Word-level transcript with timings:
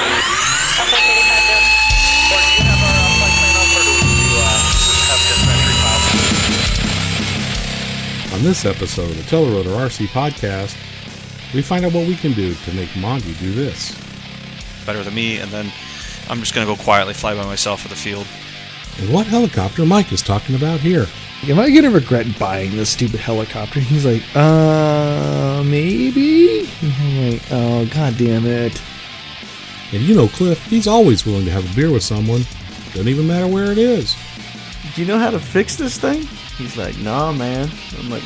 do 2.40 2.48
you 2.56 2.64
have 2.64 2.80
our 2.80 2.96
uh, 2.96 3.20
flight 3.20 3.36
plan 3.36 3.56
up, 3.60 3.68
or 3.76 3.84
do 3.84 3.92
we 3.92 4.16
uh, 4.40 4.48
have 5.12 5.20
dispatchery 5.28 5.76
file? 5.84 6.04
On 8.36 8.42
this 8.44 8.64
episode 8.66 9.12
of 9.12 9.18
the 9.18 9.24
Telerotor 9.24 9.76
RC 9.76 10.08
podcast, 10.08 10.76
we 11.54 11.62
find 11.62 11.84
out 11.86 11.94
what 11.94 12.08
we 12.08 12.16
can 12.16 12.32
do 12.34 12.54
to 12.56 12.74
make 12.74 12.96
Monty 12.96 13.34
do 13.36 13.52
this. 13.54 13.94
better 14.86 15.04
than 15.04 15.14
me, 15.14 15.40
and 15.40 15.52
then 15.52 15.72
I'm 16.30 16.40
just 16.40 16.54
gonna 16.56 16.66
go 16.66 16.76
quietly 16.82 17.14
fly 17.14 17.36
by 17.36 17.44
myself 17.46 17.82
for 17.82 17.90
the 17.90 17.96
field. 17.96 18.26
And 19.00 19.14
what 19.14 19.28
helicopter 19.28 19.86
Mike 19.86 20.12
is 20.14 20.22
talking 20.22 20.56
about 20.56 20.80
here. 20.80 21.08
Am 21.44 21.60
I 21.60 21.70
gonna 21.70 21.92
regret 21.92 22.40
buying 22.40 22.72
this 22.72 22.90
stupid 22.90 23.20
helicopter? 23.20 23.80
He's 23.80 24.06
like, 24.06 24.24
uh, 24.36 25.64
maybe. 25.64 26.68
And 26.82 26.94
I'm 26.94 27.32
like, 27.32 27.42
oh, 27.52 27.86
god 27.94 28.18
damn 28.18 28.46
it. 28.46 28.82
And 29.92 30.02
you 30.02 30.16
know 30.16 30.28
Cliff, 30.28 30.64
he's 30.66 30.88
always 30.88 31.26
willing 31.26 31.46
to 31.46 31.52
have 31.52 31.72
a 31.72 31.76
beer 31.76 31.92
with 31.92 32.04
someone. 32.04 32.42
Doesn't 32.94 33.08
even 33.08 33.28
matter 33.28 33.48
where 33.48 33.72
it 33.72 33.78
is. 33.78 34.16
Do 34.96 35.02
you 35.02 35.08
know 35.08 35.20
how 35.20 35.30
to 35.30 35.40
fix 35.40 35.76
this 35.76 36.00
thing? 36.00 36.24
He's 36.58 36.78
like, 36.78 36.98
nah, 36.98 37.32
man. 37.32 37.70
I'm 38.00 38.10
like, 38.10 38.24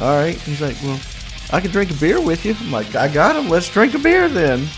all 0.00 0.16
right. 0.16 0.36
He's 0.36 0.60
like, 0.60 0.76
well, 0.82 1.00
I 1.50 1.60
can 1.60 1.70
drink 1.70 1.90
a 1.90 1.94
beer 1.94 2.20
with 2.20 2.44
you. 2.44 2.54
I'm 2.60 2.70
like, 2.70 2.94
I 2.94 3.08
got 3.08 3.34
him. 3.34 3.48
Let's 3.48 3.68
drink 3.70 3.94
a 3.94 3.98
beer 3.98 4.28
then. 4.28 4.68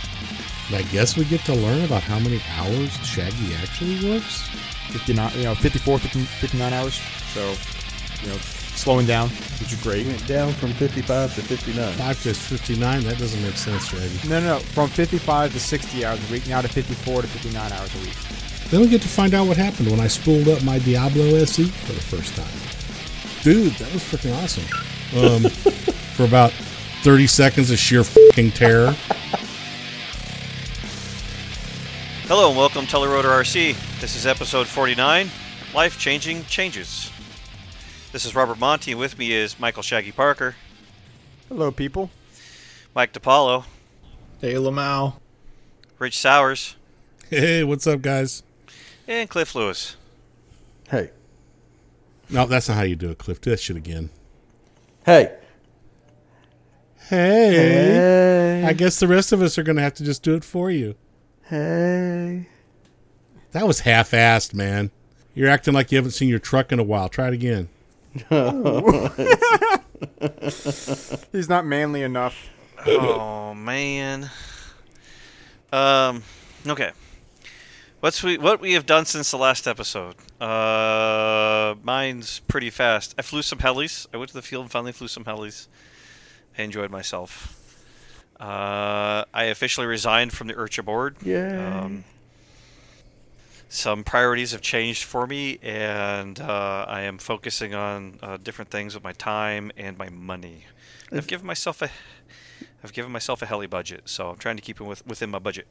And 0.68 0.76
I 0.76 0.82
guess 0.90 1.16
we 1.16 1.24
get 1.24 1.40
to 1.42 1.54
learn 1.54 1.84
about 1.84 2.02
how 2.02 2.18
many 2.18 2.40
hours 2.56 2.92
Shaggy 3.04 3.54
actually 3.54 4.08
works. 4.08 4.48
59, 4.88 5.32
you 5.36 5.44
know, 5.44 5.54
54, 5.54 5.98
50, 5.98 6.20
59 6.20 6.72
hours. 6.72 7.00
So, 7.34 7.54
you 8.22 8.28
know, 8.32 8.38
slowing 8.78 9.06
down, 9.06 9.28
which 9.60 9.72
is 9.72 9.82
great. 9.82 10.06
Went 10.06 10.26
down 10.26 10.52
from 10.52 10.72
55 10.72 11.34
to 11.34 11.42
59. 11.42 11.92
5 11.92 12.22
to 12.22 12.34
59, 12.34 13.02
that 13.04 13.18
doesn't 13.18 13.42
make 13.42 13.56
sense, 13.56 13.86
Shaggy. 13.86 14.28
No, 14.28 14.40
no, 14.40 14.46
no. 14.54 14.58
From 14.60 14.88
55 14.88 15.52
to 15.52 15.60
60 15.60 16.04
hours 16.04 16.28
a 16.28 16.32
week, 16.32 16.46
now 16.46 16.60
to 16.60 16.68
54 16.68 17.22
to 17.22 17.28
59 17.28 17.72
hours 17.72 17.94
a 17.94 17.98
week. 17.98 18.14
Then 18.70 18.80
we 18.80 18.88
get 18.88 19.02
to 19.02 19.08
find 19.08 19.34
out 19.34 19.46
what 19.46 19.56
happened 19.56 19.90
when 19.90 20.00
I 20.00 20.08
spooled 20.08 20.48
up 20.48 20.62
my 20.62 20.78
Diablo 20.78 21.24
SE 21.36 21.64
for 21.64 21.92
the 21.92 22.00
first 22.00 22.36
time. 22.36 23.42
Dude, 23.42 23.72
that 23.74 23.92
was 23.92 24.02
freaking 24.02 24.34
awesome. 24.42 24.64
Um, 25.16 25.50
for 26.14 26.24
about 26.24 26.52
30 27.02 27.26
seconds 27.26 27.70
of 27.70 27.78
sheer 27.78 28.04
fucking 28.04 28.50
terror. 28.52 28.94
Hello 32.28 32.48
and 32.48 32.56
welcome 32.58 32.86
to 32.86 32.96
Telerotor 32.96 33.24
RC. 33.40 34.00
This 34.00 34.14
is 34.14 34.26
episode 34.26 34.66
49, 34.66 35.30
Life 35.74 35.98
Changing 35.98 36.44
Changes. 36.44 37.10
This 38.12 38.24
is 38.26 38.34
Robert 38.34 38.58
Monty, 38.58 38.92
and 38.92 39.00
with 39.00 39.18
me 39.18 39.32
is 39.32 39.58
Michael 39.58 39.82
Shaggy 39.82 40.12
Parker, 40.12 40.54
Hello, 41.48 41.70
people. 41.70 42.10
Mike 42.94 43.12
DiPaolo, 43.14 43.64
Hey, 44.40 44.54
Lamau. 44.54 45.14
Rich 45.98 46.18
Sowers, 46.18 46.76
Hey, 47.30 47.64
what's 47.64 47.86
up, 47.86 48.02
guys? 48.02 48.42
and 49.06 49.28
Cliff 49.30 49.54
Lewis. 49.54 49.96
Hey. 50.90 51.10
No, 52.30 52.44
that's 52.46 52.68
not 52.68 52.76
how 52.76 52.82
you 52.82 52.96
do 52.96 53.10
it, 53.10 53.18
Cliff. 53.18 53.40
Do 53.40 53.50
that 53.50 53.60
shit 53.60 53.76
again. 53.76 54.10
Hey. 55.06 55.34
Hey. 57.08 57.50
Hey. 57.50 58.64
I 58.66 58.74
guess 58.74 59.00
the 59.00 59.08
rest 59.08 59.32
of 59.32 59.40
us 59.40 59.56
are 59.56 59.62
going 59.62 59.76
to 59.76 59.82
have 59.82 59.94
to 59.94 60.04
just 60.04 60.22
do 60.22 60.34
it 60.34 60.44
for 60.44 60.70
you. 60.70 60.94
Hey. 61.48 62.46
That 63.52 63.66
was 63.66 63.80
half 63.80 64.10
assed, 64.10 64.52
man. 64.52 64.90
You're 65.34 65.48
acting 65.48 65.72
like 65.72 65.90
you 65.90 65.96
haven't 65.96 66.10
seen 66.12 66.28
your 66.28 66.38
truck 66.38 66.72
in 66.72 66.78
a 66.78 66.82
while. 66.82 67.08
Try 67.08 67.28
it 67.28 67.34
again. 67.34 67.68
He's 71.32 71.48
not 71.48 71.64
manly 71.64 72.02
enough. 72.02 72.50
oh 72.86 73.54
man. 73.54 74.30
Um. 75.72 76.22
Okay. 76.66 76.90
What's 78.00 78.22
we 78.22 78.38
what 78.38 78.60
we 78.60 78.74
have 78.74 78.86
done 78.86 79.06
since 79.06 79.30
the 79.30 79.38
last 79.38 79.66
episode? 79.66 80.14
Uh, 80.40 81.74
mine's 81.82 82.40
pretty 82.40 82.70
fast. 82.70 83.14
I 83.18 83.22
flew 83.22 83.42
some 83.42 83.58
helis. 83.58 84.06
I 84.12 84.18
went 84.18 84.28
to 84.28 84.34
the 84.34 84.42
field 84.42 84.62
and 84.62 84.70
finally 84.70 84.92
flew 84.92 85.08
some 85.08 85.24
helis. 85.24 85.66
I 86.56 86.62
enjoyed 86.62 86.90
myself. 86.90 87.57
Uh, 88.40 89.24
I 89.34 89.44
officially 89.44 89.86
resigned 89.86 90.32
from 90.32 90.46
the 90.46 90.54
IRCHA 90.54 90.84
board. 90.84 91.16
Yay. 91.22 91.56
Um, 91.56 92.04
some 93.68 94.04
priorities 94.04 94.52
have 94.52 94.62
changed 94.62 95.04
for 95.04 95.26
me, 95.26 95.58
and 95.60 96.40
uh, 96.40 96.86
I 96.88 97.02
am 97.02 97.18
focusing 97.18 97.74
on 97.74 98.18
uh, 98.22 98.38
different 98.42 98.70
things 98.70 98.94
with 98.94 99.04
my 99.04 99.12
time 99.12 99.70
and 99.76 99.98
my 99.98 100.08
money. 100.08 100.64
I've 101.12 101.26
given 101.26 101.46
myself 101.46 101.82
a, 101.82 101.90
I've 102.82 102.92
given 102.92 103.12
myself 103.12 103.42
a 103.42 103.46
heli 103.46 103.66
budget, 103.66 104.02
so 104.06 104.30
I'm 104.30 104.36
trying 104.36 104.56
to 104.56 104.62
keep 104.62 104.80
it 104.80 104.84
with, 104.84 105.06
within 105.06 105.30
my 105.30 105.38
budget. 105.38 105.66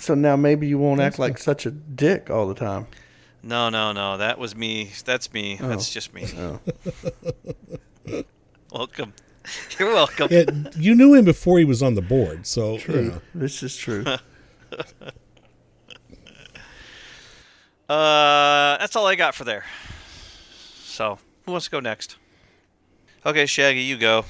So 0.00 0.14
now 0.14 0.36
maybe 0.36 0.66
you 0.66 0.78
won't 0.78 1.00
act 1.00 1.18
like 1.18 1.38
such 1.38 1.64
a 1.66 1.70
dick 1.70 2.30
all 2.30 2.48
the 2.48 2.54
time. 2.54 2.86
No, 3.42 3.68
no, 3.68 3.92
no, 3.92 4.16
that 4.16 4.38
was 4.38 4.56
me. 4.56 4.90
That's 5.04 5.32
me. 5.32 5.58
Oh. 5.60 5.68
That's 5.68 5.90
just 5.90 6.12
me. 6.12 6.26
Oh. 6.36 6.60
Welcome. 8.72 9.14
You're 9.78 9.92
welcome. 9.92 10.28
Yeah, 10.30 10.44
you 10.76 10.94
knew 10.94 11.14
him 11.14 11.24
before 11.24 11.58
he 11.58 11.64
was 11.64 11.82
on 11.82 11.94
the 11.94 12.02
board, 12.02 12.46
so 12.46 12.74
you 12.74 12.78
True. 12.78 13.02
know. 13.08 13.20
This 13.34 13.62
is 13.62 13.76
true. 13.76 14.04
Uh, 17.88 18.76
that's 18.76 18.94
all 18.96 19.06
I 19.06 19.14
got 19.14 19.34
for 19.34 19.44
there. 19.44 19.64
So, 20.84 21.18
who 21.46 21.52
wants 21.52 21.66
to 21.66 21.70
go 21.70 21.80
next? 21.80 22.16
Okay, 23.24 23.46
Shaggy, 23.46 23.80
you 23.80 23.96
go. 23.96 24.26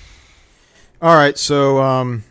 All 1.02 1.16
right, 1.16 1.36
so 1.36 1.80
um, 1.82 2.22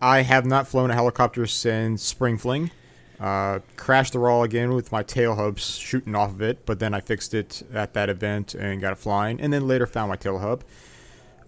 I 0.00 0.22
have 0.22 0.46
not 0.46 0.68
flown 0.68 0.90
a 0.92 0.94
helicopter 0.94 1.46
since 1.46 2.02
Spring 2.04 2.38
Fling. 2.38 2.70
Uh, 3.18 3.58
crashed 3.76 4.12
the 4.12 4.20
raw 4.20 4.42
again 4.42 4.72
with 4.72 4.92
my 4.92 5.02
tail 5.02 5.34
hubs 5.34 5.76
shooting 5.76 6.14
off 6.14 6.30
of 6.30 6.40
it, 6.42 6.64
but 6.64 6.78
then 6.78 6.94
I 6.94 7.00
fixed 7.00 7.34
it 7.34 7.64
at 7.74 7.92
that 7.94 8.08
event 8.08 8.54
and 8.54 8.80
got 8.80 8.92
it 8.92 8.98
flying, 8.98 9.40
and 9.40 9.52
then 9.52 9.66
later 9.66 9.86
found 9.86 10.10
my 10.10 10.16
tail 10.16 10.38
hub. 10.38 10.62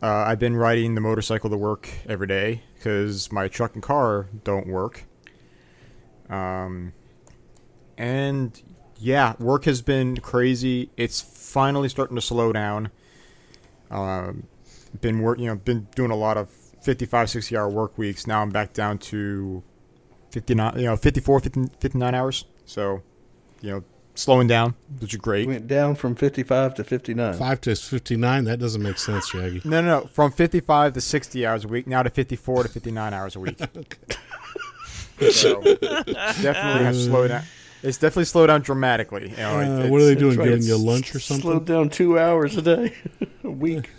Uh, 0.02 0.24
I've 0.26 0.38
been 0.38 0.56
riding 0.56 0.94
the 0.94 1.00
motorcycle 1.00 1.50
to 1.50 1.56
work 1.56 1.88
every 2.08 2.26
day 2.26 2.62
because 2.74 3.30
my 3.30 3.48
truck 3.48 3.74
and 3.74 3.82
car 3.82 4.28
don't 4.44 4.66
work. 4.66 5.04
Um, 6.30 6.94
and 7.98 8.62
yeah, 8.98 9.34
work 9.38 9.64
has 9.64 9.82
been 9.82 10.16
crazy. 10.16 10.90
It's 10.96 11.20
finally 11.20 11.88
starting 11.88 12.16
to 12.16 12.22
slow 12.22 12.52
down. 12.52 12.90
Um, 13.90 14.44
been 15.00 15.20
work, 15.20 15.38
you 15.38 15.46
know, 15.46 15.56
been 15.56 15.86
doing 15.94 16.10
a 16.10 16.16
lot 16.16 16.36
of 16.36 16.48
55, 16.82 17.28
60 17.28 17.56
hour 17.56 17.68
work 17.68 17.98
weeks. 17.98 18.26
Now 18.26 18.40
I'm 18.40 18.50
back 18.50 18.72
down 18.72 18.98
to 18.98 19.62
59, 20.30 20.78
you 20.78 20.86
know, 20.86 20.96
54, 20.96 21.40
50, 21.40 21.64
59 21.78 22.14
hours. 22.14 22.44
So, 22.64 23.02
you 23.60 23.70
know, 23.70 23.84
slowing 24.14 24.46
down, 24.46 24.74
which 25.00 25.14
is 25.14 25.20
great. 25.20 25.46
Went 25.46 25.66
down 25.66 25.94
from 25.94 26.14
55 26.14 26.74
to 26.74 26.84
59. 26.84 27.34
5 27.34 27.60
to 27.62 27.76
59, 27.76 28.44
that 28.44 28.58
doesn't 28.58 28.82
make 28.82 28.98
sense, 28.98 29.28
Shaggy. 29.28 29.62
No, 29.64 29.80
no, 29.80 30.00
no, 30.00 30.06
from 30.06 30.32
55 30.32 30.94
to 30.94 31.00
60 31.00 31.46
hours 31.46 31.64
a 31.64 31.68
week, 31.68 31.86
now 31.86 32.02
to 32.02 32.10
54 32.10 32.64
to 32.64 32.68
59 32.68 33.14
hours 33.14 33.36
a 33.36 33.40
week. 33.40 33.58
so, 35.30 35.62
definitely 35.62 36.84
have 36.84 36.96
slowed 36.96 37.28
down. 37.28 37.42
It's 37.82 37.96
definitely 37.96 38.26
slowed 38.26 38.48
down 38.48 38.60
dramatically. 38.60 39.30
You 39.30 39.36
know, 39.36 39.60
uh, 39.60 39.88
what 39.88 40.02
are 40.02 40.04
they 40.04 40.14
doing? 40.14 40.36
Giving 40.36 40.62
you 40.62 40.76
lunch 40.76 41.14
or 41.14 41.20
something? 41.20 41.42
Slowed 41.42 41.56
something? 41.60 41.74
down 41.74 41.88
two 41.88 42.18
hours 42.18 42.56
a 42.56 42.62
day, 42.62 42.94
a 43.44 43.50
week. 43.50 43.90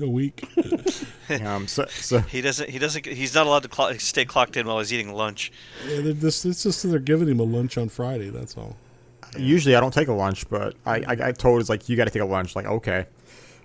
A 0.00 0.08
week? 0.08 0.44
Um, 1.42 1.66
so, 1.66 1.86
so 1.86 2.18
He 2.18 2.42
doesn't. 2.42 2.68
He 2.68 2.78
doesn't. 2.78 3.06
He's 3.06 3.34
not 3.34 3.46
allowed 3.46 3.62
to 3.62 3.68
clock, 3.70 3.98
stay 3.98 4.26
clocked 4.26 4.58
in 4.58 4.66
while 4.66 4.78
he's 4.78 4.92
eating 4.92 5.14
lunch. 5.14 5.50
Yeah, 5.88 6.02
they're 6.02 6.12
just, 6.12 6.44
it's 6.44 6.62
just 6.62 6.82
they're 6.82 6.98
giving 6.98 7.28
him 7.28 7.40
a 7.40 7.44
lunch 7.44 7.78
on 7.78 7.88
Friday, 7.88 8.28
that's 8.28 8.58
all. 8.58 8.76
Usually 9.38 9.74
I 9.76 9.80
don't 9.80 9.92
take 9.94 10.08
a 10.08 10.12
lunch, 10.12 10.48
but 10.48 10.74
I, 10.86 11.04
I 11.06 11.14
got 11.14 11.38
told 11.38 11.60
it's 11.60 11.68
like 11.70 11.88
you 11.88 11.96
got 11.96 12.04
to 12.04 12.10
take 12.10 12.22
a 12.22 12.26
lunch. 12.26 12.54
Like 12.56 12.66
okay, 12.66 13.06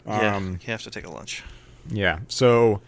yeah, 0.06 0.36
um, 0.36 0.60
you 0.62 0.72
have 0.72 0.82
to 0.84 0.92
take 0.92 1.06
a 1.06 1.10
lunch. 1.10 1.44
yeah. 1.90 2.20
So 2.28 2.82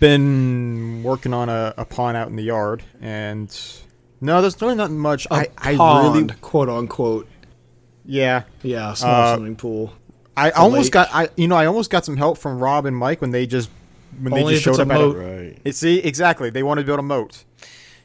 been 0.00 1.02
working 1.02 1.32
on 1.32 1.48
a, 1.48 1.74
a 1.76 1.84
pond 1.84 2.16
out 2.16 2.28
in 2.28 2.36
the 2.36 2.42
yard, 2.42 2.82
and 3.00 3.56
no, 4.20 4.40
there's 4.40 4.60
really 4.60 4.74
not 4.74 4.90
much. 4.90 5.26
A 5.26 5.34
I 5.34 5.48
I 5.58 5.76
pond, 5.76 6.14
really 6.14 6.34
quote 6.40 6.68
unquote. 6.68 7.28
yeah. 8.04 8.42
Yeah, 8.62 8.94
small 8.94 9.10
Uh, 9.22 9.36
swimming 9.36 9.56
pool. 9.56 9.92
I 10.36 10.50
almost 10.50 10.84
lake. 10.86 10.92
got 10.92 11.08
I 11.12 11.28
you 11.36 11.46
know 11.46 11.56
I 11.56 11.66
almost 11.66 11.90
got 11.90 12.04
some 12.04 12.16
help 12.16 12.38
from 12.38 12.58
Rob 12.58 12.86
and 12.86 12.96
Mike 12.96 13.20
when 13.20 13.30
they 13.30 13.46
just 13.46 13.70
when 14.20 14.32
Only 14.32 14.54
they 14.54 14.60
just 14.60 14.66
if 14.66 14.70
it's 14.70 14.78
showed 14.78 14.88
a 14.88 14.94
up 14.94 15.00
moat. 15.00 15.16
at 15.16 15.22
Right. 15.22 15.58
it. 15.64 15.74
See 15.76 15.98
exactly 15.98 16.50
they 16.50 16.62
wanted 16.62 16.82
to 16.82 16.86
build 16.86 16.98
a 16.98 17.02
moat. 17.02 17.44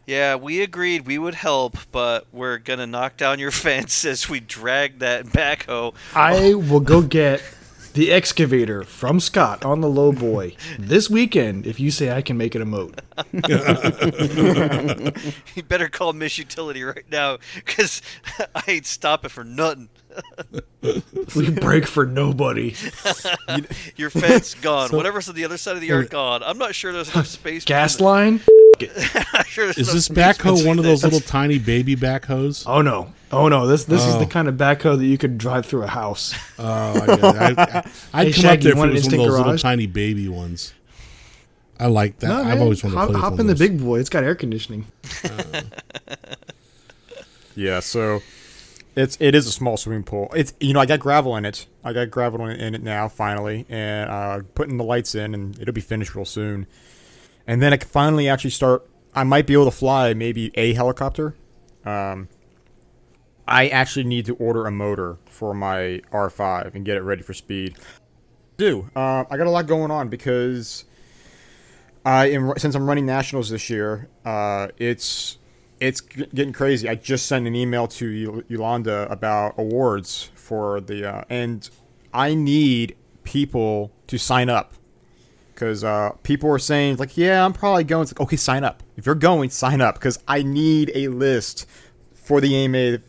Yeah, 0.08 0.36
we 0.36 0.62
agreed 0.62 1.06
we 1.06 1.18
would 1.18 1.36
help, 1.36 1.78
but 1.92 2.26
we're 2.32 2.60
gonna 2.60 2.88
knock 2.88 3.18
down 3.18 3.40
your 3.40 3.52
fence 3.52 4.06
as 4.06 4.30
we 4.30 4.40
drag 4.40 5.00
that 5.00 5.26
backhoe. 5.26 5.94
I 6.16 6.54
will 6.54 6.80
go 6.80 7.02
get 7.02 7.44
the 7.94 8.14
excavator 8.14 8.84
from 8.84 9.20
Scott 9.20 9.66
on 9.66 9.82
the 9.82 9.90
low 9.90 10.14
boy 10.14 10.56
this 10.80 11.10
weekend 11.10 11.68
if 11.68 11.78
you 11.80 11.92
say 11.92 12.10
I 12.10 12.22
can 12.22 12.38
make 12.38 12.56
it 12.56 12.62
a 12.62 12.66
moat. 12.66 13.02
You 15.56 15.64
better 15.64 15.90
call 15.90 16.14
Miss 16.14 16.38
Utility 16.38 16.84
right 16.84 17.06
now, 17.12 17.40
because 17.56 18.02
I 18.56 18.64
ain't 18.68 18.86
stopping 18.86 19.30
for 19.30 19.44
nothing. 19.44 19.90
We 21.36 21.50
break 21.50 21.86
for 21.86 22.06
nobody. 22.06 22.74
Your 23.98 24.10
fence 24.10 24.54
gone. 24.62 24.90
Whatever's 24.92 25.28
on 25.28 25.36
the 25.36 25.44
other 25.44 25.58
side 25.58 25.76
of 25.76 25.82
the 25.82 25.88
yard 25.88 26.10
gone. 26.10 26.42
I'm 26.44 26.58
not 26.58 26.74
sure 26.76 26.94
there's 26.94 27.14
enough 27.14 27.28
space. 27.28 27.66
Gas 27.66 28.00
line? 28.00 28.40
sure 29.46 29.70
Is 29.72 29.92
this 29.92 30.08
backhoe 30.08 30.66
one 30.66 30.78
of 30.80 30.86
those 30.86 31.04
little 31.04 31.20
tiny 31.20 31.58
baby 31.60 31.96
backhoes? 31.96 32.64
Oh 32.66 32.82
no. 32.82 33.12
Oh 33.32 33.48
no. 33.50 33.68
This 33.68 33.84
this 33.86 34.06
is 34.06 34.16
Oh. 34.16 34.20
the 34.20 34.26
kind 34.28 34.48
of 34.48 34.56
backhoe 34.56 34.98
that 34.98 35.06
you 35.06 35.18
could 35.18 35.38
drive 35.38 35.66
through 35.66 35.84
a 35.84 35.88
house. 35.88 36.34
Oh, 36.58 36.94
I 37.02 37.06
get 37.06 37.20
it. 37.20 37.24
I, 37.26 37.32
I, 37.34 37.92
I'd 38.22 38.28
Hey, 38.28 38.34
come 38.34 38.46
up 38.46 38.52
Shaggy, 38.52 38.64
there 38.64 38.64
you 38.64 38.64
if 38.64 38.64
it 38.66 38.68
was 38.70 38.76
one 38.78 38.90
of 38.90 38.96
instant 38.96 39.18
those 39.24 39.38
little 39.38 39.58
tiny 39.58 39.88
baby 39.88 40.28
ones. 40.30 40.74
I 41.80 41.88
like 41.88 42.20
that. 42.20 42.28
No, 42.28 42.44
I've 42.44 42.62
always 42.62 42.84
wanted 42.84 42.96
to 42.96 43.00
hop, 43.00 43.10
play 43.10 43.20
hop 43.20 43.34
in 43.34 43.42
of 43.42 43.48
the 43.48 43.56
big 43.56 43.80
boy. 43.82 44.00
It's 44.00 44.10
got 44.10 44.24
air 44.24 44.36
conditioning. 44.36 44.86
Oh. 45.26 45.62
Yeah, 47.56 47.80
so 47.80 48.22
it's 48.98 49.16
it 49.20 49.36
is 49.36 49.46
a 49.46 49.52
small 49.52 49.78
swimming 49.78 50.04
pool. 50.04 50.30
It's 50.36 50.54
you 50.60 50.74
know 50.74 50.80
I 50.80 50.88
got 50.88 51.00
gravel 51.00 51.36
in 51.36 51.46
it. 51.46 51.68
I 51.84 51.94
got 51.94 52.10
gravel 52.10 52.46
in, 52.48 52.74
it 52.74 52.82
now 52.82 53.08
finally, 53.08 53.66
and 53.70 54.10
uh, 54.10 54.42
putting 54.56 54.78
the 54.78 54.84
lights 54.84 55.14
in, 55.14 55.36
and 55.36 55.58
it'll 55.62 55.74
be 55.74 55.82
finished 55.82 56.16
real 56.16 56.26
soon. 56.26 56.66
And 57.46 57.62
then 57.62 57.74
I 57.74 57.78
can 57.78 57.88
finally 57.88 58.28
actually 58.28 58.50
start. 58.50 58.90
I 59.14 59.24
might 59.24 59.46
be 59.46 59.54
able 59.54 59.66
to 59.66 59.72
fly 59.72 60.14
maybe 60.16 60.52
a 60.56 60.74
helicopter. 60.74 61.36
Um, 61.86 62.28
I 63.48 63.68
actually 63.68 64.06
need 64.06 64.26
to 64.26 64.36
order 64.36 64.66
a 64.66 64.72
motor 64.72 65.18
for 65.26 65.54
my 65.54 66.02
R5 66.12 66.74
and 66.74 66.84
get 66.84 66.98
it 66.98 67.02
ready 67.02 67.22
for 67.22 67.34
speed. 67.34 67.78
Do 68.58 68.90
uh, 68.96 69.26
I 69.30 69.38
got 69.38 69.46
a 69.46 69.52
lot 69.52 69.68
going 69.68 69.92
on 69.92 70.10
because 70.10 70.86
I 72.04 72.32
am 72.32 72.54
since 72.58 72.74
I'm 72.74 72.88
running 72.88 73.06
nationals 73.06 73.52
this 73.52 73.70
year. 73.70 74.10
Uh, 74.26 74.70
it's 74.80 75.37
it's 75.80 76.02
getting 76.02 76.54
crazy. 76.54 76.90
I 76.90 76.96
just 76.96 77.26
sent 77.26 77.48
an 77.48 77.56
email 77.56 77.88
to 77.88 78.08
Yo- 78.08 78.44
Yolanda 78.48 79.08
about 79.10 79.56
awards 79.58 80.32
for 80.36 80.82
the 80.82 81.10
uh, 81.10 81.24
and 81.30 81.70
I 82.14 82.34
need 82.34 82.96
people 83.24 83.92
to 84.08 84.18
sign 84.18 84.50
up 84.50 84.74
because 85.54 85.84
uh, 85.84 86.12
people 86.24 86.50
are 86.52 86.60
saying 86.60 86.98
like, 86.98 87.18
yeah, 87.18 87.44
I'm 87.44 87.54
probably 87.54 87.84
going. 87.84 88.04
It's 88.04 88.14
like, 88.14 88.22
okay, 88.22 88.36
sign 88.36 88.64
up. 88.64 88.84
If 88.96 89.06
you're 89.06 89.16
going, 89.16 89.50
sign 89.50 89.82
up 89.82 89.96
because 89.96 90.20
I 90.28 90.44
need 90.44 90.92
a 90.94 91.08
list 91.08 91.66
for 92.14 92.40
the 92.40 92.56
AMA 92.56 93.00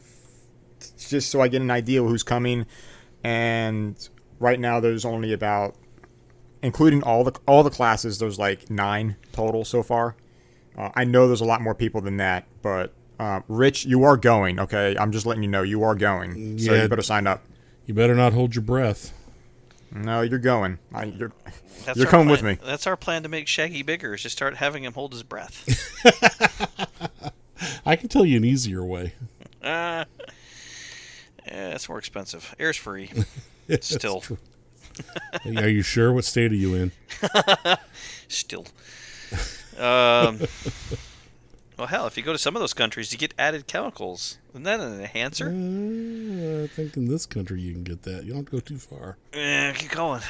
just 0.99 1.31
so 1.31 1.41
I 1.41 1.49
get 1.49 1.62
an 1.62 1.71
idea 1.71 2.03
of 2.03 2.09
who's 2.09 2.23
coming. 2.23 2.67
And 3.25 4.09
right 4.38 4.59
now, 4.59 4.81
there's 4.81 5.05
only 5.05 5.32
about, 5.32 5.75
including 6.62 7.03
all 7.03 7.25
the 7.25 7.38
all 7.47 7.62
the 7.62 7.71
classes, 7.71 8.19
there's 8.19 8.38
like 8.38 8.71
nine 8.71 9.17
total 9.32 9.64
so 9.64 9.82
far. 9.82 10.17
Uh, 10.78 10.90
I 10.94 11.04
know 11.04 11.26
there's 11.26 11.40
a 11.40 11.44
lot 11.46 11.60
more 11.60 11.75
people 11.75 12.00
than 12.00 12.19
that, 12.19 12.44
but 12.62 12.92
uh, 13.19 13.40
Rich, 13.48 13.84
you 13.84 14.04
are 14.04 14.16
going. 14.16 14.60
Okay, 14.60 14.96
I'm 14.98 15.10
just 15.12 15.26
letting 15.26 15.42
you 15.42 15.48
know 15.48 15.62
you 15.62 15.82
are 15.82 15.94
going. 15.96 16.58
So 16.58 16.72
Yeah. 16.72 16.82
you 16.84 16.88
better 16.88 17.02
sign 17.02 17.26
up. 17.26 17.42
You 17.86 17.94
better 17.94 18.14
not 18.14 18.32
hold 18.32 18.54
your 18.54 18.62
breath. 18.62 19.12
No, 19.90 20.20
you're 20.20 20.38
going. 20.38 20.78
I, 20.94 21.04
you're, 21.04 21.32
That's 21.86 21.96
you're 21.98 22.06
our 22.06 22.10
coming 22.10 22.28
with 22.28 22.42
me. 22.42 22.58
That's 22.64 22.86
our 22.86 22.96
plan 22.96 23.22
to 23.25 23.28
make 23.28 23.48
Shaggy 23.48 23.82
bigger. 23.82 24.14
Is 24.14 24.22
just 24.22 24.36
start 24.36 24.56
having 24.56 24.84
him 24.84 24.92
hold 24.92 25.12
his 25.12 25.22
breath. 25.22 25.64
I 27.86 27.96
can 27.96 28.08
tell 28.08 28.25
you 28.26 28.36
an 28.36 28.44
easier 28.44 28.84
way. 28.84 29.14
uh, 29.62 30.04
yeah, 31.46 31.70
it's 31.70 31.88
more 31.88 31.98
expensive. 31.98 32.54
Air's 32.58 32.76
free. 32.76 33.10
Still, 33.80 34.22
Are 35.56 35.69
you 35.69 35.82
sure? 35.82 36.12
What 36.12 36.25
state 36.26 36.52
are 36.52 36.56
you 36.56 36.75
in? 36.75 36.92
still. 38.28 38.66
Um. 39.78 40.40
Well, 41.78 41.86
hell, 41.86 42.08
if 42.08 42.16
you 42.16 42.25
go 42.25 42.32
to 42.32 42.38
some 42.38 42.56
of 42.56 42.60
those 42.60 42.75
countries, 42.75 43.12
you 43.12 43.19
get 43.19 43.32
added 43.38 43.69
chemicals. 43.69 44.38
Isn't 44.50 44.64
that 44.64 44.80
an 44.80 45.00
enhancer? 45.00 45.46
Uh, 45.46 46.64
I 46.64 46.66
think 46.66 46.96
in 46.96 47.06
this 47.06 47.25
country 47.25 47.60
you 47.60 47.72
can 47.72 47.84
get 47.84 48.02
that. 48.02 48.25
You 48.25 48.32
don't 48.32 48.50
go 48.50 48.58
too 48.58 48.78
far. 48.78 49.16
Eh, 49.32 49.72
keep 49.75 49.92
going. 49.92 50.20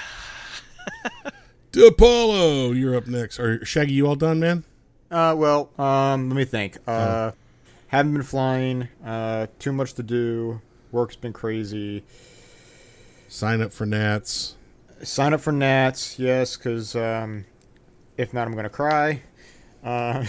Apollo, 1.87 2.73
you're 2.73 2.95
up 2.95 3.07
next. 3.07 3.41
Are 3.41 3.65
Shaggy, 3.65 3.95
you 3.95 4.07
all 4.07 4.15
done, 4.15 4.41
man? 4.41 4.65
Uh, 5.11 5.35
well, 5.39 5.71
um, 5.79 6.29
let 6.29 6.37
me 6.37 6.45
think. 6.45 6.77
Uh, 6.87 7.33
haven't 7.87 8.13
been 8.13 8.23
flying. 8.23 8.89
Uh, 9.03 9.47
too 9.59 9.73
much 9.73 9.95
to 9.95 10.03
do. 10.03 10.61
Work's 10.93 11.17
been 11.17 11.33
crazy. 11.33 12.05
Sign 13.29 13.63
up 13.63 13.73
for 13.73 13.87
Nats. 13.87 14.55
Sign 15.03 15.33
up 15.33 15.41
for 15.41 15.53
Nats, 15.53 16.19
yes, 16.19 16.59
because 16.59 16.95
um, 16.95 17.47
if 18.19 18.35
not, 18.35 18.47
I'm 18.47 18.55
gonna 18.55 18.69
cry. 18.69 19.23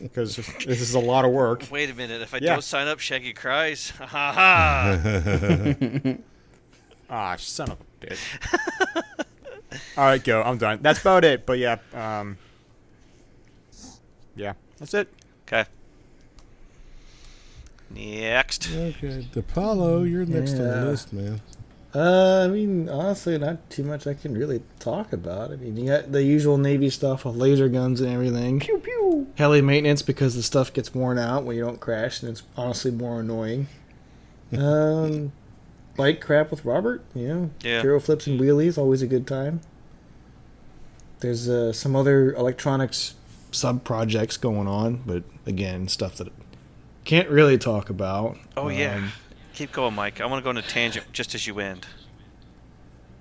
Because 0.00 0.36
this 0.36 0.80
is 0.80 0.94
a 0.94 0.98
lot 0.98 1.26
of 1.26 1.30
work. 1.30 1.68
Wait 1.70 1.90
a 1.90 1.94
minute. 1.94 2.22
If 2.22 2.32
I 2.32 2.38
Yeah. 2.38 2.52
don't 2.54 2.64
sign 2.64 2.88
up, 2.88 2.98
Shaggy 2.98 3.34
cries. 3.34 3.90
Ha 3.98 4.06
ha 4.06 4.32
ha. 4.32 6.14
Ah, 7.10 7.36
son 7.36 7.70
of 7.72 7.78
a 7.80 8.06
bitch. 8.06 8.18
All 9.98 10.04
right, 10.04 10.24
go. 10.24 10.42
I'm 10.42 10.56
done. 10.56 10.78
That's 10.80 11.00
about 11.02 11.24
it. 11.26 11.44
But 11.44 11.58
yeah, 11.58 11.76
um, 11.92 12.38
yeah, 14.34 14.54
that's 14.78 14.94
it. 14.94 15.12
Okay. 15.46 15.66
Next. 17.90 18.70
Okay, 18.74 19.28
Apollo, 19.36 20.04
you're 20.04 20.24
next 20.24 20.52
on 20.54 20.58
the 20.66 20.84
list, 20.86 21.12
man. 21.12 21.40
Uh, 21.94 22.42
I 22.44 22.48
mean, 22.48 22.88
honestly, 22.88 23.38
not 23.38 23.70
too 23.70 23.84
much 23.84 24.06
I 24.06 24.14
can 24.14 24.36
really 24.36 24.62
talk 24.80 25.12
about. 25.12 25.52
I 25.52 25.56
mean, 25.56 25.76
you 25.76 25.86
got 25.86 26.10
the 26.10 26.24
usual 26.24 26.58
Navy 26.58 26.90
stuff 26.90 27.24
with 27.24 27.36
laser 27.36 27.68
guns 27.68 28.00
and 28.00 28.12
everything. 28.12 28.58
Pew 28.60 28.78
pew. 28.78 29.28
Heli 29.36 29.62
maintenance 29.62 30.02
because 30.02 30.34
the 30.34 30.42
stuff 30.42 30.72
gets 30.72 30.92
worn 30.94 31.18
out 31.18 31.44
when 31.44 31.56
you 31.56 31.62
don't 31.64 31.78
crash, 31.80 32.20
and 32.20 32.30
it's 32.30 32.42
honestly 32.56 32.90
more 32.90 33.20
annoying. 33.20 33.68
Um, 34.56 35.32
bike 35.96 36.20
crap 36.20 36.52
with 36.52 36.64
Robert, 36.64 37.02
you 37.12 37.26
know, 37.26 37.50
Yeah. 37.62 37.82
hero 37.82 37.98
flips 37.98 38.28
and 38.28 38.38
wheelies, 38.38 38.78
always 38.78 39.02
a 39.02 39.06
good 39.08 39.26
time. 39.26 39.62
There's 41.20 41.48
uh, 41.48 41.72
some 41.72 41.96
other 41.96 42.32
electronics 42.34 43.14
sub 43.50 43.82
projects 43.82 44.36
going 44.36 44.68
on, 44.68 45.02
but 45.06 45.24
again, 45.46 45.88
stuff 45.88 46.16
that 46.16 46.28
can't 47.04 47.28
really 47.30 47.58
talk 47.58 47.90
about. 47.90 48.36
Oh 48.56 48.68
yeah. 48.68 49.08
Keep 49.54 49.72
going, 49.72 49.94
Mike. 49.94 50.20
I 50.20 50.26
want 50.26 50.40
to 50.40 50.44
go 50.44 50.50
on 50.50 50.56
a 50.56 50.62
tangent 50.62 51.06
just 51.12 51.34
as 51.34 51.46
you 51.46 51.60
end. 51.60 51.86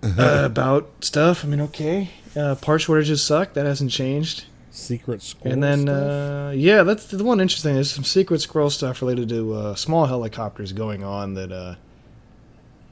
uh, 0.03 0.41
about 0.45 0.89
stuff. 1.03 1.45
I 1.45 1.47
mean, 1.47 1.61
okay. 1.61 2.09
Uh, 2.35 2.55
part 2.55 2.81
shortages 2.81 3.23
suck. 3.23 3.53
That 3.53 3.65
hasn't 3.65 3.91
changed. 3.91 4.45
Secret 4.71 5.21
Squirrel 5.21 5.53
And 5.53 5.63
then, 5.63 5.81
stuff? 5.83 6.49
uh, 6.49 6.51
yeah, 6.55 6.81
that's 6.81 7.05
the 7.05 7.23
one 7.23 7.39
interesting. 7.39 7.75
There's 7.75 7.91
some 7.91 8.03
secret 8.03 8.41
scroll 8.41 8.71
stuff 8.71 9.01
related 9.03 9.29
to 9.29 9.53
uh, 9.53 9.75
small 9.75 10.07
helicopters 10.07 10.73
going 10.73 11.03
on 11.03 11.35
that 11.35 11.51
uh, 11.51 11.75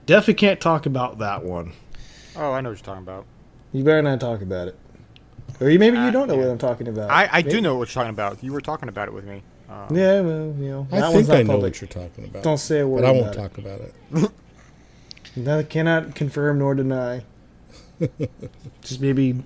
definitely 0.05 0.35
can't 0.35 0.61
talk 0.61 0.85
about 0.85 1.17
that 1.17 1.43
one. 1.43 1.73
Oh, 2.35 2.51
I 2.51 2.61
know 2.61 2.69
what 2.69 2.77
you're 2.77 2.85
talking 2.85 3.01
about. 3.01 3.25
You 3.73 3.83
better 3.83 4.03
not 4.03 4.19
talk 4.19 4.41
about 4.43 4.67
it. 4.67 4.77
Or 5.59 5.69
you, 5.69 5.79
maybe 5.79 5.97
you 5.97 6.11
don't 6.11 6.27
know 6.27 6.35
yeah. 6.35 6.41
what 6.41 6.49
I'm 6.51 6.57
talking 6.59 6.87
about. 6.87 7.09
I, 7.09 7.27
I 7.31 7.41
do 7.41 7.59
know 7.59 7.75
what 7.75 7.89
you're 7.89 8.03
talking 8.03 8.11
about. 8.13 8.43
You 8.43 8.53
were 8.53 8.61
talking 8.61 8.87
about 8.87 9.07
it 9.07 9.13
with 9.13 9.25
me. 9.25 9.41
Um, 9.71 9.95
Yeah, 9.95 10.21
well, 10.21 10.53
you 10.59 10.69
know, 10.69 10.87
I 10.91 10.99
that 10.99 11.11
think 11.13 11.29
I 11.29 11.43
know 11.43 11.53
public. 11.53 11.73
what 11.73 11.81
you're 11.81 11.87
talking 11.87 12.25
about. 12.25 12.43
Don't 12.43 12.57
say 12.57 12.79
a 12.79 12.87
word 12.87 13.01
but 13.01 13.07
I 13.07 13.11
won't 13.11 13.35
about 13.35 13.35
talk 13.35 13.57
about 13.57 13.79
it. 13.81 13.93
it. 14.23 14.31
No, 15.37 15.63
cannot 15.63 16.13
confirm 16.15 16.59
nor 16.59 16.75
deny. 16.75 17.23
Just 18.81 18.99
maybe 18.99 19.43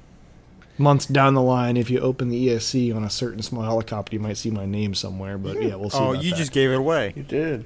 months 0.77 1.05
down 1.05 1.33
the 1.35 1.41
line, 1.41 1.77
if 1.77 1.89
you 1.89 1.99
open 1.99 2.29
the 2.29 2.47
ESC 2.47 2.95
on 2.95 3.03
a 3.03 3.09
certain 3.09 3.41
small 3.41 3.63
helicopter, 3.63 4.15
you 4.15 4.19
might 4.19 4.37
see 4.37 4.49
my 4.49 4.65
name 4.65 4.95
somewhere. 4.95 5.37
But 5.37 5.61
yeah, 5.61 5.75
we'll 5.75 5.89
see. 5.89 5.97
Oh, 5.99 6.11
about 6.13 6.23
you 6.23 6.31
that. 6.31 6.37
just 6.37 6.51
gave 6.51 6.71
it 6.71 6.75
away. 6.75 7.13
You 7.15 7.23
did. 7.23 7.65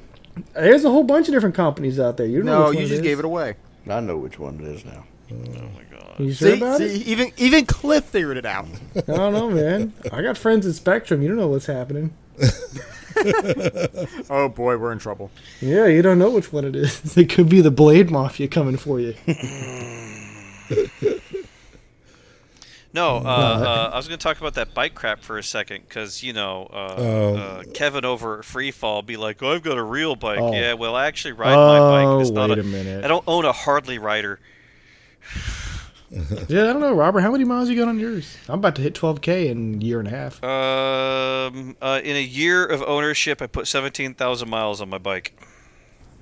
There's 0.54 0.84
a 0.86 0.90
whole 0.90 1.04
bunch 1.04 1.28
of 1.28 1.34
different 1.34 1.56
companies 1.56 2.00
out 2.00 2.18
there. 2.18 2.26
You 2.26 2.38
don't 2.38 2.46
know 2.48 2.60
No, 2.60 2.66
which 2.70 2.76
you 2.76 2.82
one 2.84 2.90
just 2.90 3.00
it 3.02 3.04
gave 3.04 3.14
is. 3.14 3.20
it 3.20 3.26
away. 3.26 3.56
I 3.90 4.00
know 4.02 4.18
which 4.18 4.38
one 4.40 4.60
it 4.60 4.66
is 4.68 4.86
now. 4.86 5.06
Oh 5.32 5.36
my 5.36 5.84
god. 5.92 6.16
You 6.20 6.32
sure 6.34 6.52
See, 6.52 6.58
about 6.58 6.78
see, 6.80 6.86
it? 6.86 7.08
even 7.08 7.32
even 7.38 7.66
Cliff 7.66 8.06
figured 8.06 8.38
it 8.38 8.46
out. 8.46 8.66
I 8.96 9.02
don't 9.02 9.34
know, 9.34 9.50
man. 9.50 9.94
I 10.12 10.22
got 10.22 10.38
friends 10.38 10.66
at 10.66 10.74
Spektrum. 10.74 11.22
You 11.22 11.28
don't 11.30 11.38
know 11.38 11.48
what's 11.48 11.68
happening. 11.68 12.14
Oh 14.30 14.48
boy, 14.48 14.78
we're 14.78 14.92
in 14.94 15.00
trouble. 15.00 15.30
Yeah, 15.60 15.88
you 15.88 16.02
don't 16.02 16.20
know 16.20 16.30
which 16.30 16.54
one 16.54 16.64
it 16.66 16.76
is. 16.76 17.18
It 17.18 17.30
could 17.30 17.50
be 17.50 17.60
the 17.62 17.72
Blade 17.72 18.10
Mafia 18.10 18.48
coming 18.48 18.78
for 18.78 19.00
you. 19.00 19.14
No, 22.92 23.18
uh, 23.18 23.20
uh, 23.20 23.90
I 23.94 23.98
was 23.98 24.08
going 24.08 24.18
to 24.18 24.24
talk 24.24 24.40
about 24.40 24.56
that 24.56 24.74
bike 24.74 24.96
crap 24.96 25.22
for 25.22 25.38
a 25.38 25.44
second 25.44 25.84
because 25.88 26.24
you 26.24 26.34
know 26.34 26.68
uh, 26.74 26.96
Oh. 26.98 27.36
uh, 27.36 27.64
Kevin 27.76 28.04
over 28.04 28.40
at 28.40 28.46
Freefall 28.46 29.06
be 29.06 29.16
like, 29.16 29.44
"Oh, 29.44 29.52
I've 29.54 29.62
got 29.62 29.78
a 29.78 29.84
real 29.84 30.16
bike." 30.16 30.40
Oh. 30.42 30.54
Yeah, 30.54 30.74
well, 30.74 30.96
I 30.96 31.06
actually 31.06 31.34
ride 31.34 31.54
my 31.56 31.80
bike. 31.80 32.08
and 32.30 32.38
Oh, 32.38 32.42
not 32.42 32.50
wait 32.50 32.58
a, 32.58 32.62
a 32.62 32.64
minute. 32.64 33.06
I 33.06 33.08
don't 33.08 33.24
own 33.28 33.46
a 33.46 33.52
Hardly 33.52 34.00
rider. 34.00 34.40
Yeah, 36.50 36.64
I 36.64 36.74
don't 36.74 36.80
know, 36.80 36.94
Robert. 36.94 37.20
How 37.22 37.32
many 37.32 37.44
miles 37.44 37.70
you 37.70 37.76
got 37.76 37.88
on 37.88 38.00
yours? 38.00 38.36
I'm 38.48 38.60
about 38.60 38.76
to 38.78 38.82
hit 38.82 38.96
12k 38.96 39.48
in 39.50 39.76
a 39.76 39.86
year 39.86 40.00
and 40.00 40.08
a 40.08 40.12
half. 40.12 40.44
Um, 40.44 41.78
uh, 41.82 42.02
in 42.04 42.16
a 42.16 42.22
year 42.24 42.66
of 42.66 42.82
ownership, 42.82 43.42
I 43.42 43.48
put 43.48 43.68
seventeen 43.68 44.16
thousand 44.16 44.50
miles 44.50 44.82
on 44.82 44.90
my 44.90 44.98
bike. 44.98 45.40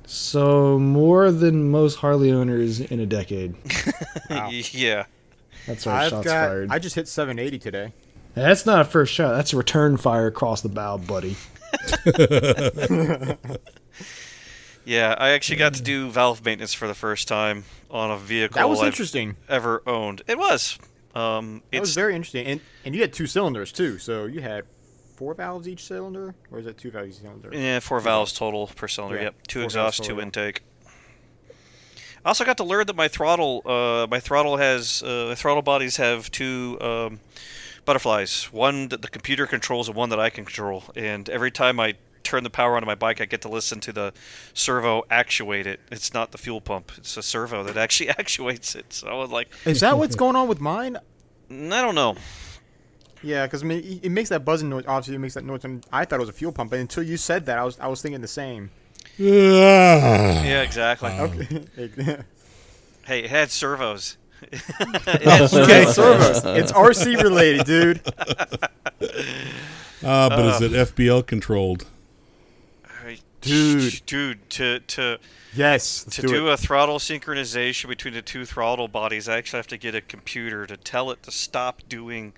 So 0.06 0.77
more 0.79 1.32
than 1.32 1.70
most 1.70 1.96
Harley 1.96 2.32
owners 2.32 2.79
in 2.79 3.00
a 3.00 3.06
decade. 3.06 3.56
Wow. 4.29 4.50
yeah. 4.72 5.06
That's 5.67 5.86
right. 5.86 6.06
I've 6.06 6.10
shots 6.12 6.25
got. 6.25 6.48
fired. 6.48 6.70
I 6.72 6.79
just 6.79 6.96
hit 6.96 7.08
780 7.10 7.60
today. 7.60 7.94
That's 8.34 8.65
not 8.65 8.79
a 8.79 8.86
first 8.86 9.13
shot. 9.13 9.36
That's 9.36 9.51
a 9.51 9.58
return 9.58 9.98
fire 9.98 10.27
across 10.27 10.62
the 10.62 10.70
bow, 10.70 10.98
buddy. 10.98 11.36
Yeah, 14.88 15.15
I 15.17 15.32
actually 15.32 15.58
got 15.58 15.74
to 15.74 15.82
do 15.84 16.10
valve 16.10 16.46
maintenance 16.46 16.74
for 16.74 16.88
the 16.88 16.96
first 16.96 17.27
time 17.27 17.65
on 17.91 18.10
a 18.10 18.17
vehicle 18.17 18.56
That 18.56 18.70
was 18.70 18.79
I've 18.79 18.88
interesting. 18.88 19.36
ever 19.50 19.84
owned. 19.86 20.22
It 20.27 20.38
was. 20.38 20.79
Um, 21.13 21.62
That 21.74 21.82
was 21.82 21.94
very 21.94 22.15
interesting, 22.15 22.46
and 22.48 22.62
and 22.86 22.96
you 22.96 23.01
had 23.01 23.12
two 23.12 23.27
cylinders 23.27 23.74
too, 23.74 23.98
so 23.98 24.25
you 24.27 24.39
had 24.39 24.63
four 25.17 25.34
valves 25.34 25.67
each 25.67 25.84
cylinder, 25.84 26.36
or 26.51 26.60
is 26.60 26.65
that 26.65 26.77
two 26.77 26.89
valves 26.91 27.17
each 27.17 27.22
cylinder? 27.22 27.50
yeah, 27.51 27.79
four 27.79 28.00
valves 28.00 28.32
total 28.32 28.67
per 28.67 28.88
cylinder. 28.88 29.17
Yeah, 29.17 29.24
Yep, 29.24 29.48
two 29.48 29.62
exhaust, 29.63 30.03
two 30.06 30.22
intake. 30.22 30.62
I 32.24 32.29
also 32.29 32.46
got 32.46 32.58
to 32.58 32.63
learn 32.63 32.86
that 32.88 32.96
my 32.96 33.08
throttle, 33.10 33.62
uh, 33.65 34.08
my 34.10 34.20
throttle 34.22 34.56
has, 34.58 35.01
uh, 35.03 35.34
throttle 35.38 35.63
bodies 35.63 35.98
have 35.98 36.29
two 36.32 36.77
um, 36.82 37.20
butterflies. 37.84 38.46
One 38.53 38.88
that 38.89 39.01
the 39.01 39.08
computer 39.10 39.48
controls, 39.48 39.88
and 39.89 39.98
one 39.98 40.10
that 40.10 40.20
I 40.20 40.29
can 40.29 40.46
control. 40.46 40.84
And 40.96 41.29
every 41.29 41.51
time 41.51 41.79
I 41.79 41.96
turn 42.24 42.44
the 42.44 42.50
power 42.50 42.76
on 42.76 42.82
to 42.82 42.86
my 42.86 42.96
bike, 42.96 43.22
I 43.22 43.26
get 43.26 43.42
to 43.42 43.50
listen 43.50 43.80
to 43.82 43.92
the 43.94 44.14
servo 44.54 45.04
actuate 45.10 45.68
it. 45.68 45.80
It's 45.92 46.14
not 46.14 46.32
the 46.32 46.38
fuel 46.38 46.62
pump; 46.62 46.92
it's 46.98 47.16
a 47.18 47.24
servo 47.24 47.64
that 47.64 47.78
actually 47.78 48.10
actuates 48.18 48.76
it. 48.76 48.94
So 48.94 49.08
I 49.08 49.14
was 49.14 49.30
like, 49.32 49.50
Is 49.66 49.80
that 49.82 49.98
what's 49.98 50.16
going 50.16 50.36
on 50.36 50.48
with 50.48 50.60
mine? 50.60 50.98
"Mm, 51.52 51.72
I 51.72 51.82
don't 51.82 51.96
know. 51.96 52.16
Yeah, 53.24 53.46
because 53.48 53.64
I 53.64 53.66
mean, 53.66 53.80
it- 53.84 54.06
it 54.06 54.10
makes 54.12 54.30
that 54.30 54.46
buzzing 54.46 54.70
noise. 54.70 54.84
Obviously, 54.88 55.16
it 55.16 55.20
makes 55.20 55.34
that 55.34 55.44
noise. 55.44 55.64
And 55.66 55.84
I 55.92 56.06
thought 56.06 56.18
it 56.18 56.22
was 56.22 56.30
a 56.30 56.34
fuel 56.34 56.52
pump, 56.52 56.70
but 56.72 56.80
until 56.80 57.04
you 57.04 57.18
said 57.18 57.46
that, 57.48 57.58
I 57.58 57.64
was 57.64 57.80
I 57.80 57.88
was 57.88 58.02
thinking 58.02 58.22
the 58.22 58.28
same. 58.28 58.70
Ah. 59.20 59.24
Yeah, 59.24 60.62
exactly. 60.62 61.12
Okay. 61.78 62.18
Hey, 63.06 63.24
it 63.24 63.30
had 63.30 63.50
servos. 63.52 64.18
okay, 64.44 65.86
servos. 65.86 66.44
It's 66.44 66.74
RC 66.74 67.24
related, 67.24 67.66
dude. 67.66 68.02
Uh, 70.04 70.30
but 70.30 70.46
is 70.46 70.62
it 70.62 70.72
FBL 70.74 71.26
controlled? 71.26 71.86
Dude. 73.41 74.06
dude, 74.06 74.50
to 74.51 74.79
to 74.79 75.20
Yes. 75.58 76.03
To 76.03 76.22
do, 76.22 76.27
do, 76.27 76.48
a 76.50 76.58
throttle 76.58 77.00
synchronization 77.00 77.89
between 77.89 78.13
the 78.13 78.22
two 78.22 78.46
throttle 78.46 78.88
bodies, 78.88 79.27
I 79.27 79.38
actually 79.38 79.58
have 79.58 79.67
to 79.67 79.77
get 79.77 79.96
a 79.96 80.01
computer 80.01 80.67
to 80.67 80.77
tell 80.77 81.10
it 81.10 81.24
to 81.24 81.32
stop 81.32 81.82
doing, 81.89 82.34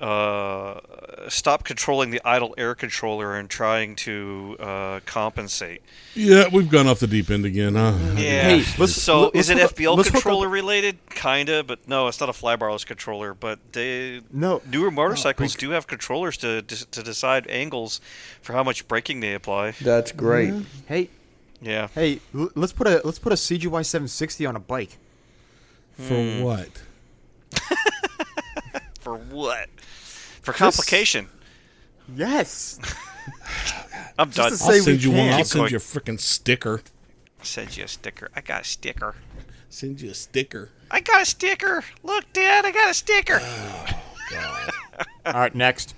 uh, 0.00 0.80
stop 1.28 1.64
controlling 1.64 2.10
the 2.10 2.20
idle 2.24 2.54
air 2.56 2.74
controller 2.74 3.36
and 3.36 3.48
trying 3.50 3.94
to 3.96 4.56
uh, 4.58 5.00
compensate. 5.06 5.82
Yeah, 6.14 6.46
we've 6.52 6.70
gone 6.70 6.86
off 6.86 7.00
the 7.00 7.06
deep 7.06 7.30
end 7.30 7.44
again, 7.44 7.74
huh? 7.74 7.94
Yeah. 8.16 8.42
Hey, 8.42 8.64
let's- 8.78 8.94
so 8.94 9.24
let- 9.24 9.34
is 9.36 9.50
it 9.50 9.56
let's 9.58 9.70
hook 9.72 9.78
FBL 9.78 9.96
let's 9.96 10.08
up- 10.08 10.14
controller 10.14 10.48
related? 10.48 10.98
Kinda, 11.10 11.62
but 11.64 11.86
no, 11.86 12.08
it's 12.08 12.18
not 12.20 12.28
a 12.28 12.32
flybarless 12.32 12.86
controller. 12.86 13.34
But 13.34 13.58
they 13.72 14.22
No. 14.32 14.62
newer 14.70 14.90
motorcycles 14.90 15.54
do 15.54 15.70
have 15.70 15.86
controllers 15.86 16.36
to 16.38 16.62
to 16.62 17.02
decide 17.02 17.46
angles 17.48 18.00
for 18.40 18.54
how 18.54 18.62
much 18.62 18.88
braking 18.88 19.20
they 19.20 19.34
apply. 19.34 19.72
That's 19.80 20.12
great. 20.12 20.54
Hey, 20.86 21.10
Yeah. 21.60 21.88
hey, 21.94 22.20
l- 22.34 22.50
let's 22.54 22.72
put 22.72 22.86
a 22.86 23.00
let's 23.04 23.18
put 23.18 23.32
a 23.32 23.36
CGY 23.36 23.82
760 23.84 24.46
on 24.46 24.56
a 24.56 24.60
bike. 24.60 24.96
For 25.96 26.14
Hmm. 26.14 26.40
what? 26.42 26.68
For 29.10 29.16
what? 29.16 29.68
For 30.40 30.52
complication. 30.52 31.26
Yes. 32.14 32.78
I'm 34.16 34.30
done. 34.30 34.52
I'll 34.52 34.56
say 34.56 34.74
we 34.74 34.80
send 34.82 35.02
you 35.02 35.10
one. 35.10 35.30
I'll 35.30 35.38
Keep 35.38 35.46
send 35.46 35.60
going. 35.62 35.70
you 35.72 35.76
a 35.78 35.80
freaking 35.80 36.20
sticker. 36.20 36.80
Send 37.42 37.76
you 37.76 37.84
a 37.84 37.88
sticker. 37.88 38.30
I 38.36 38.40
got 38.40 38.60
a 38.60 38.64
sticker. 38.64 39.16
Send 39.68 40.00
you 40.00 40.10
a 40.10 40.14
sticker. 40.14 40.70
I 40.92 41.00
got 41.00 41.22
a 41.22 41.24
sticker. 41.24 41.82
Look, 42.04 42.32
Dad, 42.32 42.64
I 42.64 42.70
got 42.70 42.90
a 42.90 42.94
sticker. 42.94 43.40
All 45.26 45.32
right, 45.32 45.54
next. 45.56 45.96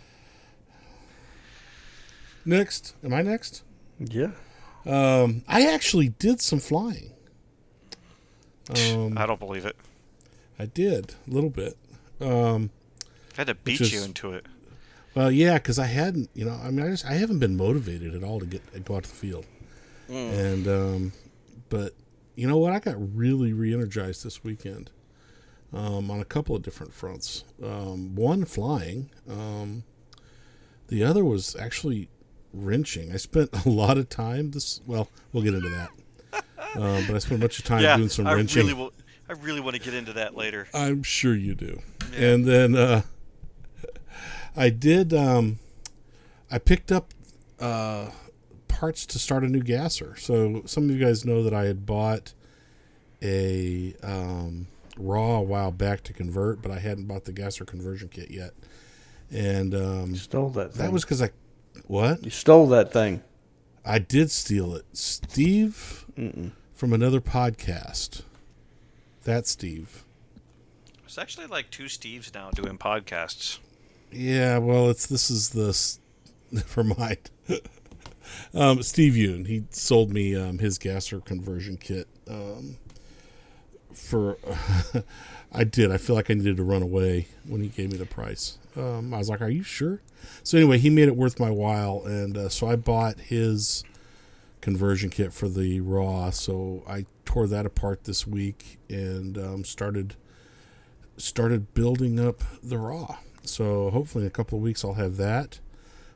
Next, 2.47 2.95
am 3.05 3.13
I 3.13 3.21
next? 3.21 3.63
Yeah. 3.99 4.31
Um, 4.87 5.45
I 5.47 5.67
actually 5.67 6.09
did 6.09 6.41
some 6.41 6.61
flying. 6.61 7.13
Um, 8.71 9.19
I 9.19 9.27
don't 9.27 9.39
believe 9.39 9.67
it. 9.67 9.77
I 10.59 10.65
did 10.65 11.15
a 11.29 11.31
little 11.31 11.51
bit. 11.51 11.77
Um, 12.19 12.71
I 13.35 13.41
had 13.43 13.47
to 13.49 13.55
beat 13.55 13.81
is- 13.81 13.93
you 13.93 14.03
into 14.03 14.33
it. 14.33 14.47
well, 15.15 15.31
yeah, 15.31 15.55
because 15.55 15.79
I 15.79 15.87
hadn't, 15.87 16.31
you 16.35 16.45
know, 16.45 16.59
I 16.63 16.71
mean, 16.71 16.87
I 16.87 16.91
just 16.91 17.05
I 17.07 17.15
haven't 17.15 17.39
been 17.39 17.57
motivated 17.57 18.15
at 18.15 18.23
all 18.23 18.41
to 18.41 18.47
get 18.47 18.85
go 18.85 18.97
out 18.97 19.05
to 19.05 19.11
the 19.11 19.17
field, 19.17 19.47
and 20.09 20.67
um, 20.69 21.13
but 21.69 21.93
you 22.35 22.47
know 22.49 22.59
what, 22.59 22.73
I 22.73 22.79
got 22.79 22.97
really 23.17 23.53
re-energized 23.53 24.25
this 24.25 24.43
weekend, 24.43 24.91
um, 25.73 26.11
on 26.11 26.21
a 26.21 26.25
couple 26.25 26.57
of 26.57 26.63
different 26.63 26.93
fronts. 26.95 27.45
Um, 27.63 28.15
one 28.15 28.45
flying, 28.45 29.11
um, 29.29 29.85
the 30.89 31.05
other 31.05 31.25
was 31.25 31.55
actually 31.57 32.09
wrenching. 32.55 33.13
I 33.13 33.17
spent 33.17 33.51
a 33.67 33.69
lot 33.69 33.99
of 33.99 34.09
time 34.09 34.51
this. 34.53 34.81
Well, 34.87 35.09
we'll 35.33 35.43
get 35.43 35.55
into 35.55 35.69
that. 35.71 35.91
Um, 36.75 37.05
but 37.07 37.17
I 37.17 37.19
spent 37.19 37.39
a 37.39 37.45
bunch 37.45 37.59
of 37.59 37.67
time 37.67 37.83
yeah, 37.83 37.99
doing 37.99 38.09
some 38.09 38.27
I 38.27 38.33
wrenching. 38.33 38.63
really 38.63 38.73
will. 38.73 38.93
I 39.29 39.35
really 39.35 39.61
want 39.61 39.77
to 39.77 39.83
get 39.83 39.93
into 39.93 40.15
that 40.15 40.35
later. 40.35 40.69
I'm 40.73 41.03
sure 41.03 41.35
you 41.35 41.55
do. 41.55 41.83
And 42.17 42.47
then 42.47 42.75
uh, 42.75 43.03
I 44.57 44.71
did. 44.71 45.13
Um, 45.15 45.59
I 46.51 46.59
picked 46.59 46.93
up 46.93 47.13
uh, 47.61 48.11
parts 48.69 49.07
to 49.07 49.19
start 49.19 49.45
a 49.45 49.49
new 49.49 49.63
gasser. 49.63 50.15
So 50.17 50.63
some 50.67 50.85
of 50.85 50.91
you 50.97 51.05
guys 51.05 51.25
know 51.25 51.43
that 51.43 51.55
I 51.55 51.65
had 51.65 51.87
bought 51.87 52.35
a 53.23 53.95
um, 54.03 54.67
raw 54.99 55.37
a 55.37 55.43
while 55.43 55.71
back 55.71 56.03
to 56.05 56.13
convert, 56.13 56.61
but 56.63 56.71
I 56.71 56.79
hadn't 56.81 57.07
bought 57.07 57.25
the 57.25 57.33
gasser 57.33 57.65
conversion 57.65 58.09
kit 58.09 58.31
yet. 58.31 58.53
And 59.31 59.75
um, 59.75 60.11
You 60.11 60.17
stole 60.17 60.51
that 60.51 60.75
thing. 60.75 60.83
that 60.85 60.93
was 60.93 61.05
because 61.05 61.23
I 61.23 61.31
what 61.87 62.23
you 62.23 62.31
stole 62.31 62.67
that 62.69 62.93
thing. 62.93 63.23
I 63.85 63.99
did 63.99 64.31
steal 64.31 64.75
it. 64.75 64.85
Steve 64.93 66.05
from 66.75 66.93
another 66.93 67.21
podcast. 67.21 68.23
That 69.25 69.47
Steve. 69.47 70.05
It's 71.05 71.17
actually 71.19 71.47
like 71.47 71.71
two 71.71 71.85
Steves 71.85 72.35
now 72.35 72.51
doing 72.51 72.77
podcasts. 72.79 73.59
Yeah, 74.13 74.59
well, 74.59 74.91
it's 74.91 75.07
this 75.07 75.31
is 75.31 75.51
the 75.51 75.69
s- 75.71 75.99
never 76.51 76.85
mind. 76.85 77.31
um, 78.55 78.83
Steve 78.83 79.15
Yoon, 79.15 79.47
he 79.47 79.65
sold 79.71 80.13
me 80.13 80.37
um, 80.37 80.59
his 80.59 80.79
gasser 80.79 81.21
conversion 81.21 81.77
kit. 81.77 82.09
Um, 82.29 82.77
for 83.93 84.39
I 85.53 85.65
did. 85.65 85.91
I 85.91 85.99
feel 85.99 86.17
like 86.17 86.31
I 86.31 86.35
needed 86.35 86.57
to 86.57 86.63
run 86.65 86.83
away 86.83 87.29
when 87.47 87.61
he 87.63 87.69
gave 87.69 87.91
me 87.93 87.99
the 87.99 88.07
price. 88.07 88.59
Um, 88.77 89.13
I 89.13 89.19
was 89.19 89.29
like, 89.29 89.43
"Are 89.43 89.51
you 89.51 89.63
sure?" 89.63 90.01
So 90.43 90.57
anyway, 90.57 90.79
he 90.79 90.89
made 90.91 91.09
it 91.09 91.17
worth 91.17 91.39
my 91.41 91.51
while, 91.51 92.03
and 92.07 92.37
uh, 92.37 92.49
so 92.49 92.69
I 92.69 92.77
bought 92.77 93.19
his 93.21 93.85
conversion 94.61 95.11
kit 95.11 95.33
for 95.33 95.49
the 95.49 95.81
raw. 95.81 96.31
So 96.31 96.85
I 96.89 97.07
tore 97.25 97.47
that 97.49 97.67
apart 97.67 98.05
this 98.05 98.27
week 98.27 98.79
and 98.89 99.37
um, 99.39 99.65
started 99.65 100.15
started 101.17 101.75
building 101.75 102.19
up 102.21 102.43
the 102.63 102.79
raw. 102.79 103.19
So 103.45 103.91
hopefully 103.91 104.25
in 104.25 104.29
a 104.29 104.31
couple 104.31 104.59
of 104.59 104.63
weeks 104.65 104.85
I'll 104.85 104.95
have 104.95 105.17
that. 105.17 105.59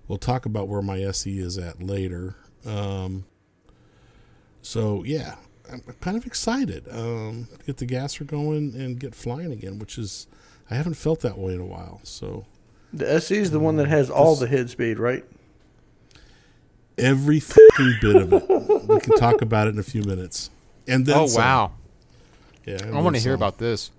We'll 0.09 0.19
talk 0.19 0.47
about 0.47 0.69
where 0.69 0.83
my 0.83 1.01
SE 1.03 1.39
is 1.39 1.59
at 1.59 1.83
later. 1.83 2.37
Um, 2.65 3.25
so 4.63 5.03
yeah, 5.05 5.37
I'm 5.71 5.81
kind 6.01 6.17
of 6.17 6.27
excited 6.27 6.87
um, 6.91 7.49
to 7.59 7.65
get 7.67 7.77
the 7.79 7.87
gasser 7.87 8.25
going 8.25 8.75
and 8.77 8.99
get 9.01 9.15
flying 9.15 9.53
again, 9.53 9.79
which 9.79 9.99
is 9.99 10.27
I 10.71 10.75
haven't 10.77 10.95
felt 10.95 11.21
that 11.21 11.39
way 11.39 11.55
in 11.55 11.61
a 11.61 11.67
while. 11.67 12.01
So 12.05 12.47
The 12.93 13.11
SE 13.15 13.37
is 13.37 13.51
the 13.51 13.59
one 13.61 13.77
that 13.77 13.89
has 13.89 14.09
all 14.11 14.37
the 14.37 14.47
head 14.47 14.71
speed, 14.71 14.99
right? 14.99 15.25
every 16.99 17.39
fucking 17.41 17.95
bit 18.01 18.17
of 18.17 18.33
it. 18.33 18.49
We 18.89 18.99
can 19.01 19.17
talk 19.19 19.43
about 19.43 19.67
it 19.67 19.75
in 19.75 19.79
a 19.79 19.83
few 19.83 20.03
minutes. 20.03 20.49
And 20.89 21.05
then 21.05 21.17
Oh 21.19 21.27
some. 21.27 21.43
wow, 21.43 21.73
Yeah, 22.65 22.79
I 22.91 23.01
want 23.03 23.17
to 23.17 23.21
hear 23.23 23.35
about 23.35 23.59
this, 23.59 23.91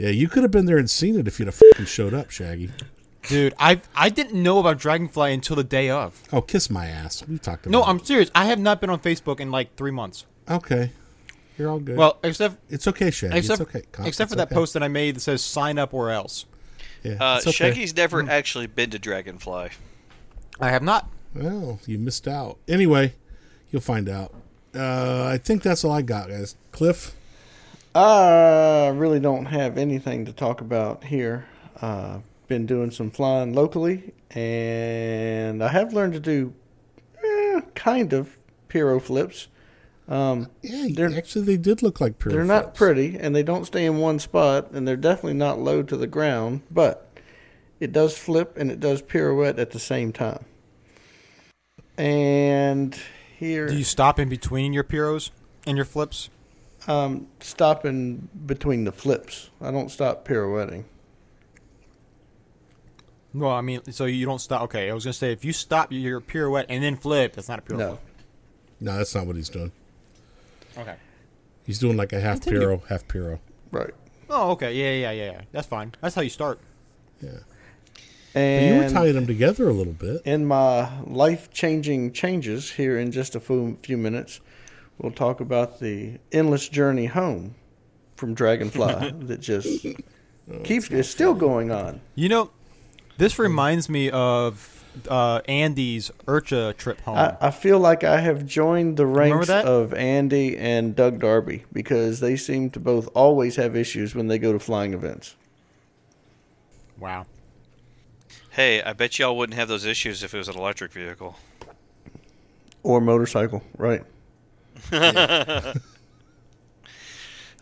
Yeah, 0.00 0.08
you 0.10 0.28
could 0.28 0.42
have 0.42 0.50
been 0.50 0.64
there 0.66 0.78
and 0.78 0.88
seen 0.88 1.18
it 1.18 1.26
if 1.28 1.38
you'd 1.38 1.46
have 1.46 1.54
fucking 1.54 1.84
showed 1.84 2.14
up, 2.14 2.30
Shaggy. 2.30 2.70
dude. 3.28 3.54
I 3.58 3.82
I 3.94 4.08
didn't 4.08 4.42
know 4.42 4.58
about 4.58 4.78
Dragonfly 4.78 5.32
until 5.34 5.56
the 5.56 5.64
day 5.64 5.90
of. 5.90 6.22
Oh, 6.32 6.40
kiss 6.40 6.70
my 6.70 6.86
ass. 6.86 7.22
We 7.28 7.36
talked 7.38 7.66
about. 7.66 7.72
No. 7.78 7.82
I'm 7.84 8.02
serious. 8.02 8.30
I 8.34 8.46
have 8.46 8.58
not 8.58 8.80
been 8.80 8.88
on 8.88 8.98
Facebook 9.00 9.40
in 9.40 9.50
like 9.50 9.76
three 9.76 9.90
months. 9.90 10.24
okay. 10.48 10.92
You're 11.58 11.68
all 11.68 11.78
good. 11.80 11.98
Well, 11.98 12.18
except 12.24 12.56
it's 12.70 12.88
okay, 12.88 13.10
Shaggy. 13.10 13.36
except 13.36 13.60
it's 13.60 13.68
okay. 13.68 13.82
Con- 13.92 14.06
except 14.06 14.28
it's 14.28 14.32
for 14.32 14.36
that 14.38 14.46
okay. 14.48 14.54
post 14.54 14.72
that 14.72 14.82
I 14.82 14.88
made 14.88 15.16
that 15.16 15.20
says 15.20 15.44
"sign 15.44 15.78
up 15.78 15.92
or 15.92 16.08
else." 16.10 16.46
Yeah, 17.02 17.16
Uh, 17.20 17.38
okay. 17.42 17.50
Shaggy's 17.50 17.94
never 17.94 18.26
actually 18.30 18.66
been 18.66 18.88
to 18.90 18.98
Dragonfly. 18.98 19.68
I 20.58 20.68
have 20.70 20.82
not. 20.82 21.10
Well, 21.34 21.78
you 21.86 21.98
missed 21.98 22.26
out. 22.26 22.56
Anyway, 22.66 23.12
you'll 23.70 23.82
find 23.82 24.08
out. 24.08 24.32
Uh, 24.74 25.24
I 25.26 25.36
think 25.36 25.62
that's 25.62 25.84
all 25.84 25.92
I 25.92 26.00
got, 26.00 26.28
guys. 26.30 26.56
Cliff. 26.72 27.14
I 27.94 28.88
really 28.94 29.20
don't 29.20 29.46
have 29.46 29.76
anything 29.76 30.24
to 30.26 30.32
talk 30.32 30.60
about 30.60 31.04
here. 31.04 31.46
Uh, 31.80 32.20
been 32.46 32.66
doing 32.66 32.90
some 32.90 33.10
flying 33.10 33.52
locally, 33.54 34.12
and 34.30 35.62
I 35.62 35.68
have 35.68 35.92
learned 35.92 36.12
to 36.14 36.20
do 36.20 36.54
eh, 37.24 37.60
kind 37.74 38.12
of 38.12 38.36
pyro 38.68 39.00
flips. 39.00 39.48
Um, 40.08 40.48
Yeah, 40.62 41.10
actually, 41.16 41.44
they 41.44 41.56
did 41.56 41.82
look 41.82 42.00
like 42.00 42.18
pure. 42.18 42.32
they're 42.32 42.44
not 42.44 42.74
pretty, 42.74 43.16
and 43.18 43.34
they 43.34 43.44
don't 43.44 43.64
stay 43.64 43.86
in 43.86 43.98
one 43.98 44.18
spot, 44.18 44.72
and 44.72 44.86
they're 44.86 44.96
definitely 44.96 45.34
not 45.34 45.58
low 45.60 45.82
to 45.82 45.96
the 45.96 46.08
ground, 46.08 46.62
but 46.70 47.06
it 47.78 47.92
does 47.92 48.16
flip 48.18 48.56
and 48.56 48.70
it 48.70 48.78
does 48.80 49.02
pirouette 49.02 49.58
at 49.58 49.70
the 49.70 49.78
same 49.78 50.12
time. 50.12 50.44
And 51.96 52.98
here. 53.38 53.68
Do 53.68 53.76
you 53.76 53.84
stop 53.84 54.18
in 54.18 54.28
between 54.28 54.72
your 54.72 54.84
pyros 54.84 55.30
and 55.66 55.76
your 55.76 55.86
flips? 55.86 56.30
Um, 56.90 57.28
stopping 57.40 58.28
between 58.46 58.84
the 58.84 58.92
flips. 58.92 59.50
I 59.60 59.70
don't 59.70 59.90
stop 59.90 60.24
pirouetting. 60.24 60.84
Well, 63.32 63.52
I 63.52 63.60
mean, 63.60 63.80
so 63.92 64.06
you 64.06 64.26
don't 64.26 64.40
stop. 64.40 64.62
Okay, 64.62 64.90
I 64.90 64.94
was 64.94 65.04
gonna 65.04 65.12
say 65.12 65.32
if 65.32 65.44
you 65.44 65.52
stop 65.52 65.92
your 65.92 66.20
pirouette 66.20 66.66
and 66.68 66.82
then 66.82 66.96
flip, 66.96 67.34
that's 67.34 67.48
not 67.48 67.60
a 67.60 67.62
pirouette. 67.62 67.78
No. 67.78 67.98
No, 68.80 68.96
that's 68.96 69.14
not 69.14 69.26
what 69.26 69.36
he's 69.36 69.48
doing. 69.50 69.70
Okay. 70.76 70.96
He's 71.64 71.78
doing 71.78 71.96
like 71.96 72.12
a 72.12 72.20
half 72.20 72.40
Continue. 72.40 72.60
piro, 72.60 72.82
half 72.88 73.06
piro. 73.06 73.40
Right. 73.70 73.90
Oh, 74.28 74.50
okay. 74.52 74.72
Yeah, 74.74 75.10
yeah, 75.10 75.12
yeah, 75.12 75.32
yeah. 75.32 75.40
That's 75.52 75.66
fine. 75.66 75.94
That's 76.00 76.14
how 76.14 76.22
you 76.22 76.30
start. 76.30 76.58
Yeah. 77.20 77.30
But 78.32 78.40
you 78.40 78.74
were 78.76 78.88
tying 78.88 79.14
them 79.14 79.26
together 79.26 79.68
a 79.68 79.72
little 79.72 79.92
bit. 79.92 80.22
in 80.24 80.46
my 80.46 81.00
life 81.02 81.50
changing 81.52 82.12
changes 82.12 82.72
here 82.72 82.96
in 82.98 83.10
just 83.12 83.34
a 83.34 83.40
few, 83.40 83.76
few 83.82 83.96
minutes, 83.96 84.40
we'll 85.00 85.12
talk 85.12 85.40
about 85.40 85.80
the 85.80 86.18
endless 86.30 86.68
journey 86.68 87.06
home 87.06 87.54
from 88.16 88.34
Dragonfly 88.34 89.12
that 89.26 89.40
just 89.40 89.86
keeps 90.62 90.90
is 90.90 91.08
still 91.08 91.34
going 91.34 91.70
on. 91.70 92.00
You 92.14 92.28
know, 92.28 92.50
this 93.16 93.38
reminds 93.38 93.88
me 93.88 94.10
of 94.10 94.84
uh, 95.08 95.40
Andy's 95.46 96.10
IRCHA 96.26 96.76
trip 96.76 97.00
home. 97.02 97.16
I, 97.16 97.36
I 97.40 97.50
feel 97.50 97.78
like 97.78 98.04
I 98.04 98.20
have 98.20 98.44
joined 98.44 98.96
the 98.96 99.06
ranks 99.06 99.46
that? 99.46 99.64
of 99.64 99.94
Andy 99.94 100.56
and 100.56 100.94
Doug 100.94 101.20
Darby 101.20 101.64
because 101.72 102.20
they 102.20 102.36
seem 102.36 102.70
to 102.70 102.80
both 102.80 103.08
always 103.14 103.56
have 103.56 103.74
issues 103.74 104.14
when 104.14 104.28
they 104.28 104.38
go 104.38 104.52
to 104.52 104.58
flying 104.58 104.92
events. 104.92 105.36
wow. 106.98 107.26
Hey, 108.52 108.82
I 108.82 108.94
bet 108.94 109.18
y'all 109.18 109.36
wouldn't 109.36 109.56
have 109.56 109.68
those 109.68 109.84
issues 109.84 110.24
if 110.24 110.34
it 110.34 110.38
was 110.38 110.48
an 110.48 110.56
electric 110.56 110.92
vehicle. 110.92 111.36
Or 112.82 113.00
motorcycle, 113.00 113.62
right. 113.78 114.02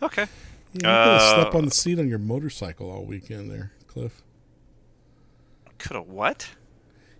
Okay. 0.01 0.27
Yeah, 0.73 0.73
you 0.73 0.79
could 0.79 0.85
have 0.85 1.21
Uh, 1.21 1.35
slept 1.41 1.55
on 1.55 1.65
the 1.65 1.71
seat 1.71 1.99
on 1.99 2.07
your 2.07 2.19
motorcycle 2.19 2.89
all 2.89 3.03
weekend 3.03 3.51
there, 3.51 3.71
Cliff. 3.87 4.21
Could 5.77 5.95
have 5.97 6.07
what? 6.07 6.51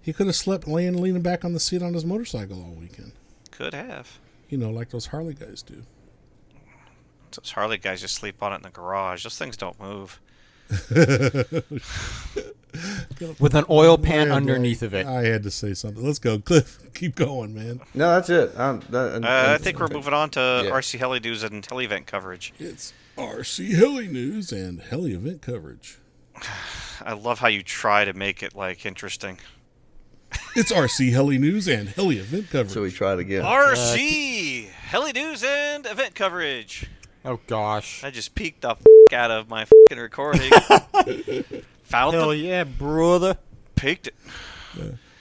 He 0.01 0.13
could 0.13 0.27
have 0.27 0.35
slept 0.35 0.65
laying 0.67 1.01
leaning 1.01 1.21
back 1.21 1.43
on 1.43 1.51
the 1.53 1.59
seat 1.59 1.81
on 1.81 1.93
his 1.93 2.05
motorcycle 2.05 2.61
all 2.63 2.71
weekend. 2.71 3.11
Could 3.51 3.73
have. 3.73 4.17
You 4.49 4.57
know, 4.57 4.69
like 4.69 4.89
those 4.91 5.07
Harley 5.07 5.33
guys 5.33 5.61
do. 5.61 5.83
Those 7.31 7.51
Harley 7.51 7.77
guys 7.77 7.99
just 8.01 8.15
sleep 8.15 8.41
on 8.41 8.53
it 8.53 8.57
in 8.57 8.61
the 8.61 8.69
garage. 8.69 9.23
Those 9.23 9.37
things 9.37 9.57
don't 9.57 9.79
move. 9.79 10.19
With 13.39 13.55
an 13.55 13.65
oil 13.69 13.97
pan 13.97 14.29
Man, 14.29 14.37
underneath 14.37 14.81
of 14.83 14.93
it. 14.93 15.05
I 15.07 15.23
had 15.23 15.43
to 15.43 15.51
say 15.51 15.73
something. 15.73 16.05
Let's 16.05 16.19
go, 16.19 16.39
Cliff. 16.39 16.79
Keep 16.93 17.15
going, 17.15 17.53
man. 17.55 17.81
No, 17.93 18.09
that's 18.15 18.29
it. 18.29 18.51
I'm, 18.57 18.81
that, 18.89 19.23
Uh, 19.23 19.53
I 19.53 19.57
think 19.57 19.79
we're 19.79 19.87
moving 19.87 20.13
on 20.13 20.29
to 20.31 20.39
Yeah. 20.65 20.71
RC 20.71 20.99
Heli 20.99 21.19
News 21.19 21.43
and 21.43 21.65
Heli 21.65 21.85
event 21.85 22.05
coverage. 22.07 22.53
It's 22.59 22.93
RC 23.17 23.73
Heli 23.75 24.07
news 24.07 24.51
and 24.51 24.81
Heli 24.81 25.13
event 25.13 25.41
coverage. 25.41 25.97
I 27.05 27.13
love 27.13 27.39
how 27.39 27.47
you 27.47 27.63
try 27.63 28.05
to 28.05 28.13
make 28.13 28.41
it 28.43 28.55
like 28.55 28.85
interesting. 28.85 29.39
It's 30.55 30.71
RC 30.71 31.11
Heli 31.11 31.37
news 31.37 31.67
and 31.67 31.89
Heli 31.89 32.17
event 32.17 32.49
coverage. 32.49 32.73
So 32.73 32.81
we 32.83 32.91
tried 32.91 33.19
again. 33.19 33.43
RC 33.43 34.69
Heli 34.69 35.11
News 35.11 35.43
and 35.43 35.85
event 35.85 36.13
coverage. 36.15 36.87
Oh 37.25 37.39
gosh. 37.47 38.03
I 38.03 38.11
just 38.11 38.35
peaked 38.35 38.61
the 38.61 38.69
f- 38.71 38.81
out 39.11 39.31
of 39.31 39.49
my 39.49 39.65
fing 39.89 39.97
recording. 39.99 40.51
Found 41.89 42.15
Hell 42.15 42.29
the 42.29 42.37
yeah, 42.37 42.63
brother. 42.63 43.37
peaked 43.75 44.07
it. 44.07 44.15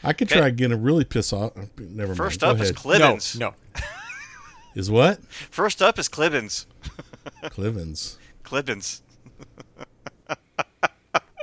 I 0.05 0.13
could 0.13 0.31
Okay. 0.31 0.39
try 0.41 0.49
again 0.49 0.71
and 0.73 0.85
really 0.85 1.05
piss 1.05 1.33
off. 1.33 1.53
Never 1.79 2.09
mind. 2.09 2.17
First 2.17 2.41
Go 2.41 2.49
up 2.51 2.61
is 2.61 2.71
ahead. 2.71 2.77
Clibbins. 2.77 3.39
No, 3.39 3.49
no. 3.49 3.55
Is 4.75 4.91
what? 4.91 5.21
First 5.33 5.83
up 5.83 5.99
is 5.99 6.09
Clibbins. 6.09 6.67
Clivens. 7.45 8.17
Clibbins. 8.45 9.01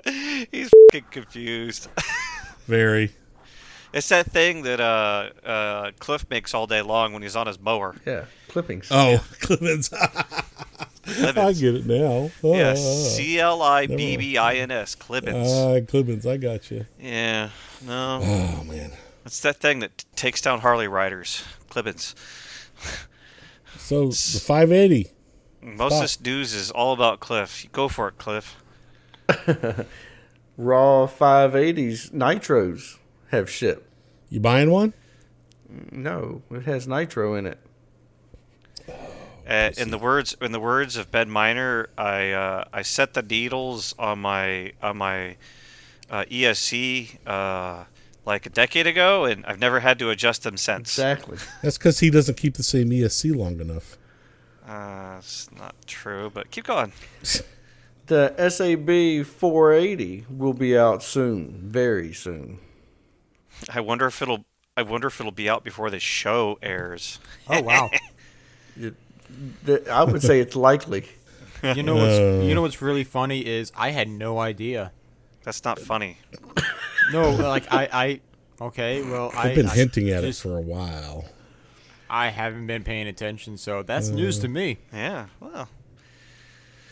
He's 0.52 0.70
fing 0.92 1.04
confused. 1.12 1.90
Very. 2.68 3.12
It's 3.94 4.08
that 4.10 4.28
thing 4.32 4.62
that 4.64 4.80
uh, 4.80 5.30
uh, 5.46 5.92
Cliff 6.00 6.30
makes 6.30 6.54
all 6.54 6.68
day 6.68 6.82
long 6.82 7.12
when 7.14 7.24
he's 7.24 7.36
on 7.36 7.48
his 7.48 7.60
mower. 7.60 7.96
Yeah, 8.06 8.26
clippings. 8.50 8.88
Oh, 8.92 9.24
Clivens. 9.40 9.92
I 9.94 10.44
Clibbins. 11.06 11.60
get 11.60 11.76
it 11.76 11.86
now. 11.86 12.32
Yes, 12.42 12.80
Ah, 12.80 13.10
C 13.16 13.40
L 13.40 13.62
I 13.62 13.88
B 13.88 14.18
B 14.18 14.38
I 14.38 14.56
N 14.56 14.72
S. 14.72 14.96
Clibbins. 14.96 15.46
Ah, 15.46 15.80
Clivens. 15.86 16.26
I 16.26 16.38
got 16.38 16.70
you. 16.72 16.86
Yeah, 17.00 17.50
no, 17.86 18.20
Oh 18.24 18.64
man. 18.64 18.92
it's 19.26 19.40
that 19.42 19.58
thing 19.58 19.80
that 19.80 19.98
t- 20.00 20.06
takes 20.16 20.42
down 20.42 20.62
Harley 20.62 20.88
riders. 20.88 21.44
Clibbins. 21.70 22.16
So 23.78 24.08
the 24.08 24.40
580. 24.44 25.12
Most 25.62 25.94
of 25.96 26.02
this 26.02 26.20
news 26.22 26.54
is 26.54 26.72
all 26.72 26.94
about 26.94 27.20
Cliff. 27.20 27.68
Go 27.72 27.88
for 27.88 28.08
it, 28.08 28.18
Cliff. 28.18 28.56
Raw 30.58 31.08
580s 31.08 32.12
nitros 32.12 32.98
have 33.32 33.50
shipped. 33.50 33.88
You 34.30 34.40
buying 34.40 34.72
one? 34.72 34.94
No, 35.92 36.42
it 36.52 36.64
has 36.64 36.88
nitro 36.88 37.36
in 37.36 37.46
it. 37.46 37.60
Uh, 39.48 39.72
in 39.78 39.92
the 39.92 39.98
words 39.98 40.36
in 40.42 40.52
the 40.52 40.60
words 40.60 40.98
of 40.98 41.12
Ben 41.12 41.30
Miner, 41.30 41.90
I 41.98 42.32
uh, 42.32 42.66
I 42.74 42.82
set 42.82 43.14
the 43.14 43.22
needles 43.22 43.94
on 44.00 44.20
my 44.20 44.74
on 44.82 44.98
my 44.98 45.36
uh, 46.10 46.26
ESC 46.26 47.18
uh, 47.28 47.84
like 48.26 48.46
a 48.46 48.50
decade 48.50 48.88
ago, 48.88 49.26
and 49.26 49.46
I've 49.46 49.60
never 49.60 49.80
had 49.82 50.00
to 50.00 50.10
adjust 50.10 50.44
them 50.44 50.58
since. 50.58 50.98
Exactly. 50.98 51.38
That's 51.62 51.78
because 51.78 52.00
he 52.00 52.10
doesn't 52.10 52.38
keep 52.38 52.56
the 52.56 52.64
same 52.64 52.90
ESC 52.90 53.36
long 53.36 53.60
enough. 53.60 53.98
Uh, 54.68 55.18
it's 55.20 55.52
not 55.52 55.76
true, 55.86 56.32
but 56.34 56.50
keep 56.52 56.66
going. 56.66 56.92
The 58.08 58.36
SAB 58.50 59.26
480 59.26 60.26
will 60.30 60.54
be 60.54 60.78
out 60.78 61.02
soon, 61.02 61.60
very 61.64 62.14
soon. 62.14 62.60
I 63.74 63.80
wonder 63.80 64.06
if 64.06 64.22
it'll 64.22 64.46
I 64.78 64.84
wonder 64.84 65.08
if 65.08 65.20
it'll 65.20 65.32
be 65.32 65.50
out 65.50 65.64
before 65.64 65.90
the 65.90 66.00
show 66.00 66.60
airs. 66.62 67.20
Oh 67.50 67.62
wow. 67.62 67.90
The- 68.78 68.94
I 69.92 70.04
would 70.04 70.22
say 70.22 70.40
it's 70.40 70.56
likely. 70.56 71.06
you 71.64 71.84
know 71.84 71.96
what's 71.96 72.18
Uh. 72.20 72.42
you 72.46 72.54
know 72.56 72.62
what's 72.62 72.82
really 72.82 73.04
funny 73.04 73.46
is 73.46 73.72
I 73.76 73.92
had 73.92 74.08
no 74.08 74.40
idea. 74.40 74.92
That's 75.44 75.64
not 75.64 75.80
funny. 75.80 76.18
No, 77.12 77.30
like 77.32 77.72
I 77.72 77.88
I 77.92 78.20
okay, 78.66 79.02
well 79.04 79.32
I 79.36 79.50
I've 79.50 79.56
been 79.56 79.68
I 79.68 79.74
hinting 79.76 80.10
at 80.10 80.24
it 80.24 80.36
for 80.36 80.58
a 80.58 80.62
while. 80.62 81.26
I 82.10 82.30
haven't 82.30 82.68
been 82.68 82.84
paying 82.84 83.08
attention, 83.08 83.58
so 83.58 83.82
that's 83.84 84.10
news 84.10 84.40
to 84.40 84.48
me. 84.48 84.78
Yeah. 84.94 85.28
Well, 85.40 85.70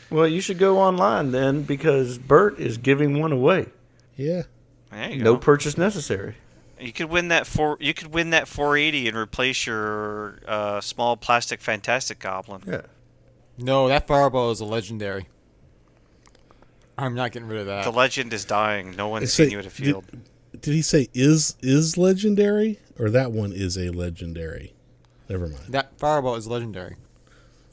Well, 0.09 0.27
you 0.27 0.41
should 0.41 0.57
go 0.59 0.79
online 0.79 1.31
then 1.31 1.63
because 1.63 2.17
Bert 2.17 2.59
is 2.59 2.77
giving 2.77 3.19
one 3.19 3.31
away. 3.31 3.67
Yeah. 4.15 4.43
there 4.91 5.11
you 5.11 5.23
No 5.23 5.33
go. 5.33 5.39
purchase 5.39 5.77
necessary. 5.77 6.35
You 6.83 6.91
could 6.93 7.09
win 7.09 7.29
that 7.29 7.47
four. 7.47 7.77
You 7.79 7.93
could 7.93 8.13
win 8.13 8.31
that 8.31 8.47
480 8.47 9.07
and 9.07 9.17
replace 9.17 9.65
your 9.65 10.39
uh, 10.47 10.81
small 10.81 11.15
plastic 11.17 11.61
Fantastic 11.61 12.19
Goblin. 12.19 12.61
Yeah. 12.67 12.81
No, 13.57 13.87
that 13.87 14.05
fireball 14.07 14.51
is 14.51 14.59
a 14.59 14.65
legendary. 14.65 15.27
I'm 16.97 17.15
not 17.15 17.31
getting 17.31 17.47
rid 17.47 17.59
of 17.61 17.65
that. 17.67 17.83
The 17.85 17.91
legend 17.91 18.33
is 18.33 18.45
dying. 18.45 18.95
No 18.95 19.07
one's 19.07 19.23
It's 19.25 19.33
seen 19.33 19.49
you 19.51 19.59
at 19.59 19.65
a 19.65 19.69
did- 19.69 19.73
field. 19.73 20.05
Did 20.59 20.73
he 20.73 20.81
say 20.81 21.09
is 21.13 21.55
is 21.61 21.97
legendary 21.97 22.79
or 22.99 23.09
that 23.09 23.31
one 23.31 23.51
is 23.53 23.77
a 23.77 23.89
legendary? 23.89 24.73
Never 25.27 25.47
mind. 25.47 25.65
that 25.69 25.97
fireball 25.97 26.35
is 26.35 26.47
legendary. 26.47 26.95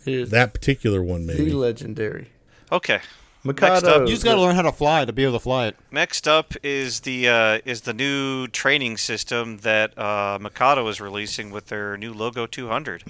It 0.07 0.15
is 0.15 0.31
That 0.31 0.55
particular 0.55 1.03
one 1.03 1.27
the 1.27 1.35
maybe. 1.35 1.53
legendary. 1.53 2.31
Okay. 2.73 3.01
Mikado. 3.45 3.89
up, 3.89 4.01
You 4.03 4.09
just 4.09 4.25
got 4.25 4.35
to 4.35 4.41
learn 4.41 4.55
how 4.55 4.63
to 4.63 4.73
fly 4.73 5.05
to 5.05 5.13
be 5.13 5.23
able 5.25 5.35
to 5.35 5.41
fly 5.41 5.67
it. 5.69 5.77
Next 5.91 6.29
up 6.29 6.55
is 6.63 7.01
the 7.01 7.29
uh, 7.29 7.59
is 7.65 7.83
the 7.83 7.95
new 7.95 8.47
training 8.49 8.99
system 8.99 9.59
that 9.59 9.97
uh, 9.99 10.39
Mikado 10.41 10.87
is 10.89 11.01
releasing 11.01 11.51
with 11.51 11.67
their 11.67 11.97
new 11.97 12.13
Logo 12.13 12.47
200. 12.47 13.05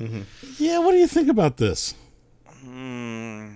yeah. 0.59 0.79
What 0.79 0.93
do 0.93 0.99
you 0.99 1.09
think 1.09 1.29
about 1.29 1.57
this? 1.57 1.95
Hmm. 2.63 3.55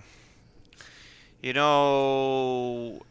You 1.43 1.53
know, 1.53 3.03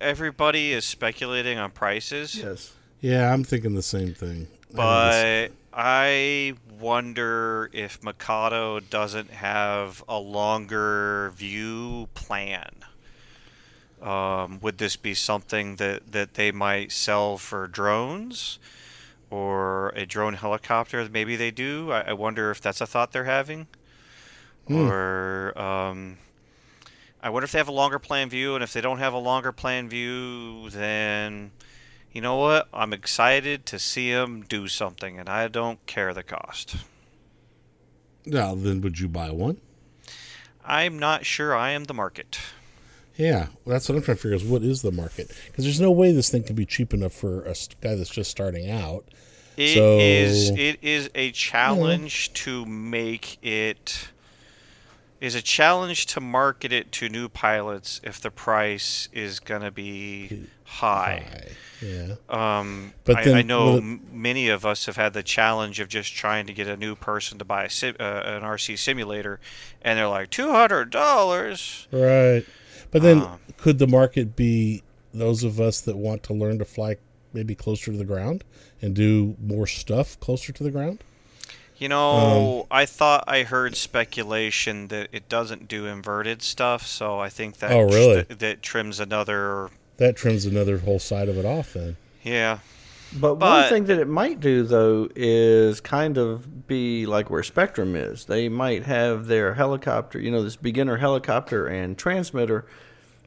everybody 0.00 0.72
is 0.72 0.84
speculating 0.84 1.58
on 1.58 1.70
prices. 1.70 2.36
Yes. 2.36 2.72
Yeah, 3.00 3.32
I'm 3.32 3.44
thinking 3.44 3.74
the 3.74 3.82
same 3.82 4.14
thing. 4.14 4.48
I 4.72 4.76
But 4.76 5.52
I 5.72 6.54
wonder 6.84 7.70
if 7.72 8.02
Mikado 8.04 8.78
doesn't 8.78 9.30
have 9.30 10.04
a 10.06 10.18
longer 10.18 11.32
view 11.34 12.08
plan. 12.12 12.84
Um, 14.02 14.60
would 14.60 14.76
this 14.76 14.94
be 14.94 15.14
something 15.14 15.76
that, 15.76 16.12
that 16.12 16.34
they 16.34 16.52
might 16.52 16.92
sell 16.92 17.38
for 17.38 17.66
drones 17.66 18.58
or 19.30 19.88
a 19.96 20.04
drone 20.04 20.34
helicopter? 20.34 21.08
Maybe 21.10 21.36
they 21.36 21.50
do. 21.50 21.90
I, 21.90 22.00
I 22.00 22.12
wonder 22.12 22.50
if 22.50 22.60
that's 22.60 22.82
a 22.82 22.86
thought 22.86 23.12
they're 23.12 23.24
having. 23.24 23.66
Or 24.68 25.58
um, 25.58 26.18
I 27.22 27.30
wonder 27.30 27.44
if 27.44 27.52
they 27.52 27.58
have 27.58 27.68
a 27.68 27.72
longer 27.72 27.98
plan 27.98 28.28
view, 28.28 28.54
and 28.54 28.62
if 28.62 28.74
they 28.74 28.82
don't 28.82 28.98
have 28.98 29.14
a 29.14 29.18
longer 29.18 29.52
plan 29.52 29.88
view, 29.88 30.68
then 30.68 31.50
you 32.14 32.20
know 32.20 32.36
what? 32.36 32.68
I'm 32.72 32.92
excited 32.92 33.66
to 33.66 33.78
see 33.78 34.08
him 34.10 34.42
do 34.48 34.68
something, 34.68 35.18
and 35.18 35.28
I 35.28 35.48
don't 35.48 35.84
care 35.86 36.14
the 36.14 36.22
cost. 36.22 36.76
Now, 38.24 38.54
then, 38.54 38.80
would 38.80 38.98
you 39.00 39.08
buy 39.08 39.30
one? 39.30 39.58
I'm 40.64 40.98
not 40.98 41.26
sure 41.26 41.54
I 41.54 41.70
am 41.72 41.84
the 41.84 41.92
market. 41.94 42.38
Yeah, 43.16 43.48
well, 43.64 43.74
that's 43.74 43.88
what 43.88 43.96
I'm 43.96 44.02
trying 44.02 44.16
to 44.16 44.22
figure 44.22 44.36
is 44.36 44.44
what 44.44 44.62
is 44.62 44.82
the 44.82 44.90
market? 44.90 45.30
Because 45.46 45.64
there's 45.64 45.80
no 45.80 45.90
way 45.90 46.10
this 46.12 46.30
thing 46.30 46.42
can 46.42 46.56
be 46.56 46.64
cheap 46.66 46.94
enough 46.94 47.12
for 47.12 47.42
a 47.42 47.54
guy 47.80 47.94
that's 47.94 48.10
just 48.10 48.30
starting 48.30 48.70
out. 48.70 49.04
It 49.56 49.74
So- 49.74 49.98
is 50.00 50.50
it 50.50 50.78
is 50.82 51.10
a 51.14 51.30
challenge 51.30 52.32
to 52.32 52.64
make 52.66 53.38
it 53.44 54.08
is 55.20 55.34
a 55.36 55.42
challenge 55.42 56.06
to 56.06 56.20
market 56.20 56.72
it 56.72 56.90
to 56.92 57.08
new 57.08 57.28
pilots 57.28 58.00
if 58.02 58.20
the 58.20 58.32
price 58.32 59.08
is 59.12 59.38
gonna 59.38 59.70
be 59.70 60.46
high. 60.64 61.24
High. 61.28 61.48
Yeah. 61.82 62.14
Um, 62.28 62.94
But 63.04 63.16
I, 63.18 63.24
then 63.24 63.34
I 63.36 63.42
know 63.42 63.76
it- 63.76 63.82
many 64.12 64.48
of 64.48 64.64
us 64.64 64.86
have 64.86 64.96
had 64.96 65.12
the 65.12 65.22
challenge 65.22 65.80
of 65.80 65.88
just 65.88 66.14
trying 66.14 66.46
to 66.46 66.52
get 66.52 66.66
a 66.66 66.76
new 66.76 66.94
person 66.94 67.38
to 67.38 67.44
buy 67.44 67.64
a 67.64 67.70
sim- 67.70 67.96
uh, 68.00 68.22
an 68.24 68.42
RC 68.42 68.76
simulator, 68.78 69.38
and 69.82 69.98
they're 69.98 70.08
like 70.08 70.30
two 70.30 70.50
hundred 70.50 70.90
dollars. 70.90 71.86
Right. 71.90 72.44
But 72.90 73.02
then 73.02 73.22
Um, 73.22 73.40
could 73.58 73.78
the 73.78 73.86
market 73.86 74.34
be 74.36 74.82
those 75.12 75.44
of 75.44 75.60
us 75.60 75.80
that 75.82 75.96
want 75.96 76.22
to 76.24 76.32
learn 76.32 76.58
to 76.58 76.64
fly 76.64 76.96
maybe 77.32 77.54
closer 77.54 77.90
to 77.92 77.98
the 77.98 78.04
ground 78.04 78.44
and 78.80 78.94
do 78.94 79.36
more 79.44 79.66
stuff 79.66 80.18
closer 80.20 80.52
to 80.52 80.62
the 80.62 80.70
ground? 80.70 81.02
You 81.76 81.86
Um, 81.86 81.90
know, 81.90 82.66
I 82.70 82.86
thought 82.86 83.24
I 83.26 83.42
heard 83.42 83.76
speculation 83.76 84.88
that 84.88 85.08
it 85.12 85.28
doesn't 85.28 85.66
do 85.68 85.86
inverted 85.86 86.40
stuff, 86.40 86.86
so 86.86 87.18
I 87.18 87.28
think 87.28 87.58
that 87.58 87.72
Oh, 87.72 87.80
really? 87.82 88.22
that, 88.22 88.38
that 88.38 88.62
trims 88.62 89.00
another. 89.00 89.70
That 89.98 90.16
trims 90.16 90.44
another 90.44 90.78
whole 90.78 90.98
side 90.98 91.28
of 91.28 91.36
it 91.38 91.44
off 91.44 91.74
then. 91.74 91.96
Yeah, 92.22 92.58
But, 93.16 93.36
But- 93.36 93.62
one 93.62 93.68
thing 93.68 93.84
that 93.84 94.00
it 94.00 94.08
might 94.08 94.40
do 94.40 94.64
though 94.64 95.08
is 95.14 95.80
kind 95.80 96.18
of 96.18 96.66
be 96.66 97.06
like 97.06 97.30
where 97.30 97.42
Spektrum 97.42 97.94
is. 97.94 98.24
They 98.24 98.48
might 98.48 98.84
have 98.84 99.26
their 99.26 99.54
helicopter, 99.54 100.18
you 100.18 100.30
know, 100.32 100.42
this 100.42 100.56
beginner 100.56 100.96
helicopter 100.96 101.66
and 101.66 101.96
transmitter 101.96 102.64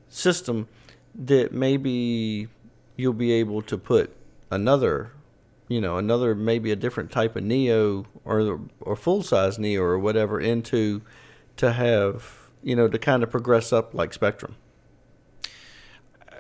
system 0.09 0.67
that 1.15 1.53
maybe 1.53 2.47
you'll 2.97 3.13
be 3.13 3.31
able 3.31 3.61
to 3.61 3.77
put 3.77 4.13
another, 4.51 5.11
you 5.69 5.79
know, 5.79 5.97
another 5.97 6.35
maybe 6.35 6.71
a 6.71 6.75
different 6.75 7.11
type 7.11 7.35
of 7.37 7.43
Neo 7.43 8.05
or 8.25 8.59
or 8.81 8.95
full 8.97 9.23
size 9.23 9.57
Neo 9.57 9.83
or 9.83 9.97
whatever 9.99 10.39
into 10.39 11.01
to 11.57 11.71
have, 11.71 12.49
you 12.61 12.75
know, 12.75 12.87
to 12.89 12.99
kind 12.99 13.23
of 13.23 13.29
progress 13.31 13.71
up 13.71 13.93
like 13.93 14.11
Spektrum. 14.11 14.53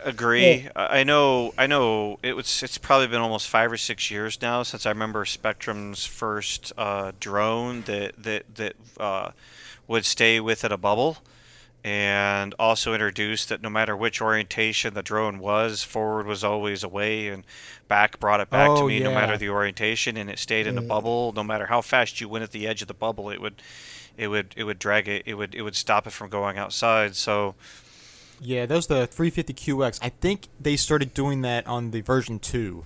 Agree. 0.07 0.69
I 0.73 0.99
I 0.99 1.03
know. 1.03 1.53
I 1.57 1.67
know. 1.67 2.17
It 2.23 2.33
was. 2.33 2.63
It's 2.63 2.77
probably 2.77 3.07
been 3.07 3.19
almost 3.19 3.49
five 3.49 3.69
or 3.71 3.77
six 3.77 4.09
years 4.09 4.41
now 4.41 4.63
since 4.63 4.85
I 4.85 4.89
remember 4.89 5.25
Spektrum's 5.25 6.05
first 6.05 6.71
uh, 6.77 7.11
drone 7.19 7.81
that 7.83 8.23
that 8.23 8.55
that 8.55 8.75
uh, 8.97 9.31
would 9.85 10.05
stay 10.05 10.39
within 10.39 10.71
a 10.71 10.77
bubble, 10.77 11.17
and 11.83 12.55
also 12.57 12.93
introduced 12.93 13.49
that 13.49 13.61
no 13.61 13.69
matter 13.69 13.97
which 13.97 14.21
orientation 14.21 14.93
the 14.93 15.03
drone 15.03 15.39
was, 15.39 15.83
forward 15.83 16.25
was 16.25 16.41
always 16.41 16.85
away, 16.85 17.27
and 17.27 17.43
back 17.89 18.17
brought 18.17 18.39
it 18.39 18.49
back 18.49 18.69
to 18.69 18.83
Oh, 18.83 18.87
me 18.87 19.01
no 19.01 19.11
matter 19.11 19.37
the 19.37 19.49
orientation, 19.49 20.15
and 20.15 20.29
it 20.29 20.39
stayed 20.39 20.67
in 20.67 20.77
a 20.77 20.81
bubble. 20.81 21.33
No 21.35 21.43
matter 21.43 21.65
how 21.65 21.81
fast 21.81 22.21
you 22.21 22.29
went 22.29 22.43
at 22.43 22.51
the 22.51 22.65
edge 22.65 22.81
of 22.81 22.87
the 22.87 22.93
bubble, 22.93 23.29
it 23.29 23.41
would. 23.41 23.61
It 24.17 24.29
would 24.29 24.55
it 24.57 24.63
would 24.63 24.79
drag 24.79 25.07
it 25.07 25.23
it 25.27 25.35
would 25.35 25.53
it 25.53 25.61
would 25.61 25.75
stop 25.75 26.07
it 26.07 26.09
from 26.11 26.29
going 26.31 26.57
outside. 26.57 27.15
So 27.15 27.53
Yeah, 28.39 28.65
that 28.65 28.75
was 28.75 28.87
the 28.87 29.07
350QX. 29.07 29.99
I 30.01 30.09
think 30.09 30.47
they 30.59 30.75
started 30.75 31.13
doing 31.13 31.41
that 31.41 31.65
on 31.67 31.91
the 31.91 32.01
version 32.01 32.39
2. 32.39 32.85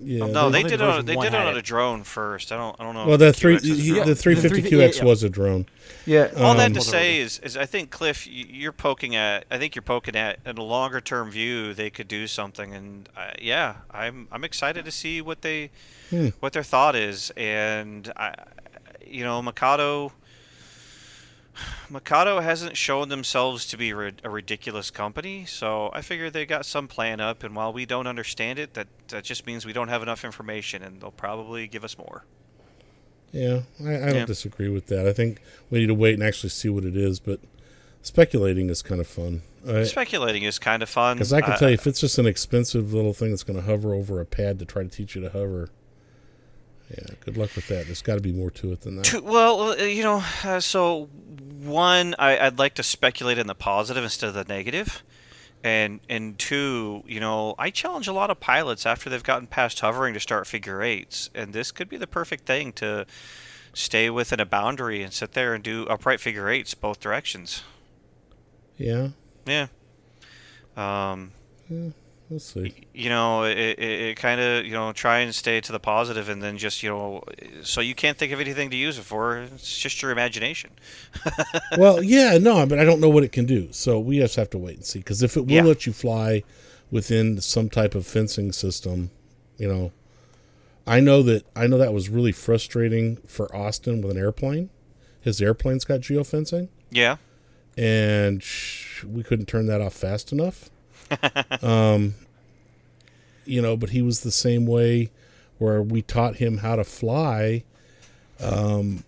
Yeah. 0.00 0.26
no, 0.26 0.48
they 0.48 0.58
think 0.58 0.68
did 0.68 0.80
it 0.80 0.86
on 0.86 1.04
they 1.06 1.16
did 1.16 1.34
it 1.34 1.34
on 1.34 1.56
a 1.56 1.62
drone 1.62 2.04
first. 2.04 2.52
I 2.52 2.56
don't 2.56 2.76
I 2.78 2.84
don't 2.84 2.94
know. 2.94 3.06
well, 3.06 3.18
the 3.18 3.26
the 3.26 3.32
three 3.32 3.56
QX 3.56 3.76
he, 3.76 3.92
the 3.94 4.12
350QX 4.12 4.98
yeah. 4.98 5.04
was 5.04 5.24
a 5.24 5.28
drone. 5.28 5.66
Yeah. 6.06 6.30
All 6.36 6.54
that 6.54 6.66
um, 6.66 6.74
to 6.74 6.80
say 6.80 7.18
is, 7.18 7.40
is 7.40 7.56
I 7.56 7.66
think 7.66 7.90
Cliff, 7.90 8.24
you're 8.24 8.70
poking 8.70 9.16
at. 9.16 9.44
I 9.50 9.58
think 9.58 9.74
you're 9.74 9.82
poking 9.82 10.14
at 10.14 10.38
in 10.46 10.56
a 10.56 10.62
longer 10.62 11.00
term 11.00 11.32
view 11.32 11.74
they 11.74 11.90
could 11.90 12.06
do 12.06 12.28
something, 12.28 12.72
and 12.74 13.08
uh, 13.16 13.32
yeah, 13.42 13.78
I'm 13.90 14.28
I'm 14.30 14.44
excited 14.44 14.84
to 14.84 14.92
see 14.92 15.20
what 15.20 15.42
they 15.42 15.70
Hmm. 16.10 16.28
what 16.40 16.54
their 16.54 16.62
thought 16.62 16.96
is, 16.96 17.30
and 17.36 18.10
I, 18.16 18.34
you 19.06 19.24
know, 19.24 19.42
Mikado. 19.42 20.12
Mikado 21.90 22.40
hasn't 22.40 22.76
shown 22.76 23.08
themselves 23.08 23.66
to 23.66 23.76
be 23.76 23.90
a 23.90 24.30
ridiculous 24.30 24.90
company, 24.90 25.44
so 25.46 25.90
I 25.92 26.02
figure 26.02 26.30
they 26.30 26.46
got 26.46 26.66
some 26.66 26.88
plan 26.88 27.20
up. 27.20 27.42
And 27.42 27.54
while 27.56 27.72
we 27.72 27.86
don't 27.86 28.06
understand 28.06 28.58
it, 28.58 28.74
that 28.74 28.88
that 29.08 29.24
just 29.24 29.46
means 29.46 29.64
we 29.64 29.72
don't 29.72 29.88
have 29.88 30.02
enough 30.02 30.24
information, 30.24 30.82
and 30.82 31.00
they'll 31.00 31.10
probably 31.10 31.66
give 31.66 31.84
us 31.84 31.96
more. 31.96 32.24
Yeah, 33.32 33.60
I, 33.84 33.94
I 33.94 33.98
don't 34.06 34.14
Yeah. 34.16 34.24
disagree 34.26 34.68
with 34.68 34.86
that. 34.86 35.06
I 35.06 35.12
think 35.12 35.40
we 35.70 35.80
need 35.80 35.86
to 35.86 35.94
wait 35.94 36.14
and 36.14 36.22
actually 36.22 36.50
see 36.50 36.68
what 36.68 36.84
it 36.84 36.96
is, 36.96 37.20
but 37.20 37.40
speculating 38.02 38.70
is 38.70 38.82
kind 38.82 39.00
of 39.00 39.06
fun. 39.06 39.42
Speculating 39.84 40.44
is 40.44 40.58
kind 40.58 40.82
of 40.82 40.88
fun. 40.88 41.16
Because 41.18 41.32
I 41.32 41.40
can 41.42 41.58
tell 41.58 41.68
you, 41.68 41.74
if 41.74 41.86
it's 41.86 42.00
just 42.00 42.16
an 42.18 42.26
expensive 42.26 42.94
little 42.94 43.12
thing 43.12 43.30
that's 43.30 43.42
going 43.42 43.58
to 43.58 43.66
hover 43.66 43.92
over 43.92 44.20
a 44.20 44.24
pad 44.24 44.58
to 44.60 44.64
try 44.64 44.82
to 44.82 44.88
teach 44.88 45.14
you 45.14 45.20
to 45.20 45.28
hover, 45.30 45.68
yeah, 46.90 47.14
good 47.24 47.36
luck 47.36 47.54
with 47.54 47.68
that. 47.68 47.86
There's 47.86 48.02
got 48.02 48.14
to 48.14 48.20
be 48.20 48.32
more 48.32 48.50
to 48.52 48.72
it 48.72 48.80
than 48.80 48.96
that. 48.96 49.04
Two, 49.04 49.22
well, 49.22 49.72
uh, 49.72 49.74
you 49.76 50.02
know, 50.02 50.22
uh, 50.44 50.60
so 50.60 51.06
one, 51.06 52.14
I, 52.18 52.38
I'd 52.38 52.58
like 52.58 52.74
to 52.74 52.82
speculate 52.82 53.38
in 53.38 53.46
the 53.46 53.54
positive 53.54 54.02
instead 54.02 54.28
of 54.28 54.34
the 54.34 54.44
negative, 54.44 55.02
and 55.62 56.00
and 56.08 56.38
two, 56.38 57.02
you 57.06 57.20
know, 57.20 57.54
I 57.58 57.70
challenge 57.70 58.08
a 58.08 58.12
lot 58.12 58.30
of 58.30 58.40
pilots 58.40 58.86
after 58.86 59.10
they've 59.10 59.22
gotten 59.22 59.46
past 59.46 59.80
hovering 59.80 60.14
to 60.14 60.20
start 60.20 60.46
figure 60.46 60.82
eights, 60.82 61.28
and 61.34 61.52
this 61.52 61.70
could 61.72 61.88
be 61.88 61.98
the 61.98 62.06
perfect 62.06 62.46
thing 62.46 62.72
to 62.74 63.06
stay 63.74 64.08
within 64.08 64.40
a 64.40 64.46
boundary 64.46 65.02
and 65.02 65.12
sit 65.12 65.32
there 65.32 65.54
and 65.54 65.62
do 65.62 65.86
upright 65.86 66.20
figure 66.20 66.48
eights 66.48 66.74
both 66.74 67.00
directions. 67.00 67.62
Yeah, 68.78 69.08
Yeah. 69.46 69.66
Um, 70.76 71.32
we'll 72.30 72.38
see. 72.40 72.74
you 72.94 73.08
know, 73.08 73.44
it, 73.44 73.56
it, 73.58 73.78
it 73.80 74.16
kind 74.16 74.40
of, 74.40 74.64
you 74.66 74.72
know, 74.72 74.92
try 74.92 75.20
and 75.20 75.34
stay 75.34 75.60
to 75.60 75.72
the 75.72 75.78
positive 75.80 76.28
and 76.28 76.42
then 76.42 76.58
just, 76.58 76.82
you 76.82 76.88
know, 76.90 77.22
so 77.62 77.80
you 77.80 77.94
can't 77.94 78.16
think 78.18 78.32
of 78.32 78.40
anything 78.40 78.70
to 78.70 78.76
use 78.76 78.98
it 78.98 79.02
for. 79.04 79.38
It's 79.38 79.78
just 79.78 80.02
your 80.02 80.10
imagination. 80.10 80.70
well, 81.78 82.02
yeah, 82.02 82.38
no, 82.38 82.64
but 82.66 82.78
I 82.78 82.84
don't 82.84 83.00
know 83.00 83.08
what 83.08 83.24
it 83.24 83.32
can 83.32 83.46
do. 83.46 83.68
So 83.72 83.98
we 83.98 84.18
just 84.18 84.36
have 84.36 84.50
to 84.50 84.58
wait 84.58 84.76
and 84.76 84.84
see. 84.84 84.98
Because 85.00 85.22
if 85.22 85.36
it 85.36 85.42
will 85.46 85.52
Yeah. 85.52 85.62
let 85.62 85.86
you 85.86 85.92
fly 85.92 86.42
within 86.90 87.40
some 87.40 87.68
type 87.68 87.94
of 87.94 88.06
fencing 88.06 88.52
system, 88.52 89.10
you 89.56 89.68
know, 89.68 89.92
I 90.86 91.00
know 91.00 91.22
that 91.22 91.44
I 91.54 91.66
know 91.66 91.76
that 91.76 91.92
was 91.92 92.08
really 92.08 92.32
frustrating 92.32 93.16
for 93.26 93.54
Austin 93.54 94.00
with 94.00 94.10
an 94.10 94.16
airplane. 94.16 94.70
His 95.20 95.42
airplane's 95.42 95.84
got 95.84 96.00
geofencing. 96.00 96.68
Yeah. 96.90 97.16
and 97.76 98.42
sh- 98.42 99.04
we 99.04 99.22
couldn't 99.22 99.46
turn 99.46 99.66
that 99.66 99.80
off 99.82 99.92
fast 99.92 100.32
enough. 100.32 100.70
Um, 101.62 102.14
you 103.44 103.62
know, 103.62 103.76
but 103.76 103.90
he 103.90 104.02
was 104.02 104.20
the 104.20 104.30
same 104.30 104.66
way 104.66 105.10
where 105.58 105.82
we 105.82 106.02
taught 106.02 106.36
him 106.36 106.58
how 106.58 106.76
to 106.76 106.84
fly 106.84 107.64
um, 108.40 109.04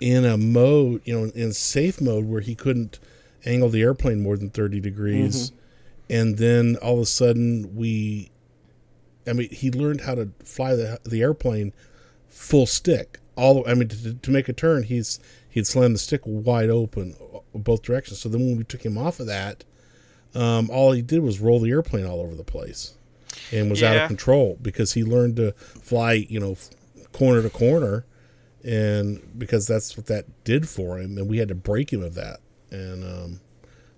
in 0.00 0.24
a 0.24 0.36
mode, 0.36 1.02
you 1.04 1.18
know, 1.18 1.30
in 1.34 1.52
safe 1.52 2.00
mode 2.00 2.24
where 2.26 2.40
he 2.40 2.54
couldn't 2.54 2.98
angle 3.44 3.68
the 3.68 3.82
airplane 3.82 4.22
more 4.22 4.36
than 4.36 4.50
30 4.50 4.80
degrees. 4.80 5.52
And 6.08 6.38
then 6.38 6.76
all 6.82 6.94
of 6.94 7.00
a 7.00 7.06
sudden 7.06 7.74
we, 7.74 8.30
I 9.26 9.32
mean, 9.32 9.50
he 9.50 9.70
learned 9.70 10.02
how 10.02 10.14
to 10.14 10.30
fly 10.44 10.74
the, 10.74 11.00
the 11.04 11.22
airplane 11.22 11.72
full 12.28 12.66
stick. 12.66 13.18
All 13.36 13.68
I 13.68 13.74
mean, 13.74 13.88
to, 13.88 14.14
to 14.14 14.30
make 14.30 14.48
a 14.48 14.52
turn, 14.52 14.82
he's 14.84 15.18
he'd 15.48 15.66
slam 15.66 15.92
the 15.92 15.98
stick 15.98 16.20
wide 16.24 16.68
open 16.70 17.16
uh, 17.34 17.38
both 17.54 17.82
directions. 17.82 18.20
So 18.20 18.28
then 18.28 18.40
when 18.40 18.56
we 18.56 18.64
took 18.64 18.84
him 18.84 18.98
off 18.98 19.20
of 19.20 19.26
that, 19.26 19.64
um, 20.34 20.70
all 20.70 20.92
he 20.92 21.02
did 21.02 21.20
was 21.20 21.40
roll 21.40 21.60
the 21.60 21.70
airplane 21.70 22.06
all 22.06 22.20
over 22.20 22.34
the 22.34 22.44
place, 22.44 22.94
and 23.52 23.70
was 23.70 23.82
out 23.82 23.96
of 23.96 24.08
control 24.08 24.58
because 24.62 24.92
he 24.92 25.04
learned 25.04 25.36
to 25.36 25.52
fly, 25.52 26.12
you 26.12 26.40
know, 26.40 26.56
corner 27.12 27.42
to 27.42 27.50
corner, 27.50 28.04
and 28.64 29.20
because 29.38 29.66
that's 29.66 29.96
what 29.96 30.06
that 30.06 30.26
did 30.44 30.68
for 30.68 30.98
him, 30.98 31.18
and 31.18 31.28
we 31.28 31.38
had 31.38 31.48
to 31.48 31.54
break 31.54 31.92
him 31.92 32.02
of 32.02 32.14
that, 32.14 32.40
and 32.70 33.04
um, 33.04 33.40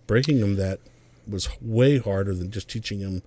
breaking 0.07 0.39
him 0.39 0.57
that 0.57 0.79
was 1.29 1.49
way 1.61 1.99
harder 1.99 2.35
than 2.35 2.51
just 2.51 2.69
teaching 2.69 3.01
him 3.01 3.23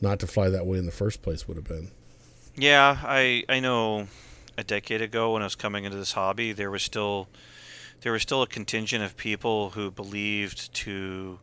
not 0.00 0.18
to 0.20 0.26
fly 0.26 0.48
that 0.48 0.66
way 0.66 0.78
in 0.78 0.86
the 0.86 0.92
first 0.92 1.22
place 1.22 1.46
would 1.46 1.56
have 1.56 1.66
been. 1.66 1.90
Yeah, 2.56 2.98
I 3.02 3.44
I 3.48 3.60
know 3.60 4.08
a 4.58 4.64
decade 4.64 5.02
ago 5.02 5.32
when 5.32 5.42
I 5.42 5.46
was 5.46 5.54
coming 5.54 5.84
into 5.84 5.96
this 5.96 6.12
hobby, 6.12 6.52
there 6.52 6.70
was 6.70 6.82
still 6.82 7.28
there 8.02 8.12
was 8.12 8.22
still 8.22 8.42
a 8.42 8.46
contingent 8.46 9.04
of 9.04 9.16
people 9.16 9.70
who 9.70 9.90
believed 9.90 10.72
to 10.74 11.38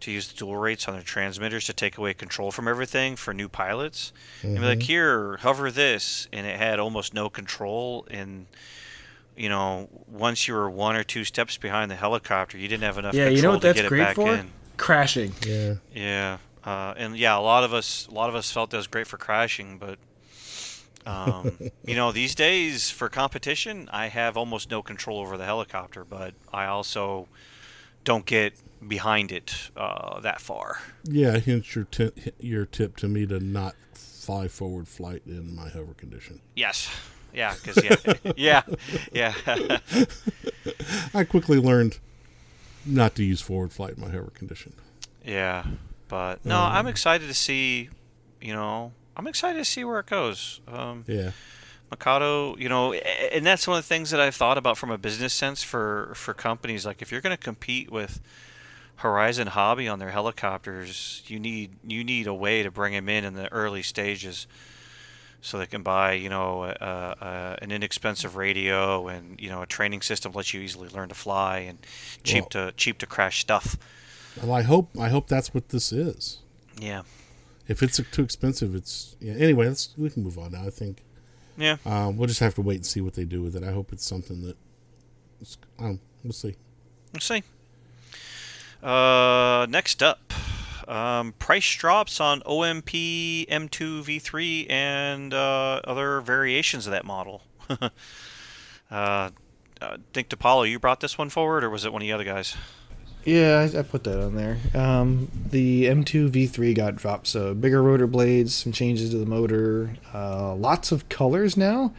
to 0.00 0.10
use 0.10 0.28
the 0.28 0.36
dual 0.36 0.56
rates 0.56 0.88
on 0.88 0.94
their 0.94 1.02
transmitters 1.02 1.66
to 1.66 1.72
take 1.72 1.98
away 1.98 2.14
control 2.14 2.50
from 2.50 2.68
everything 2.68 3.16
for 3.16 3.34
new 3.34 3.48
pilots. 3.48 4.12
And 4.42 4.56
be 4.56 4.60
like, 4.60 4.82
here, 4.82 5.38
hover 5.38 5.70
this, 5.70 6.28
and 6.32 6.46
it 6.46 6.56
had 6.56 6.78
almost 6.78 7.14
no 7.14 7.28
control. 7.28 8.06
And 8.10 8.46
you 9.36 9.48
know, 9.48 9.88
once 10.06 10.48
you 10.48 10.54
were 10.54 10.68
one 10.68 10.96
or 10.96 11.04
two 11.04 11.24
steps 11.24 11.56
behind 11.56 11.90
the 11.90 11.96
helicopter, 11.96 12.58
you 12.58 12.68
didn't 12.68 12.84
have 12.84 12.98
enough. 12.98 13.14
Yeah, 13.14 13.24
control 13.24 13.36
you 13.36 13.42
know 13.42 13.50
what 13.50 13.60
to 13.60 13.66
that's 13.68 13.76
get 13.76 13.84
it 13.84 13.88
great 13.88 13.98
back 13.98 14.16
for? 14.16 14.34
in. 14.34 14.50
Crashing. 14.76 15.32
Yeah. 15.46 15.74
Yeah. 15.94 16.38
Uh, 16.64 16.94
and 16.96 17.16
yeah, 17.16 17.38
a 17.38 17.40
lot 17.40 17.64
of 17.64 17.72
us, 17.72 18.06
a 18.08 18.14
lot 18.14 18.28
of 18.28 18.34
us 18.34 18.50
felt 18.50 18.70
that 18.70 18.76
was 18.76 18.86
great 18.86 19.06
for 19.06 19.16
crashing, 19.16 19.78
but 19.78 19.98
um, 21.06 21.56
you 21.86 21.94
know, 21.94 22.12
these 22.12 22.34
days 22.34 22.90
for 22.90 23.08
competition, 23.08 23.88
I 23.92 24.08
have 24.08 24.36
almost 24.36 24.70
no 24.70 24.82
control 24.82 25.20
over 25.20 25.36
the 25.36 25.44
helicopter, 25.44 26.04
but 26.04 26.34
I 26.52 26.66
also 26.66 27.28
don't 28.08 28.24
get 28.24 28.54
behind 28.88 29.30
it 29.30 29.70
uh, 29.76 30.18
that 30.20 30.40
far. 30.40 30.80
Yeah, 31.04 31.36
hence 31.38 31.74
your 31.74 31.84
ti 31.84 32.10
your 32.40 32.64
tip 32.64 32.96
to 32.96 33.06
me 33.06 33.26
to 33.26 33.38
not 33.38 33.74
fly 33.92 34.48
forward 34.48 34.88
flight 34.88 35.20
in 35.26 35.54
my 35.54 35.68
hover 35.68 35.92
condition. 35.92 36.40
Yes. 36.56 36.90
Yeah, 37.34 37.54
because 37.62 37.84
yeah, 38.38 38.62
yeah, 39.12 39.34
yeah. 39.44 39.78
I 41.14 41.24
quickly 41.24 41.58
learned 41.58 41.98
not 42.86 43.14
to 43.16 43.22
use 43.24 43.42
forward 43.42 43.74
flight 43.74 43.98
in 43.98 44.00
my 44.00 44.08
hover 44.08 44.30
condition. 44.30 44.72
Yeah, 45.22 45.66
but 46.08 46.42
no, 46.46 46.58
I'm 46.58 46.86
excited 46.86 47.26
to 47.26 47.34
see. 47.34 47.90
You 48.40 48.54
know, 48.54 48.92
I'm 49.18 49.26
excited 49.26 49.58
to 49.58 49.66
see 49.66 49.84
where 49.84 50.00
it 50.00 50.06
goes. 50.06 50.62
Um, 50.66 51.04
Yeah. 51.06 51.32
Mikado, 51.90 52.56
you 52.56 52.68
know, 52.68 52.92
and 52.92 53.46
that's 53.46 53.66
one 53.66 53.78
of 53.78 53.84
the 53.84 53.88
things 53.88 54.10
that 54.10 54.20
I've 54.20 54.34
thought 54.34 54.58
about 54.58 54.76
from 54.76 54.90
a 54.90 54.98
business 54.98 55.32
sense 55.32 55.62
for 55.62 56.12
for 56.14 56.34
companies. 56.34 56.84
Like, 56.84 57.00
if 57.02 57.10
you're 57.10 57.20
going 57.20 57.36
to 57.36 57.42
compete 57.42 57.90
with 57.90 58.20
Horizon 58.96 59.46
Hobby 59.48 59.88
on 59.88 59.98
their 59.98 60.10
helicopters, 60.10 61.22
you 61.26 61.38
need 61.38 61.76
you 61.86 62.04
need 62.04 62.26
a 62.26 62.34
way 62.34 62.62
to 62.62 62.70
bring 62.70 62.92
them 62.92 63.08
in 63.08 63.24
in 63.24 63.34
the 63.34 63.50
early 63.52 63.82
stages, 63.82 64.46
so 65.40 65.58
they 65.58 65.66
can 65.66 65.82
buy, 65.82 66.12
you 66.12 66.28
know, 66.28 66.64
a, 66.64 66.68
a, 66.68 67.58
an 67.62 67.70
inexpensive 67.70 68.36
radio 68.36 69.08
and 69.08 69.40
you 69.40 69.48
know 69.48 69.62
a 69.62 69.66
training 69.66 70.02
system 70.02 70.32
lets 70.32 70.52
you 70.52 70.60
easily 70.60 70.88
learn 70.88 71.08
to 71.08 71.14
fly 71.14 71.58
and 71.58 71.78
cheap 72.22 72.48
to 72.50 72.72
cheap 72.76 72.98
to 72.98 73.06
crash 73.06 73.40
stuff. 73.40 73.76
Well, 74.42 74.52
I 74.52 74.62
hope 74.62 74.90
I 74.98 75.08
hope 75.08 75.28
that's 75.28 75.54
what 75.54 75.70
this 75.70 75.92
is. 75.92 76.40
Yeah, 76.80 77.02
If 77.66 77.82
it's 77.82 78.00
too 78.12 78.22
expensive, 78.22 78.74
it's 78.74 79.16
yeah. 79.20 79.34
Anyway, 79.34 79.66
let's 79.66 79.94
we 79.96 80.10
can 80.10 80.22
move 80.22 80.38
on 80.38 80.52
now. 80.52 80.64
I 80.66 80.70
think 80.70 81.02
yeah. 81.58 81.76
um, 81.84 82.16
we'll 82.16 82.28
just 82.28 82.40
have 82.40 82.54
to 82.54 82.62
wait 82.62 82.76
and 82.76 82.86
see 82.86 83.00
what 83.00 83.14
they 83.14 83.24
do 83.24 83.42
with 83.42 83.56
it. 83.56 83.62
I 83.62 83.72
hope 83.72 83.92
it's 83.92 84.06
something 84.06 84.42
that 84.42 84.56
um, 85.78 86.00
we'll 86.24 86.32
see. 86.32 86.56
Let's 87.12 87.26
see. 87.26 87.42
Uh, 88.82 89.66
next 89.68 90.02
up, 90.02 90.32
um, 90.86 91.32
price 91.32 91.74
drops 91.74 92.20
on 92.20 92.40
OMP 92.42 93.46
M2 93.48 94.04
V3 94.04 94.70
and 94.70 95.34
uh, 95.34 95.80
other 95.84 96.20
variations 96.20 96.86
of 96.86 96.92
that 96.92 97.04
model. 97.04 97.42
uh, 97.70 97.88
uh, 98.90 99.30
think 100.12 100.28
DiPaolo, 100.28 100.68
you 100.68 100.78
brought 100.78 101.00
this 101.00 101.18
one 101.18 101.28
forward, 101.28 101.64
or 101.64 101.70
was 101.70 101.84
it 101.84 101.92
one 101.92 102.02
of 102.02 102.06
the 102.06 102.12
other 102.12 102.24
guys? 102.24 102.56
Yeah, 103.28 103.68
I, 103.74 103.80
I 103.80 103.82
put 103.82 104.04
that 104.04 104.22
on 104.24 104.34
there. 104.36 104.56
Um, 104.74 105.30
the 105.50 105.84
M2 105.86 106.30
V3 106.30 106.74
got 106.74 106.96
dropped, 106.96 107.26
so 107.26 107.52
bigger 107.54 107.82
rotor 107.82 108.06
blades, 108.06 108.54
some 108.54 108.72
changes 108.72 109.10
to 109.10 109.18
the 109.18 109.26
motor, 109.26 109.90
uh, 110.14 110.54
lots 110.54 110.92
of 110.92 111.08
colors 111.08 111.56
now, 111.56 111.92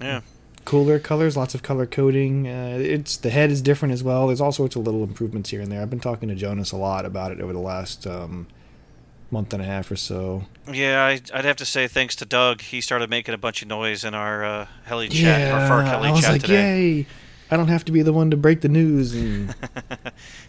Yeah. 0.00 0.22
cooler 0.64 0.98
colors, 0.98 1.36
lots 1.36 1.54
of 1.54 1.62
color 1.62 1.86
coding. 1.86 2.48
Uh, 2.48 2.78
it's 2.80 3.16
the 3.16 3.30
head 3.30 3.50
is 3.50 3.62
different 3.62 3.92
as 3.94 4.02
well. 4.02 4.26
There's 4.26 4.40
all 4.40 4.50
sorts 4.52 4.74
of 4.76 4.82
little 4.84 5.04
improvements 5.04 5.50
here 5.50 5.60
and 5.60 5.70
there. 5.70 5.80
I've 5.82 5.90
been 5.90 6.00
talking 6.00 6.28
to 6.30 6.34
Jonas 6.34 6.72
a 6.72 6.76
lot 6.76 7.04
about 7.06 7.30
it 7.30 7.40
over 7.40 7.52
the 7.52 7.58
last 7.60 8.06
um, 8.06 8.48
month 9.30 9.52
and 9.52 9.62
a 9.62 9.66
half 9.66 9.90
or 9.90 9.96
so. 9.96 10.46
Yeah, 10.72 11.04
I, 11.04 11.20
I'd 11.32 11.44
have 11.44 11.56
to 11.56 11.64
say 11.66 11.86
thanks 11.86 12.16
to 12.16 12.24
Doug. 12.24 12.60
He 12.60 12.80
started 12.80 13.08
making 13.10 13.34
a 13.34 13.38
bunch 13.38 13.62
of 13.62 13.68
noise 13.68 14.02
in 14.04 14.14
our 14.14 14.44
uh, 14.44 14.66
heli 14.84 15.08
chat, 15.10 15.52
our 15.52 15.68
Far 15.68 15.82
Heli 15.82 16.08
I 16.08 16.12
was 16.12 16.20
chat 16.22 16.32
like, 16.32 16.40
today. 16.40 16.90
yay! 16.92 17.06
I 17.54 17.56
don't 17.56 17.68
have 17.68 17.84
to 17.86 17.92
be 17.92 18.02
the 18.02 18.12
one 18.12 18.30
to 18.32 18.36
break 18.36 18.60
the 18.62 18.68
news. 18.68 19.14
And 19.14 19.50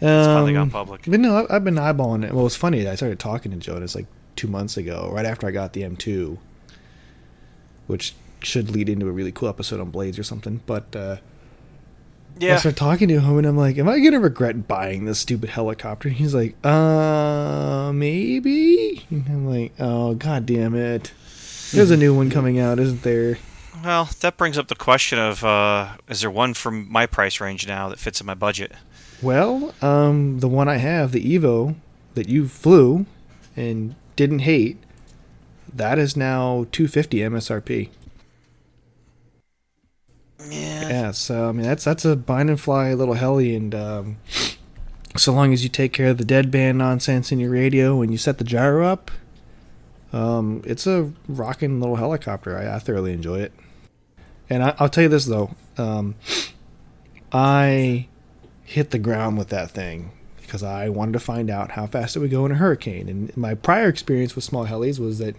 finally 0.00 0.52
gone 0.52 0.62
Um, 0.62 0.70
public. 0.70 1.02
But 1.06 1.20
no, 1.20 1.46
I- 1.46 1.54
I've 1.56 1.64
been 1.64 1.76
eyeballing 1.76 2.24
it. 2.24 2.32
Well, 2.34 2.46
it's 2.46 2.56
funny. 2.56 2.86
I 2.88 2.96
started 2.96 3.18
talking 3.20 3.52
to 3.52 3.56
Jonas 3.58 3.94
like 3.94 4.06
two 4.34 4.48
months 4.48 4.76
ago, 4.76 5.08
right 5.12 5.24
after 5.24 5.46
I 5.46 5.52
got 5.52 5.72
the 5.72 5.82
M2, 5.82 6.36
which 7.86 8.14
should 8.42 8.70
lead 8.70 8.88
into 8.88 9.06
a 9.08 9.12
really 9.12 9.32
cool 9.32 9.48
episode 9.48 9.80
on 9.80 9.90
Blades 9.90 10.18
or 10.18 10.22
something. 10.24 10.60
But 10.66 10.94
uh, 10.96 11.16
I 12.40 12.44
Yeah. 12.44 12.56
started 12.58 12.76
talking 12.76 13.08
to 13.08 13.20
him, 13.20 13.38
and 13.38 13.46
I'm 13.46 13.56
like, 13.56 13.78
"Am 13.78 13.88
I 13.88 13.98
gonna 14.00 14.20
regret 14.20 14.68
buying 14.68 15.04
this 15.06 15.18
stupid 15.20 15.50
helicopter?" 15.50 16.08
And 16.08 16.16
he's 16.16 16.34
like, 16.34 16.54
"Uh, 16.64 17.92
maybe." 17.94 19.06
And 19.10 19.24
I'm 19.28 19.46
like, 19.46 19.72
"Oh, 19.78 20.14
god 20.14 20.44
damn 20.44 20.74
it! 20.74 21.12
There's 21.72 21.90
a 21.90 21.96
new 21.96 22.14
one 22.14 22.30
coming 22.30 22.58
out, 22.58 22.78
isn't 22.78 23.02
there?" 23.04 23.38
Well, 23.84 24.08
that 24.20 24.36
brings 24.36 24.58
up 24.58 24.68
the 24.68 24.74
question 24.74 25.18
of 25.18 25.44
uh, 25.44 25.96
is 26.08 26.20
there 26.20 26.30
one 26.30 26.54
from 26.54 26.90
my 26.90 27.06
price 27.06 27.40
range 27.40 27.66
now 27.66 27.88
that 27.88 27.98
fits 27.98 28.20
in 28.20 28.26
my 28.26 28.34
budget? 28.34 28.72
Well, 29.22 29.74
um, 29.82 30.40
the 30.40 30.48
one 30.48 30.68
I 30.68 30.76
have, 30.76 31.12
the 31.12 31.38
Evo, 31.38 31.76
that 32.14 32.28
you 32.28 32.48
flew 32.48 33.06
and 33.56 33.94
didn't 34.14 34.40
hate, 34.40 34.78
that 35.72 35.98
is 35.98 36.16
now 36.16 36.66
250 36.72 37.18
MSRP. 37.18 37.88
Yeah. 40.50 40.76
Yeah, 40.88 41.10
so 41.10 41.48
I 41.48 41.52
mean 41.52 41.64
that's 41.64 41.84
that's 41.84 42.04
a 42.04 42.14
bind 42.14 42.50
and 42.50 42.60
fly 42.60 42.94
little 42.94 43.14
heli, 43.14 43.54
and 43.56 43.74
um, 43.74 44.16
so 45.16 45.32
long 45.32 45.52
as 45.52 45.62
you 45.62 45.68
take 45.68 45.92
care 45.92 46.08
of 46.08 46.18
the 46.18 46.24
deadband 46.24 46.76
nonsense 46.76 47.32
in 47.32 47.40
your 47.40 47.50
radio 47.50 48.02
and 48.02 48.12
you 48.12 48.18
set 48.18 48.38
the 48.38 48.44
gyro 48.44 48.86
up, 48.86 49.10
um, 50.12 50.62
it's 50.64 50.86
a 50.86 51.12
rocking 51.28 51.80
little 51.80 51.96
helicopter. 51.96 52.56
I, 52.56 52.76
I 52.76 52.78
thoroughly 52.78 53.12
enjoy 53.12 53.40
it. 53.40 53.52
And 54.48 54.62
I, 54.62 54.74
I'll 54.78 54.88
tell 54.88 55.04
you 55.04 55.08
this 55.08 55.26
though, 55.26 55.54
um, 55.76 56.14
I 57.32 58.06
hit 58.64 58.90
the 58.90 58.98
ground 58.98 59.38
with 59.38 59.48
that 59.48 59.70
thing 59.70 60.12
because 60.40 60.62
I 60.62 60.88
wanted 60.88 61.12
to 61.12 61.20
find 61.20 61.50
out 61.50 61.72
how 61.72 61.86
fast 61.86 62.16
it 62.16 62.20
would 62.20 62.30
go 62.30 62.46
in 62.46 62.52
a 62.52 62.56
hurricane. 62.56 63.08
And 63.08 63.36
my 63.36 63.54
prior 63.54 63.88
experience 63.88 64.34
with 64.34 64.44
small 64.44 64.66
helis 64.66 64.98
was 64.98 65.18
that 65.18 65.36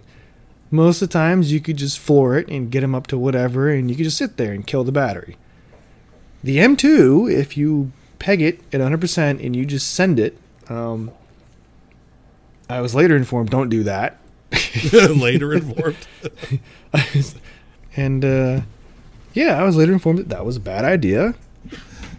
most 0.70 1.02
of 1.02 1.10
the 1.10 1.14
times 1.14 1.52
you 1.52 1.62
could 1.62 1.78
just 1.78 1.98
floor 1.98 2.38
it 2.38 2.48
and 2.50 2.70
get 2.70 2.82
them 2.82 2.94
up 2.94 3.08
to 3.08 3.18
whatever, 3.18 3.70
and 3.70 3.90
you 3.90 3.96
could 3.96 4.04
just 4.04 4.18
sit 4.18 4.36
there 4.36 4.52
and 4.52 4.68
kill 4.68 4.84
the 4.84 4.92
battery. 4.92 5.38
The 6.44 6.58
M2, 6.58 7.32
if 7.32 7.56
you 7.56 7.92
peg 8.20 8.42
it 8.42 8.60
at 8.74 8.82
100% 8.82 9.46
and 9.46 9.56
you 9.56 9.66
just 9.66 9.94
send 9.94 10.20
it, 10.20 10.38
um, 10.70 11.12
I 12.70 12.82
was 12.82 12.94
later 12.94 13.16
informed 13.16 13.50
don't 13.50 13.70
do 13.70 13.84
that. 13.84 14.20
Later 14.94 15.54
informed. 15.54 16.08
and 17.96 18.24
uh, 18.24 18.62
yeah, 19.38 19.60
I 19.60 19.64
was 19.64 19.76
later 19.76 19.94
informed 19.94 20.20
that 20.20 20.30
that 20.30 20.46
was 20.46 20.58
a 20.58 20.60
bad 20.60 20.84
idea. 20.84 21.36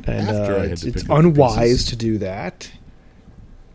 And 0.07 0.28
After 0.28 0.54
uh, 0.54 0.59
I 0.59 0.62
had 0.62 0.70
it's, 0.70 0.83
to 0.83 0.88
it's 0.88 1.02
pick 1.02 1.11
up 1.11 1.22
the 1.22 1.28
unwise 1.28 1.85
to 1.87 1.96
do 1.96 2.16
that 2.18 2.70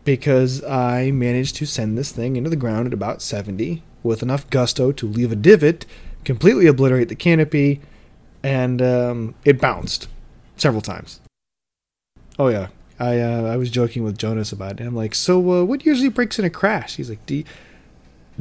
because 0.04 0.64
I 0.64 1.10
managed 1.10 1.56
to 1.56 1.66
send 1.66 1.96
this 1.96 2.10
thing 2.10 2.36
into 2.36 2.50
the 2.50 2.56
ground 2.56 2.86
at 2.86 2.92
about 2.92 3.22
70 3.22 3.82
with 4.02 4.22
enough 4.22 4.48
gusto 4.50 4.92
to 4.92 5.06
leave 5.06 5.30
a 5.30 5.36
divot, 5.36 5.86
completely 6.24 6.66
obliterate 6.66 7.08
the 7.08 7.14
canopy, 7.14 7.80
and 8.42 8.82
um, 8.82 9.34
it 9.44 9.60
bounced 9.60 10.08
several 10.56 10.82
times. 10.82 11.20
Oh 12.38 12.48
yeah, 12.48 12.68
I 12.98 13.20
uh, 13.20 13.42
I 13.42 13.56
was 13.56 13.70
joking 13.70 14.02
with 14.02 14.18
Jonas 14.18 14.52
about 14.52 14.80
it. 14.80 14.86
I'm 14.86 14.96
like, 14.96 15.14
so 15.14 15.38
uh, 15.52 15.64
what 15.64 15.86
usually 15.86 16.08
breaks 16.08 16.38
in 16.38 16.44
a 16.44 16.50
crash? 16.50 16.96
He's 16.96 17.08
like, 17.08 17.24
do 17.26 17.36
you, 17.36 17.44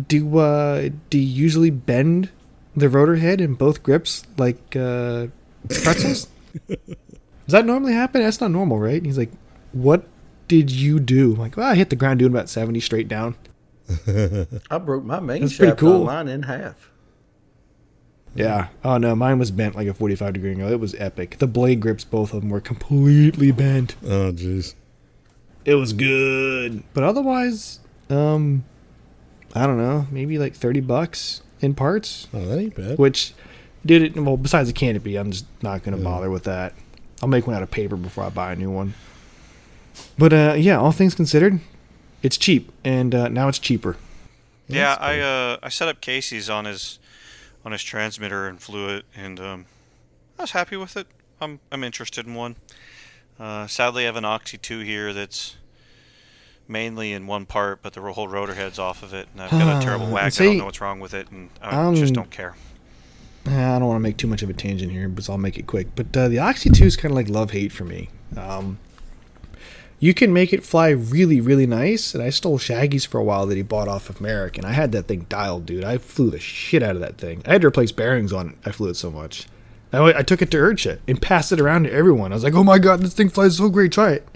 do 0.07 0.37
uh, 0.37 0.89
do 1.09 1.19
you 1.19 1.25
usually 1.25 1.69
bend 1.69 2.29
the 2.75 2.89
rotor 2.89 3.15
head 3.15 3.41
in 3.41 3.53
both 3.55 3.83
grips 3.83 4.25
like 4.37 4.75
uh, 4.75 5.27
pretzels? 5.69 6.27
Does 6.67 6.77
that 7.47 7.65
normally 7.65 7.93
happen? 7.93 8.21
That's 8.21 8.39
not 8.39 8.51
normal, 8.51 8.79
right? 8.79 8.95
And 8.95 9.05
he's 9.05 9.17
like, 9.17 9.31
what 9.73 10.07
did 10.47 10.71
you 10.71 10.99
do? 10.99 11.33
I'm 11.33 11.39
like, 11.39 11.57
well, 11.57 11.69
I 11.69 11.75
hit 11.75 11.89
the 11.89 11.95
ground 11.95 12.19
doing 12.19 12.31
about 12.31 12.49
70 12.49 12.79
straight 12.79 13.07
down. 13.07 13.35
I 14.71 14.77
broke 14.77 15.03
my 15.03 15.19
main 15.19 15.41
That's 15.41 15.57
pretty 15.57 15.71
shaft 15.71 15.79
cool. 15.79 16.01
on 16.01 16.05
mine 16.05 16.27
in 16.29 16.43
half. 16.43 16.89
Yeah. 18.35 18.69
Oh 18.83 18.97
no, 18.97 19.15
mine 19.15 19.37
was 19.37 19.51
bent 19.51 19.75
like 19.75 19.87
a 19.87 19.93
45 19.93 20.33
degree 20.33 20.51
angle. 20.51 20.71
It 20.71 20.79
was 20.79 20.95
epic. 20.95 21.37
The 21.37 21.47
blade 21.47 21.81
grips, 21.81 22.03
both 22.03 22.33
of 22.33 22.41
them, 22.41 22.49
were 22.49 22.61
completely 22.61 23.51
bent. 23.51 23.95
oh, 24.03 24.31
jeez. 24.31 24.73
It 25.65 25.75
was 25.75 25.93
good. 25.93 26.83
But 26.93 27.03
otherwise, 27.03 27.79
um, 28.09 28.63
I 29.53 29.67
don't 29.67 29.77
know, 29.77 30.07
maybe 30.11 30.39
like 30.39 30.55
30 30.55 30.81
bucks 30.81 31.41
in 31.63 31.73
parts, 31.75 32.27
Oh, 32.33 32.45
that 32.45 32.59
ain't 32.59 32.75
bad. 32.75 32.97
which 32.97 33.33
did 33.85 34.01
it. 34.01 34.15
Well, 34.15 34.37
besides 34.37 34.67
the 34.69 34.73
canopy, 34.73 35.15
I'm 35.15 35.31
just 35.31 35.45
not 35.61 35.83
going 35.83 35.95
to 35.97 36.01
Yeah. 36.03 36.09
bother 36.09 36.29
with 36.29 36.43
that. 36.43 36.73
I'll 37.21 37.29
make 37.29 37.47
one 37.47 37.55
out 37.55 37.63
of 37.63 37.71
paper 37.71 37.95
before 37.95 38.23
I 38.25 38.29
buy 38.29 38.51
a 38.53 38.55
new 38.55 38.69
one. 38.71 38.93
But 40.17 40.33
uh, 40.33 40.55
yeah, 40.57 40.77
all 40.77 40.91
things 40.91 41.15
considered, 41.15 41.59
it's 42.21 42.37
cheap, 42.37 42.71
and 42.83 43.13
uh, 43.15 43.27
now 43.29 43.47
it's 43.47 43.59
cheaper. 43.59 43.95
Yeah, 44.67 44.89
That's 44.95 45.01
I 45.01 45.19
uh, 45.19 45.57
I 45.63 45.69
set 45.69 45.87
up 45.87 46.01
Casey's 46.01 46.49
on 46.49 46.65
his 46.65 46.99
on 47.65 47.71
his 47.71 47.83
transmitter 47.83 48.47
and 48.47 48.59
flew 48.61 48.89
it, 48.89 49.05
and 49.15 49.39
um, 49.39 49.65
I 50.39 50.43
was 50.43 50.51
happy 50.51 50.75
with 50.77 50.97
it. 50.97 51.07
I'm 51.41 51.59
I'm 51.71 51.83
interested 51.83 52.25
in 52.25 52.33
one. 52.33 52.55
Uh, 53.39 53.67
sadly, 53.67 54.03
I 54.03 54.05
have 54.07 54.15
an 54.15 54.25
Oxy 54.25 54.57
two 54.57 54.79
here 54.79 55.13
that's 55.13 55.55
mainly 56.67 57.13
in 57.13 57.27
one 57.27 57.45
part, 57.45 57.81
but 57.81 57.93
the 57.93 58.01
whole 58.01 58.27
rotor 58.27 58.53
head's 58.53 58.79
off 58.79 59.03
of 59.03 59.13
it, 59.13 59.27
and 59.33 59.41
I've 59.41 59.51
got 59.51 59.81
a 59.81 59.85
terrible 59.85 60.07
whack. 60.07 60.39
I 60.39 60.45
don't 60.45 60.57
know 60.57 60.65
what's 60.65 60.81
wrong 60.81 60.99
with 60.99 61.13
it, 61.13 61.29
and 61.31 61.49
I 61.61 61.87
um, 61.87 61.95
just 61.95 62.13
don't 62.13 62.31
care. 62.31 62.55
I 63.45 63.77
don't 63.79 63.87
want 63.87 63.97
to 63.97 64.03
make 64.03 64.17
too 64.17 64.27
much 64.27 64.41
of 64.41 64.49
a 64.49 64.53
tangent 64.53 64.91
here, 64.91 65.09
but 65.09 65.29
I'll 65.29 65.37
make 65.37 65.57
it 65.57 65.67
quick. 65.67 65.87
But 65.95 66.15
uh, 66.15 66.29
the 66.29 66.39
Oxy 66.39 66.69
2 66.69 66.85
is 66.85 66.95
kind 66.95 67.11
of 67.11 67.17
like 67.17 67.27
love 67.27 67.51
hate 67.51 67.73
for 67.73 67.83
me. 67.83 68.09
Um, 68.37 68.79
you 69.99 70.13
can 70.13 70.33
make 70.33 70.53
it 70.53 70.65
fly 70.65 70.89
really, 70.89 71.41
really 71.41 71.65
nice. 71.65 72.13
And 72.13 72.23
I 72.23 72.29
stole 72.29 72.57
Shaggy's 72.57 73.05
for 73.05 73.19
a 73.19 73.23
while 73.23 73.45
that 73.45 73.55
he 73.55 73.61
bought 73.61 73.87
off 73.87 74.09
of 74.09 74.21
Merrick, 74.21 74.57
and 74.57 74.65
I 74.65 74.71
had 74.71 74.91
that 74.93 75.07
thing 75.07 75.25
dialed, 75.29 75.65
dude. 75.65 75.83
I 75.83 75.97
flew 75.97 76.29
the 76.29 76.39
shit 76.39 76.83
out 76.83 76.95
of 76.95 77.01
that 77.01 77.17
thing. 77.17 77.41
I 77.45 77.53
had 77.53 77.61
to 77.61 77.67
replace 77.67 77.91
bearings 77.91 78.31
on 78.31 78.49
it. 78.49 78.55
I 78.65 78.71
flew 78.71 78.89
it 78.89 78.95
so 78.95 79.11
much. 79.11 79.47
I, 79.93 80.19
I 80.19 80.23
took 80.23 80.41
it 80.41 80.49
to 80.51 80.57
IRCHA 80.57 80.99
and 81.07 81.21
passed 81.21 81.51
it 81.51 81.61
around 81.61 81.83
to 81.83 81.93
everyone. 81.93 82.31
I 82.31 82.35
was 82.35 82.43
like, 82.43 82.55
"Oh 82.55 82.63
my 82.63 82.79
god, 82.79 83.01
this 83.01 83.13
thing 83.13 83.29
flies 83.29 83.57
so 83.57 83.69
great! 83.69 83.91
Try 83.91 84.13
it." 84.13 84.27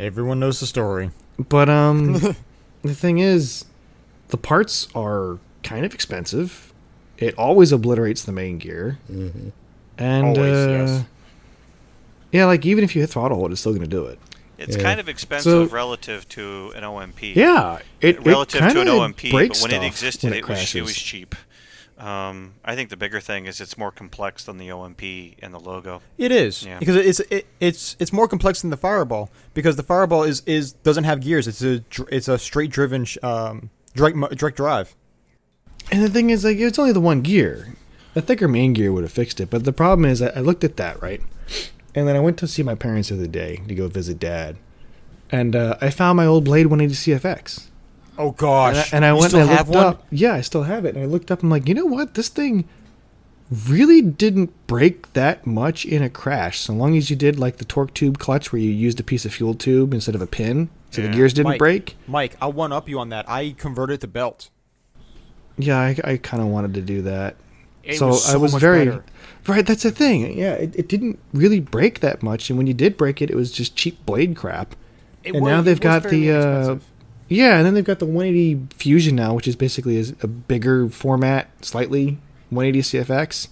Everyone 0.00 0.40
knows 0.40 0.60
the 0.60 0.66
story. 0.66 1.10
But 1.38 1.68
um, 1.68 2.12
the 2.82 2.94
thing 2.94 3.18
is, 3.18 3.64
the 4.28 4.36
parts 4.36 4.88
are 4.94 5.38
kind 5.62 5.84
of 5.84 5.94
expensive. 5.94 6.72
It 7.18 7.36
always 7.38 7.72
obliterates 7.72 8.22
the 8.24 8.32
main 8.32 8.58
gear, 8.58 8.98
Mhm. 9.10 9.52
and 9.98 10.24
Always, 10.26 10.52
uh, 10.66 10.68
yes. 10.70 11.04
yeah, 12.32 12.44
like 12.44 12.66
even 12.66 12.84
if 12.84 12.94
you 12.94 13.00
hit 13.02 13.10
throttle 13.10 13.38
hold, 13.38 13.52
it's 13.52 13.60
still 13.60 13.72
gonna 13.72 13.86
do 13.86 14.04
it. 14.06 14.18
It's 14.58 14.76
Yeah. 14.76 14.82
kind 14.82 15.00
of 15.00 15.08
expensive 15.08 15.68
So- 15.68 15.74
relative 15.74 16.28
to 16.30 16.72
an 16.74 16.84
OMP. 16.84 17.34
Yeah, 17.34 17.78
it 18.00 18.24
relative 18.24 18.62
it 18.62 18.72
to 18.72 18.80
an 18.82 18.88
OMP, 18.88 19.30
breaks 19.30 19.60
but 19.62 19.70
when 19.70 19.82
it 19.82 19.82
stuff 19.82 19.92
existed, 19.92 20.30
when 20.30 20.38
it, 20.38 20.48
was 20.48 20.74
it 20.74 20.82
was 20.82 20.94
cheap. 20.96 21.34
Um, 21.98 22.54
I 22.64 22.74
think 22.74 22.90
the 22.90 22.96
bigger 22.96 23.20
thing 23.20 23.46
is 23.46 23.58
it's 23.60 23.78
more 23.78 23.90
complex 23.90 24.44
than 24.44 24.58
the 24.58 24.68
OMP 24.70 25.36
and 25.40 25.54
the 25.54 25.58
Logo. 25.60 26.02
It 26.18 26.30
is 26.30 26.62
Yeah. 26.64 26.78
because 26.78 26.96
it's 26.96 27.20
it, 27.30 27.46
it's 27.58 27.96
it's 27.98 28.12
more 28.12 28.28
complex 28.28 28.60
than 28.60 28.70
the 28.70 28.76
Fireball 28.76 29.30
because 29.54 29.76
the 29.76 29.82
Fireball 29.82 30.22
is 30.22 30.42
is 30.44 30.72
doesn't 30.72 31.04
have 31.04 31.20
gears. 31.20 31.48
It's 31.48 31.62
a 31.62 31.82
it's 32.14 32.28
a 32.28 32.38
straight 32.38 32.70
driven 32.70 33.06
um 33.22 33.70
direct 33.94 34.16
direct 34.36 34.56
drive. 34.58 34.94
And 35.90 36.02
the 36.02 36.08
thing 36.10 36.30
is, 36.30 36.44
like, 36.44 36.58
it's 36.58 36.78
only 36.80 36.92
the 36.92 37.00
one 37.00 37.22
gear. 37.22 37.76
A 38.16 38.20
thicker 38.20 38.48
main 38.48 38.72
gear 38.72 38.92
would 38.92 39.04
have 39.04 39.12
fixed 39.12 39.40
it. 39.40 39.50
But 39.50 39.64
the 39.64 39.72
problem 39.72 40.04
is, 40.04 40.20
I 40.20 40.28
I 40.30 40.40
looked 40.40 40.64
at 40.64 40.76
that 40.78 41.00
right, 41.00 41.22
and 41.94 42.06
then 42.08 42.16
I 42.16 42.20
went 42.20 42.36
to 42.38 42.48
see 42.48 42.62
my 42.62 42.74
parents 42.74 43.08
the 43.08 43.14
other 43.14 43.26
day 43.26 43.62
to 43.68 43.74
go 43.74 43.86
visit 43.88 44.18
dad, 44.18 44.56
and 45.30 45.54
uh, 45.56 45.76
I 45.80 45.90
found 45.90 46.16
my 46.16 46.26
old 46.26 46.44
Blade 46.44 46.66
180 46.66 47.12
CFX. 47.12 47.68
Oh 48.18 48.28
And 48.28 48.34
I, 48.34 48.40
gosh! 48.40 48.92
and 48.92 49.04
I 49.04 49.08
You 49.10 49.16
went 49.16 49.28
still 49.30 49.40
and 49.42 49.50
I 49.50 49.54
have 49.54 49.68
looked 49.68 49.76
one? 49.76 49.86
up. 49.86 50.06
Yeah, 50.10 50.34
I 50.34 50.40
still 50.40 50.62
have 50.64 50.84
it. 50.84 50.94
And 50.94 51.04
I 51.04 51.06
looked 51.06 51.30
up. 51.30 51.42
I'm 51.42 51.50
like, 51.50 51.68
you 51.68 51.74
know 51.74 51.84
what? 51.86 52.14
This 52.14 52.28
thing 52.28 52.66
really 53.66 54.02
didn't 54.02 54.50
break 54.66 55.12
that 55.12 55.46
much 55.46 55.84
in 55.84 56.02
a 56.02 56.10
crash. 56.10 56.60
So 56.60 56.72
long 56.72 56.96
as 56.96 57.10
you 57.10 57.16
did 57.16 57.38
like 57.38 57.58
the 57.58 57.64
torque 57.64 57.94
tube 57.94 58.18
clutch, 58.18 58.52
where 58.52 58.60
you 58.60 58.70
used 58.70 58.98
a 58.98 59.04
piece 59.04 59.24
of 59.24 59.32
fuel 59.32 59.54
tube 59.54 59.94
instead 59.94 60.14
of 60.14 60.22
a 60.22 60.26
pin, 60.26 60.68
so 60.90 61.00
Yeah. 61.02 61.08
the 61.08 61.14
gears 61.14 61.32
didn't 61.32 61.50
Mike. 61.50 61.58
break. 61.58 61.96
Mike, 62.08 62.36
I'll 62.40 62.52
one 62.52 62.72
up 62.72 62.88
you 62.88 62.98
on 62.98 63.08
that. 63.10 63.28
I 63.28 63.54
converted 63.56 64.00
the 64.00 64.08
belt. 64.08 64.48
Yeah, 65.58 65.78
I, 65.78 65.96
I 66.04 66.16
kind 66.16 66.42
of 66.42 66.48
wanted 66.48 66.74
to 66.74 66.82
do 66.82 67.02
that. 67.02 67.36
It 67.84 67.96
so, 67.98 68.08
was 68.08 68.34
I 68.34 68.36
was 68.36 68.52
much 68.52 68.60
very 68.60 68.86
better. 68.86 69.04
right. 69.46 69.64
That's 69.64 69.84
the 69.84 69.92
thing. 69.92 70.36
Yeah, 70.36 70.54
it, 70.54 70.74
it 70.74 70.88
didn't 70.88 71.20
really 71.32 71.60
break 71.60 72.00
that 72.00 72.20
much, 72.22 72.50
and 72.50 72.58
when 72.58 72.66
you 72.66 72.74
did 72.74 72.96
break 72.96 73.22
it, 73.22 73.30
it 73.30 73.36
was 73.36 73.52
just 73.52 73.76
cheap 73.76 74.04
blade 74.04 74.34
crap. 74.34 74.74
It 75.22 75.34
and 75.36 75.44
was- 75.44 75.50
now 75.50 75.60
they've 75.62 75.80
got 75.80 76.02
very 76.02 76.16
the 76.22 76.30
uh, 76.32 76.34
inexpensive. 76.42 76.84
Yeah, 77.28 77.56
and 77.56 77.66
then 77.66 77.74
they've 77.74 77.84
got 77.84 77.98
the 77.98 78.06
180 78.06 78.74
Fusion 78.76 79.16
now, 79.16 79.34
which 79.34 79.48
is 79.48 79.56
basically 79.56 79.98
a, 80.22 80.26
bigger 80.26 80.88
format, 80.88 81.48
slightly 81.64 82.18
180 82.50 82.80
CFX. 82.80 83.48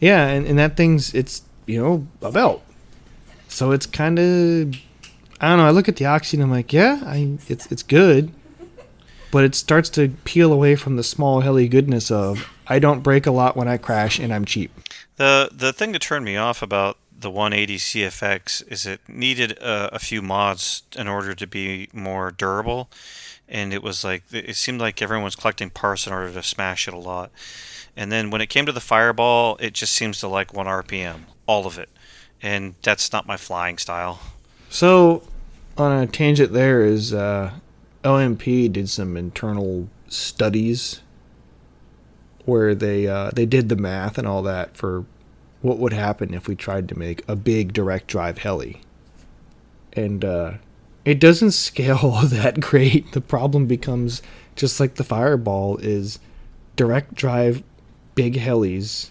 Yeah, 0.00 0.26
and, 0.26 0.46
and 0.46 0.58
that 0.58 0.76
thing's 0.76 1.14
it's 1.14 1.42
you 1.66 1.80
know 1.80 2.06
a 2.22 2.30
belt, 2.30 2.62
so 3.48 3.72
it's 3.72 3.86
kind 3.86 4.18
of 4.18 4.74
I 5.40 5.48
don't 5.48 5.58
know. 5.58 5.66
I 5.66 5.70
look 5.70 5.88
at 5.88 5.96
the 5.96 6.06
Oxy 6.06 6.36
and 6.36 6.44
I'm 6.44 6.50
like, 6.50 6.72
yeah, 6.72 7.00
I 7.04 7.38
it's 7.48 7.70
it's 7.70 7.82
good, 7.82 8.32
but 9.30 9.44
it 9.44 9.54
starts 9.54 9.90
to 9.90 10.08
peel 10.24 10.52
away 10.52 10.74
from 10.76 10.96
the 10.96 11.02
small 11.02 11.40
heli 11.40 11.68
goodness 11.68 12.10
of 12.10 12.50
I 12.66 12.78
don't 12.78 13.00
break 13.00 13.26
a 13.26 13.30
lot 13.30 13.56
when 13.56 13.68
I 13.68 13.76
crash 13.76 14.18
and 14.18 14.32
I'm 14.32 14.44
cheap. 14.44 14.72
The 15.16 15.50
the 15.52 15.72
thing 15.72 15.92
that 15.92 16.02
turned 16.02 16.24
me 16.24 16.36
off 16.36 16.62
about 16.62 16.96
the 17.24 17.30
180 17.30 17.76
CFX 17.78 18.70
is 18.70 18.86
it 18.86 19.00
needed 19.08 19.58
a, 19.60 19.98
few 19.98 20.22
mods 20.22 20.82
in 20.94 21.08
order 21.08 21.34
to 21.34 21.46
be 21.46 21.88
more 21.92 22.30
durable, 22.30 22.90
and 23.48 23.72
it 23.72 23.82
was 23.82 24.04
like 24.04 24.22
it 24.30 24.54
seemed 24.54 24.78
like 24.78 25.02
everyone 25.02 25.24
was 25.24 25.34
collecting 25.34 25.70
parts 25.70 26.06
in 26.06 26.12
order 26.12 26.32
to 26.32 26.42
smash 26.42 26.86
it 26.86 26.94
a 26.94 26.98
lot. 26.98 27.32
And 27.96 28.12
then 28.12 28.30
when 28.30 28.40
it 28.40 28.48
came 28.48 28.66
to 28.66 28.72
the 28.72 28.80
Fireball, 28.80 29.56
it 29.58 29.72
just 29.72 29.94
seems 29.94 30.20
to 30.20 30.28
like 30.28 30.52
one 30.52 30.66
RPM, 30.66 31.22
all 31.46 31.66
of 31.66 31.78
it, 31.78 31.88
and 32.42 32.74
that's 32.82 33.12
not 33.12 33.26
my 33.26 33.38
flying 33.38 33.78
style. 33.78 34.20
So, 34.68 35.22
on 35.78 35.90
a 35.90 36.06
tangent, 36.06 36.52
there 36.52 36.84
is 36.84 37.14
uh, 37.14 37.52
OMP 38.04 38.70
did 38.70 38.90
some 38.90 39.16
internal 39.16 39.88
studies 40.08 41.00
where 42.44 42.74
they 42.74 43.06
uh, 43.06 43.30
they 43.34 43.46
did 43.46 43.70
the 43.70 43.76
math 43.76 44.18
and 44.18 44.28
all 44.28 44.42
that 44.42 44.76
for 44.76 45.06
what 45.64 45.78
would 45.78 45.92
happen 45.92 46.34
if 46.34 46.46
we 46.46 46.54
tried 46.54 46.88
to 46.88 46.98
make 46.98 47.22
a 47.28 47.34
big 47.34 47.72
direct 47.72 48.06
drive 48.06 48.38
heli, 48.38 48.82
and 49.92 50.24
uh, 50.24 50.54
it 51.04 51.18
doesn't 51.18 51.50
scale 51.66 52.20
that 52.24 52.60
great. 52.60 53.12
The 53.12 53.20
problem 53.20 53.66
becomes 53.66 54.22
just 54.56 54.78
like 54.78 54.94
the 54.94 55.04
Fireball 55.04 55.78
is 55.78 56.18
direct 56.76 57.14
drive 57.14 57.62
big 58.14 58.34
helis 58.34 59.10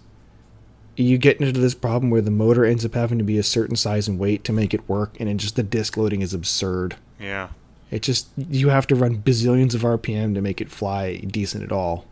you 0.95 1.17
get 1.17 1.39
into 1.39 1.59
this 1.59 1.73
problem 1.73 2.09
where 2.09 2.21
the 2.21 2.31
motor 2.31 2.65
ends 2.65 2.85
up 2.85 2.93
having 2.93 3.17
to 3.17 3.23
be 3.23 3.37
a 3.37 3.43
certain 3.43 3.75
size 3.75 4.07
and 4.07 4.19
weight 4.19 4.43
to 4.43 4.53
make 4.53 4.73
it 4.73 4.87
work, 4.87 5.15
and 5.19 5.27
then 5.27 5.37
just 5.37 5.55
the 5.55 5.63
disc 5.63 5.97
loading 5.97 6.21
is 6.21 6.33
absurd. 6.33 6.95
Yeah. 7.19 7.49
It 7.89 8.01
just 8.01 8.27
you 8.37 8.69
have 8.69 8.87
to 8.87 8.95
run 8.95 9.21
bazillions 9.21 9.73
of 9.73 9.81
RPM 9.81 10.33
to 10.35 10.41
make 10.41 10.61
it 10.61 10.69
fly 10.69 11.17
decent 11.17 11.63
at 11.63 11.71
all. 11.71 12.05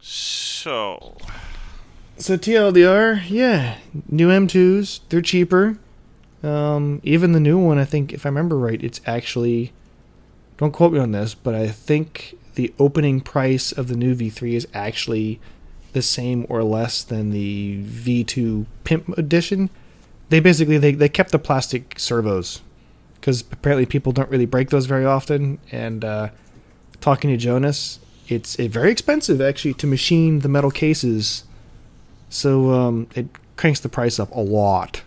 So 0.00 1.16
So 2.18 2.36
TLDR, 2.38 3.28
yeah, 3.28 3.76
new 4.08 4.28
M2s, 4.28 5.00
they're 5.10 5.20
cheaper. 5.20 5.78
Um, 6.42 7.00
even 7.02 7.32
the 7.32 7.40
new 7.40 7.58
one, 7.58 7.78
I 7.78 7.84
think, 7.84 8.12
if 8.12 8.24
I 8.24 8.30
remember 8.30 8.56
right, 8.56 8.82
it's 8.82 9.00
actually 9.06 9.72
don't 10.56 10.72
quote 10.72 10.92
me 10.92 10.98
on 10.98 11.12
this, 11.12 11.34
but 11.34 11.54
I 11.54 11.68
think 11.68 12.36
the 12.54 12.72
opening 12.78 13.20
price 13.20 13.72
of 13.72 13.88
the 13.88 13.96
new 13.96 14.14
V3 14.14 14.54
is 14.54 14.68
actually 14.72 15.40
the 15.92 16.02
same 16.02 16.46
or 16.48 16.62
less 16.62 17.02
than 17.02 17.30
the 17.30 17.82
V2 17.84 18.66
Pimp 18.84 19.16
edition. 19.18 19.70
They 20.30 20.40
basically 20.40 20.78
they, 20.78 20.92
they 20.92 21.08
kept 21.08 21.32
the 21.32 21.38
plastic 21.38 21.98
servos 21.98 22.62
because 23.14 23.42
apparently 23.52 23.86
people 23.86 24.12
don't 24.12 24.30
really 24.30 24.46
break 24.46 24.70
those 24.70 24.86
very 24.86 25.04
often. 25.04 25.58
And 25.70 26.04
uh, 26.04 26.30
talking 27.00 27.30
to 27.30 27.36
Jonas, 27.36 28.00
it's 28.28 28.56
very 28.56 28.90
expensive 28.90 29.40
actually 29.40 29.74
to 29.74 29.86
machine 29.86 30.40
the 30.40 30.48
metal 30.48 30.70
cases, 30.70 31.44
so 32.36 32.70
um, 32.72 33.08
it 33.14 33.26
cranks 33.56 33.80
the 33.80 33.88
price 33.88 34.18
up 34.18 34.30
a 34.32 34.40
lot. 34.40 35.02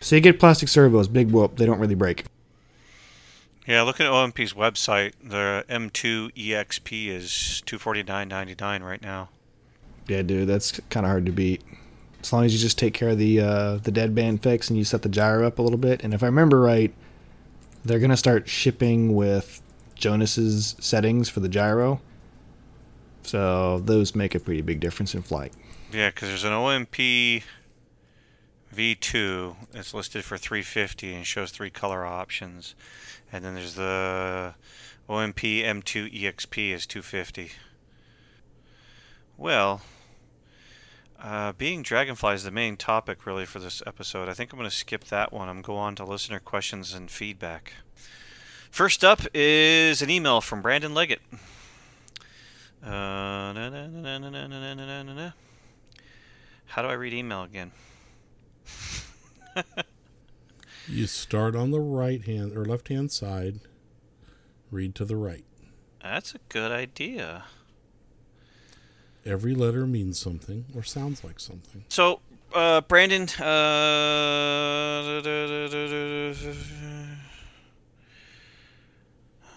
So 0.00 0.14
you 0.16 0.20
get 0.20 0.38
plastic 0.38 0.68
servos, 0.68 1.08
big 1.08 1.30
whoop, 1.30 1.56
they 1.56 1.66
don't 1.66 1.80
really 1.80 1.94
break. 1.94 2.24
yeah, 3.66 3.82
look 3.82 4.00
at 4.00 4.06
OMP's 4.06 4.52
website, 4.52 5.12
the 5.22 5.64
M2 5.68 6.32
EXP 6.34 7.08
is 7.08 7.62
249.99 7.66 8.82
right 8.82 9.02
now. 9.02 9.30
Yeah, 10.06 10.22
dude, 10.22 10.48
that's 10.48 10.78
kind 10.90 11.06
of 11.06 11.10
hard 11.10 11.26
to 11.26 11.32
beat. 11.32 11.62
As 12.20 12.32
long 12.32 12.44
as 12.44 12.52
you 12.52 12.60
just 12.60 12.78
take 12.78 12.94
care 12.94 13.10
of 13.10 13.18
the 13.18 13.40
uh, 13.40 13.76
the 13.76 13.90
dead 13.90 14.14
band 14.14 14.42
fix 14.42 14.68
and 14.68 14.78
you 14.78 14.84
set 14.84 15.02
the 15.02 15.08
gyro 15.08 15.46
up 15.46 15.58
a 15.58 15.62
little 15.62 15.78
bit. 15.78 16.02
And 16.02 16.14
if 16.14 16.22
I 16.22 16.26
remember 16.26 16.60
right, 16.60 16.92
they're 17.84 17.98
gonna 17.98 18.16
start 18.16 18.48
shipping 18.48 19.14
with 19.14 19.60
Jonas's 19.94 20.76
settings 20.80 21.28
for 21.28 21.40
the 21.40 21.48
gyro. 21.48 22.00
So 23.24 23.80
those 23.80 24.14
make 24.14 24.34
a 24.34 24.40
pretty 24.40 24.60
big 24.60 24.80
difference 24.80 25.14
in 25.14 25.22
flight. 25.22 25.52
Yeah, 25.92 26.10
because 26.10 26.28
there's 26.28 26.44
an 26.44 26.52
OMP 26.52 27.42
V2. 28.74 29.56
It's 29.72 29.94
listed 29.94 30.24
for 30.24 30.36
350 30.36 31.14
and 31.14 31.26
shows 31.26 31.50
three 31.50 31.70
color 31.70 32.04
options, 32.04 32.74
and 33.32 33.44
then 33.44 33.54
there's 33.54 33.74
the 33.74 34.54
OMP 35.08 35.64
M2 35.64 36.12
EXP 36.12 36.72
is 36.72 36.86
250. 36.86 37.52
Well, 39.36 39.82
uh, 41.20 41.52
being 41.52 41.82
Dragonfly 41.82 42.34
is 42.34 42.44
the 42.44 42.50
main 42.50 42.76
topic 42.76 43.26
really 43.26 43.46
for 43.46 43.58
this 43.58 43.82
episode. 43.86 44.28
I 44.28 44.34
think 44.34 44.52
I'm 44.52 44.58
going 44.58 44.68
to 44.68 44.74
skip 44.74 45.04
that 45.04 45.32
one. 45.32 45.48
I'm 45.48 45.56
going 45.56 45.62
to 45.62 45.66
go 45.66 45.76
on 45.76 45.96
to 45.96 46.04
listener 46.04 46.38
questions 46.38 46.92
and 46.92 47.10
feedback. 47.10 47.72
First 48.70 49.04
up 49.04 49.20
is 49.32 50.02
an 50.02 50.10
email 50.10 50.40
from 50.40 50.60
Brandon 50.60 50.92
Leggett. 50.94 51.20
Uh, 52.84 52.90
na- 52.90 53.70
na- 53.70 53.86
na- 53.86 54.18
na- 54.18 54.18
na- 54.18 54.30
na- 54.30 54.46
na- 54.48 54.74
na- 54.74 54.86
na- 54.86 55.02
na- 55.02 55.14
na. 55.14 55.32
How 56.66 56.82
do 56.82 56.88
I 56.88 56.92
read 56.94 57.14
email 57.14 57.42
again? 57.42 57.70
You 60.88 61.06
start 61.06 61.56
on 61.56 61.70
the 61.70 61.80
right 61.80 62.22
hand 62.22 62.54
or 62.56 62.64
left 62.66 62.88
hand 62.88 63.10
side, 63.10 63.60
read 64.70 64.94
to 64.96 65.04
the 65.06 65.16
right. 65.16 65.44
That's 66.02 66.34
a 66.34 66.38
good 66.50 66.70
idea. 66.72 67.44
Every 69.24 69.54
letter 69.54 69.86
means 69.86 70.18
something 70.18 70.66
or 70.74 70.82
sounds 70.82 71.24
like 71.24 71.40
something. 71.40 71.84
So, 71.88 72.20
uh, 72.52 72.82
Brandon, 72.82 73.26
uh, 73.40 73.44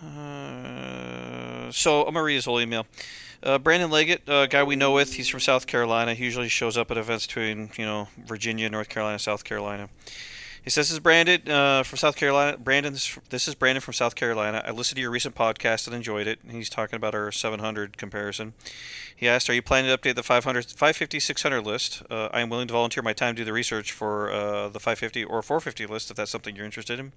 uh, 0.01 1.36
so 1.71 2.01
I'm 2.01 2.13
gonna 2.13 2.23
read 2.23 2.35
his 2.35 2.45
whole 2.45 2.59
email. 2.59 2.85
Uh, 3.43 3.57
Brandon 3.59 3.91
Leggett, 3.91 4.23
a 4.27 4.47
guy 4.47 4.63
we 4.63 4.75
know 4.75 4.91
with, 4.91 5.13
he's 5.13 5.27
from 5.27 5.39
South 5.39 5.67
Carolina. 5.67 6.13
He 6.13 6.23
usually 6.23 6.49
shows 6.49 6.75
up 6.75 6.89
at 6.89 6.97
events 6.97 7.27
between, 7.27 7.69
you 7.77 7.85
know, 7.85 8.07
Virginia, 8.17 8.69
North 8.69 8.89
Carolina, 8.89 9.19
South 9.19 9.43
Carolina. 9.43 9.89
He 10.63 10.69
says, 10.69 10.89
"This 10.89 10.95
is 10.95 10.99
Brandon 10.99 11.49
uh, 11.49 11.83
from 11.83 11.97
South 11.97 12.17
Carolina. 12.17 12.57
Brandon, 12.57 12.91
this, 12.91 13.17
this 13.29 13.47
is 13.47 13.55
Brandon 13.55 13.79
from 13.79 13.93
South 13.93 14.15
Carolina. 14.15 14.61
I 14.65 14.71
listened 14.71 14.97
to 14.97 15.01
your 15.01 15.11
recent 15.11 15.33
podcast 15.33 15.87
and 15.87 15.95
enjoyed 15.95 16.27
it. 16.27 16.39
He's 16.49 16.69
talking 16.69 16.97
about 16.97 17.15
our 17.15 17.31
700 17.31 17.97
comparison. 17.97 18.53
He 19.15 19.29
asked, 19.29 19.49
"Are 19.49 19.53
you 19.53 19.61
planning 19.61 19.89
to 19.89 19.97
update 19.97 20.15
the 20.15 20.23
500, 20.23 20.65
550, 20.65 21.21
600 21.21 21.61
list? 21.61 22.03
Uh, 22.09 22.27
I 22.33 22.41
am 22.41 22.49
willing 22.49 22.67
to 22.67 22.73
volunteer 22.73 23.01
my 23.01 23.13
time 23.13 23.35
to 23.35 23.41
do 23.43 23.45
the 23.45 23.53
research 23.53 23.93
for 23.93 24.29
uh, 24.29 24.67
the 24.67 24.79
550 24.79 25.23
or 25.23 25.41
450 25.41 25.85
list 25.85 26.11
if 26.11 26.17
that's 26.17 26.31
something 26.31 26.53
you're 26.53 26.65
interested 26.65 26.99
in." 26.99 27.13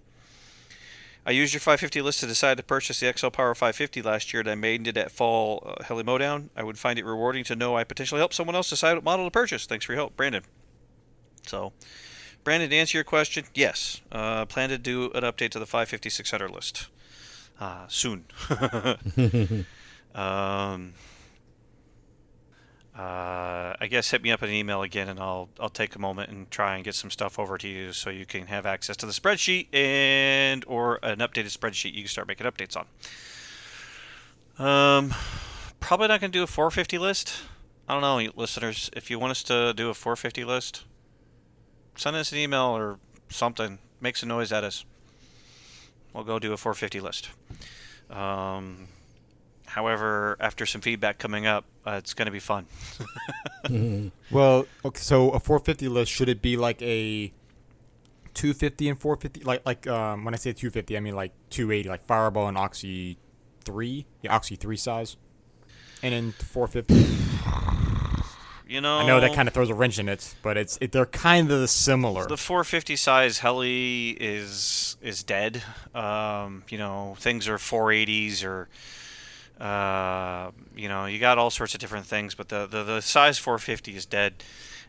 I 1.26 1.32
used 1.32 1.52
your 1.52 1.60
550 1.60 2.00
list 2.00 2.20
to 2.20 2.26
decide 2.26 2.56
to 2.56 2.62
purchase 2.62 3.00
the 3.00 3.12
XL 3.14 3.28
Power 3.28 3.54
550 3.54 4.02
last 4.02 4.32
year, 4.32 4.40
and 4.40 4.48
I 4.48 4.54
made 4.54 4.86
it 4.86 4.96
at 4.96 5.12
fall 5.12 5.62
uh, 5.66 5.84
heli 5.84 6.02
mowdown. 6.02 6.50
I 6.56 6.62
would 6.62 6.78
find 6.78 6.98
it 6.98 7.04
rewarding 7.04 7.44
to 7.44 7.56
know 7.56 7.76
I 7.76 7.84
potentially 7.84 8.20
helped 8.20 8.34
someone 8.34 8.56
else 8.56 8.70
decide 8.70 8.94
what 8.94 9.04
model 9.04 9.26
to 9.26 9.30
purchase. 9.30 9.66
Thanks 9.66 9.84
for 9.84 9.92
your 9.92 10.00
help, 10.00 10.16
Brandon. 10.16 10.42
So, 11.46 11.72
Brandon, 12.42 12.70
to 12.70 12.76
answer 12.76 12.96
your 12.96 13.04
question, 13.04 13.44
yes, 13.54 14.00
uh, 14.10 14.46
plan 14.46 14.70
to 14.70 14.78
do 14.78 15.10
an 15.12 15.22
update 15.22 15.50
to 15.50 15.58
the 15.58 15.66
550 15.66 16.08
600 16.08 16.50
list 16.50 16.88
uh, 17.60 17.86
soon. 17.88 18.24
um, 20.14 20.94
uh, 22.96 23.76
I 23.80 23.86
guess 23.88 24.10
hit 24.10 24.22
me 24.22 24.32
up 24.32 24.42
an 24.42 24.50
email 24.50 24.82
again, 24.82 25.08
and 25.08 25.20
I'll 25.20 25.48
I'll 25.60 25.68
take 25.68 25.94
a 25.94 25.98
moment 25.98 26.30
and 26.30 26.50
try 26.50 26.74
and 26.74 26.84
get 26.84 26.94
some 26.94 27.10
stuff 27.10 27.38
over 27.38 27.56
to 27.56 27.68
you 27.68 27.92
so 27.92 28.10
you 28.10 28.26
can 28.26 28.46
have 28.46 28.66
access 28.66 28.96
to 28.98 29.06
the 29.06 29.12
spreadsheet 29.12 29.72
and 29.72 30.64
or 30.66 30.98
an 31.02 31.18
updated 31.18 31.56
spreadsheet 31.56 31.94
you 31.94 32.02
can 32.02 32.08
start 32.08 32.26
making 32.26 32.46
updates 32.46 32.76
on. 32.76 32.86
Um, 34.58 35.14
probably 35.78 36.08
not 36.08 36.20
gonna 36.20 36.32
do 36.32 36.42
a 36.42 36.48
450 36.48 36.98
list. 36.98 37.42
I 37.88 37.92
don't 37.98 38.02
know, 38.02 38.32
listeners. 38.36 38.90
If 38.94 39.10
you 39.10 39.18
want 39.18 39.32
us 39.32 39.42
to 39.44 39.72
do 39.74 39.88
a 39.88 39.94
450 39.94 40.44
list, 40.44 40.84
send 41.96 42.16
us 42.16 42.32
an 42.32 42.38
email 42.38 42.76
or 42.76 42.98
something. 43.28 43.78
Make 44.00 44.16
some 44.16 44.28
noise 44.28 44.52
at 44.52 44.64
us. 44.64 44.84
We'll 46.12 46.24
go 46.24 46.38
do 46.38 46.52
a 46.52 46.56
450 46.56 47.00
list. 47.00 47.30
Um, 48.10 48.88
however, 49.70 50.36
after 50.40 50.66
some 50.66 50.80
feedback 50.80 51.18
coming 51.18 51.46
up, 51.46 51.64
uh, 51.86 51.92
it's 51.92 52.12
going 52.14 52.26
to 52.26 52.32
be 52.32 52.40
fun. 52.40 52.66
Well, 54.30 54.66
okay, 54.84 54.98
so 55.00 55.30
a 55.30 55.38
450 55.38 55.88
list 55.88 56.10
should 56.10 56.28
it 56.28 56.40
be 56.40 56.56
like 56.56 56.80
a 56.82 57.30
250 58.34 58.88
and 58.88 58.98
450? 58.98 59.44
Like 59.44 59.66
like 59.66 59.86
um, 59.86 60.24
when 60.24 60.34
I 60.34 60.38
say 60.38 60.52
250, 60.52 60.96
I 60.96 61.00
mean 61.00 61.14
like 61.14 61.32
280, 61.50 61.88
like 61.88 62.04
Fireball 62.06 62.48
and 62.48 62.56
Oxy 62.56 63.18
3, 63.64 64.06
yeah, 64.22 64.34
Oxy 64.34 64.56
3 64.56 64.76
size. 64.76 65.16
And 66.02 66.14
then 66.14 66.32
450. 66.32 66.94
you 68.68 68.80
know, 68.80 68.98
I 68.98 69.06
know 69.06 69.20
that 69.20 69.34
kind 69.34 69.46
of 69.46 69.52
throws 69.52 69.68
a 69.68 69.74
wrench 69.74 69.98
in 69.98 70.08
it, 70.08 70.34
but 70.42 70.56
it's 70.56 70.78
it, 70.80 70.92
they're 70.92 71.04
kind 71.06 71.52
of 71.52 71.68
similar. 71.68 72.26
The 72.26 72.38
450 72.38 72.96
size 72.96 73.38
heli 73.40 74.10
is 74.10 74.96
is 75.02 75.22
dead. 75.22 75.62
Um, 75.94 76.64
you 76.70 76.78
know, 76.78 77.14
things 77.18 77.46
are 77.46 77.58
480s 77.58 78.44
or 78.44 78.68
uh, 79.60 80.50
you 80.74 80.88
know, 80.88 81.04
you 81.04 81.18
got 81.18 81.38
all 81.38 81.50
sorts 81.50 81.74
of 81.74 81.80
different 81.80 82.06
things, 82.06 82.34
but 82.34 82.48
the 82.48 82.66
the, 82.66 82.82
the 82.82 83.00
size 83.02 83.38
450 83.38 83.94
is 83.94 84.06
dead. 84.06 84.42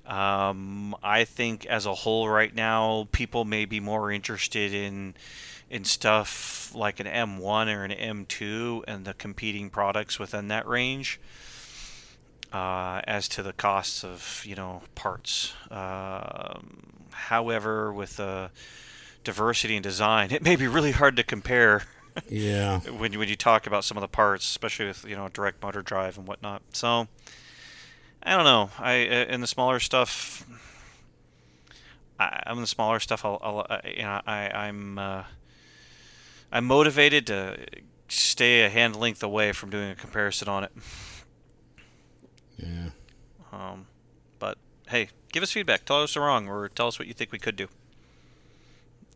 Um, 0.06 0.96
I 1.04 1.26
think 1.26 1.66
as 1.66 1.86
a 1.86 1.94
whole 1.94 2.28
right 2.28 2.54
now, 2.54 3.08
people 3.12 3.46
may 3.46 3.66
be 3.66 3.80
more 3.80 4.12
interested 4.12 4.74
in 4.74 5.16
in 5.70 5.84
stuff 5.84 6.74
like 6.74 7.00
an 7.00 7.08
M1 7.08 7.74
or 7.74 7.84
an 7.84 7.92
M2 7.92 8.84
and 8.88 9.06
the 9.06 9.14
competing 9.14 9.70
products 9.70 10.20
within 10.20 10.48
that 10.48 10.68
range. 10.68 11.20
Uh, 12.52 13.00
as 13.08 13.30
to 13.30 13.42
the 13.42 13.54
costs 13.54 14.04
of 14.04 14.44
you 14.46 14.56
know 14.56 14.82
parts. 14.94 15.54
Um, 15.70 16.82
however, 17.12 17.94
with 17.94 18.20
uh, 18.20 18.50
diversity 19.24 19.78
in 19.78 19.82
design, 19.82 20.32
it 20.32 20.44
may 20.44 20.56
be 20.56 20.68
really 20.68 20.92
hard 20.92 21.16
to 21.16 21.24
compare 21.24 21.84
Yeah. 22.28 22.80
when 22.98 23.14
you, 23.14 23.20
when 23.20 23.30
you 23.30 23.36
talk 23.36 23.68
about 23.68 23.84
some 23.84 23.98
of 23.98 24.02
the 24.02 24.08
parts, 24.08 24.46
especially 24.46 24.88
with 24.88 25.06
you 25.08 25.16
know 25.16 25.30
direct 25.30 25.62
motor 25.62 25.82
drive 25.82 26.18
and 26.18 26.28
whatnot. 26.28 26.62
So 26.74 27.08
I 28.24 28.36
don't 28.36 28.46
know. 28.46 28.70
I 28.80 29.08
uh, 29.08 29.26
in 29.26 29.42
the 29.42 29.48
smaller 29.48 29.80
stuff, 29.80 30.46
I, 32.20 32.44
I'm 32.46 32.58
in 32.58 32.62
the 32.62 32.68
smaller 32.68 33.00
stuff. 33.00 33.26
I'll, 33.26 33.40
I'll 33.42 33.82
you 33.86 34.04
know 34.04 34.22
I 34.26 34.50
I'm 34.50 34.98
uh, 34.98 35.24
I'm 36.52 36.66
motivated 36.66 37.28
to 37.28 37.58
stay 38.08 38.64
a 38.64 38.70
hand 38.70 38.96
length 38.96 39.24
away 39.24 39.54
from 39.54 39.70
doing 39.70 39.90
a 39.90 39.96
comparison 39.96 40.50
on 40.50 40.64
it. 40.66 40.72
Yeah. 42.58 42.90
Um, 43.52 43.88
but 44.38 44.58
hey, 44.88 45.10
give 45.32 45.44
us 45.44 45.52
feedback. 45.52 45.86
Tell 45.86 46.04
us 46.04 46.16
we're 46.16 46.26
wrong, 46.26 46.48
or 46.48 46.70
tell 46.70 46.88
us 46.88 47.00
what 47.00 47.08
you 47.08 47.14
think 47.14 47.32
we 47.32 47.40
could 47.40 47.56
do. 47.56 47.68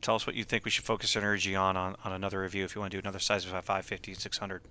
Tell 0.02 0.16
us 0.16 0.28
what 0.28 0.36
you 0.36 0.44
think 0.44 0.66
we 0.66 0.72
should 0.72 0.86
focus 0.86 1.16
energy 1.16 1.56
on 1.56 1.76
on, 1.78 1.96
on 2.04 2.12
another 2.12 2.42
review 2.42 2.64
if 2.64 2.76
you 2.76 2.82
want 2.82 2.92
to 2.92 2.98
do 2.98 3.02
another 3.02 3.20
size 3.20 3.46
of 3.46 3.52
550 3.52 4.14
600. 4.14 4.62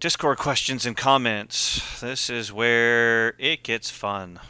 Discord 0.00 0.38
questions 0.38 0.86
and 0.86 0.96
comments. 0.96 2.00
This 2.00 2.30
is 2.30 2.52
where 2.52 3.34
it 3.38 3.62
gets 3.62 3.90
fun. 3.90 4.40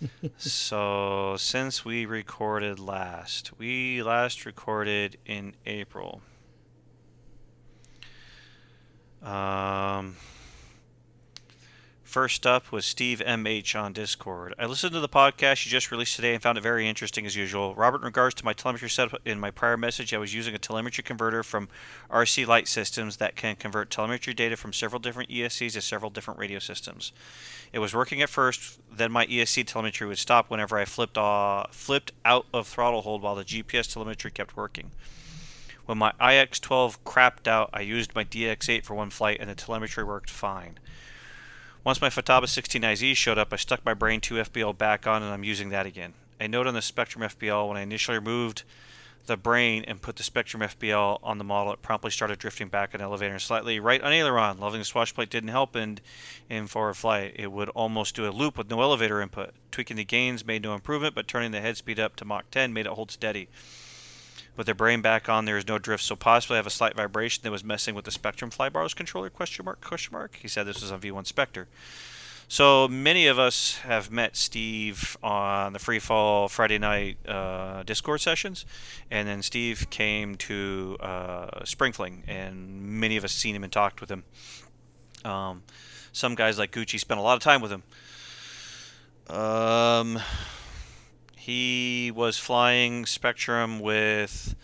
so, 0.36 1.36
since 1.38 1.84
we 1.84 2.04
recorded 2.04 2.80
last, 2.80 3.56
we 3.58 4.02
last 4.02 4.44
recorded 4.44 5.16
in 5.26 5.54
April. 5.64 6.22
Um, 9.22 10.16
First 12.14 12.46
up 12.46 12.70
was 12.70 12.86
Steve 12.86 13.20
MH 13.26 13.74
on 13.74 13.92
Discord. 13.92 14.54
I 14.56 14.66
listened 14.66 14.92
to 14.92 15.00
the 15.00 15.08
podcast 15.08 15.66
you 15.66 15.72
just 15.72 15.90
released 15.90 16.14
today 16.14 16.32
and 16.32 16.40
found 16.40 16.56
it 16.56 16.60
very 16.60 16.88
interesting 16.88 17.26
as 17.26 17.34
usual. 17.34 17.74
Robert, 17.74 18.02
in 18.02 18.04
regards 18.04 18.36
to 18.36 18.44
my 18.44 18.52
telemetry 18.52 18.88
setup 18.88 19.20
in 19.24 19.40
my 19.40 19.50
prior 19.50 19.76
message, 19.76 20.14
I 20.14 20.18
was 20.18 20.32
using 20.32 20.54
a 20.54 20.58
telemetry 20.58 21.02
converter 21.02 21.42
from 21.42 21.68
RC 22.08 22.46
Light 22.46 22.68
Systems 22.68 23.16
that 23.16 23.34
can 23.34 23.56
convert 23.56 23.90
telemetry 23.90 24.32
data 24.32 24.56
from 24.56 24.72
several 24.72 25.00
different 25.00 25.28
ESCs 25.28 25.72
to 25.72 25.80
several 25.80 26.08
different 26.08 26.38
radio 26.38 26.60
systems. 26.60 27.10
It 27.72 27.80
was 27.80 27.92
working 27.92 28.22
at 28.22 28.30
first, 28.30 28.78
then 28.96 29.10
my 29.10 29.26
ESC 29.26 29.66
telemetry 29.66 30.06
would 30.06 30.18
stop 30.18 30.50
whenever 30.50 30.78
I 30.78 30.84
flipped, 30.84 31.18
uh, 31.18 31.64
flipped 31.72 32.12
out 32.24 32.46
of 32.54 32.68
throttle 32.68 33.02
hold 33.02 33.22
while 33.22 33.34
the 33.34 33.42
GPS 33.42 33.92
telemetry 33.92 34.30
kept 34.30 34.56
working. 34.56 34.92
When 35.86 35.98
my 35.98 36.12
IX12 36.20 36.98
crapped 37.04 37.48
out, 37.48 37.70
I 37.72 37.80
used 37.80 38.14
my 38.14 38.22
DX8 38.22 38.84
for 38.84 38.94
one 38.94 39.10
flight 39.10 39.38
and 39.40 39.50
the 39.50 39.56
telemetry 39.56 40.04
worked 40.04 40.30
fine. 40.30 40.78
Once 41.84 42.00
my 42.00 42.08
Futaba 42.08 42.44
16IZ 42.44 43.14
showed 43.14 43.36
up, 43.36 43.52
I 43.52 43.56
stuck 43.56 43.84
my 43.84 43.92
Brain 43.92 44.22
2 44.22 44.36
FBL 44.36 44.78
back 44.78 45.06
on 45.06 45.22
and 45.22 45.30
I'm 45.30 45.44
using 45.44 45.68
that 45.68 45.84
again. 45.84 46.14
A 46.40 46.48
note 46.48 46.66
on 46.66 46.72
the 46.72 46.80
Spektrum 46.80 47.28
FBL 47.28 47.68
when 47.68 47.76
I 47.76 47.82
initially 47.82 48.16
removed 48.16 48.62
the 49.26 49.36
Brain 49.36 49.84
and 49.86 50.00
put 50.00 50.16
the 50.16 50.22
Spektrum 50.22 50.66
FBL 50.66 51.18
on 51.22 51.36
the 51.36 51.44
model, 51.44 51.74
it 51.74 51.82
promptly 51.82 52.10
started 52.10 52.38
drifting 52.38 52.68
back 52.68 52.94
an 52.94 53.02
elevator 53.02 53.38
slightly 53.38 53.80
right 53.80 54.00
on 54.00 54.14
aileron. 54.14 54.56
Loving 54.56 54.80
the 54.80 54.86
swash 54.86 55.12
plate 55.12 55.28
didn't 55.28 55.50
help 55.50 55.74
and 55.76 56.00
in 56.48 56.68
forward 56.68 56.94
flight. 56.94 57.34
It 57.36 57.52
would 57.52 57.68
almost 57.70 58.16
do 58.16 58.26
a 58.26 58.32
loop 58.32 58.56
with 58.56 58.70
no 58.70 58.80
elevator 58.80 59.20
input. 59.20 59.50
Tweaking 59.70 59.98
the 59.98 60.04
gains 60.06 60.46
made 60.46 60.62
no 60.62 60.74
improvement, 60.74 61.14
but 61.14 61.28
turning 61.28 61.50
the 61.50 61.60
head 61.60 61.76
speed 61.76 62.00
up 62.00 62.16
to 62.16 62.24
Mach 62.24 62.50
10 62.50 62.72
made 62.72 62.86
it 62.86 62.92
hold 62.92 63.10
steady. 63.10 63.50
With 64.56 64.66
their 64.66 64.74
brain 64.74 65.00
back 65.00 65.28
on, 65.28 65.46
there 65.46 65.58
is 65.58 65.66
no 65.66 65.78
drift, 65.78 66.04
so 66.04 66.14
possibly 66.14 66.56
have 66.56 66.66
a 66.66 66.70
slight 66.70 66.94
vibration 66.94 67.42
that 67.42 67.50
was 67.50 67.64
messing 67.64 67.94
with 67.94 68.04
the 68.04 68.12
Spektrum 68.12 68.54
Flybars 68.54 68.94
controller? 68.94 69.28
Question 69.28 69.64
mark? 69.64 69.80
Question 69.80 70.12
mark? 70.12 70.38
He 70.40 70.48
said 70.48 70.64
this 70.64 70.80
was 70.80 70.92
on 70.92 71.00
V1 71.00 71.26
Spectre. 71.26 71.66
So 72.46 72.86
many 72.86 73.26
of 73.26 73.38
us 73.38 73.78
have 73.78 74.10
met 74.10 74.36
Steve 74.36 75.16
on 75.22 75.72
the 75.72 75.78
Free 75.78 75.98
Fall 75.98 76.48
Friday 76.48 76.78
night 76.78 77.16
uh, 77.26 77.82
Discord 77.82 78.20
sessions, 78.20 78.64
and 79.10 79.26
then 79.26 79.42
Steve 79.42 79.88
came 79.90 80.36
to 80.36 80.98
uh, 81.00 81.60
Springfling, 81.64 82.22
and 82.28 83.00
many 83.00 83.16
of 83.16 83.24
us 83.24 83.32
seen 83.32 83.56
him 83.56 83.64
and 83.64 83.72
talked 83.72 84.00
with 84.00 84.10
him. 84.10 84.24
Um, 85.24 85.62
some 86.12 86.34
guys 86.34 86.58
like 86.58 86.70
Gucci 86.70 87.00
spent 87.00 87.18
a 87.18 87.22
lot 87.22 87.34
of 87.34 87.42
time 87.42 87.60
with 87.60 87.72
him. 87.72 87.82
Um, 89.34 90.20
he 91.44 92.10
was 92.10 92.38
flying 92.38 93.04
Spektrum 93.04 93.78
with, 93.82 94.56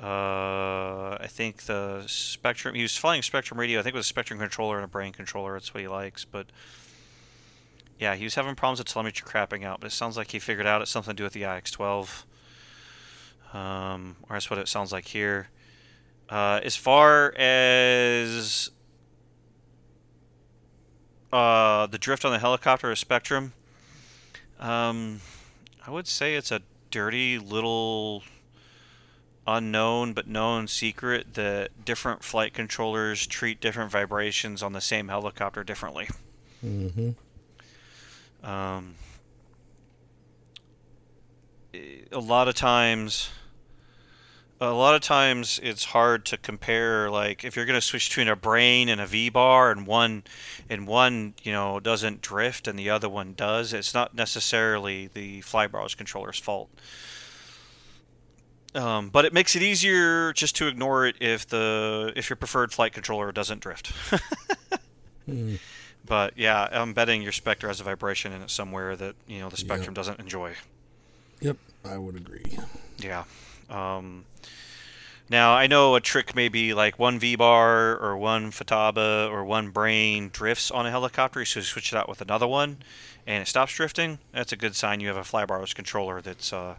uh, 0.00 1.18
I 1.20 1.26
think 1.28 1.64
the 1.64 2.04
Spektrum. 2.06 2.76
He 2.76 2.82
was 2.82 2.96
flying 2.96 3.22
Spektrum 3.22 3.56
radio. 3.56 3.80
I 3.80 3.82
think 3.82 3.96
it 3.96 3.98
was 3.98 4.08
a 4.08 4.14
Spektrum 4.14 4.38
controller 4.38 4.76
and 4.76 4.84
a 4.84 4.88
brain 4.88 5.12
controller. 5.12 5.54
That's 5.54 5.74
what 5.74 5.80
he 5.80 5.88
likes. 5.88 6.24
But 6.24 6.46
yeah, 7.98 8.14
he 8.14 8.22
was 8.22 8.36
having 8.36 8.54
problems 8.54 8.78
with 8.78 8.86
telemetry 8.86 9.28
crapping 9.28 9.64
out. 9.64 9.80
But 9.80 9.88
it 9.88 9.90
sounds 9.90 10.16
like 10.16 10.30
he 10.30 10.38
figured 10.38 10.68
out 10.68 10.82
it's 10.82 10.90
something 10.92 11.16
to 11.16 11.16
do 11.16 11.24
with 11.24 11.32
the 11.32 11.42
IX12. 11.42 12.22
Um, 13.52 14.14
or 14.30 14.36
that's 14.36 14.48
what 14.48 14.60
it 14.60 14.68
sounds 14.68 14.92
like 14.92 15.08
here. 15.08 15.48
Uh, 16.28 16.60
as 16.62 16.76
far 16.76 17.34
as 17.36 18.70
uh, 21.32 21.88
the 21.88 21.98
drift 21.98 22.24
on 22.24 22.30
the 22.30 22.38
helicopter 22.38 22.88
or 22.88 22.94
Spektrum, 22.94 23.50
um, 24.60 25.20
I 25.86 25.90
would 25.90 26.06
say 26.06 26.34
it's 26.34 26.50
a 26.50 26.62
dirty 26.90 27.38
little 27.38 28.22
unknown 29.46 30.14
but 30.14 30.26
known 30.26 30.66
secret 30.66 31.34
that 31.34 31.84
different 31.84 32.24
flight 32.24 32.54
controllers 32.54 33.26
treat 33.26 33.60
different 33.60 33.90
vibrations 33.90 34.62
on 34.62 34.72
the 34.72 34.80
same 34.80 35.08
helicopter 35.08 35.62
differently. 35.62 36.08
Mm-hmm. 36.64 37.10
Um, 38.48 38.94
a 42.12 42.20
lot 42.20 42.48
of 42.48 42.54
times 42.54 43.30
a 44.60 44.72
lot 44.72 44.94
of 44.94 45.00
times 45.00 45.60
it's 45.62 45.84
hard 45.86 46.24
to 46.26 46.36
compare 46.38 47.10
like 47.10 47.44
if 47.44 47.56
you're 47.56 47.66
going 47.66 47.78
to 47.78 47.84
switch 47.84 48.08
between 48.08 48.28
a 48.28 48.36
brain 48.36 48.88
and 48.88 49.00
a 49.00 49.06
v-bar 49.06 49.70
and 49.70 49.86
one 49.86 50.22
and 50.70 50.86
one 50.86 51.34
you 51.42 51.52
know 51.52 51.80
doesn't 51.80 52.22
drift 52.22 52.66
and 52.68 52.78
the 52.78 52.88
other 52.88 53.08
one 53.08 53.34
does 53.34 53.72
it's 53.72 53.92
not 53.92 54.14
necessarily 54.14 55.08
the 55.12 55.40
flybar's 55.42 55.94
controller's 55.94 56.38
fault 56.38 56.70
um, 58.74 59.08
but 59.10 59.24
it 59.24 59.32
makes 59.32 59.54
it 59.54 59.62
easier 59.62 60.32
just 60.32 60.56
to 60.56 60.66
ignore 60.66 61.06
it 61.06 61.16
if 61.20 61.46
the 61.46 62.12
if 62.16 62.28
your 62.30 62.36
preferred 62.36 62.72
flight 62.72 62.92
controller 62.92 63.32
doesn't 63.32 63.60
drift 63.60 63.92
Hmm. 65.26 65.54
but 66.04 66.36
yeah 66.36 66.68
i'm 66.70 66.92
betting 66.92 67.22
your 67.22 67.32
spectre 67.32 67.66
has 67.68 67.80
a 67.80 67.84
vibration 67.84 68.30
in 68.32 68.42
it 68.42 68.50
somewhere 68.50 68.94
that 68.94 69.14
you 69.26 69.38
know 69.40 69.48
the 69.48 69.56
Spektrum 69.56 69.94
doesn't 69.94 70.20
enjoy 70.20 70.52
Yep, 71.40 71.56
I 71.84 71.98
would 71.98 72.16
agree. 72.16 72.44
yeah. 72.98 73.24
Um, 73.70 74.24
now 75.30 75.54
I 75.54 75.66
know 75.66 75.94
a 75.94 76.00
trick 76.00 76.34
may 76.34 76.48
be 76.48 76.74
like 76.74 76.98
one 76.98 77.18
V 77.18 77.34
bar 77.36 77.96
or 77.96 78.16
one 78.16 78.50
Futaba 78.50 79.28
or 79.30 79.44
one 79.44 79.70
brain 79.70 80.30
drifts 80.32 80.70
on 80.70 80.86
a 80.86 80.90
helicopter, 80.90 81.44
so 81.44 81.60
you 81.60 81.64
switch 81.64 81.92
it 81.92 81.96
out 81.96 82.08
with 82.08 82.20
another 82.20 82.46
one, 82.46 82.78
and 83.26 83.42
it 83.42 83.46
stops 83.48 83.74
drifting. 83.74 84.18
That's 84.32 84.52
a 84.52 84.56
good 84.56 84.76
sign 84.76 85.00
you 85.00 85.08
have 85.08 85.16
a 85.16 85.20
flybarless 85.22 85.74
controller 85.74 86.20
that's 86.20 86.52
uh, 86.52 86.76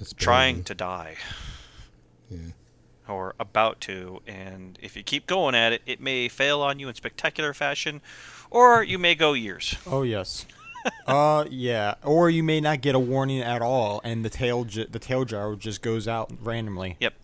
It's 0.00 0.12
trying 0.14 0.64
to 0.64 0.74
die 0.74 1.16
Yeah. 2.30 2.38
or 3.06 3.34
about 3.38 3.80
to, 3.82 4.22
and 4.26 4.78
if 4.82 4.96
you 4.96 5.02
keep 5.02 5.26
going 5.26 5.54
at 5.54 5.72
it, 5.74 5.82
it 5.86 6.00
may 6.00 6.28
fail 6.28 6.62
on 6.62 6.78
you 6.78 6.88
in 6.88 6.94
spectacular 6.94 7.52
fashion, 7.52 8.00
or 8.50 8.82
you 8.82 8.98
may 8.98 9.14
go 9.14 9.34
years. 9.34 9.76
Oh 9.86 10.02
yes. 10.02 10.46
uh 11.06 11.44
yeah, 11.50 11.94
or 12.04 12.30
you 12.30 12.42
may 12.42 12.60
not 12.60 12.80
get 12.80 12.94
a 12.94 12.98
warning 12.98 13.40
at 13.40 13.62
all, 13.62 14.00
and 14.04 14.24
the 14.24 14.30
tail 14.30 14.64
j- 14.64 14.86
the 14.90 14.98
tail 14.98 15.24
gyro 15.24 15.56
just 15.56 15.82
goes 15.82 16.06
out 16.08 16.30
randomly. 16.42 16.96
Yep. 17.00 17.14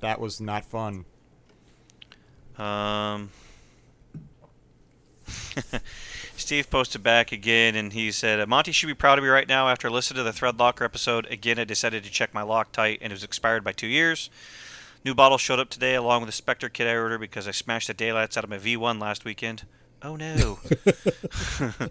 That 0.00 0.20
was 0.20 0.40
not 0.40 0.64
fun. 0.64 1.04
Um, 2.58 3.30
Steve 6.36 6.70
posted 6.70 7.02
back 7.02 7.32
again, 7.32 7.74
and 7.74 7.92
he 7.92 8.10
said, 8.12 8.46
"Monty 8.48 8.72
should 8.72 8.86
be 8.86 8.94
proud 8.94 9.18
of 9.18 9.24
me 9.24 9.30
right 9.30 9.48
now. 9.48 9.68
After 9.68 9.90
listening 9.90 10.18
to 10.18 10.24
the 10.24 10.32
Thread 10.32 10.58
Locker 10.58 10.84
episode 10.84 11.26
again, 11.26 11.58
I 11.58 11.64
decided 11.64 12.04
to 12.04 12.10
check 12.10 12.34
my 12.34 12.42
Loctite, 12.42 12.98
and 13.00 13.12
it 13.12 13.16
was 13.16 13.24
expired 13.24 13.64
by 13.64 13.72
two 13.72 13.86
years. 13.86 14.30
New 15.04 15.14
bottle 15.14 15.38
showed 15.38 15.58
up 15.58 15.70
today, 15.70 15.94
along 15.94 16.20
with 16.20 16.28
the 16.28 16.32
Spectre 16.32 16.68
kit 16.68 16.86
I 16.86 16.94
ordered 16.96 17.20
because 17.20 17.48
I 17.48 17.52
smashed 17.52 17.86
the 17.86 17.94
daylights 17.94 18.36
out 18.36 18.44
of 18.44 18.50
my 18.50 18.58
V1 18.58 19.00
last 19.00 19.24
weekend. 19.24 19.64
Oh 20.02 20.16
no." 20.16 20.58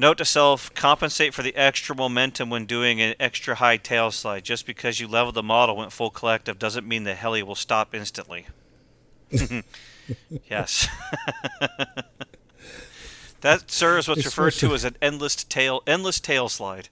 Note 0.00 0.18
to 0.18 0.24
self: 0.24 0.72
compensate 0.74 1.34
for 1.34 1.42
the 1.42 1.56
extra 1.56 1.94
momentum 1.96 2.50
when 2.50 2.66
doing 2.66 3.00
an 3.00 3.16
extra 3.18 3.56
high 3.56 3.78
tail 3.78 4.12
slide. 4.12 4.44
Just 4.44 4.64
because 4.64 5.00
you 5.00 5.08
leveled 5.08 5.34
the 5.34 5.42
model 5.42 5.76
went 5.76 5.92
full 5.92 6.10
collective 6.10 6.56
doesn't 6.56 6.86
mean 6.86 7.02
the 7.02 7.16
heli 7.16 7.42
will 7.42 7.56
stop 7.56 7.96
instantly. 7.96 8.46
yes. 10.48 10.88
that, 13.40 13.70
sir, 13.70 13.98
is 13.98 14.06
what's 14.06 14.24
referred 14.24 14.52
to 14.54 14.72
as 14.72 14.84
an 14.84 14.96
endless 15.02 15.34
tail 15.42 15.82
endless 15.84 16.20
tail 16.20 16.48
slide. 16.48 16.88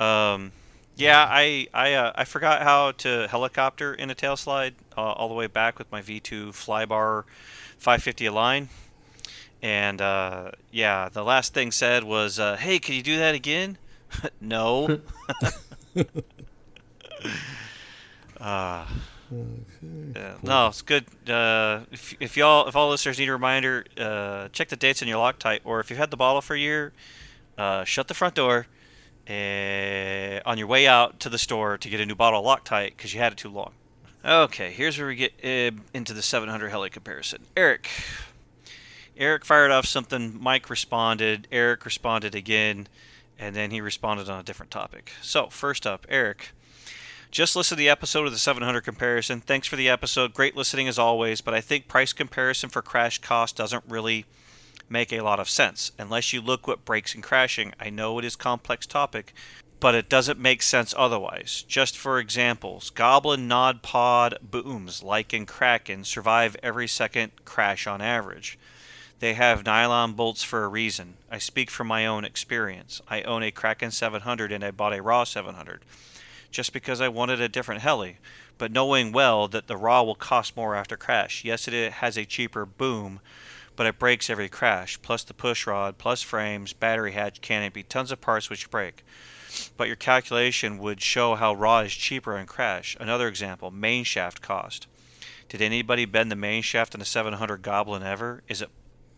Um, 0.00 0.52
yeah, 0.96 1.26
I 1.28 1.68
I 1.74 1.92
uh, 1.92 2.12
I 2.14 2.24
forgot 2.24 2.62
how 2.62 2.92
to 2.92 3.28
helicopter 3.28 3.92
in 3.92 4.08
a 4.10 4.14
tail 4.14 4.36
slide 4.36 4.74
uh, 4.96 5.02
all 5.02 5.28
the 5.28 5.34
way 5.34 5.46
back 5.46 5.78
with 5.78 5.92
my 5.92 6.00
V2 6.00 6.48
Flybar 6.52 7.24
550 7.78 8.26
Align. 8.26 8.68
And 9.62 10.00
uh, 10.00 10.52
yeah, 10.70 11.08
the 11.08 11.24
last 11.24 11.54
thing 11.54 11.72
said 11.72 12.04
was, 12.04 12.38
uh, 12.38 12.56
"Hey, 12.56 12.78
can 12.78 12.94
you 12.94 13.02
do 13.02 13.18
that 13.18 13.34
again?" 13.34 13.78
no. 14.40 15.00
uh, 18.40 18.86
yeah, 19.30 20.34
no, 20.42 20.68
it's 20.68 20.82
good. 20.82 21.04
Uh, 21.28 21.80
if, 21.90 22.14
if 22.20 22.36
y'all, 22.36 22.68
if 22.68 22.76
all 22.76 22.90
listeners 22.90 23.18
need 23.18 23.28
a 23.28 23.32
reminder, 23.32 23.84
uh, 23.98 24.48
check 24.48 24.68
the 24.68 24.76
dates 24.76 25.02
on 25.02 25.08
your 25.08 25.18
Loctite, 25.18 25.60
or 25.64 25.80
if 25.80 25.90
you've 25.90 25.98
had 25.98 26.10
the 26.10 26.16
bottle 26.16 26.40
for 26.40 26.54
a 26.54 26.58
year, 26.58 26.92
uh, 27.56 27.84
shut 27.84 28.08
the 28.08 28.14
front 28.14 28.34
door 28.34 28.66
uh, 29.28 30.40
on 30.46 30.56
your 30.56 30.66
way 30.66 30.86
out 30.86 31.20
to 31.20 31.28
the 31.28 31.38
store 31.38 31.76
to 31.76 31.88
get 31.88 32.00
a 32.00 32.06
new 32.06 32.14
bottle 32.14 32.40
of 32.40 32.46
Loctite 32.46 32.96
because 32.96 33.12
you 33.12 33.20
had 33.20 33.32
it 33.32 33.38
too 33.38 33.50
long. 33.50 33.72
Okay, 34.24 34.72
here's 34.72 34.98
where 34.98 35.08
we 35.08 35.16
get 35.16 35.32
uh, 35.44 35.76
into 35.94 36.12
the 36.12 36.22
700 36.22 36.70
heli 36.70 36.90
comparison. 36.90 37.42
Eric, 37.56 37.88
Eric 39.16 39.44
fired 39.44 39.70
off 39.70 39.86
something. 39.86 40.36
Mike 40.40 40.68
responded. 40.68 41.46
Eric 41.52 41.84
responded 41.84 42.34
again, 42.34 42.88
and 43.38 43.54
then 43.54 43.70
he 43.70 43.80
responded 43.80 44.28
on 44.28 44.40
a 44.40 44.42
different 44.42 44.70
topic. 44.70 45.12
So 45.22 45.48
first 45.48 45.86
up, 45.86 46.06
Eric. 46.08 46.50
Just 47.30 47.54
listened 47.54 47.76
to 47.76 47.82
the 47.82 47.90
episode 47.90 48.26
of 48.26 48.32
the 48.32 48.38
700 48.38 48.80
comparison. 48.80 49.40
Thanks 49.40 49.68
for 49.68 49.76
the 49.76 49.88
episode. 49.88 50.32
Great 50.32 50.56
listening 50.56 50.88
as 50.88 50.98
always, 50.98 51.42
but 51.42 51.52
I 51.52 51.60
think 51.60 51.86
price 51.86 52.14
comparison 52.14 52.70
for 52.70 52.80
crash 52.80 53.18
cost 53.18 53.54
doesn't 53.54 53.84
really 53.86 54.24
make 54.88 55.12
a 55.12 55.20
lot 55.20 55.38
of 55.38 55.50
sense 55.50 55.92
unless 55.98 56.32
you 56.32 56.40
look 56.40 56.66
what 56.66 56.86
breaks 56.86 57.14
in 57.14 57.20
crashing. 57.20 57.74
I 57.78 57.90
know 57.90 58.18
it 58.18 58.24
is 58.24 58.34
complex 58.34 58.86
topic, 58.86 59.34
but 59.80 59.94
it 59.94 60.08
doesn't 60.08 60.38
make 60.38 60.62
sense 60.62 60.94
otherwise. 60.96 61.64
Just 61.68 61.96
for 61.96 62.18
examples, 62.18 62.90
Goblin 62.90 63.46
Nod 63.46 63.82
Pod 63.82 64.38
booms, 64.42 65.02
like 65.02 65.32
in 65.32 65.46
Kraken, 65.46 66.04
survive 66.04 66.56
every 66.62 66.88
second 66.88 67.32
crash 67.44 67.86
on 67.86 68.00
average. 68.00 68.58
They 69.20 69.34
have 69.34 69.64
nylon 69.64 70.12
bolts 70.12 70.42
for 70.42 70.64
a 70.64 70.68
reason. 70.68 71.14
I 71.30 71.38
speak 71.38 71.70
from 71.70 71.88
my 71.88 72.06
own 72.06 72.24
experience. 72.24 73.00
I 73.08 73.22
own 73.22 73.42
a 73.42 73.50
Kraken 73.50 73.90
700 73.90 74.52
and 74.52 74.64
I 74.64 74.70
bought 74.70 74.94
a 74.94 75.02
Raw 75.02 75.24
700 75.24 75.82
just 76.50 76.72
because 76.72 77.00
I 77.00 77.08
wanted 77.08 77.40
a 77.40 77.48
different 77.48 77.82
heli, 77.82 78.18
but 78.56 78.72
knowing 78.72 79.12
well 79.12 79.48
that 79.48 79.66
the 79.66 79.76
Raw 79.76 80.02
will 80.02 80.14
cost 80.14 80.56
more 80.56 80.74
after 80.74 80.96
crash. 80.96 81.44
Yes, 81.44 81.68
it 81.68 81.92
has 81.92 82.16
a 82.16 82.24
cheaper 82.24 82.64
boom, 82.64 83.20
but 83.76 83.86
it 83.86 83.98
breaks 83.98 84.30
every 84.30 84.48
crash, 84.48 85.00
plus 85.02 85.22
the 85.24 85.34
push 85.34 85.66
rod, 85.66 85.98
plus 85.98 86.22
frames, 86.22 86.72
battery 86.72 87.12
hatch, 87.12 87.40
canopy, 87.40 87.82
tons 87.82 88.10
of 88.10 88.20
parts 88.20 88.50
which 88.50 88.70
break. 88.70 89.04
But 89.76 89.86
your 89.86 89.96
calculation 89.96 90.78
would 90.78 91.00
show 91.00 91.34
how 91.34 91.54
Raw 91.54 91.80
is 91.80 91.92
cheaper 91.92 92.36
in 92.36 92.46
crash. 92.46 92.96
Another 93.00 93.28
example, 93.28 93.70
main 93.70 94.04
shaft 94.04 94.42
cost. 94.42 94.86
Did 95.48 95.62
anybody 95.62 96.04
bend 96.04 96.30
the 96.30 96.36
main 96.36 96.62
shaft 96.62 96.94
in 96.94 97.00
a 97.00 97.06
700 97.06 97.62
Goblin 97.62 98.02
ever? 98.02 98.42
Is 98.48 98.60
it 98.60 98.70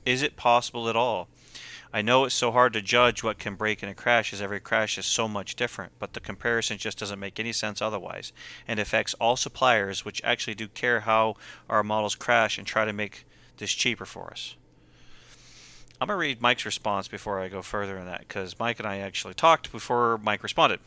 is 0.07 0.23
it 0.23 0.37
possible 0.37 0.89
at 0.89 0.97
all? 0.97 1.29
I 1.93 2.03
know 2.03 2.25
it's 2.25 2.35
so 2.35 2.53
hard 2.53 2.73
to 2.75 2.83
judge 2.83 3.25
what 3.25 3.39
can 3.39 3.57
break 3.57 3.83
in 3.83 3.89
a 3.89 3.95
crash 3.95 4.33
as 4.33 4.41
every 4.41 4.61
crash 4.61 4.97
is 4.97 5.07
so 5.07 5.27
much 5.27 5.57
different, 5.57 5.93
but 5.99 6.13
the 6.13 6.21
comparison 6.21 6.79
just 6.79 6.99
doesn't 6.99 7.19
make 7.19 7.41
any 7.41 7.53
sense 7.53 7.83
otherwise 7.83 8.33
and 8.69 8.79
affects 8.79 9.15
all 9.15 9.37
suppliers 9.37 10.05
which 10.05 10.23
actually 10.23 10.55
do 10.55 10.69
care 10.69 11.01
how 11.01 11.35
our 11.69 11.83
models 11.83 12.15
crash 12.15 12.59
and 12.59 12.67
try 12.67 12.85
to 12.85 12.93
make 12.93 13.27
this 13.57 13.73
cheaper 13.73 14.07
for 14.07 14.31
us. 14.31 14.55
I'm 16.01 16.07
going 16.07 16.17
to 16.17 16.21
read 16.21 16.41
Mike's 16.41 16.65
response 16.65 17.09
before 17.09 17.41
I 17.41 17.49
go 17.49 17.61
further 17.61 17.99
in 17.99 18.07
that 18.07 18.21
because 18.21 18.59
Mike 18.59 18.79
and 18.79 18.89
I 18.89 18.99
actually 18.99 19.35
talked 19.35 19.71
before 19.71 20.17
Mike 20.17 20.43
responded. 20.43 20.81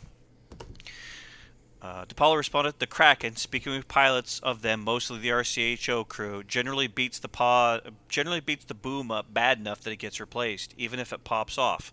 Uh, 1.84 2.06
DiPaolo 2.06 2.38
responded, 2.38 2.80
"The 2.80 2.88
Kraken, 2.88 3.36
speaking 3.36 3.74
with 3.74 3.90
pilots 3.90 4.40
of 4.40 4.62
them, 4.62 4.80
mostly 4.84 5.20
the 5.20 5.28
IRCHA 5.28 6.08
crew, 6.08 6.42
generally 6.42 6.88
beats 6.88 7.20
the 7.20 7.28
pod, 7.28 7.94
generally 8.08 8.40
beats 8.40 8.64
the 8.66 8.74
boom 8.74 9.12
up 9.12 9.34
bad 9.34 9.60
enough 9.60 9.82
that 9.82 9.92
it 9.92 9.98
gets 9.98 10.20
replaced, 10.20 10.74
even 10.78 10.98
if 10.98 11.12
it 11.12 11.26
pops 11.26 11.58
off. 11.58 11.92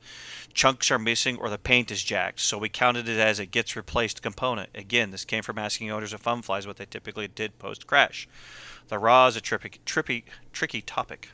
Chunks 0.54 0.92
are 0.92 0.98
missing 0.98 1.36
or 1.36 1.50
the 1.50 1.58
paint 1.58 1.90
is 1.90 2.04
jacked, 2.04 2.40
so 2.40 2.56
we 2.56 2.68
counted 2.68 3.08
it 3.08 3.18
as 3.18 3.38
a 3.40 3.46
gets 3.46 3.74
replaced 3.74 4.22
component. 4.22 4.70
Again, 4.76 5.10
this 5.10 5.24
came 5.24 5.42
from 5.42 5.58
asking 5.58 5.90
owners 5.90 6.12
of 6.12 6.22
fun 6.22 6.40
flies 6.40 6.68
what 6.68 6.76
they 6.76 6.86
typically 6.86 7.26
did 7.26 7.58
post 7.58 7.86
crash. 7.88 8.28
The 8.88 8.98
raw 8.98 9.26
is 9.26 9.36
a 9.36 9.40
trippy, 9.40 9.78
trippy, 9.84 10.22
tricky 10.52 10.80
topic." 10.80 11.30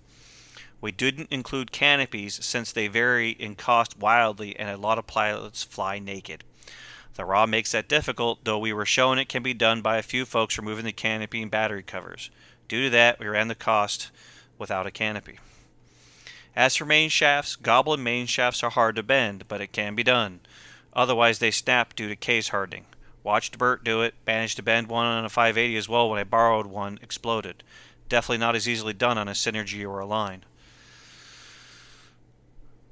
We 0.81 0.93
didn't 0.93 1.33
include 1.33 1.73
canopies 1.73 2.45
since 2.45 2.71
they 2.71 2.89
vary 2.89 3.31
in 3.31 3.55
cost 3.55 3.99
wildly 3.99 4.57
and 4.57 4.69
a 4.69 4.77
lot 4.77 4.99
of 4.99 5.07
pilots 5.07 5.63
fly 5.63 5.99
naked. 5.99 6.45
The 7.15 7.25
raw 7.25 7.47
makes 7.47 7.73
that 7.73 7.89
difficult, 7.89 8.45
though 8.45 8.59
we 8.59 8.75
were 8.75 8.85
shown 8.85 9.19
it 9.19 9.29
can 9.29 9.43
be 9.43 9.55
done 9.55 9.81
by 9.81 9.97
a 9.97 10.03
few 10.03 10.27
folks 10.27 10.59
removing 10.59 10.85
the 10.85 10.93
canopy 10.93 11.41
and 11.41 11.51
battery 11.51 11.83
covers. 11.83 12.31
Due 12.69 12.85
to 12.85 12.91
that, 12.91 13.19
we 13.19 13.27
ran 13.27 13.49
the 13.49 13.55
cost 13.55 14.11
without 14.59 14.87
a 14.87 14.91
canopy. 14.91 15.39
As 16.55 16.77
for 16.77 16.85
main 16.85 17.09
shafts, 17.09 17.57
Goblin 17.57 18.03
main 18.03 18.27
shafts 18.27 18.63
are 18.63 18.71
hard 18.71 18.97
to 18.97 19.03
bend, 19.03 19.49
but 19.49 19.61
it 19.61 19.73
can 19.73 19.95
be 19.95 20.03
done. 20.03 20.41
Otherwise, 20.93 21.39
they 21.39 21.51
snap 21.51 21.95
due 21.95 22.09
to 22.09 22.17
case 22.17 22.49
hardening. 22.49 22.87
Watched 23.23 23.59
Bert 23.59 23.83
do 23.83 24.03
it, 24.03 24.15
managed 24.27 24.57
to 24.57 24.63
bend 24.63 24.89
one 24.89 25.07
on 25.07 25.25
a 25.25 25.29
580 25.29 25.77
as 25.77 25.89
well 25.89 26.09
when 26.09 26.19
I 26.19 26.25
borrowed 26.25 26.67
one, 26.67 26.99
exploded. 27.03 27.63
Definitely 28.09 28.39
not 28.39 28.55
as 28.55 28.69
easily 28.69 28.93
done 28.93 29.19
on 29.19 29.27
a 29.29 29.33
Synergy 29.33 29.87
or 29.87 29.99
Align. 29.99 30.45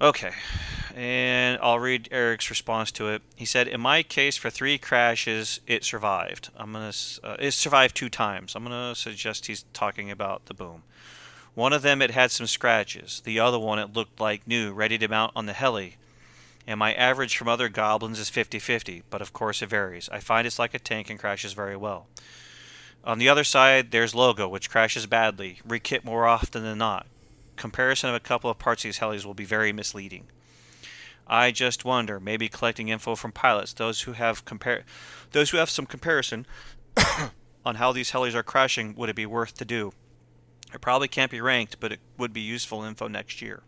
Okay, 0.04 0.32
and 0.94 1.58
I'll 1.62 1.78
read 1.78 2.10
Eric's 2.12 2.50
response 2.50 2.92
to 2.92 3.08
it. 3.08 3.22
He 3.36 3.46
said, 3.46 3.66
"In 3.66 3.80
my 3.80 4.02
case, 4.02 4.36
for 4.36 4.50
three 4.50 4.76
crashes, 4.76 5.60
it 5.66 5.82
survived. 5.82 6.50
I'm 6.58 6.74
gonna 6.74 6.92
uh, 7.22 7.36
it 7.38 7.52
survived 7.52 7.96
two 7.96 8.10
times. 8.10 8.54
I'm 8.54 8.64
gonna 8.64 8.94
suggest 8.94 9.46
he's 9.46 9.64
talking 9.72 10.10
about 10.10 10.44
the 10.44 10.52
boom. 10.52 10.82
One 11.54 11.72
of 11.72 11.80
them 11.80 12.02
it 12.02 12.10
had 12.10 12.30
some 12.30 12.46
scratches. 12.46 13.22
The 13.24 13.40
other 13.40 13.58
one 13.58 13.78
it 13.78 13.94
looked 13.94 14.20
like 14.20 14.46
new, 14.46 14.74
ready 14.74 14.98
to 14.98 15.08
mount 15.08 15.32
on 15.34 15.46
the 15.46 15.54
heli. 15.54 15.96
and 16.66 16.78
my 16.78 16.92
average 16.92 17.38
from 17.38 17.48
other 17.48 17.70
goblins 17.70 18.18
is 18.18 18.30
50-50, 18.30 19.04
but 19.08 19.22
of 19.22 19.32
course 19.32 19.62
it 19.62 19.70
varies. 19.70 20.10
I 20.10 20.20
find 20.20 20.46
it's 20.46 20.58
like 20.58 20.74
a 20.74 20.78
tank 20.78 21.08
and 21.08 21.18
crashes 21.18 21.54
very 21.54 21.76
well. 21.76 22.08
On 23.04 23.18
the 23.18 23.30
other 23.30 23.44
side, 23.44 23.90
there's 23.90 24.14
Logo, 24.14 24.48
which 24.48 24.68
crashes 24.68 25.06
badly, 25.06 25.60
rekit 25.66 26.04
more 26.04 26.26
often 26.26 26.62
than 26.62 26.76
not. 26.78 27.06
Comparison 27.56 28.10
of 28.10 28.16
a 28.16 28.20
couple 28.20 28.50
of 28.50 28.58
parts 28.58 28.84
of 28.84 28.88
these 28.88 28.98
helis 28.98 29.24
will 29.24 29.34
be 29.34 29.44
very 29.44 29.72
misleading. 29.72 30.26
I 31.26 31.50
just 31.50 31.84
wonder, 31.84 32.20
maybe 32.20 32.48
collecting 32.48 32.88
info 32.88 33.14
from 33.14 33.32
pilots, 33.32 33.72
those 33.72 34.02
who 34.02 34.12
have 34.12 34.44
compare, 34.44 34.84
those 35.32 35.50
who 35.50 35.56
have 35.56 35.70
some 35.70 35.86
comparison 35.86 36.46
on 37.64 37.76
how 37.76 37.92
these 37.92 38.10
helis 38.10 38.34
are 38.34 38.42
crashing, 38.42 38.94
would 38.94 39.08
it 39.08 39.16
be 39.16 39.26
worth 39.26 39.54
to 39.54 39.64
do? 39.64 39.92
It 40.72 40.80
probably 40.80 41.08
can't 41.08 41.30
be 41.30 41.40
ranked, 41.40 41.80
but 41.80 41.92
it 41.92 42.00
would 42.18 42.32
be 42.32 42.40
useful 42.40 42.82
info 42.82 43.08
next 43.08 43.40
year. 43.40 43.62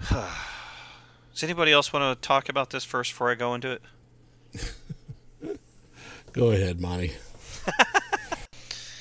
Does 0.10 1.42
anybody 1.42 1.72
else 1.72 1.92
want 1.92 2.20
to 2.20 2.26
talk 2.26 2.48
about 2.48 2.70
this 2.70 2.84
first 2.84 3.12
before 3.12 3.30
I 3.30 3.34
go 3.34 3.54
into 3.54 3.72
it? 3.72 3.82
Go 6.32 6.50
ahead, 6.50 6.80
Monty. 6.80 7.12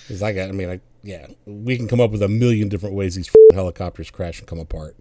Because 0.07 0.21
I 0.21 0.33
got, 0.33 0.49
I 0.49 0.51
mean, 0.51 0.69
I, 0.69 0.79
yeah, 1.03 1.27
we 1.45 1.77
can 1.77 1.87
come 1.87 1.99
up 2.01 2.11
with 2.11 2.21
a 2.23 2.27
million 2.29 2.69
different 2.69 2.95
ways 2.95 3.15
these 3.15 3.27
f***ing 3.27 3.55
helicopters 3.55 4.09
crash 4.09 4.39
and 4.39 4.47
come 4.47 4.59
apart. 4.59 4.95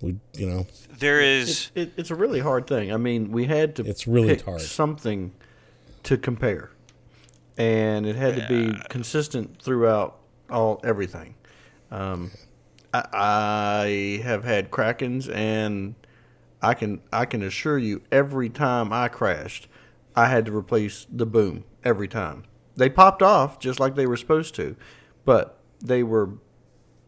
We, 0.00 0.16
you 0.34 0.48
know, 0.48 0.66
There 0.98 1.20
is. 1.20 1.70
It, 1.74 1.92
it's 1.96 2.10
a 2.10 2.14
really 2.14 2.40
hard 2.40 2.66
thing. 2.68 2.92
I 2.92 2.96
mean, 2.98 3.32
we 3.32 3.46
had 3.46 3.74
to 3.76 3.84
It's 3.84 4.06
really 4.06 4.28
pick 4.36 4.42
hard. 4.44 4.60
something 4.60 5.32
to 6.04 6.16
compare, 6.16 6.70
and 7.56 8.06
it 8.06 8.14
had 8.14 8.36
to 8.36 8.46
be 8.48 8.78
consistent 8.88 9.60
throughout 9.60 10.18
all 10.50 10.80
everything. 10.84 11.34
Um, 11.90 12.30
I, 12.94 13.04
I 13.12 14.22
have 14.22 14.44
had 14.44 14.70
Krakens, 14.70 15.28
and 15.34 15.94
I 16.62 16.74
can 16.74 17.00
I 17.12 17.24
can 17.24 17.42
assure 17.42 17.78
you, 17.78 18.02
every 18.12 18.48
time 18.50 18.92
I 18.92 19.08
crashed, 19.08 19.66
I 20.14 20.26
had 20.26 20.46
to 20.46 20.56
replace 20.56 21.06
the 21.10 21.26
boom 21.26 21.64
every 21.82 22.08
time. 22.08 22.44
They 22.76 22.88
popped 22.88 23.22
off 23.22 23.58
just 23.58 23.80
like 23.80 23.96
they 23.96 24.06
were 24.06 24.16
supposed 24.16 24.54
to, 24.54 24.76
but 25.28 25.58
they 25.82 26.02
were 26.02 26.30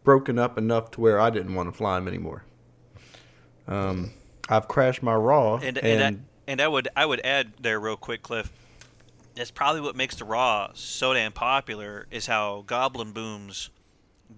broken 0.03 0.37
up 0.37 0.55
enough 0.55 0.91
to 0.91 1.01
where 1.01 1.19
I 1.19 1.31
didn't 1.31 1.55
want 1.55 1.71
to 1.71 1.75
fly 1.75 1.95
them 1.95 2.07
anymore. 2.07 2.43
Um, 3.67 4.11
I've 4.47 4.67
crashed 4.67 5.01
my 5.01 5.15
raw, 5.15 5.55
and 5.55 5.79
and, 5.79 5.87
and, 5.87 6.17
I, 6.17 6.51
and 6.51 6.61
I 6.61 6.67
would 6.67 6.87
I 6.95 7.07
would 7.07 7.19
add 7.25 7.53
there 7.59 7.79
real 7.79 7.97
quick, 7.97 8.21
Cliff. 8.21 8.51
That's 9.33 9.49
probably 9.49 9.81
what 9.81 9.95
makes 9.95 10.13
the 10.17 10.25
Raw 10.25 10.69
so 10.75 11.15
damn 11.15 11.31
popular 11.31 12.05
is 12.11 12.27
how 12.27 12.63
Goblin 12.67 13.11
booms 13.11 13.71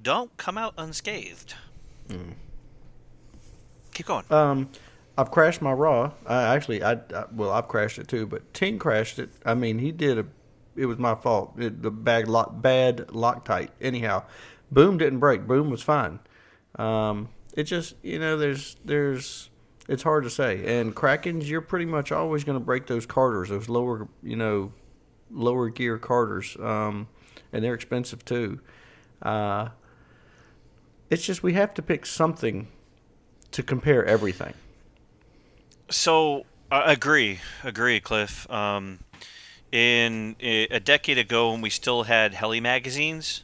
don't 0.02 0.36
come 0.38 0.58
out 0.58 0.74
unscathed. 0.78 1.56
Keep 3.94 4.06
going. 4.06 4.24
um, 4.30 4.70
I've 5.18 5.30
crashed 5.30 5.62
my 5.62 5.74
raw. 5.74 6.12
I 6.26 6.56
actually, 6.56 6.84
I, 6.84 6.94
I 6.94 7.26
well, 7.34 7.52
I've 7.52 7.68
crashed 7.68 8.00
it 8.00 8.08
too, 8.08 8.28
but 8.28 8.54
Ting 8.54 8.80
crashed 8.80 9.20
it. 9.20 9.30
I 9.46 9.56
mean, 9.56 9.80
he 9.80 9.92
did 9.92 10.20
a. 10.20 10.26
It 10.76 10.86
was 10.86 10.98
my 10.98 11.16
fault. 11.16 11.54
It, 11.58 11.82
the 11.82 11.92
bad 11.92 12.28
lock, 12.28 12.62
bad 12.62 13.08
Loctite. 13.08 13.70
Anyhow, 13.82 14.24
boom 14.72 14.98
didn't 14.98 15.20
break. 15.20 15.48
Boom 15.48 15.70
was 15.70 15.82
fine. 15.82 16.20
Um, 16.76 17.30
it 17.56 17.64
just 17.64 17.96
you 18.04 18.20
know, 18.20 18.38
there's 18.38 18.76
there's. 18.84 19.50
It's 19.90 20.04
hard 20.04 20.24
to 20.24 20.30
say. 20.30 20.80
And 20.80 20.96
Krakens, 20.96 21.46
you're 21.46 21.60
pretty 21.60 21.86
much 21.86 22.14
always 22.14 22.46
going 22.46 22.58
to 22.58 22.64
break 22.64 22.88
those 22.88 23.06
carters, 23.06 23.50
those 23.50 23.68
lower, 23.68 24.08
you 24.24 24.38
know, 24.38 24.72
lower 25.30 25.68
gear 25.68 25.98
carters, 25.98 26.56
um, 26.62 27.10
and 27.52 27.64
they're 27.64 27.74
expensive 27.74 28.24
too. 28.24 28.62
Uh, 29.22 29.70
it's 31.10 31.26
just 31.26 31.44
we 31.44 31.54
have 31.54 31.74
to 31.74 31.82
pick 31.82 32.06
something 32.06 32.68
to 33.52 33.62
compare 33.62 34.06
everything. 34.06 34.54
So 35.90 36.46
I 36.72 36.94
agree, 36.94 37.40
agree, 37.64 38.00
Cliff. 38.00 38.50
Um, 38.50 39.00
in 39.74 40.36
a 40.40 40.80
decade 40.80 41.18
ago, 41.18 41.52
when 41.52 41.62
we 41.62 41.72
still 41.72 42.04
had 42.04 42.36
heli 42.36 42.60
magazines, 42.60 43.44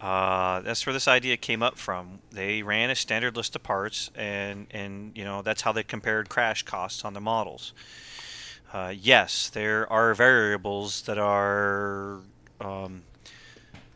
uh, 0.00 0.60
that's 0.60 0.86
where 0.86 0.92
this 0.92 1.08
idea 1.08 1.36
came 1.36 1.64
up 1.64 1.76
from. 1.76 2.20
They 2.30 2.62
ran 2.62 2.90
a 2.90 2.94
standard 2.94 3.36
list 3.36 3.56
of 3.56 3.64
parts, 3.64 4.10
and 4.14 4.68
and 4.70 5.10
you 5.16 5.24
know 5.24 5.42
that's 5.42 5.62
how 5.62 5.72
they 5.72 5.82
compared 5.82 6.28
crash 6.28 6.62
costs 6.62 7.04
on 7.04 7.12
the 7.12 7.20
models. 7.20 7.72
Uh, 8.72 8.94
yes, 8.96 9.48
there 9.48 9.90
are 9.92 10.14
variables 10.14 11.02
that 11.02 11.18
are 11.18 12.20
um, 12.60 13.02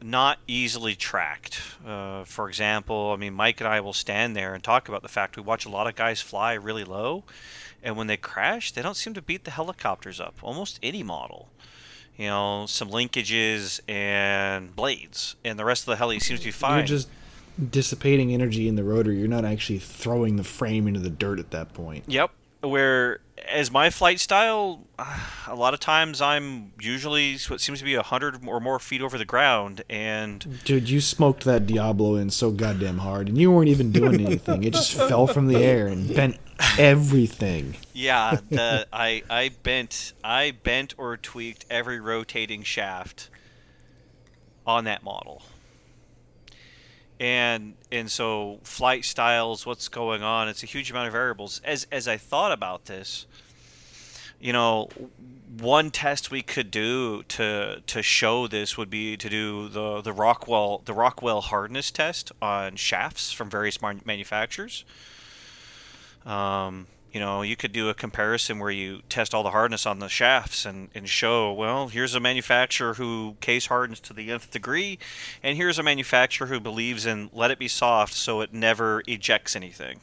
not 0.02 0.38
easily 0.48 0.96
tracked. 0.96 1.60
Uh, 1.86 2.24
for 2.24 2.48
example, 2.48 3.12
I 3.12 3.16
mean, 3.16 3.34
Mike 3.34 3.60
and 3.60 3.68
I 3.68 3.80
will 3.80 3.92
stand 3.92 4.34
there 4.34 4.54
and 4.54 4.64
talk 4.64 4.88
about 4.88 5.02
the 5.02 5.08
fact 5.08 5.36
we 5.36 5.42
watch 5.42 5.64
a 5.64 5.68
lot 5.68 5.86
of 5.86 5.94
guys 5.94 6.20
fly 6.20 6.54
really 6.54 6.84
low, 6.84 7.22
and 7.82 7.96
when 7.96 8.06
they 8.06 8.16
crash, 8.16 8.72
they 8.72 8.82
don't 8.82 8.96
seem 8.96 9.14
to 9.14 9.22
beat 9.22 9.44
the 9.44 9.50
helicopters 9.50 10.20
up. 10.20 10.34
Almost 10.42 10.78
any 10.82 11.02
model. 11.02 11.48
You 12.16 12.26
know, 12.26 12.66
some 12.68 12.90
linkages 12.90 13.80
and 13.88 14.76
blades, 14.76 15.36
and 15.44 15.58
the 15.58 15.64
rest 15.64 15.82
of 15.82 15.86
the 15.86 15.96
heli 15.96 16.20
seems 16.20 16.40
to 16.40 16.46
be 16.46 16.52
fine. 16.52 16.78
You're 16.78 16.86
just 16.86 17.08
dissipating 17.70 18.32
energy 18.32 18.68
in 18.68 18.76
the 18.76 18.84
rotor. 18.84 19.12
You're 19.12 19.28
not 19.28 19.44
actually 19.44 19.78
throwing 19.78 20.36
the 20.36 20.44
frame 20.44 20.86
into 20.86 21.00
the 21.00 21.10
dirt 21.10 21.38
at 21.38 21.50
that 21.50 21.72
point. 21.72 22.04
Yep. 22.06 22.30
Where 22.62 23.20
as 23.48 23.70
my 23.70 23.90
flight 23.90 24.20
style, 24.20 24.86
a 25.48 25.54
lot 25.54 25.74
of 25.74 25.80
times 25.80 26.20
I'm 26.22 26.72
usually 26.80 27.36
what 27.48 27.60
seems 27.60 27.80
to 27.80 27.84
be 27.84 27.94
a 27.94 28.02
hundred 28.02 28.46
or 28.46 28.60
more 28.60 28.78
feet 28.78 29.02
over 29.02 29.18
the 29.18 29.24
ground, 29.24 29.82
and 29.90 30.62
Dude, 30.64 30.88
you 30.88 31.00
smoked 31.00 31.44
that 31.44 31.66
Diablo 31.66 32.14
in 32.16 32.30
so 32.30 32.50
goddamn 32.50 32.98
hard, 32.98 33.28
and 33.28 33.36
you 33.36 33.50
weren't 33.50 33.68
even 33.68 33.90
doing 33.92 34.24
anything. 34.24 34.64
It 34.64 34.74
just 34.74 34.92
fell 35.08 35.26
from 35.26 35.48
the 35.48 35.58
air 35.58 35.88
and 35.88 36.14
bent 36.14 36.36
everything. 36.78 37.76
yeah, 37.92 38.38
the 38.48 38.86
I 38.92 39.22
I 39.28 39.50
bent 39.62 40.12
I 40.22 40.52
bent 40.52 40.94
or 40.98 41.16
tweaked 41.16 41.66
every 41.68 42.00
rotating 42.00 42.62
shaft 42.62 43.28
on 44.66 44.84
that 44.84 45.02
model. 45.02 45.42
And 47.22 47.74
and 47.92 48.10
so 48.10 48.58
flight 48.64 49.04
styles, 49.04 49.64
what's 49.64 49.86
going 49.86 50.24
on? 50.24 50.48
It's 50.48 50.64
a 50.64 50.66
huge 50.66 50.90
amount 50.90 51.06
of 51.06 51.12
variables. 51.12 51.60
As 51.64 51.86
as 51.92 52.08
I 52.08 52.16
thought 52.16 52.50
about 52.50 52.86
this, 52.86 53.26
you 54.40 54.52
know, 54.52 54.88
one 55.60 55.92
test 55.92 56.32
we 56.32 56.42
could 56.42 56.72
do 56.72 57.22
to 57.28 57.80
to 57.86 58.02
show 58.02 58.48
this 58.48 58.76
would 58.76 58.90
be 58.90 59.16
to 59.16 59.28
do 59.30 59.68
the 59.68 60.00
the 60.00 60.12
Rockwell 60.12 60.82
the 60.84 60.92
Rockwell 60.94 61.42
hardness 61.42 61.92
test 61.92 62.32
on 62.42 62.74
shafts 62.74 63.30
from 63.30 63.48
various 63.48 63.80
manufacturers. 63.80 64.84
Um, 66.26 66.88
you 67.12 67.20
know, 67.20 67.42
you 67.42 67.56
could 67.56 67.72
do 67.72 67.88
a 67.90 67.94
comparison 67.94 68.58
where 68.58 68.70
you 68.70 69.02
test 69.08 69.34
all 69.34 69.42
the 69.42 69.50
hardness 69.50 69.84
on 69.84 69.98
the 69.98 70.08
shafts 70.08 70.64
and, 70.64 70.88
and 70.94 71.08
show, 71.08 71.52
well, 71.52 71.88
here's 71.88 72.14
a 72.14 72.20
manufacturer 72.20 72.94
who 72.94 73.36
case 73.40 73.66
hardens 73.66 74.00
to 74.00 74.12
the 74.14 74.30
nth 74.30 74.50
degree, 74.50 74.98
and 75.42 75.56
here's 75.56 75.78
a 75.78 75.82
manufacturer 75.82 76.46
who 76.46 76.58
believes 76.58 77.04
in 77.04 77.28
let 77.32 77.50
it 77.50 77.58
be 77.58 77.68
soft 77.68 78.14
so 78.14 78.40
it 78.40 78.52
never 78.54 79.02
ejects 79.06 79.54
anything. 79.54 79.98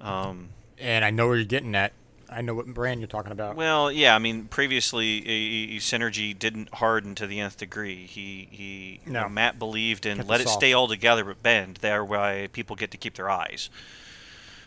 Um, 0.00 0.50
And 0.78 1.04
I 1.04 1.10
know 1.10 1.26
where 1.28 1.36
you're 1.36 1.44
getting 1.44 1.74
at. 1.74 1.92
I 2.32 2.42
know 2.42 2.54
what 2.54 2.66
brand 2.66 3.00
you're 3.00 3.08
talking 3.08 3.32
about. 3.32 3.56
well, 3.56 3.90
yeah, 3.90 4.14
I 4.14 4.18
mean, 4.20 4.44
previously, 4.44 5.18
a, 5.26 5.76
a 5.76 5.80
Synergy 5.80 6.38
didn't 6.38 6.72
harden 6.74 7.16
to 7.16 7.26
the 7.26 7.40
nth 7.40 7.56
degree. 7.56 8.06
He, 8.06 8.46
he 8.52 9.00
you 9.04 9.12
No. 9.12 9.22
know, 9.22 9.28
Matt 9.28 9.58
believed 9.58 10.06
in 10.06 10.18
Kept 10.18 10.28
let 10.28 10.40
it 10.40 10.46
soft. 10.46 10.60
stay 10.60 10.72
all 10.72 10.86
together 10.86 11.24
but 11.24 11.42
bend. 11.42 11.78
There, 11.78 12.04
why 12.04 12.48
people 12.52 12.76
get 12.76 12.92
to 12.92 12.96
keep 12.96 13.14
their 13.14 13.28
eyes. 13.28 13.68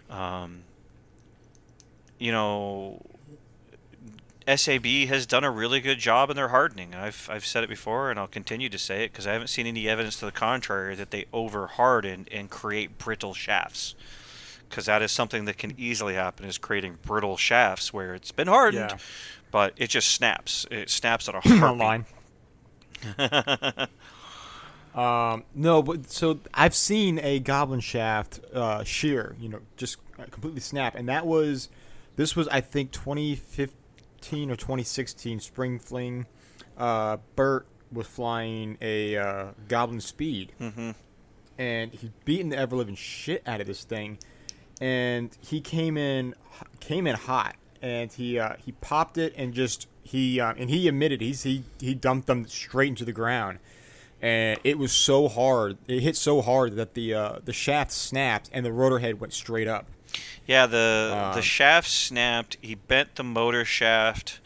Um, 0.10 0.64
you 2.24 2.32
know, 2.32 3.02
SAB 4.48 4.86
has 4.86 5.26
done 5.26 5.44
a 5.44 5.52
really 5.52 5.82
good 5.82 6.00
job 6.00 6.30
in 6.30 6.38
their 6.38 6.48
hardening. 6.50 6.96
I've 6.96 7.28
I've 7.30 7.46
said 7.46 7.64
it 7.66 7.70
before, 7.70 8.10
and 8.12 8.18
I'll 8.20 8.28
continue 8.28 8.70
to 8.70 8.78
say 8.78 9.04
it 9.04 9.12
because 9.12 9.28
I 9.28 9.34
haven't 9.34 9.48
seen 9.48 9.68
any 9.68 9.90
evidence 9.90 10.18
to 10.20 10.26
the 10.26 10.32
contrary 10.32 10.96
that 10.96 11.12
they 11.12 11.26
over 11.34 11.68
harden 11.68 12.28
and 12.32 12.50
create 12.50 12.98
brittle 12.98 13.34
shafts. 13.34 13.94
Because 14.70 14.86
that 14.86 15.02
is 15.02 15.12
something 15.12 15.44
that 15.46 15.58
can 15.58 15.74
easily 15.78 16.14
happen 16.16 16.46
is 16.46 16.58
creating 16.58 16.98
brittle 17.06 17.36
shafts 17.36 17.94
where 17.94 18.16
it's 18.16 18.32
been 18.32 18.48
hardened, 18.48 18.92
Yeah. 18.92 18.98
but 19.52 19.74
it 19.78 19.90
just 19.90 20.08
snaps. 20.08 20.66
It 20.72 20.90
snaps 20.90 21.28
at 21.30 21.36
a 21.36 21.42
heartbeat. 21.44 21.62
online. 21.62 22.06
um, 24.96 25.44
no, 25.54 25.82
but 25.84 26.10
so 26.10 26.40
I've 26.54 26.74
seen 26.76 27.20
a 27.20 27.40
goblin 27.40 27.82
shaft 27.82 28.40
uh, 28.54 28.84
shear, 28.84 29.36
you 29.40 29.50
know, 29.50 29.60
just 29.78 29.98
completely 30.32 30.62
snap, 30.62 30.96
and 30.96 31.08
that 31.10 31.26
was 31.26 31.70
this 32.16 32.36
was 32.36 32.48
I 32.50 32.62
think 32.62 32.92
2015 32.92 34.52
or 34.52 34.56
2016 34.56 35.40
spring 35.40 35.80
fling. 35.80 36.26
Uh, 36.78 37.18
Bert 37.36 37.68
was 37.92 38.08
flying 38.08 38.78
a 38.82 39.18
uh, 39.18 39.46
goblin 39.68 40.02
speed, 40.02 40.52
hmm 40.58 40.92
and 41.60 41.94
he 41.94 42.12
beaten 42.26 42.50
the 42.50 42.58
ever 42.58 42.76
living 42.76 42.96
shit 42.96 43.44
out 43.46 43.62
of 43.62 43.68
this 43.68 43.84
thing, 43.84 44.18
and 44.82 45.38
he 45.40 45.62
came 45.62 45.98
in 45.98 46.34
came 46.80 47.06
in 47.06 47.16
hot, 47.16 47.56
and 47.82 48.12
he 48.12 48.40
uh, 48.40 48.56
he 48.66 48.72
popped 48.72 49.18
it 49.18 49.34
and 49.38 49.54
just 49.54 49.88
he 50.02 50.40
uh, 50.40 50.54
and 50.58 50.70
he 50.70 50.88
admitted 50.88 51.22
he's 51.22 51.44
he 51.44 51.64
he 51.80 51.94
dumped 51.94 52.28
them 52.28 52.48
straight 52.48 52.90
into 52.90 53.06
the 53.06 53.12
ground, 53.14 53.60
and 54.22 54.60
it 54.64 54.80
was 54.80 54.92
so 54.92 55.28
hard 55.28 55.78
it 55.88 56.00
hit 56.02 56.16
so 56.16 56.42
hard 56.42 56.76
that 56.76 56.96
the 56.96 57.14
uh, 57.14 57.40
the 57.46 57.54
shaft 57.54 57.92
snapped 57.92 58.50
and 58.52 58.66
the 58.66 58.72
rotor 58.72 59.00
head 59.00 59.20
went 59.20 59.34
straight 59.34 59.68
up. 59.68 59.86
Yeah, 60.48 60.66
the 60.66 61.32
the 61.34 61.38
Um, 61.38 61.42
shaft 61.42 61.90
snapped. 61.90 62.58
He 62.62 62.76
bent 62.76 63.16
the 63.16 63.24
motor 63.24 63.66
shaft. 63.66 64.40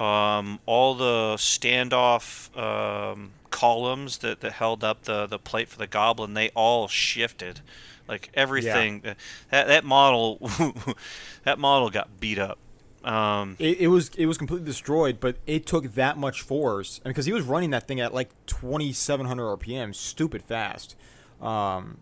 Um, 0.00 0.58
all 0.66 0.94
the 0.94 1.36
standoff 1.36 2.54
um, 2.58 3.30
columns 3.50 4.18
that, 4.18 4.40
that 4.40 4.52
held 4.54 4.82
up 4.82 5.04
the, 5.04 5.26
the 5.26 5.38
plate 5.38 5.68
for 5.68 5.78
the 5.78 5.86
goblin, 5.86 6.34
they 6.34 6.50
all 6.50 6.88
shifted. 6.88 7.60
Like 8.08 8.28
everything, 8.34 9.02
uh, 9.06 9.14
that 9.50 9.68
that 9.68 9.84
model, 9.84 10.38
that 11.44 11.58
model 11.58 11.90
got 11.90 12.20
beat 12.20 12.38
up. 12.38 12.58
Um, 13.04 13.56
It, 13.58 13.80
it 13.80 13.88
was 13.88 14.10
it 14.16 14.26
was 14.26 14.36
completely 14.36 14.66
destroyed, 14.66 15.20
but 15.20 15.36
it 15.46 15.64
took 15.64 15.94
that 15.94 16.18
much 16.18 16.42
force, 16.42 17.00
and 17.04 17.10
because 17.14 17.26
he 17.26 17.32
was 17.32 17.44
running 17.44 17.70
that 17.70 17.86
thing 17.86 18.00
at 18.00 18.12
like 18.12 18.30
2,700 18.46 19.58
RPM, 19.58 19.94
stupid 19.94 20.42
fast, 20.42 20.96
um, 21.40 21.98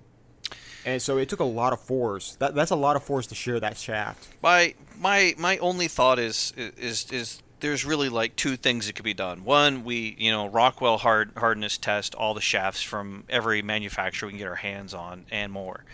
and 0.84 1.00
so 1.00 1.18
it 1.18 1.28
took 1.28 1.40
a 1.40 1.44
lot 1.44 1.72
of 1.72 1.80
force. 1.80 2.36
That 2.36 2.54
that's 2.54 2.70
a 2.70 2.76
lot 2.76 2.96
of 2.96 3.02
force 3.02 3.26
to 3.28 3.34
shear 3.34 3.60
that 3.60 3.76
shaft. 3.76 4.28
my 4.42 4.74
my 4.98 5.34
my 5.38 5.58
only 5.58 5.88
thought 5.88 6.18
is 6.18 6.52
is 6.56 7.10
is 7.10 7.42
there's 7.60 7.84
really 7.84 8.08
like 8.08 8.34
two 8.36 8.56
things 8.56 8.86
that 8.86 8.94
could 8.94 9.04
be 9.04 9.14
done. 9.14 9.44
One, 9.44 9.84
we 9.84 10.14
you 10.18 10.30
know 10.30 10.48
Rockwell 10.48 10.98
hard 10.98 11.32
hardness 11.36 11.78
test 11.78 12.14
all 12.14 12.34
the 12.34 12.40
shafts 12.40 12.82
from 12.82 13.24
every 13.28 13.62
manufacturer 13.62 14.26
we 14.26 14.32
can 14.32 14.38
get 14.38 14.48
our 14.48 14.56
hands 14.56 14.92
on 14.92 15.24
and 15.30 15.52
more. 15.52 15.84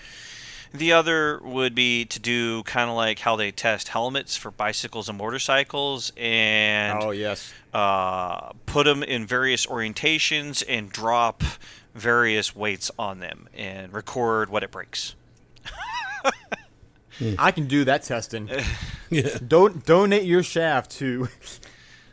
The 0.73 0.93
other 0.93 1.41
would 1.43 1.75
be 1.75 2.05
to 2.07 2.21
do 2.21 2.63
kind 2.65 2.91
of 2.91 2.97
like 2.97 3.21
how 3.21 3.37
they 3.37 3.51
test 3.51 3.89
helmets 3.89 4.37
for 4.37 4.51
bicycles 4.51 5.09
and 5.09 5.17
motorcycles 5.17 6.13
and 6.17 7.03
oh 7.03 7.11
yes, 7.11 7.53
uh, 7.73 8.53
put 8.67 8.85
them 8.85 9.03
in 9.03 9.27
various 9.27 9.67
orientations 9.67 10.63
and 10.69 10.91
drop 10.91 11.43
various 11.99 12.55
weights 12.57 12.91
on 12.99 13.21
them 13.21 13.49
and 13.55 13.93
record 13.93 14.51
what 14.51 14.63
it 14.63 14.71
breaks. 14.71 15.15
I 17.39 17.51
can 17.51 17.67
do 17.67 17.85
that 17.85 18.03
testing. 18.03 18.51
Yeah. 19.11 19.39
Don't 19.47 19.87
donate 19.87 20.25
your 20.25 20.43
shaft 20.43 20.91
to. 20.99 21.29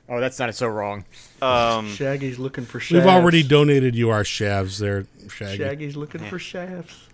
Oh, 0.08 0.20
that's 0.20 0.38
not 0.38 0.54
so 0.54 0.68
wrong. 0.68 1.04
Um, 1.42 1.90
Shaggy's 1.90 2.38
looking 2.38 2.64
for 2.64 2.80
shafts. 2.80 2.94
We've 2.94 3.08
already 3.12 3.42
donated 3.42 3.96
you 3.96 4.12
our 4.12 4.22
shavs 4.22 4.78
there, 4.78 5.08
Shaggy. 5.30 5.58
Shaggy's 5.58 5.96
looking 5.98 6.22
for 6.22 6.38
shafts. 6.38 7.05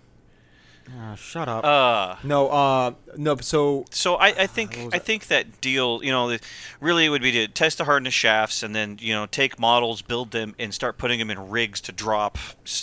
Ah, 0.98 1.14
shut 1.14 1.48
up. 1.48 1.64
uh, 1.64 2.16
no, 2.24 2.48
uh, 2.48 2.92
no. 3.16 3.36
So 3.36 3.84
So 3.90 4.16
I, 4.16 4.28
I 4.28 4.46
think 4.46 4.76
I 4.78 4.88
that? 4.90 5.04
think 5.06 5.26
that 5.28 5.60
deal, 5.60 6.00
you 6.02 6.10
know, 6.10 6.36
really 6.80 7.04
it 7.06 7.08
would 7.08 7.22
be 7.22 7.32
to 7.32 7.48
test 7.48 7.78
the 7.78 7.84
hardness 7.84 8.14
shafts 8.14 8.62
and 8.62 8.74
then 8.74 8.98
you 9.00 9.14
know 9.14 9.26
take 9.26 9.58
models, 9.58 10.02
build 10.02 10.32
them, 10.32 10.54
and 10.58 10.74
start 10.74 10.98
putting 10.98 11.18
them 11.18 11.30
in 11.30 11.50
rigs 11.50 11.80
to 11.82 11.92
drop 11.92 12.36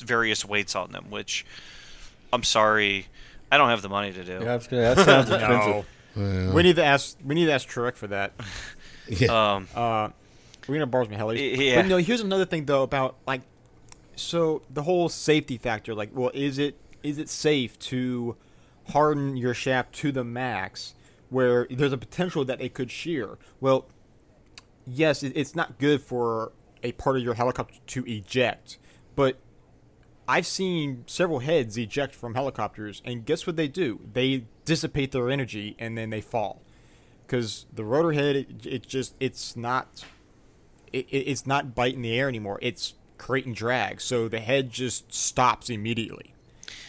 various 0.03 0.45
weights 0.45 0.75
on 0.75 0.91
them. 0.91 1.09
Which 1.09 1.45
I'm 2.31 2.43
sorry, 2.43 3.07
I 3.51 3.57
don't 3.57 3.69
have 3.69 3.81
the 3.81 3.89
money 3.89 4.11
to 4.13 4.23
do. 4.23 4.31
Yeah, 4.33 4.39
that's 4.39 4.67
good. 4.67 4.97
That 4.97 5.05
sounds 5.05 5.29
expensive. 5.31 5.85
no, 6.15 6.45
Well, 6.45 6.53
we 6.53 6.63
need 6.63 6.77
to 6.77 6.83
ask. 6.85 7.17
We 7.23 7.35
need 7.35 7.45
to 7.47 7.51
ask 7.53 7.67
Trek 7.67 7.95
for 7.95 8.07
that. 8.07 8.31
yeah. 9.07 9.53
Um, 9.55 9.67
Uh, 9.75 10.09
we're 10.67 10.75
gonna 10.75 10.87
borrow 10.87 11.05
some 11.05 11.13
helis. 11.13 11.57
Yeah. 11.57 11.81
But 11.81 11.87
no, 11.87 11.97
here's 11.97 12.21
another 12.21 12.45
thing 12.45 12.65
though 12.65 12.83
about 12.83 13.15
like, 13.27 13.41
so 14.15 14.61
the 14.71 14.83
whole 14.83 15.09
safety 15.09 15.57
factor. 15.57 15.93
Like, 15.95 16.11
well, 16.13 16.31
is 16.33 16.59
it 16.59 16.75
is 17.03 17.17
it 17.17 17.29
safe 17.29 17.77
to 17.79 18.35
harden 18.89 19.37
your 19.37 19.53
shaft 19.53 19.93
to 19.93 20.11
the 20.11 20.23
max 20.23 20.95
where 21.29 21.67
there's 21.69 21.93
a 21.93 21.97
potential 21.97 22.43
that 22.45 22.61
it 22.61 22.73
could 22.73 22.91
shear? 22.91 23.37
Well, 23.61 23.87
yes, 24.85 25.23
it's 25.23 25.55
not 25.55 25.77
good 25.79 26.01
for 26.01 26.51
a 26.83 26.91
part 26.93 27.17
of 27.17 27.23
your 27.23 27.33
helicopter 27.35 27.75
to 27.87 28.05
eject, 28.05 28.77
but 29.15 29.37
I've 30.27 30.45
seen 30.47 31.03
several 31.07 31.39
heads 31.39 31.77
eject 31.77 32.13
from 32.15 32.35
helicopters, 32.35 33.01
and 33.03 33.25
guess 33.25 33.47
what 33.47 33.55
they 33.55 33.67
do? 33.67 33.99
They 34.13 34.45
dissipate 34.65 35.11
their 35.11 35.29
energy 35.29 35.75
and 35.79 35.97
then 35.97 36.09
they 36.11 36.21
fall. 36.21 36.61
Because 37.25 37.65
the 37.73 37.83
rotor 37.83 38.11
head, 38.13 38.35
it, 38.35 38.65
it 38.65 38.87
just 38.87 39.15
it's 39.19 39.55
not 39.55 40.03
it, 40.93 41.05
it- 41.09 41.27
it's 41.29 41.45
not 41.45 41.75
biting 41.75 42.01
the 42.01 42.17
air 42.17 42.27
anymore. 42.27 42.57
It's 42.61 42.95
creating 43.17 43.53
drag, 43.53 44.01
so 44.01 44.27
the 44.27 44.39
head 44.39 44.71
just 44.71 45.13
stops 45.13 45.69
immediately. 45.69 46.33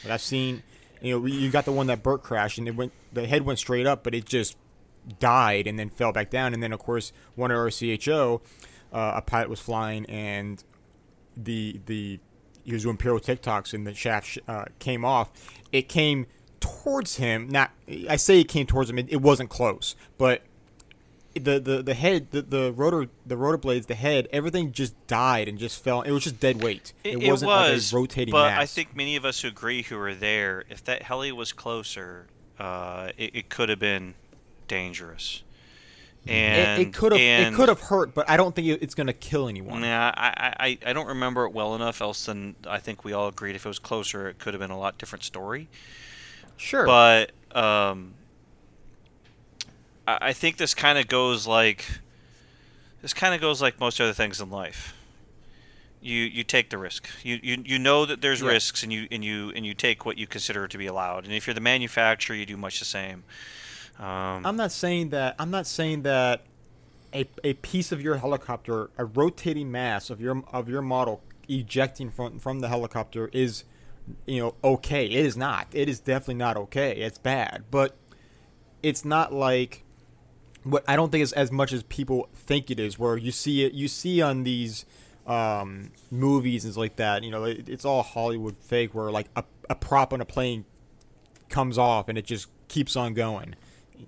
But 0.02 0.12
I've 0.12 0.20
seen, 0.20 0.62
you 1.00 1.18
know, 1.18 1.26
you 1.26 1.50
got 1.50 1.64
the 1.64 1.72
one 1.72 1.86
that 1.88 2.02
Burt 2.02 2.22
crashed, 2.22 2.58
and 2.58 2.68
it 2.68 2.76
went 2.76 2.92
the 3.12 3.26
head 3.26 3.42
went 3.42 3.58
straight 3.58 3.86
up, 3.86 4.02
but 4.02 4.14
it 4.14 4.24
just 4.24 4.56
died 5.18 5.66
and 5.66 5.78
then 5.78 5.90
fell 5.90 6.12
back 6.12 6.30
down. 6.30 6.54
And 6.54 6.62
then 6.62 6.72
of 6.72 6.78
course 6.78 7.12
one 7.34 7.50
IRCHA, 7.50 8.40
uh, 8.92 9.12
a 9.16 9.22
pilot 9.22 9.48
was 9.48 9.60
flying 9.60 10.06
and 10.06 10.62
the 11.36 11.80
the 11.86 12.20
he 12.64 12.72
was 12.72 12.82
doing 12.82 12.96
pyrotechnics 12.96 13.72
and 13.72 13.86
the 13.86 13.94
shaft 13.94 14.26
sh- 14.26 14.38
uh, 14.46 14.66
came 14.78 15.04
off. 15.04 15.30
It 15.72 15.88
came 15.88 16.26
towards 16.60 17.16
him. 17.16 17.48
Not 17.48 17.70
I 18.08 18.16
say 18.16 18.40
it 18.40 18.48
came 18.48 18.66
towards 18.66 18.90
him. 18.90 18.98
It, 18.98 19.06
it 19.10 19.22
wasn't 19.22 19.50
close, 19.50 19.96
but 20.18 20.42
the 21.34 21.60
the 21.60 21.82
the 21.82 21.94
head 21.94 22.30
the, 22.30 22.42
the 22.42 22.72
rotor 22.72 23.08
the 23.24 23.36
rotor 23.36 23.58
blades 23.58 23.86
the 23.86 23.94
head 23.94 24.26
everything 24.32 24.72
just 24.72 24.94
died 25.06 25.48
and 25.48 25.58
just 25.58 25.82
fell. 25.82 26.02
It 26.02 26.10
was 26.10 26.24
just 26.24 26.40
dead 26.40 26.62
weight. 26.62 26.92
it, 27.04 27.22
It, 27.22 27.28
wasn't 27.28 27.50
was, 27.50 27.92
like 27.92 27.98
a 27.98 28.02
rotating 28.02 28.32
but 28.32 28.50
mass. 28.50 28.60
I 28.62 28.66
think 28.66 28.96
many 28.96 29.16
of 29.16 29.24
us 29.24 29.40
who 29.42 29.48
agree 29.48 29.82
who 29.82 29.96
were 29.96 30.14
there, 30.14 30.64
if 30.68 30.82
that 30.84 31.02
heli 31.02 31.30
was 31.32 31.52
closer, 31.52 32.26
uh, 32.58 33.10
it, 33.16 33.36
it 33.36 33.48
could 33.48 33.68
have 33.68 33.78
been 33.78 34.14
dangerous. 34.68 35.42
And 36.26 36.80
it, 36.82 36.88
it 36.88 36.92
could 36.92 37.12
have 37.12 37.20
it 37.20 37.54
could 37.54 37.70
have 37.70 37.80
hurt, 37.80 38.12
but 38.12 38.28
I 38.28 38.36
don't 38.36 38.54
think 38.54 38.68
it's 38.68 38.94
going 38.94 39.06
to 39.06 39.14
kill 39.14 39.48
anyone. 39.48 39.82
yeah 39.82 40.12
I, 40.14 40.54
I, 40.60 40.78
I 40.84 40.92
don't 40.92 41.06
remember 41.06 41.46
it 41.46 41.52
well 41.52 41.74
enough. 41.74 42.02
Else 42.02 42.26
than 42.26 42.56
I 42.66 42.78
think 42.78 43.04
we 43.04 43.14
all 43.14 43.28
agreed 43.28 43.56
if 43.56 43.64
it 43.64 43.68
was 43.68 43.78
closer, 43.78 44.28
it 44.28 44.38
could 44.38 44.52
have 44.52 44.60
been 44.60 44.70
a 44.70 44.78
lot 44.78 44.98
different 44.98 45.24
story. 45.24 45.68
Sure, 46.58 46.84
But 46.84 47.32
um, 47.52 48.12
I, 50.20 50.32
think 50.32 50.56
this 50.56 50.74
kind 50.74 50.98
of 50.98 51.08
goes 51.08 51.46
like 51.46 51.86
this 53.02 53.12
kind 53.14 53.34
of 53.34 53.40
goes 53.40 53.60
like 53.62 53.80
most 53.80 54.00
other 54.00 54.12
things 54.12 54.40
in 54.40 54.50
life. 54.50 54.94
You 56.02 56.16
you 56.16 56.44
take 56.44 56.70
the 56.70 56.78
risk. 56.78 57.08
You 57.22 57.38
you, 57.42 57.62
you 57.64 57.78
know 57.78 58.06
that 58.06 58.22
there's 58.22 58.40
Yeah. 58.40 58.48
risks, 58.48 58.82
and 58.82 58.92
you 58.92 59.06
and 59.10 59.22
you 59.24 59.52
and 59.54 59.66
you 59.66 59.74
take 59.74 60.06
what 60.06 60.16
you 60.16 60.26
consider 60.26 60.66
to 60.66 60.78
be 60.78 60.86
allowed. 60.86 61.24
And 61.24 61.34
if 61.34 61.46
you're 61.46 61.54
the 61.54 61.60
manufacturer, 61.60 62.34
you 62.34 62.46
do 62.46 62.56
much 62.56 62.78
the 62.78 62.86
same. 62.86 63.24
Um, 63.98 64.46
I'm 64.46 64.56
not 64.56 64.72
saying 64.72 65.10
that. 65.10 65.36
I'm 65.38 65.50
not 65.50 65.66
saying 65.66 66.02
that 66.02 66.44
a, 67.12 67.28
a 67.44 67.52
piece 67.54 67.92
of 67.92 68.00
your 68.00 68.16
helicopter, 68.16 68.90
a 68.96 69.04
rotating 69.04 69.70
mass 69.70 70.08
of 70.08 70.20
your 70.20 70.42
of 70.52 70.68
your 70.68 70.80
model 70.80 71.22
ejecting 71.48 72.10
from 72.10 72.38
from 72.38 72.60
the 72.60 72.68
helicopter 72.68 73.28
is, 73.32 73.64
you 74.24 74.40
know, 74.40 74.54
okay. 74.64 75.04
It 75.04 75.26
is 75.26 75.36
not. 75.36 75.66
It 75.72 75.88
is 75.88 76.00
definitely 76.00 76.36
not 76.36 76.56
okay. 76.56 76.92
It's 76.96 77.18
bad, 77.18 77.64
but 77.70 77.94
it's 78.82 79.04
not 79.04 79.34
like 79.34 79.84
what 80.64 80.84
I 80.86 80.96
don't 80.96 81.10
think 81.10 81.22
it's 81.22 81.32
as 81.32 81.50
much 81.50 81.72
as 81.72 81.82
people 81.84 82.28
think 82.34 82.70
it 82.70 82.78
is. 82.78 82.98
Where 82.98 83.16
you 83.16 83.32
see 83.32 83.64
it, 83.64 83.72
you 83.72 83.88
see 83.88 84.20
on 84.20 84.44
these 84.44 84.84
um, 85.26 85.92
movies 86.10 86.64
and 86.64 86.76
like 86.76 86.96
that. 86.96 87.22
You 87.22 87.30
know, 87.30 87.44
it, 87.44 87.68
it's 87.68 87.84
all 87.84 88.02
Hollywood 88.02 88.56
fake. 88.58 88.94
Where 88.94 89.10
like 89.10 89.26
a, 89.36 89.44
a 89.68 89.74
prop 89.74 90.12
on 90.12 90.20
a 90.20 90.24
plane 90.24 90.64
comes 91.48 91.78
off 91.78 92.08
and 92.08 92.16
it 92.16 92.24
just 92.24 92.48
keeps 92.68 92.96
on 92.96 93.14
going. 93.14 93.54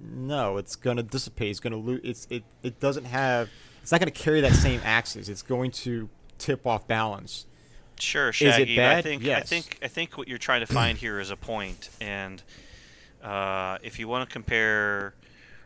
No, 0.01 0.57
it's 0.57 0.77
gonna 0.77 1.03
dissipate. 1.03 1.51
It's 1.51 1.61
gonna 1.61 1.77
lose. 1.77 2.01
It's 2.03 2.27
it. 2.31 2.45
It 2.63 2.81
doesn't 2.81 3.05
have. 3.05 3.49
It's 3.83 3.93
not 3.93 4.01
gonna 4.01 4.11
carry 4.11 4.41
that 4.41 4.55
same 4.55 4.81
axis. 4.85 5.29
It's 5.29 5.43
going 5.43 5.71
to 5.73 6.09
tip 6.39 6.67
off 6.67 6.87
balance. 6.87 7.47
Sure, 7.99 8.33
Shaggy. 8.33 8.83
I 8.83 9.01
think 9.01 9.27
I 9.27 9.41
think 9.41 9.79
I 9.83 9.89
think 9.89 10.19
what 10.19 10.29
you're 10.29 10.39
trying 10.39 10.61
to 10.61 10.73
find 10.73 10.99
here 10.99 11.21
is 11.21 11.31
a 11.31 11.37
point, 11.37 11.91
and 12.01 12.43
uh, 13.23 13.79
if 13.83 13.99
you 13.99 14.09
want 14.09 14.29
to 14.29 14.33
compare 14.33 15.15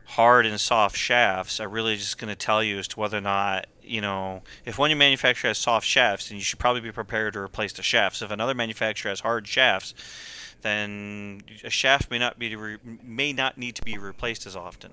hard 0.07 0.47
and 0.47 0.61
soft 0.61 0.97
shafts, 0.97 1.61
I'm 1.61 1.71
really 1.71 1.97
just 1.97 2.19
going 2.19 2.29
to 2.29 2.37
tell 2.37 2.63
you 2.63 2.79
as 2.79 2.89
to 2.89 3.01
whether 3.01 3.19
or 3.19 3.23
not 3.23 3.67
you 3.83 4.01
know 4.01 4.43
if 4.65 4.79
one 4.79 4.97
manufacturer 4.97 5.49
has 5.49 5.59
soft 5.59 5.87
shafts, 5.87 6.29
then 6.29 6.39
you 6.39 6.45
should 6.45 6.59
probably 6.59 6.81
be 6.81 6.93
prepared 6.93 7.35
to 7.35 7.41
replace 7.41 7.73
the 7.73 7.83
shafts. 7.83 8.23
If 8.23 8.31
another 8.31 8.55
manufacturer 8.55 9.11
has 9.11 9.21
hard 9.21 9.47
shafts, 9.47 9.95
then 10.63 11.43
a 11.65 11.71
shaft 11.71 12.11
may 12.11 12.19
not 12.19 12.39
be 12.39 12.55
re- 12.57 12.79
may 13.03 13.33
not 13.33 13.59
need 13.59 13.75
to 13.77 13.83
be 13.83 13.99
replaced 13.99 14.47
as 14.47 14.57
often. 14.57 14.93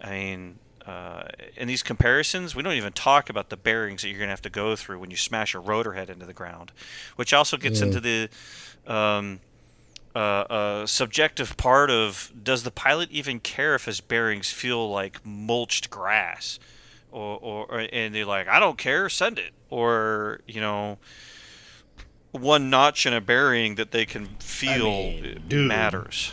I 0.00 0.10
mean, 0.10 0.58
uh, 0.86 1.24
in 1.56 1.66
these 1.66 1.82
comparisons, 1.82 2.54
we 2.54 2.62
don't 2.62 2.74
even 2.74 2.92
talk 2.92 3.28
about 3.28 3.50
the 3.50 3.56
bearings 3.56 4.02
that 4.02 4.08
you're 4.08 4.18
going 4.18 4.28
to 4.28 4.32
have 4.32 4.42
to 4.42 4.50
go 4.50 4.76
through 4.76 4.98
when 4.98 5.10
you 5.10 5.16
smash 5.16 5.54
a 5.54 5.58
rotor 5.58 5.94
head 5.94 6.10
into 6.10 6.26
the 6.26 6.32
ground, 6.32 6.72
which 7.16 7.32
also 7.32 7.56
gets 7.56 7.80
into 7.80 8.00
the 8.00 8.28
um, 8.86 9.40
uh, 10.16 10.46
uh, 10.48 10.86
subjective 10.86 11.58
part 11.58 11.90
of 11.90 12.32
does 12.42 12.62
the 12.62 12.70
pilot 12.70 13.10
even 13.10 13.38
care 13.38 13.74
if 13.74 13.84
his 13.84 14.00
bearings 14.00 14.50
feel 14.50 14.90
like 14.90 15.24
mulched 15.26 15.90
grass, 15.90 16.58
or, 17.12 17.38
or, 17.42 17.66
or 17.66 17.86
and 17.92 18.14
they're 18.14 18.24
like, 18.24 18.48
I 18.48 18.58
don't 18.58 18.78
care, 18.78 19.10
send 19.10 19.38
it, 19.38 19.52
or 19.68 20.40
you 20.46 20.60
know. 20.60 20.98
One 22.32 22.68
notch 22.68 23.06
in 23.06 23.14
a 23.14 23.20
bearing 23.22 23.76
that 23.76 23.92
they 23.92 24.04
can 24.04 24.26
feel 24.40 24.90
mean, 24.90 25.42
dude. 25.48 25.68
matters. 25.68 26.32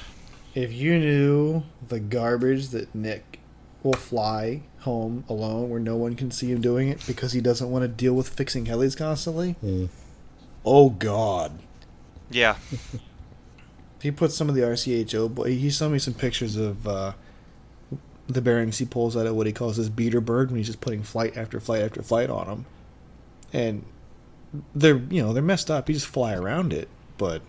If 0.54 0.74
you 0.74 1.00
knew 1.00 1.64
the 1.88 2.02
garbage 2.02 2.70
that 2.70 2.94
Nick 2.94 3.40
will 3.84 3.94
fly 3.94 4.64
home 4.80 5.24
alone 5.30 5.70
where 5.70 5.80
no 5.80 5.96
one 5.96 6.16
can 6.16 6.30
see 6.30 6.52
him 6.52 6.60
doing 6.60 6.90
it 6.90 7.02
because 7.08 7.32
he 7.32 7.40
doesn't 7.40 7.72
want 7.72 7.84
to 7.84 7.88
deal 7.88 8.14
with 8.14 8.28
fixing 8.28 8.66
helis 8.66 8.98
constantly. 8.98 9.56
Mm. 9.64 9.88
Oh 10.66 10.90
God. 10.90 11.60
Yeah, 12.30 12.58
He 14.04 14.12
put 14.12 14.34
some 14.34 14.50
of 14.50 14.56
the 14.56 14.62
IRCHA. 14.62 15.34
But 15.34 15.48
he 15.48 15.70
sent 15.70 15.94
me 15.94 15.98
some 15.98 16.14
pictures 16.14 16.58
of 16.58 16.86
uh, 16.86 17.14
the 18.28 18.42
bearings 18.42 18.78
he 18.78 18.86
pulls 18.86 19.16
out 19.16 19.26
of 19.26 19.34
what 19.34 19.48
he 19.48 19.54
calls 19.54 19.78
his 19.78 19.90
beater 19.90 20.20
bird 20.20 20.52
when 20.52 20.58
he's 20.58 20.68
just 20.68 20.82
putting 20.82 21.04
flight 21.04 21.38
after 21.38 21.62
flight 21.62 21.82
after 21.82 22.04
flight 22.04 22.30
on 22.30 22.48
them, 22.48 22.66
and 23.54 23.86
they're 24.76 24.98
you 24.98 25.24
know 25.24 25.32
they're 25.32 25.42
messed 25.42 25.72
up. 25.72 25.88
You 25.88 25.96
just 25.96 26.08
fly 26.08 26.34
around 26.34 26.74
it, 26.74 26.90
but 27.18 27.42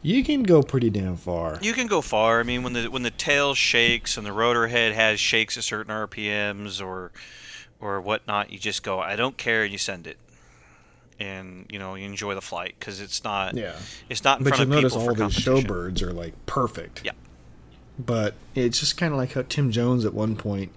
you 0.00 0.22
can 0.22 0.44
go 0.44 0.62
pretty 0.62 0.90
damn 0.90 1.16
far. 1.16 1.58
You 1.60 1.72
can 1.72 1.88
go 1.88 2.02
far. 2.02 2.38
I 2.38 2.44
mean, 2.44 2.62
when 2.62 2.74
the 2.74 2.84
when 2.88 3.02
the 3.02 3.10
tail 3.10 3.54
shakes 3.54 4.16
and 4.16 4.24
the 4.24 4.32
rotor 4.32 4.68
head 4.68 4.92
has 4.92 5.18
shakes 5.18 5.58
at 5.58 5.64
certain 5.64 5.92
RPMs 5.92 6.80
or 6.80 7.10
or 7.80 8.00
whatnot, 8.00 8.52
you 8.52 8.60
just 8.60 8.84
go. 8.84 9.00
I 9.00 9.16
don't 9.16 9.36
care, 9.36 9.64
and 9.64 9.72
you 9.72 9.78
send 9.78 10.06
it, 10.06 10.18
and 11.22 11.66
you 11.70 11.78
know 11.78 11.94
you 11.94 12.04
enjoy 12.04 12.34
the 12.34 12.40
flight 12.40 12.74
because 12.78 13.00
it's 13.00 13.22
not. 13.24 13.54
Yeah. 13.56 13.76
It's 14.08 14.24
not 14.24 14.38
in 14.38 14.44
But 14.44 14.56
front 14.56 14.68
you'll 14.68 14.78
of 14.78 14.82
notice 14.82 14.92
people 14.94 15.08
all 15.10 15.14
for 15.14 15.24
these 15.28 15.44
competition. 15.44 15.74
showbirds 15.74 16.02
are 16.02 16.12
like 16.12 16.46
perfect. 16.46 17.02
Yeah. 17.04 17.12
But 17.98 18.34
it's 18.54 18.80
just 18.80 18.96
kind 18.96 19.12
of 19.12 19.18
like 19.18 19.32
how 19.32 19.42
Tim 19.42 19.70
Jones 19.70 20.04
at 20.04 20.14
one 20.14 20.34
point 20.36 20.72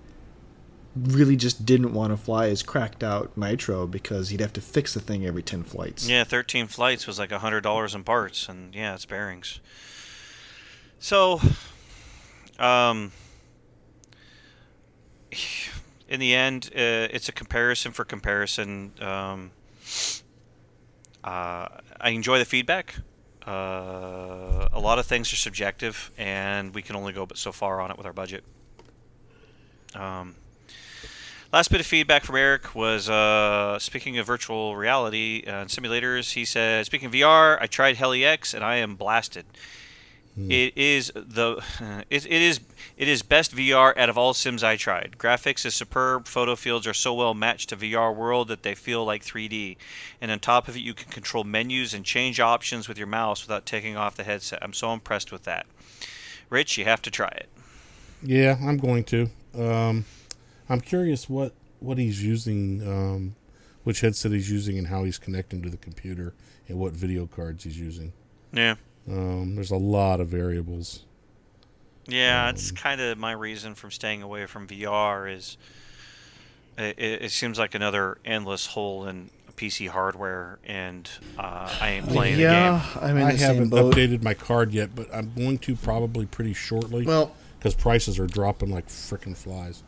really 0.96 1.36
just 1.36 1.66
didn't 1.66 1.94
want 1.94 2.12
to 2.14 2.18
fly 2.18 2.48
his 2.48 2.64
cracked 2.64 3.04
out 3.04 3.36
nitro 3.38 3.86
because 3.88 4.30
he'd 4.30 4.40
have 4.40 4.54
to 4.54 4.62
fix 4.62 4.94
the 4.94 5.00
thing 5.02 5.26
every 5.26 5.44
10 5.44 5.64
flights. 5.64 6.08
Yeah, 6.08 6.24
13 6.24 6.68
flights 6.68 7.06
was 7.08 7.20
like 7.20 7.32
$100 7.32 7.96
in 7.96 8.04
parts, 8.04 8.48
and 8.48 8.74
yeah, 8.74 8.94
it's 8.94 9.06
bearings. 9.06 9.60
So, 11.00 11.42
um, 12.60 13.12
in 16.10 16.20
the 16.20 16.34
end, 16.34 16.70
uh, 16.76 17.08
it's 17.12 17.28
a 17.30 17.34
comparison 17.34 17.92
for 17.92 18.06
comparison. 18.06 18.92
Um, 19.02 19.52
uh, 21.26 21.68
I 22.00 22.10
enjoy 22.10 22.40
the 22.40 22.46
feedback. 22.46 22.96
Uh, 23.46 24.70
a 24.72 24.80
lot 24.80 24.98
of 24.98 25.06
things 25.06 25.32
are 25.34 25.36
subjective, 25.36 26.12
and 26.18 26.74
we 26.74 26.82
can 26.82 26.96
only 26.96 27.12
go 27.14 27.26
but 27.26 27.38
so 27.38 27.52
far 27.52 27.82
on 27.82 27.92
it 27.92 27.98
with 27.98 28.06
our 28.06 28.14
budget. 28.14 28.44
Um, 29.94 30.36
Last 31.56 31.72
bit 31.72 31.80
of 31.80 31.86
feedback 31.86 32.26
from 32.26 32.36
Eric 32.36 32.76
was 32.76 33.10
uh, 33.10 33.80
speaking 33.80 34.18
of 34.18 34.28
virtual 34.28 34.76
reality 34.76 35.42
and 35.48 35.70
simulators. 35.70 36.34
He 36.34 36.44
said, 36.44 36.86
"Speaking 36.86 37.06
of 37.06 37.14
VR, 37.14 37.58
I 37.62 37.68
tried 37.68 37.96
Heli 37.96 38.26
X 38.26 38.54
and 38.54 38.62
I 38.62 38.76
am 38.76 38.98
blasted. 38.98 39.46
It 40.38 40.78
is 40.78 41.14
the 41.16 41.64
it, 42.10 42.26
it 42.26 42.42
is 42.42 42.60
it 42.98 43.08
is 43.08 43.22
best 43.22 43.56
VR 43.56 43.98
out 43.98 44.10
of 44.10 44.18
all 44.18 44.34
sims 44.34 44.64
I 44.64 44.76
tried. 44.76 45.16
Graphics 45.18 45.66
is 45.66 45.76
superb. 45.76 46.28
Photo 46.28 46.56
fields 46.56 46.86
are 46.86 46.94
so 46.94 47.14
well 47.14 47.34
matched 47.34 47.70
to 47.70 47.78
VR 47.78 48.14
world 48.14 48.50
that 48.50 48.64
they 48.64 48.76
feel 48.76 49.06
like 49.06 49.24
3D. 49.24 49.78
And 50.20 50.32
on 50.32 50.40
top 50.40 50.68
of 50.68 50.76
it, 50.76 50.82
you 50.82 50.94
can 50.94 51.10
control 51.10 51.46
menus 51.46 51.94
and 51.94 52.04
change 52.04 52.40
options 52.42 52.90
with 52.90 52.98
your 52.98 53.08
mouse 53.08 53.48
without 53.48 53.66
taking 53.66 53.96
off 53.96 54.18
the 54.18 54.26
headset. 54.26 54.60
I'm 54.62 54.74
so 54.74 54.92
impressed 54.92 55.32
with 55.32 55.44
that. 55.44 55.66
Rich, 56.50 56.78
you 56.78 56.84
have 56.84 57.02
to 57.04 57.12
try 57.12 57.30
it. 57.30 57.50
Yeah, 58.22 58.58
I'm 58.62 58.78
going 58.78 59.06
to. 59.06 59.30
Um, 59.58 60.06
I'm 60.70 60.82
curious 60.82 61.30
what 61.30 61.54
what 61.80 61.98
he's 61.98 62.24
using, 62.24 62.86
um, 62.86 63.36
which 63.84 64.02
headset 64.02 64.34
he's 64.34 64.52
using, 64.52 64.78
and 64.78 64.88
how 64.88 65.06
he's 65.06 65.18
connecting 65.18 65.62
to 65.62 65.70
the 65.70 65.78
computer, 65.78 66.34
and 66.68 66.78
what 66.78 66.92
video 66.92 67.26
cards 67.26 67.64
he's 67.64 67.80
using. 67.80 68.12
Yeah. 68.52 68.76
Um, 69.10 69.56
there's 69.56 69.72
a 69.72 69.76
lot 69.78 70.20
of 70.20 70.28
variables. 70.30 71.02
Yeah, 72.08 72.50
it's 72.50 72.72
kind 72.72 73.02
of 73.02 73.18
my 73.18 73.32
reason 73.32 73.76
from 73.76 73.92
staying 73.92 74.22
away 74.22 74.46
from 74.46 74.68
VR 74.68 75.32
is 75.34 75.58
it, 76.78 77.00
it 77.00 77.22
it 77.24 77.32
seems 77.32 77.58
like 77.58 77.74
another 77.76 78.18
endless 78.26 78.68
hole 78.68 79.08
in 79.08 79.30
PC 79.56 79.88
hardware, 79.90 80.60
and 80.66 81.10
uh, 81.40 81.76
I 81.82 81.90
ain't 81.92 82.08
playing 82.08 82.40
yeah, 82.40 82.84
the 82.94 83.00
game. 83.00 83.10
I'm 83.10 83.18
in 83.18 83.24
I 83.24 83.32
the 83.32 83.38
haven't 83.38 83.70
boat. 83.70 83.94
updated 83.96 84.22
my 84.22 84.34
card 84.34 84.72
yet, 84.72 84.94
but 84.96 85.08
I'm 85.14 85.32
going 85.36 85.58
to 85.60 85.76
probably 85.76 86.26
pretty 86.26 86.54
shortly 86.54 87.06
Well, 87.06 87.34
because 87.58 87.74
prices 87.74 88.20
are 88.20 88.28
dropping 88.28 88.70
like 88.70 88.88
freaking 88.88 89.36
flies. 89.36 89.82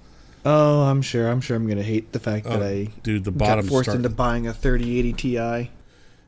oh, 0.45 0.83
I'm 0.83 1.01
sure. 1.01 1.29
I'm 1.29 1.41
sure 1.41 1.57
I'm 1.57 1.65
going 1.65 1.77
to 1.77 1.83
hate 1.83 2.13
the 2.13 2.19
fact 2.19 2.45
that 2.45 2.61
Oh, 2.61 2.65
I 2.65 2.89
dude, 3.03 3.25
the 3.25 3.31
got 3.31 3.37
bottom's 3.39 3.69
forced 3.69 3.87
starting. 3.89 4.05
into 4.05 4.15
buying 4.15 4.47
a 4.47 4.53
3080 4.53 5.13
Ti. 5.13 5.71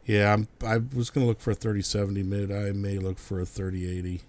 Yeah, 0.10 0.34
I'm, 0.34 0.48
I 0.66 0.78
was 0.96 1.12
going 1.12 1.24
to 1.24 1.28
look 1.28 1.40
for 1.40 1.52
a 1.52 1.54
3070 1.54 2.24
mid. 2.24 2.52
I 2.52 2.72
may 2.72 2.98
look 2.98 3.20
for 3.20 3.40
a 3.42 3.46
3080. 3.46 4.22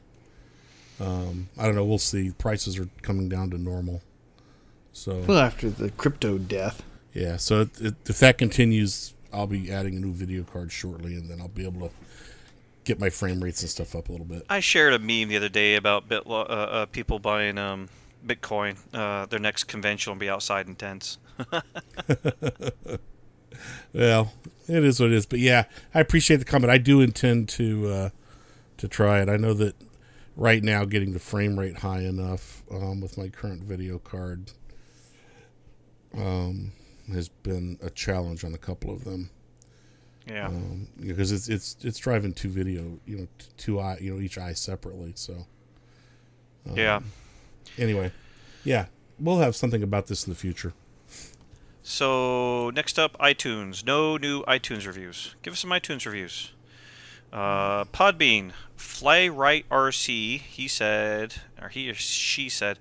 Um, 1.00 1.48
I 1.56 1.64
don't 1.64 1.74
know. 1.74 1.86
We'll 1.86 1.96
see. 1.96 2.32
Prices 2.32 2.78
are 2.78 2.90
coming 3.00 3.30
down 3.30 3.48
to 3.52 3.56
normal. 3.56 4.02
So 4.92 5.24
Well, 5.26 5.38
after 5.38 5.70
the 5.70 5.90
crypto 5.92 6.36
death. 6.36 6.82
yeah, 7.14 7.38
so 7.38 7.62
it, 7.62 7.80
it, 7.80 7.94
if 8.10 8.18
that 8.18 8.36
continues, 8.36 9.14
I'll 9.32 9.46
be 9.46 9.72
adding 9.72 9.96
a 9.96 10.00
new 10.00 10.12
video 10.12 10.42
card 10.42 10.70
shortly, 10.70 11.14
and 11.14 11.30
then 11.30 11.40
I'll 11.40 11.48
be 11.48 11.64
able 11.64 11.88
to 11.88 11.94
get 12.84 13.00
my 13.00 13.08
frame 13.08 13.42
rates 13.42 13.62
and 13.62 13.70
stuff 13.70 13.96
up 13.96 14.10
a 14.10 14.12
little 14.12 14.26
bit. 14.26 14.44
I 14.50 14.60
shared 14.60 14.92
a 14.92 14.98
meme 14.98 15.30
the 15.30 15.38
other 15.38 15.48
day 15.48 15.76
about 15.76 16.10
bit, 16.10 16.26
uh, 16.26 16.40
uh, 16.40 16.86
people 16.86 17.18
buying 17.20 17.56
um, 17.56 17.88
Bitcoin. 18.26 18.76
Uh, 18.92 19.24
their 19.24 19.40
next 19.40 19.64
convention 19.64 20.12
will 20.12 20.20
be 20.20 20.28
outside 20.28 20.68
in 20.68 20.74
tents. 20.74 21.16
Well, 23.92 24.32
it 24.68 24.84
is 24.84 25.00
what 25.00 25.10
it 25.10 25.14
is. 25.16 25.26
But 25.26 25.40
yeah, 25.40 25.64
I 25.94 26.00
appreciate 26.00 26.36
the 26.38 26.44
comment. 26.44 26.70
I 26.70 26.78
do 26.78 27.00
intend 27.00 27.48
to 27.50 27.88
uh, 27.88 28.10
to 28.78 28.88
try 28.88 29.20
it. 29.20 29.28
I 29.28 29.36
know 29.36 29.54
that 29.54 29.74
right 30.36 30.62
now 30.62 30.84
getting 30.84 31.12
the 31.12 31.18
frame 31.18 31.58
rate 31.58 31.78
high 31.78 32.00
enough 32.02 32.62
um, 32.70 33.00
with 33.00 33.18
my 33.18 33.28
current 33.28 33.62
video 33.62 33.98
card 33.98 34.52
um, 36.16 36.72
has 37.12 37.28
been 37.28 37.78
a 37.82 37.90
challenge 37.90 38.44
on 38.44 38.54
a 38.54 38.58
couple 38.58 38.90
of 38.92 39.04
them 39.04 39.30
Yeah. 40.26 40.46
um, 40.46 40.88
because 41.00 41.32
it's 41.32 41.48
it's 41.48 41.76
it's 41.82 41.98
driving 41.98 42.32
two 42.32 42.48
video, 42.48 42.98
you 43.06 43.18
know, 43.18 43.26
two 43.56 43.80
eye, 43.80 43.98
you 44.00 44.14
know, 44.14 44.20
each 44.20 44.38
eye 44.38 44.52
separately. 44.54 45.12
So 45.14 45.46
yeah. 46.74 47.00
anyway, 47.78 48.12
yeah, 48.64 48.86
we'll 49.18 49.38
have 49.40 49.56
something 49.56 49.82
about 49.82 50.06
this 50.06 50.26
in 50.26 50.32
the 50.32 50.38
future. 50.38 50.72
So 51.90 52.70
next 52.70 53.00
up, 53.00 53.18
iTunes. 53.18 53.84
No 53.84 54.16
new 54.16 54.44
iTunes 54.44 54.86
reviews. 54.86 55.34
Give 55.42 55.54
us 55.54 55.58
some 55.58 55.70
iTunes 55.70 56.06
reviews. 56.06 56.52
Uh, 57.32 57.82
Podbean, 57.86 58.52
Fly 58.76 59.26
Right 59.26 59.68
RC. 59.68 60.40
He 60.40 60.68
said, 60.68 61.34
or 61.60 61.68
he 61.68 61.90
or 61.90 61.94
she 61.94 62.48
said, 62.48 62.78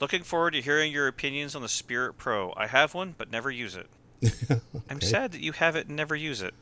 looking 0.00 0.22
forward 0.22 0.52
to 0.52 0.62
hearing 0.62 0.90
your 0.90 1.06
opinions 1.06 1.54
on 1.54 1.60
the 1.60 1.68
Spirit 1.68 2.16
Pro. 2.16 2.54
I 2.56 2.66
have 2.66 2.94
one, 2.94 3.14
but 3.18 3.30
never 3.30 3.50
use 3.50 3.76
it. 3.76 3.90
I'm 4.88 5.02
sad 5.02 5.32
that 5.32 5.42
you 5.42 5.52
have 5.52 5.76
it 5.76 5.88
and 5.88 5.94
never 5.94 6.16
use 6.16 6.40
it. 6.40 6.54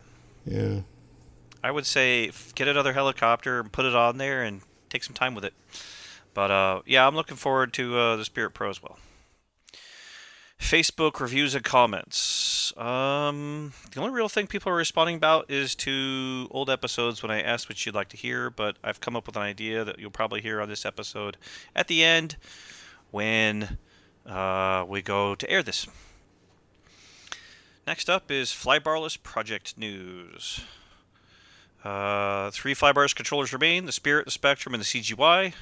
Yeah, 0.44 0.80
I 1.62 1.70
would 1.70 1.86
say 1.86 2.32
get 2.56 2.66
another 2.66 2.92
helicopter 2.92 3.60
and 3.60 3.70
put 3.70 3.84
it 3.84 3.94
on 3.94 4.18
there 4.18 4.42
and 4.42 4.62
take 4.90 5.04
some 5.04 5.14
time 5.14 5.36
with 5.36 5.44
it. 5.44 5.54
But 6.34 6.50
uh, 6.50 6.82
yeah, 6.86 7.06
I'm 7.06 7.14
looking 7.14 7.36
forward 7.36 7.72
to 7.74 7.96
uh, 7.96 8.16
the 8.16 8.24
Spirit 8.24 8.50
Pro 8.50 8.70
as 8.70 8.82
well. 8.82 8.98
Facebook 10.64 11.20
reviews 11.20 11.54
and 11.54 11.62
comments. 11.62 12.72
Um, 12.78 13.74
the 13.92 14.00
only 14.00 14.14
real 14.14 14.30
thing 14.30 14.46
people 14.46 14.72
are 14.72 14.76
responding 14.76 15.16
about 15.16 15.50
is 15.50 15.74
to 15.76 16.48
old 16.50 16.70
episodes 16.70 17.22
when 17.22 17.30
I 17.30 17.42
asked 17.42 17.68
what 17.68 17.84
you'd 17.84 17.94
like 17.94 18.08
to 18.08 18.16
hear, 18.16 18.48
but 18.48 18.76
I've 18.82 18.98
come 18.98 19.14
up 19.14 19.26
with 19.26 19.36
an 19.36 19.42
idea 19.42 19.84
that 19.84 19.98
you'll 19.98 20.10
probably 20.10 20.40
hear 20.40 20.62
on 20.62 20.70
this 20.70 20.86
episode 20.86 21.36
at 21.76 21.86
the 21.88 22.02
end 22.02 22.36
when 23.10 23.76
uh, 24.26 24.86
we 24.88 25.02
go 25.02 25.34
to 25.34 25.50
air 25.50 25.62
this. 25.62 25.86
Next 27.86 28.08
up 28.08 28.30
is 28.30 28.48
Flybarless 28.48 29.22
Project 29.22 29.76
News. 29.76 30.60
Uh, 31.84 32.50
three 32.52 32.74
Flybarless 32.74 33.14
controllers 33.14 33.52
remain 33.52 33.84
the 33.84 33.92
Spirit, 33.92 34.24
the 34.24 34.30
Spektrum, 34.30 34.72
and 34.72 34.80
the 34.80 34.86
CGY. 34.86 35.52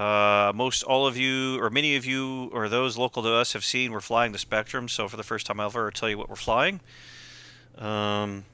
Uh, 0.00 0.52
most 0.54 0.82
all 0.82 1.06
of 1.06 1.16
you, 1.16 1.60
or 1.60 1.68
many 1.68 1.96
of 1.96 2.06
you, 2.06 2.48
or 2.54 2.68
those 2.68 2.96
local 2.96 3.22
to 3.22 3.32
us, 3.34 3.52
have 3.52 3.64
seen 3.64 3.92
we're 3.92 4.00
flying 4.00 4.32
the 4.32 4.38
Spektrum. 4.38 4.88
So 4.88 5.08
for 5.08 5.16
the 5.16 5.22
first 5.22 5.46
time 5.46 5.60
ever, 5.60 5.84
I'll 5.86 5.90
tell 5.90 6.08
you 6.08 6.16
what 6.16 6.28
we're 6.30 6.36
flying. 6.36 6.80
Um, 7.76 8.44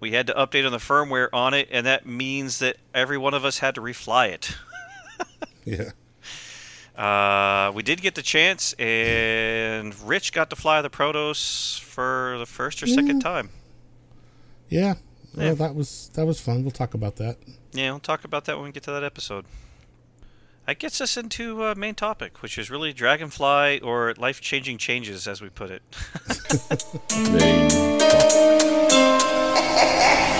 we 0.00 0.12
had 0.12 0.26
to 0.28 0.32
update 0.34 0.64
on 0.64 0.72
the 0.72 0.78
firmware 0.78 1.28
on 1.32 1.52
it, 1.52 1.68
and 1.70 1.84
that 1.86 2.06
means 2.06 2.58
that 2.60 2.76
every 2.94 3.18
one 3.18 3.34
of 3.34 3.44
us 3.44 3.58
had 3.58 3.74
to 3.74 3.80
refly 3.82 4.30
it. 4.30 4.56
yeah. 5.64 5.90
Uh, 6.96 7.72
we 7.72 7.82
did 7.82 8.00
get 8.00 8.14
the 8.14 8.22
chance, 8.22 8.72
and 8.78 9.94
Rich 10.00 10.32
got 10.32 10.48
to 10.50 10.56
fly 10.56 10.80
the 10.80 10.90
Protos 10.90 11.80
for 11.80 12.36
the 12.38 12.46
first 12.46 12.82
or 12.82 12.86
second 12.86 13.20
time. 13.20 13.50
Yeah, 14.68 14.94
well, 15.34 15.46
Yeah. 15.46 15.54
that 15.54 15.74
was 15.74 16.10
that 16.14 16.24
was 16.26 16.40
fun. 16.40 16.62
We'll 16.62 16.70
talk 16.70 16.94
about 16.94 17.16
that. 17.16 17.36
Yeah, 17.72 17.90
we'll 17.90 18.00
talk 18.00 18.24
about 18.24 18.44
that 18.46 18.56
when 18.56 18.66
we 18.66 18.72
get 18.72 18.84
to 18.84 18.92
that 18.92 19.04
episode. 19.04 19.44
That 20.66 20.78
gets 20.78 21.00
us 21.00 21.16
into 21.18 21.62
uh, 21.62 21.74
main 21.76 21.94
topic, 21.94 22.40
which 22.40 22.56
is 22.56 22.70
really 22.70 22.92
Dragonfly 22.94 23.80
or 23.80 24.14
life-changing 24.16 24.78
changes, 24.78 25.28
as 25.28 25.42
we 25.42 25.50
put 25.50 25.70
it. 25.70 25.82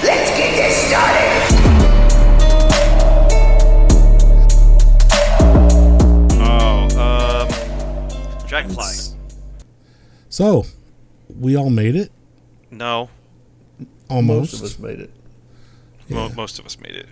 Let's 0.02 0.30
get 0.36 0.56
this 0.56 0.76
started. 0.88 2.54
Oh, 6.46 7.46
um, 8.40 8.46
Dragonfly. 8.48 8.84
It's- 8.84 9.14
So, 10.28 10.64
we 11.40 11.56
all 11.56 11.70
made 11.70 11.94
it 11.96 12.10
No, 12.70 13.08
almost. 14.08 14.52
Most 14.52 14.60
of 14.60 14.62
us 14.62 14.78
made 14.78 15.00
it. 15.00 15.10
mo- 16.08 16.28
Yeah. 16.28 16.34
most 16.34 16.58
of 16.58 16.66
us 16.66 16.78
made 16.78 16.96
it. 16.96 17.08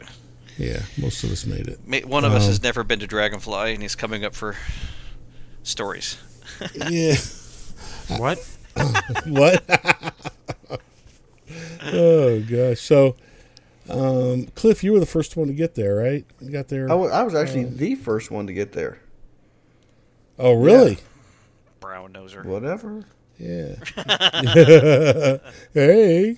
Yeah, 0.58 0.82
most 1.00 1.24
of 1.24 1.30
us 1.32 1.46
made 1.46 1.66
it. 1.68 2.06
One 2.06 2.24
of 2.24 2.32
us 2.32 2.42
Um, 2.44 2.48
has 2.48 2.62
never 2.62 2.84
been 2.84 2.98
to 3.00 3.06
Dragonfly, 3.06 3.72
and 3.72 3.82
he's 3.82 3.94
coming 3.94 4.24
up 4.24 4.34
for 4.34 4.56
stories. 5.62 6.18
Yeah. 6.88 7.14
What? 8.18 8.38
what? 9.26 9.64
oh 11.86 12.40
gosh. 12.40 12.80
So, 12.80 13.16
um, 13.88 14.46
Cliff, 14.54 14.84
you 14.84 14.92
were 14.92 15.00
the 15.00 15.06
first 15.06 15.36
one 15.36 15.48
to 15.48 15.54
get 15.54 15.74
there, 15.74 15.96
right? 15.96 16.24
You 16.40 16.50
got 16.50 16.68
there. 16.68 16.90
I 16.90 16.94
wa- 16.94 17.08
I 17.08 17.22
was 17.22 17.34
actually 17.34 17.64
the 17.64 17.94
first 17.96 18.30
one 18.30 18.46
to 18.46 18.52
get 18.52 18.72
there. 18.72 19.00
oh, 20.38 20.52
really? 20.54 20.98
Brown 21.80 22.12
noser. 22.12 22.44
Whatever. 22.44 23.04
Yeah. 23.38 23.76
hey. 25.74 26.36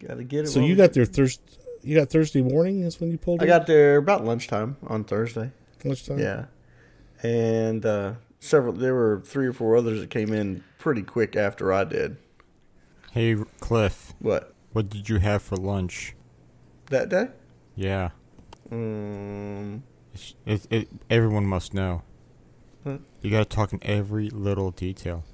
Got 0.00 0.14
to 0.18 0.24
get 0.24 0.44
it. 0.44 0.48
So 0.48 0.60
you 0.60 0.76
got 0.76 0.92
there 0.92 1.04
Thursday. 1.06 1.42
You 1.82 1.96
got 1.96 2.10
Thursday 2.10 2.42
morning 2.42 2.82
is 2.82 3.00
when 3.00 3.10
you 3.10 3.18
pulled. 3.18 3.40
It? 3.42 3.44
I 3.50 3.54
in? 3.54 3.58
got 3.60 3.66
there 3.66 3.96
about 3.96 4.24
lunchtime 4.24 4.76
on 4.86 5.04
Thursday. 5.04 5.50
lunchtime. 5.84 6.18
Yeah, 6.18 6.46
and 7.22 7.84
uh, 7.86 8.14
several. 8.40 8.72
There 8.72 8.94
were 8.94 9.22
three 9.24 9.46
or 9.46 9.52
four 9.52 9.76
others 9.76 10.00
that 10.00 10.10
came 10.10 10.32
in 10.32 10.64
pretty 10.78 11.02
quick 11.02 11.36
after 11.36 11.72
I 11.72 11.84
did. 11.84 12.16
Hey, 13.12 13.36
Cliff, 13.60 14.12
What 14.18 14.54
what 14.72 14.88
did 14.90 15.08
you 15.08 15.16
have 15.18 15.42
for 15.42 15.56
lunch? 15.56 16.14
that 16.90 17.08
day? 17.08 17.28
Yeah. 17.74 18.10
Um, 18.72 19.82
It's, 20.14 20.34
it, 20.46 20.66
it, 20.70 20.88
everyone 21.10 21.46
must 21.46 21.74
know. 21.74 22.02
What? 22.82 23.00
You 23.22 23.30
gotta 23.30 23.44
talk 23.44 23.72
in 23.72 23.80
every 23.82 24.30
little 24.30 24.70
detail. 24.70 25.24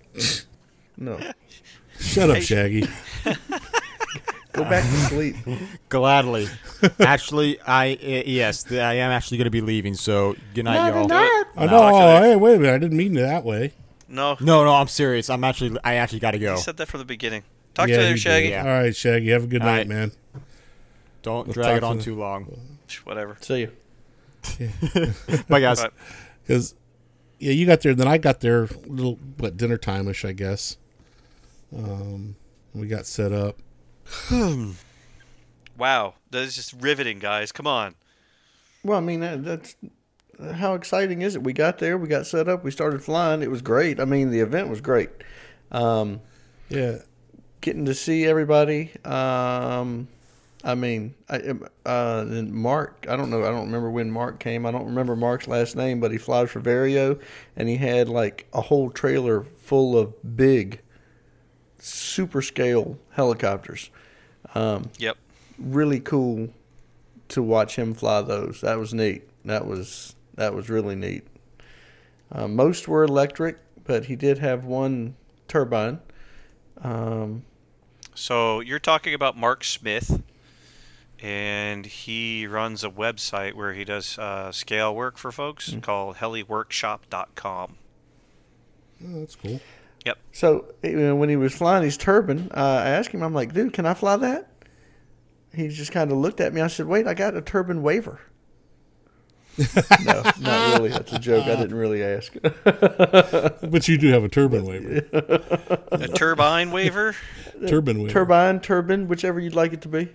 no. 0.96 1.18
Shut 2.00 2.28
up, 2.30 2.42
Shaggy. 2.42 2.88
Go 4.54 4.62
back 4.64 4.82
to 4.84 4.96
sleep. 5.08 5.36
Gladly. 5.88 6.48
actually, 7.00 7.60
I 7.62 7.92
uh, 7.94 8.22
yes, 8.26 8.62
th- 8.64 8.80
I 8.80 8.94
am 8.94 9.10
actually 9.10 9.38
gonna 9.38 9.50
be 9.50 9.60
leaving. 9.60 9.94
So 9.94 10.36
good 10.54 10.64
night, 10.64 10.88
y'all. 10.88 11.12
I 11.12 11.66
No, 11.66 11.66
know. 11.66 11.82
actually- 11.86 12.28
hey, 12.30 12.36
wait 12.36 12.54
a 12.56 12.58
minute. 12.60 12.74
I 12.74 12.78
didn't 12.78 12.96
mean 12.96 13.16
it 13.16 13.20
that 13.22 13.44
way. 13.44 13.72
No, 14.08 14.36
No, 14.40 14.64
no, 14.64 14.72
I'm 14.74 14.86
serious. 14.88 15.28
I'm 15.28 15.42
actually, 15.44 15.76
I 15.82 15.94
actually 15.94 16.20
gotta 16.20 16.38
go. 16.38 16.54
he 16.54 16.60
said 16.60 16.76
that 16.76 16.86
from 16.88 16.98
the 16.98 17.04
beginning. 17.04 17.42
Talk 17.74 17.88
Yeah, 17.88 17.96
to 17.96 18.02
you 18.02 18.08
you, 18.10 18.14
did. 18.14 18.20
Shaggy. 18.20 18.48
Yeah. 18.50 18.60
All 18.62 18.68
right, 18.82 18.94
Shaggy. 18.94 19.30
Have 19.30 19.44
a 19.44 19.46
good 19.48 19.62
All 19.62 19.66
night, 19.66 19.78
right. 19.78 19.88
man. 19.88 20.12
Don't 21.22 21.48
Let's 21.48 21.54
drag 21.54 21.78
it 21.78 21.80
talk 21.80 21.90
on 21.90 21.98
to 21.98 22.04
too 22.04 22.14
long. 22.14 22.56
Whatever. 23.04 23.36
See 23.40 23.60
you. 23.60 23.70
Bye, 25.48 25.60
guys. 25.60 25.80
Bye. 25.82 25.88
Because 26.46 26.74
yeah, 27.40 27.52
you 27.52 27.66
got 27.66 27.80
there. 27.80 27.94
Then 27.94 28.06
I 28.06 28.18
got 28.18 28.40
there 28.40 28.64
a 28.64 28.68
little 28.86 29.18
what 29.38 29.56
dinner 29.56 29.78
time 29.78 30.06
ish, 30.06 30.24
I 30.24 30.32
guess. 30.32 30.76
Um, 31.76 32.36
we 32.74 32.86
got 32.86 33.06
set 33.06 33.32
up. 33.32 33.56
Wow, 35.76 36.14
that 36.30 36.42
is 36.42 36.54
just 36.54 36.72
riveting, 36.74 37.18
guys. 37.18 37.52
Come 37.52 37.66
on. 37.66 37.94
Well, 38.84 38.98
I 38.98 39.00
mean 39.00 39.20
that's 39.20 39.76
how 40.54 40.74
exciting 40.74 41.22
is 41.22 41.36
it? 41.36 41.42
We 41.42 41.52
got 41.52 41.78
there, 41.78 41.96
we 41.96 42.08
got 42.08 42.26
set 42.26 42.48
up, 42.48 42.64
we 42.64 42.70
started 42.70 43.02
flying. 43.02 43.42
It 43.42 43.50
was 43.50 43.62
great. 43.62 44.00
I 44.00 44.04
mean, 44.04 44.30
the 44.30 44.40
event 44.40 44.68
was 44.68 44.80
great. 44.80 45.10
Um, 45.72 46.20
Yeah, 46.68 46.98
getting 47.60 47.84
to 47.86 47.94
see 47.94 48.24
everybody. 48.24 48.92
Um, 49.04 50.08
I 50.62 50.74
mean, 50.74 51.14
I, 51.28 51.38
uh, 51.84 52.24
and 52.26 52.52
Mark. 52.52 53.06
I 53.08 53.16
don't 53.16 53.28
know. 53.30 53.40
I 53.40 53.50
don't 53.50 53.66
remember 53.66 53.90
when 53.90 54.10
Mark 54.10 54.40
came. 54.40 54.64
I 54.64 54.70
don't 54.70 54.86
remember 54.86 55.14
Mark's 55.14 55.46
last 55.46 55.76
name, 55.76 56.00
but 56.00 56.10
he 56.10 56.18
flies 56.18 56.50
for 56.50 56.60
Vario, 56.60 57.20
and 57.56 57.68
he 57.68 57.76
had 57.76 58.08
like 58.08 58.46
a 58.52 58.62
whole 58.62 58.90
trailer 58.90 59.42
full 59.44 59.98
of 59.98 60.36
big, 60.36 60.80
super 61.84 62.40
scale 62.42 62.98
helicopters. 63.10 63.90
Um, 64.54 64.90
Yep. 64.98 65.16
really 65.58 66.00
cool 66.00 66.48
to 67.28 67.42
watch 67.42 67.76
him 67.76 67.94
fly 67.94 68.22
those. 68.22 68.60
That 68.60 68.78
was 68.78 68.92
neat. 68.94 69.28
That 69.44 69.66
was 69.66 70.14
that 70.34 70.54
was 70.54 70.68
really 70.68 70.96
neat. 70.96 71.24
Uh, 72.32 72.48
most 72.48 72.88
were 72.88 73.04
electric, 73.04 73.58
but 73.84 74.06
he 74.06 74.16
did 74.16 74.38
have 74.38 74.64
one 74.64 75.14
turbine. 75.48 76.00
Um, 76.82 77.44
So 78.14 78.60
you're 78.60 78.78
talking 78.80 79.12
about 79.14 79.36
Mark 79.36 79.62
Smith, 79.64 80.22
and 81.20 81.84
he 81.86 82.46
runs 82.46 82.82
a 82.84 82.90
website 82.90 83.54
where 83.54 83.72
he 83.74 83.84
does 83.84 84.18
uh, 84.18 84.50
scale 84.52 84.94
work 84.94 85.18
for 85.18 85.30
folks 85.32 85.72
Hmm. 85.72 85.80
called 85.80 86.16
heliworkshop.com. 86.16 87.76
oh, 89.06 89.18
that's 89.20 89.36
cool. 89.36 89.60
So 90.32 90.74
you 90.82 90.98
know, 90.98 91.16
when 91.16 91.28
he 91.28 91.36
was 91.36 91.54
flying 91.54 91.82
his 91.82 91.96
turbine, 91.96 92.50
uh, 92.52 92.82
I 92.84 92.90
asked 92.90 93.10
him, 93.10 93.22
I'm 93.22 93.34
like, 93.34 93.52
dude, 93.52 93.72
can 93.72 93.86
I 93.86 93.94
fly 93.94 94.16
that? 94.16 94.48
He 95.54 95.68
just 95.68 95.92
kind 95.92 96.10
of 96.10 96.18
looked 96.18 96.40
at 96.40 96.52
me. 96.52 96.60
I 96.60 96.66
said, 96.66 96.86
wait, 96.86 97.06
I 97.06 97.14
got 97.14 97.36
a 97.36 97.40
turbine 97.40 97.82
waiver. 97.82 98.20
no, 100.04 100.22
not 100.40 100.78
really. 100.78 100.88
That's 100.88 101.12
a 101.12 101.18
joke. 101.18 101.44
I 101.44 101.54
didn't 101.56 101.76
really 101.76 102.02
ask. 102.02 102.32
But 103.64 103.88
you 103.88 103.98
do 103.98 104.08
have 104.08 104.24
a 104.24 104.28
turbine 104.28 104.64
waiver. 104.64 105.06
A 105.92 106.08
turbine 106.08 106.70
waiver? 106.70 107.14
turbine 107.66 107.98
waiver. 107.98 108.10
turbine, 108.10 108.60
turbine, 108.60 109.08
whichever 109.08 109.40
you'd 109.40 109.54
like 109.54 109.72
it 109.72 109.80
to 109.82 109.88
be. 109.88 110.08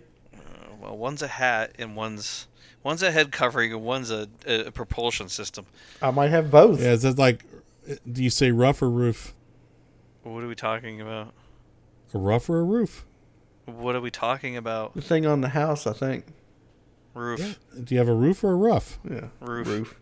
Well, 0.81 0.97
one's 0.97 1.21
a 1.21 1.27
hat 1.27 1.73
and 1.79 1.95
one's 1.95 2.47
one's 2.83 3.03
a 3.03 3.11
head 3.11 3.31
covering 3.31 3.71
and 3.73 3.81
one's 3.81 4.11
a, 4.11 4.27
a 4.45 4.71
propulsion 4.71 5.29
system. 5.29 5.65
I 6.01 6.11
might 6.11 6.29
have 6.29 6.51
both. 6.51 6.81
Yeah, 6.81 6.91
is 6.91 7.03
that 7.03 7.17
like? 7.17 7.45
Do 8.09 8.23
you 8.23 8.29
say 8.29 8.51
rough 8.51 8.81
or 8.81 8.89
roof? 8.89 9.33
What 10.23 10.43
are 10.43 10.47
we 10.47 10.55
talking 10.55 11.01
about? 11.01 11.33
A 12.13 12.17
rough 12.17 12.49
or 12.49 12.59
a 12.59 12.63
roof? 12.63 13.05
What 13.65 13.95
are 13.95 14.01
we 14.01 14.11
talking 14.11 14.57
about? 14.57 14.93
The 14.95 15.01
thing 15.01 15.25
on 15.25 15.41
the 15.41 15.49
house, 15.49 15.85
I 15.87 15.93
think. 15.93 16.25
Roof. 17.13 17.59
Do 17.83 17.93
you 17.95 17.99
have 17.99 18.07
a 18.09 18.13
roof 18.13 18.43
or 18.43 18.51
a 18.51 18.55
rough? 18.55 18.99
Yeah, 19.09 19.27
Roof. 19.39 19.67
roof. 19.67 19.99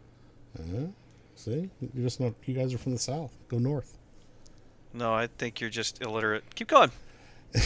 Uh, 0.59 0.88
see, 1.36 1.70
you 1.82 2.03
just 2.03 2.20
not. 2.20 2.34
You 2.45 2.53
guys 2.53 2.74
are 2.74 2.78
from 2.78 2.93
the 2.93 2.97
south. 2.99 3.34
Go 3.47 3.57
north. 3.59 3.97
No, 4.93 5.13
I 5.13 5.28
think 5.28 5.59
you're 5.61 5.70
just 5.70 6.01
illiterate. 6.01 6.55
Keep 6.55 6.68
going. 6.70 6.91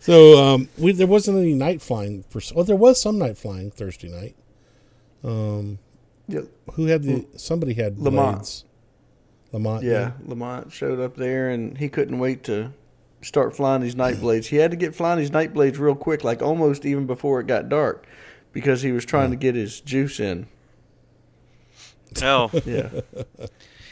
So 0.00 0.42
um, 0.42 0.68
we 0.78 0.92
there 0.92 1.06
wasn't 1.06 1.38
any 1.38 1.54
night 1.54 1.80
flying 1.82 2.24
for. 2.28 2.40
Oh, 2.56 2.62
there 2.62 2.74
was 2.76 3.00
some 3.00 3.18
night 3.18 3.36
flying 3.38 3.70
Thursday 3.70 4.08
night. 4.08 4.34
Um, 5.22 5.78
Yeah, 6.26 6.40
who 6.74 6.86
had 6.86 7.02
the? 7.04 7.26
Somebody 7.36 7.74
had 7.74 7.98
Lamont. 7.98 8.36
blades. 8.38 8.64
Lamont. 9.52 9.82
yeah. 9.82 10.12
Lamont 10.24 10.72
showed 10.72 11.00
up 11.00 11.16
there, 11.16 11.48
and 11.50 11.78
he 11.78 11.88
couldn't 11.88 12.18
wait 12.18 12.44
to 12.44 12.72
start 13.22 13.56
flying 13.56 13.82
these 13.82 13.96
night 13.96 14.20
blades. 14.20 14.46
He 14.48 14.56
had 14.56 14.70
to 14.70 14.76
get 14.76 14.94
flying 14.94 15.18
these 15.18 15.32
night 15.32 15.52
blades 15.54 15.78
real 15.78 15.94
quick, 15.94 16.22
like 16.24 16.42
almost 16.42 16.84
even 16.86 17.06
before 17.06 17.40
it 17.40 17.46
got 17.46 17.68
dark, 17.68 18.06
because 18.52 18.82
he 18.82 18.92
was 18.92 19.04
trying 19.04 19.30
to 19.30 19.36
get 19.36 19.54
his 19.54 19.80
juice 19.80 20.20
in. 20.20 20.46
No, 22.20 22.50
Yeah, 22.64 22.88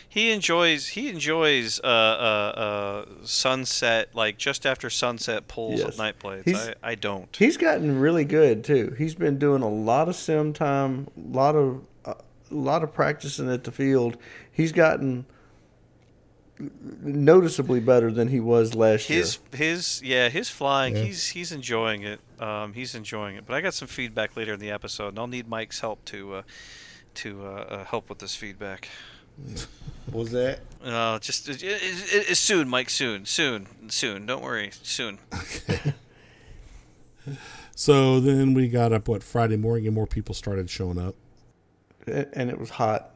he 0.08 0.30
enjoys 0.32 0.88
he 0.88 1.10
enjoys 1.10 1.78
uh, 1.80 1.86
uh, 1.86 1.88
uh, 1.88 3.04
sunset 3.24 4.08
like 4.14 4.38
just 4.38 4.64
after 4.64 4.88
sunset 4.88 5.48
pulls 5.48 5.80
Yes. 5.80 5.88
of 5.90 5.98
night 5.98 6.18
blades. 6.18 6.50
I, 6.54 6.74
I 6.82 6.94
don't. 6.94 7.34
he's 7.36 7.56
gotten 7.58 8.00
really 8.00 8.24
good 8.24 8.64
too. 8.64 8.94
He's 8.96 9.14
been 9.14 9.38
doing 9.38 9.60
a 9.62 9.68
lot 9.68 10.08
of 10.08 10.16
sim 10.16 10.52
time, 10.54 11.08
a 11.16 11.36
lot 11.36 11.56
of 11.56 11.82
uh, 12.06 12.14
a 12.50 12.54
lot 12.54 12.82
of 12.82 12.94
practicing 12.94 13.50
at 13.50 13.64
the 13.64 13.72
field. 13.72 14.16
He's 14.50 14.72
gotten 14.72 15.26
noticeably 16.58 17.80
better 17.80 18.10
than 18.10 18.28
he 18.28 18.40
was 18.40 18.74
last 18.74 19.08
year. 19.10 19.20
His 19.20 19.38
his 19.52 20.02
yeah 20.04 20.28
his 20.28 20.48
flying 20.48 20.96
Yeah. 20.96 21.02
he's 21.04 21.28
he's 21.28 21.52
enjoying 21.52 22.02
it. 22.02 22.20
Um, 22.40 22.72
he's 22.72 22.94
enjoying 22.94 23.36
it. 23.36 23.46
But 23.46 23.54
I 23.54 23.60
got 23.60 23.74
some 23.74 23.88
feedback 23.88 24.36
later 24.36 24.54
in 24.54 24.60
the 24.60 24.70
episode, 24.70 25.08
and 25.08 25.18
I'll 25.18 25.26
need 25.26 25.48
Mike's 25.48 25.80
help 25.80 26.04
to 26.06 26.34
uh, 26.36 26.42
to 27.14 27.44
uh, 27.46 27.48
uh, 27.48 27.84
help 27.84 28.08
with 28.08 28.18
this 28.18 28.34
feedback. 28.34 28.88
What 30.06 30.20
was 30.20 30.30
that? 30.32 30.60
Uh, 30.82 31.18
just 31.18 31.48
it, 31.48 31.62
it, 31.62 31.82
it, 31.82 32.30
it's 32.30 32.40
soon, 32.40 32.68
Mike. 32.68 32.88
Soon, 32.90 33.26
soon, 33.26 33.66
soon. 33.88 34.24
Don't 34.26 34.42
worry. 34.42 34.70
Soon. 34.82 35.18
So 37.74 38.20
then 38.20 38.54
we 38.54 38.68
got 38.68 38.92
up 38.92 39.06
what 39.08 39.22
Friday 39.22 39.56
morning 39.56 39.86
and 39.86 39.94
more 39.94 40.06
people 40.06 40.34
started 40.34 40.70
showing 40.70 40.98
up. 40.98 41.14
And 42.06 42.48
it 42.48 42.58
was 42.58 42.70
hot. 42.70 43.10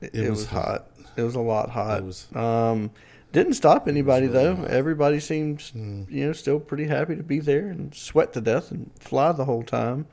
It, 0.00 0.10
It 0.14 0.24
it 0.26 0.30
was 0.30 0.40
was, 0.40 0.46
hot. 0.48 0.64
hot. 0.64 0.90
It 1.16 1.22
was 1.22 1.34
a 1.34 1.40
lot 1.40 1.70
hot. 1.70 1.98
It 1.98 2.04
was- 2.04 2.34
um, 2.34 2.90
didn't 3.32 3.54
stop 3.54 3.88
anybody 3.88 4.26
really 4.26 4.38
though. 4.44 4.54
hot. 4.56 4.68
Everybody 4.70 5.18
seemed, 5.20 5.58
Mm. 5.58 6.10
you 6.10 6.26
know, 6.26 6.32
still 6.32 6.60
pretty 6.60 6.84
happy 6.86 7.16
to 7.16 7.22
be 7.22 7.40
there 7.40 7.68
and 7.68 7.92
sweat 7.94 8.32
to 8.34 8.40
death 8.40 8.70
and 8.70 8.90
fly 9.00 9.32
the 9.32 9.44
whole 9.44 9.62
time. 9.64 10.06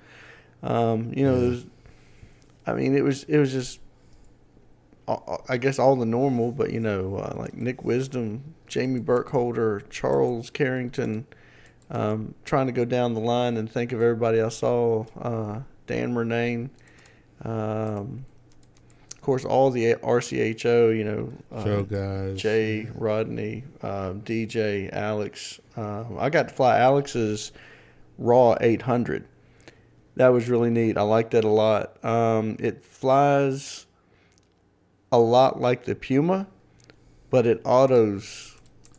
Um, 0.64 1.12
you 1.16 1.24
know, 1.26 1.36
Yeah. 1.40 1.50
was, 1.50 1.66
I 2.66 2.74
mean, 2.74 2.96
it 2.96 3.04
was 3.04 3.24
it 3.26 3.38
was 3.38 3.52
just, 3.52 3.80
I 5.50 5.58
guess 5.58 5.78
all 5.78 5.96
the 5.96 6.06
normal, 6.06 6.52
but 6.52 6.72
you 6.72 6.80
know, 6.80 7.16
uh, 7.18 7.34
like 7.38 7.54
Nick 7.54 7.84
Wisdom, 7.84 8.56
Jamie 8.68 9.00
Burkholder, 9.00 9.82
Charles 9.90 10.50
Carrington. 10.50 11.26
Um, 11.90 12.36
trying 12.46 12.68
to 12.68 12.72
go 12.72 12.86
down 12.86 13.14
the 13.16 13.20
line 13.20 13.58
and 13.58 13.70
think 13.70 13.92
of 13.92 14.02
everybody 14.02 14.40
I 14.40 14.48
saw. 14.48 15.06
Uh, 15.20 15.60
Dan 15.88 16.14
Murnane. 16.14 16.70
Um, 17.44 18.24
of 19.22 19.26
course, 19.26 19.46
all 19.46 19.70
the 19.70 19.94
RCHO, 19.94 20.98
you 20.98 21.04
know, 21.04 21.32
uh, 21.52 21.64
Show 21.64 21.84
guys. 21.84 22.42
Jay, 22.42 22.88
Rodney, 22.96 23.66
um, 23.84 24.22
DJ, 24.22 24.92
Alex. 24.92 25.60
Um, 25.78 26.18
I 26.18 26.32
got 26.32 26.48
to 26.48 26.54
fly 26.56 26.80
Alex's 26.80 27.52
Raw 28.18 28.56
800. 28.60 29.28
That 30.16 30.30
was 30.30 30.50
really 30.50 30.72
neat. 30.72 30.98
I 30.98 31.04
liked 31.04 31.32
that 31.32 31.44
a 31.44 31.50
lot. 31.50 32.04
Um, 32.04 32.58
it 32.60 32.84
flies 32.84 33.86
a 35.12 35.20
lot 35.20 35.62
like 35.62 35.86
the 35.86 35.94
Puma, 35.94 36.48
but 37.30 37.46
it 37.46 37.62
autos 37.64 38.58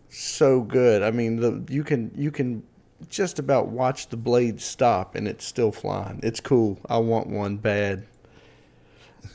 so 0.09 0.61
good. 0.61 1.03
I 1.03 1.11
mean, 1.11 1.41
the 1.41 1.65
you 1.69 1.83
can 1.83 2.13
you 2.15 2.31
can 2.31 2.63
just 3.09 3.41
about 3.41 3.71
watch 3.71 4.09
the 4.09 4.17
blade 4.17 4.61
stop 4.61 5.17
and 5.17 5.27
it's 5.27 5.45
still 5.45 5.73
flying. 5.73 6.21
It's 6.23 6.39
cool. 6.39 6.79
I 6.89 6.99
want 6.99 7.27
one 7.27 7.57
bad. 7.57 8.07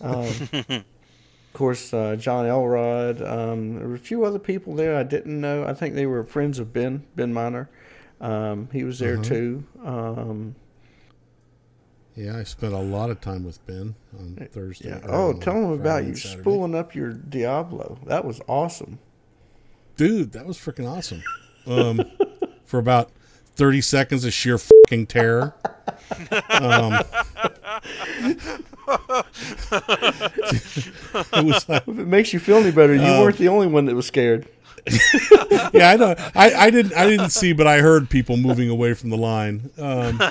Um, 0.01 0.25
of 0.53 0.83
course, 1.53 1.93
uh, 1.93 2.15
John 2.17 2.45
Elrod. 2.45 3.21
Um, 3.21 3.75
there 3.79 3.87
were 3.87 3.95
a 3.95 3.99
few 3.99 4.25
other 4.25 4.39
people 4.39 4.75
there 4.75 4.95
I 4.95 5.03
didn't 5.03 5.39
know. 5.39 5.63
I 5.65 5.73
think 5.73 5.95
they 5.95 6.05
were 6.05 6.23
friends 6.23 6.59
of 6.59 6.73
Ben 6.73 7.05
Ben 7.15 7.33
Miner. 7.33 7.69
Um, 8.19 8.69
he 8.71 8.83
was 8.83 8.99
there 8.99 9.17
too. 9.17 9.63
Um, 9.83 10.55
Yeah, 12.15 12.37
I 12.37 12.43
spent 12.43 12.73
a 12.73 12.79
lot 12.79 13.11
of 13.11 13.21
time 13.21 13.43
with 13.43 13.63
Ben 13.67 13.93
on 14.17 14.47
Thursday. 14.51 14.89
yeah. 14.89 15.01
Oh, 15.07 15.33
tell 15.33 15.55
him 15.55 15.71
about 15.71 16.03
you 16.05 16.15
Saturday. 16.15 16.41
spooling 16.41 16.73
up 16.75 16.95
your 16.95 17.11
Diablo. 17.13 17.99
That 18.07 18.25
was 18.25 18.41
awesome. 18.47 18.97
Dude, 19.97 20.31
that 20.33 20.45
was 20.47 20.57
freaking 20.57 20.89
awesome. 20.89 21.23
Um, 21.67 22.01
for 22.65 22.79
about 22.79 23.11
30 23.55 23.81
seconds 23.81 24.25
of 24.25 24.33
sheer 24.33 24.57
fucking 24.57 25.07
terror. 25.07 25.53
Um, 26.49 26.99
it 31.33 31.45
was 31.45 31.67
like, 31.69 31.87
If 31.87 31.99
it 31.99 32.07
makes 32.07 32.33
you 32.33 32.39
feel 32.39 32.57
any 32.57 32.71
better, 32.71 32.93
you 32.95 33.01
Um, 33.01 33.21
weren't 33.21 33.37
the 33.37 33.47
only 33.47 33.67
one 33.67 33.85
that 33.85 33.95
was 33.95 34.05
scared. 34.05 34.47
yeah, 35.73 35.89
I 35.91 35.95
know. 35.97 36.15
I, 36.35 36.53
I 36.53 36.69
didn't. 36.69 36.93
I 36.93 37.07
didn't 37.09 37.31
see, 37.31 37.51
but 37.51 37.67
I 37.67 37.79
heard 37.81 38.09
people 38.09 38.37
moving 38.37 38.69
away 38.69 38.93
from 38.93 39.09
the 39.09 39.17
line. 39.17 39.69
Um, 39.77 40.21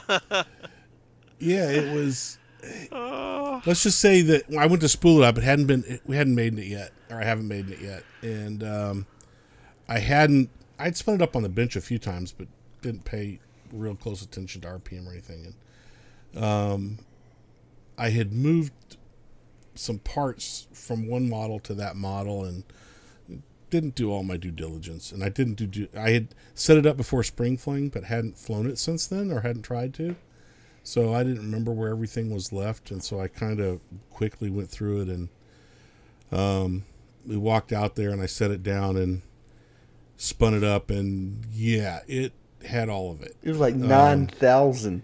yeah, 1.39 1.69
it 1.71 1.95
was. 1.95 2.39
Let's 3.67 3.83
just 3.83 4.01
say 4.01 4.23
that 4.23 4.45
I 4.59 4.67
went 4.67 4.81
to 4.81 4.89
spool 4.89 5.23
it 5.23 5.27
up. 5.27 5.37
It 5.37 5.45
hadn't 5.45 5.67
been. 5.67 6.01
We 6.07 6.17
hadn't 6.17 6.35
made 6.35 6.59
it 6.59 6.67
yet, 6.67 6.93
or 7.11 7.21
I 7.21 7.25
haven't 7.25 7.49
made 7.49 7.69
it 7.69 7.81
yet, 7.81 8.03
and 8.23 8.63
um, 8.65 9.07
I 9.89 9.99
hadn't. 9.99 10.49
I'd 10.79 10.97
spun 10.97 11.17
it 11.17 11.23
up 11.23 11.37
on 11.37 11.43
the 11.43 11.49
bench 11.51 11.77
a 11.77 11.81
few 11.83 11.99
times, 11.99 12.33
but 12.33 12.47
didn't 12.81 13.05
pay 13.05 13.41
real 13.77 13.95
close 13.95 14.23
attention 14.23 14.63
to 14.63 14.69
RPM 14.69 15.07
or 15.07 15.13
anything. 15.13 15.55
And 16.35 16.45
um, 16.45 16.99
I 17.99 18.11
had 18.11 18.33
moved 18.33 18.73
some 19.75 19.99
parts 19.99 20.67
from 20.73 21.09
one 21.09 21.29
model 21.29 21.61
to 21.61 21.75
that 21.75 21.97
model, 21.97 22.45
and 22.45 22.65
didn't 23.71 23.95
do 23.95 24.11
all 24.11 24.23
my 24.23 24.37
due 24.37 24.51
diligence, 24.51 25.13
and 25.13 25.23
I 25.23 25.29
didn't 25.29 25.55
do. 25.55 25.67
do 25.67 25.89
I 25.97 26.11
had 26.11 26.29
set 26.55 26.77
it 26.77 26.87
up 26.87 26.97
before 26.97 27.23
Spring 27.23 27.57
Fling, 27.57 27.89
but 27.89 28.05
hadn't 28.05 28.39
flown 28.39 28.67
it 28.67 28.79
since 28.79 29.07
then, 29.07 29.31
or 29.31 29.41
hadn't 29.41 29.63
tried 29.63 29.95
to. 29.95 30.17
So 30.83 31.13
I 31.13 31.25
didn't 31.25 31.43
remember 31.43 31.73
where 31.73 31.91
everything 31.91 32.33
was 32.33 32.53
left, 32.53 32.91
and 32.91 33.03
so 33.03 33.21
I 33.21 33.29
kind 33.29 33.61
of 33.61 33.81
quickly 34.11 34.51
went 34.51 34.71
through 34.71 35.03
it, 35.03 35.09
and 35.09 35.29
um, 36.31 36.85
we 37.27 37.37
walked 37.37 37.73
out 37.73 37.97
there, 37.97 38.11
and 38.11 38.23
I 38.23 38.27
set 38.27 38.51
it 38.51 38.63
down 38.63 38.97
and 38.97 39.23
spun 40.17 40.55
it 40.55 40.63
up, 40.63 40.89
and 40.89 41.45
yeah, 41.53 42.01
it 42.07 42.33
had 42.67 42.89
all 42.89 43.11
of 43.11 43.23
it. 43.23 43.37
It 43.43 43.51
was 43.51 43.59
like 43.59 43.75
nine 43.75 44.27
thousand. 44.27 45.03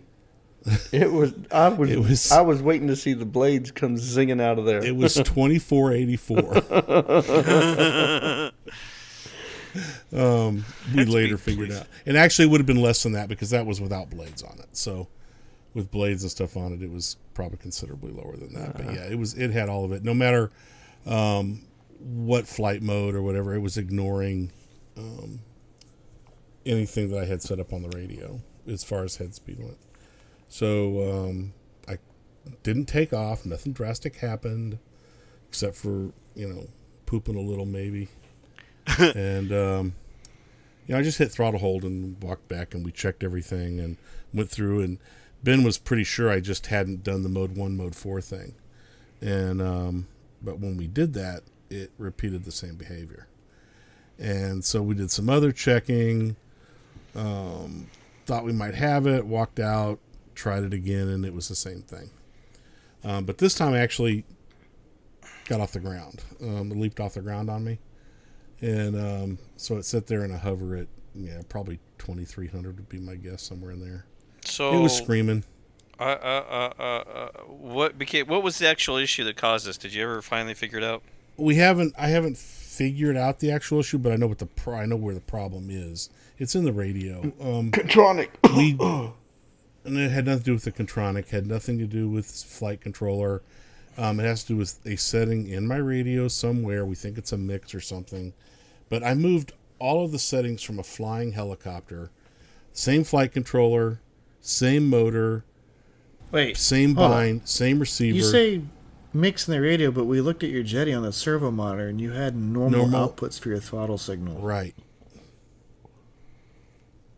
It 0.93 1.11
was. 1.11 1.35
I 1.51 1.69
was. 1.71 1.91
Um, 1.91 1.93
It 1.93 1.99
was- 1.99 2.31
I 2.33 2.41
was 2.41 2.63
waiting 2.63 2.87
to 2.89 2.95
see 2.97 3.15
the 3.15 3.25
blades 3.25 3.71
come 3.73 3.97
zinging 3.97 4.41
out 4.41 4.59
of 4.59 4.65
there. 4.65 4.85
It 4.85 4.95
was 4.95 5.15
twenty 5.25 5.59
four 5.59 5.93
eighty 5.93 6.17
four. 6.17 6.41
Um, 10.15 10.67
we 10.95 11.07
later 11.07 11.39
figured 11.39 11.73
out, 11.73 11.87
and 12.05 12.15
actually, 12.19 12.45
it 12.45 12.49
would 12.51 12.61
have 12.61 12.67
been 12.67 12.83
less 12.83 13.03
than 13.03 13.13
that 13.13 13.31
because 13.31 13.49
that 13.51 13.65
was 13.65 13.81
without 13.81 14.11
blades 14.11 14.43
on 14.43 14.59
it. 14.59 14.77
So, 14.77 15.09
with 15.73 15.91
blades 15.91 16.23
and 16.23 16.31
stuff 16.31 16.59
on 16.59 16.75
it, 16.75 16.83
it 16.83 16.91
was 16.91 17.17
probably 17.33 17.57
considerably 17.57 18.13
lower 18.13 18.37
than 18.37 18.53
that. 18.53 18.77
But 18.77 18.93
yeah, 18.93 19.05
it 19.11 19.19
was. 19.19 19.33
It 19.33 19.51
had 19.51 19.71
all 19.71 19.87
of 19.87 19.93
it. 19.93 20.05
No 20.05 20.13
matter 20.13 20.51
um, 21.07 21.63
what 21.99 22.47
flight 22.47 22.83
mode 22.83 23.15
or 23.15 23.23
whatever, 23.23 23.55
it 23.55 23.61
was 23.61 23.79
ignoring 23.79 24.53
um, 24.99 25.41
anything 26.67 27.11
that 27.11 27.19
I 27.19 27.25
had 27.25 27.43
set 27.43 27.59
up 27.61 27.73
on 27.73 27.83
the 27.83 27.97
radio 27.97 28.41
as 28.67 28.85
far 28.85 29.05
as 29.05 29.17
head 29.17 29.35
speed 29.35 29.59
went. 29.59 29.79
So 30.49 31.11
um, 31.11 31.55
I 31.89 31.99
didn't 32.63 32.87
take 32.87 33.13
off. 33.13 33.47
Nothing 33.47 33.73
drastic 33.73 34.17
happened, 34.17 34.79
except 35.49 35.77
for 35.77 36.13
you 36.35 36.49
know 36.49 36.67
pooping 37.07 37.37
a 37.37 37.41
little 37.41 37.67
maybe. 37.67 38.09
and 38.99 39.53
um, 39.53 39.95
you 40.87 40.95
know, 40.95 40.99
I 40.99 41.03
just 41.03 41.19
hit 41.19 41.31
throttle 41.31 41.61
hold 41.61 41.85
and 41.85 42.23
walked 42.23 42.49
back, 42.49 42.75
and 42.75 42.85
we 42.85 42.93
checked 42.93 43.23
everything 43.23 43.81
and 43.81 43.97
went 44.33 44.51
through. 44.51 44.83
And 44.83 44.99
Ben 45.43 45.63
was 45.63 45.79
pretty 45.79 46.05
sure 46.05 46.31
I 46.31 46.41
just 46.41 46.67
hadn't 46.67 47.05
done 47.05 47.23
the 47.23 47.29
mode 47.29 47.57
one, 47.57 47.77
mode 47.77 47.95
four 47.95 48.21
thing. 48.21 48.55
And 49.21 49.63
um, 49.63 50.09
but 50.43 50.59
when 50.59 50.77
we 50.77 50.87
did 50.87 51.15
that, 51.15 51.43
it 51.71 51.93
repeated 51.99 52.45
the 52.45 52.53
same 52.53 52.75
behavior. 52.75 53.29
And 54.19 54.65
so 54.65 54.83
we 54.83 54.95
did 54.95 55.11
some 55.11 55.31
other 55.31 55.53
checking. 55.53 56.37
Um, 57.15 57.89
thought 58.27 58.45
we 58.45 58.53
might 58.53 58.75
have 58.75 59.07
it. 59.07 59.27
Walked 59.27 59.61
out, 59.61 59.99
tried 60.35 60.63
it 60.63 60.73
again, 60.73 61.09
and 61.09 61.25
it 61.25 61.35
was 61.35 61.49
the 61.49 61.55
same 61.55 61.83
thing. 61.83 62.11
Um, 63.05 63.25
but 63.25 63.39
this 63.39 63.55
time, 63.55 63.75
I 63.75 63.79
actually 63.79 64.25
got 65.47 65.61
off 65.61 65.73
the 65.73 65.81
ground. 65.81 66.23
Um, 66.41 66.71
it 66.71 66.79
leaped 66.79 67.01
off 67.01 67.15
the 67.15 67.21
ground 67.21 67.51
on 67.51 67.65
me, 67.65 67.79
and 68.61 68.97
um, 68.97 69.39
so 69.57 69.77
it 69.77 69.85
sat 69.85 70.07
there 70.07 70.25
in 70.25 70.31
a 70.31 70.39
hover 70.39 70.77
at 70.77 70.87
yeah 71.15 71.43
probably 71.49 71.79
twenty 71.99 72.25
three 72.25 72.49
hundred 72.49 72.77
would 72.77 72.89
be 72.89 72.99
my 72.99 73.17
guess 73.17 73.43
somewhere 73.43 73.73
in 73.73 73.81
there. 73.81 74.07
So 74.45 74.73
It 74.73 74.81
was 74.81 74.97
screaming. 74.97 75.45
Uh, 76.01 76.05
uh, 76.05 76.73
uh, 76.79 76.83
uh, 76.83 76.83
uh, 76.83 77.29
what 77.47 77.99
became? 77.99 78.27
What 78.27 78.43
was 78.43 78.59
the 78.59 78.69
actual 78.69 78.97
issue 78.97 79.25
that 79.25 79.37
caused 79.37 79.67
this? 79.67 79.77
Did 79.77 79.95
you 79.95 80.03
ever 80.03 80.23
finally 80.23 80.55
figure 80.55 80.79
it 80.79 80.85
out? 80.85 81.03
We 81.37 81.57
haven't. 81.57 81.95
I 81.99 82.09
haven't 82.09 82.39
figured 82.73 83.17
out 83.17 83.41
the 83.41 83.51
actual 83.51 83.81
issue, 83.81 83.99
but 83.99 84.13
I 84.13 84.17
know 84.17 84.27
what 84.27 84.39
the 84.39 84.47
pro- 84.47 84.77
I 84.79 84.87
know 84.87 84.97
where 84.97 85.15
the 85.15 85.21
problem 85.21 85.69
is. 85.71 86.09
It's 86.39 86.55
in 86.55 86.65
the 86.65 86.73
radio. 86.73 87.21
Um, 87.41 87.71
Kontronik. 87.71 88.29
we 88.57 88.77
and 89.85 89.99
it 89.99 90.11
had 90.11 90.27
nothing 90.27 90.39
to 90.41 90.45
do 90.45 90.53
with 90.55 90.65
the 90.65 90.73
Kontronik. 90.73 91.29
Had 91.29 91.47
nothing 91.47 91.79
to 91.79 91.87
do 91.87 92.09
with 92.09 92.27
flight 92.27 92.81
controller. 92.81 93.43
Um, 93.99 94.21
it 94.21 94.25
has 94.25 94.43
to 94.45 94.55
do 94.55 94.57
with 94.57 94.79
a 94.87 94.97
setting 94.97 95.49
in 95.49 95.67
my 95.67 95.77
radio 95.77 96.29
somewhere. 96.29 96.87
We 96.87 96.95
think 96.95 97.19
it's 97.19 97.33
a 97.33 97.37
mix 97.37 97.75
or 97.75 97.81
something. 97.81 98.33
But 98.89 99.03
I 99.05 99.15
moved 99.15 99.53
all 99.79 100.05
of 100.05 100.13
the 100.13 100.19
settings 100.19 100.63
from 100.63 100.79
a 100.79 100.83
flying 100.83 101.33
helicopter, 101.33 102.11
same 102.73 103.05
flight 103.05 103.33
controller, 103.33 104.01
same 104.41 104.89
motor, 104.89 105.45
Wait, 106.31 106.57
same 106.57 106.95
hold 106.95 107.11
on. 107.11 107.13
bind, 107.13 107.49
same 107.49 107.81
receiver. 107.81 108.17
You 108.17 108.23
say 108.23 108.63
mix 109.13 109.47
in 109.49 109.53
the 109.53 109.61
radio, 109.61 109.91
but 109.91 110.05
we 110.05 110.21
looked 110.21 110.43
at 110.43 110.51
your 110.51 110.63
Jeti 110.65 110.97
on 110.97 111.03
the 111.03 111.13
servo 111.13 111.51
monitor, 111.51 111.89
and 111.89 112.01
you 112.01 112.13
had 112.13 112.37
normal, 112.37 112.87
Normal. 112.87 113.09
outputs 113.11 113.39
for 113.39 113.49
your 113.51 113.61
throttle 113.61 113.99
signal. 113.99 114.41
Right. 114.41 114.75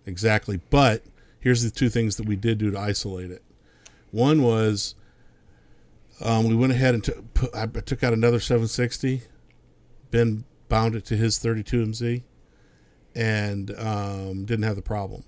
Exactly. 0.07 0.61
But 0.71 1.03
here's 1.41 1.63
the 1.63 1.71
two 1.71 1.89
things 1.89 2.17
that 2.17 2.27
we 2.27 2.37
did 2.37 2.59
do 2.59 2.71
to 2.71 2.79
isolate 2.79 3.31
it. 3.31 3.43
One 4.11 4.43
was 4.43 4.95
um, 6.21 6.47
we 6.49 6.55
went 6.55 6.73
ahead 6.73 6.95
and 6.95 7.03
took, 7.03 7.35
put, 7.35 7.55
I 7.55 7.67
took 7.67 8.03
out 8.03 8.13
another 8.13 8.41
760. 8.41 9.23
Ben 10.11 10.45
bound 10.69 10.95
it 10.95 11.05
to 11.07 11.17
his 11.17 11.39
32MZ 11.39 12.23
and 13.15 13.71
um, 13.79 14.45
didn't 14.45 14.65
have 14.65 14.77
the 14.77 14.83
problem. 14.83 15.25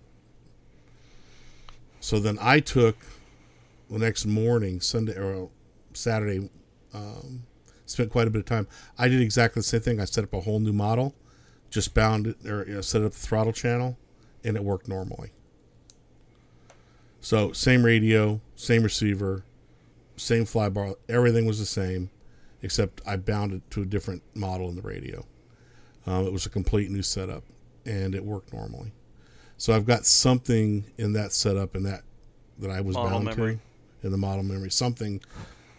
So 2.00 2.18
then 2.20 2.38
I 2.40 2.60
took 2.60 2.96
the 3.90 3.98
next 3.98 4.26
morning, 4.26 4.80
Sunday 4.80 5.16
or 5.16 5.48
Saturday, 5.96 6.48
um, 6.94 7.44
spent 7.84 8.10
quite 8.10 8.26
a 8.26 8.30
bit 8.30 8.40
of 8.40 8.46
time. 8.46 8.66
I 8.98 9.08
did 9.08 9.20
exactly 9.20 9.60
the 9.60 9.64
same 9.64 9.80
thing. 9.80 10.00
I 10.00 10.04
set 10.04 10.24
up 10.24 10.32
a 10.32 10.40
whole 10.40 10.60
new 10.60 10.72
model, 10.72 11.14
just 11.70 11.94
bound 11.94 12.26
it 12.26 12.46
or 12.46 12.66
you 12.66 12.74
know, 12.74 12.80
set 12.80 13.02
up 13.02 13.12
the 13.12 13.18
throttle 13.18 13.52
channel, 13.52 13.96
and 14.44 14.56
it 14.56 14.64
worked 14.64 14.88
normally. 14.88 15.32
So 17.20 17.52
same 17.52 17.84
radio, 17.84 18.40
same 18.54 18.82
receiver, 18.82 19.44
same 20.16 20.44
fly 20.44 20.68
bar, 20.68 20.94
everything 21.08 21.44
was 21.46 21.58
the 21.58 21.66
same, 21.66 22.10
except 22.62 23.00
I 23.06 23.16
bound 23.16 23.52
it 23.52 23.68
to 23.72 23.82
a 23.82 23.86
different 23.86 24.22
model 24.34 24.68
in 24.68 24.76
the 24.76 24.82
radio. 24.82 25.26
Um, 26.06 26.26
it 26.26 26.32
was 26.32 26.46
a 26.46 26.50
complete 26.50 26.90
new 26.90 27.02
setup, 27.02 27.42
and 27.84 28.14
it 28.14 28.24
worked 28.24 28.52
normally. 28.52 28.92
So 29.58 29.74
I've 29.74 29.86
got 29.86 30.06
something 30.06 30.84
in 30.98 31.14
that 31.14 31.32
setup 31.32 31.74
and 31.74 31.84
that 31.86 32.02
that 32.58 32.70
I 32.70 32.80
was 32.80 32.94
Model 32.94 33.10
bound 33.10 33.24
memory. 33.24 33.58
to 34.00 34.06
in 34.06 34.12
the 34.12 34.18
model 34.18 34.42
memory. 34.42 34.70
Something 34.70 35.20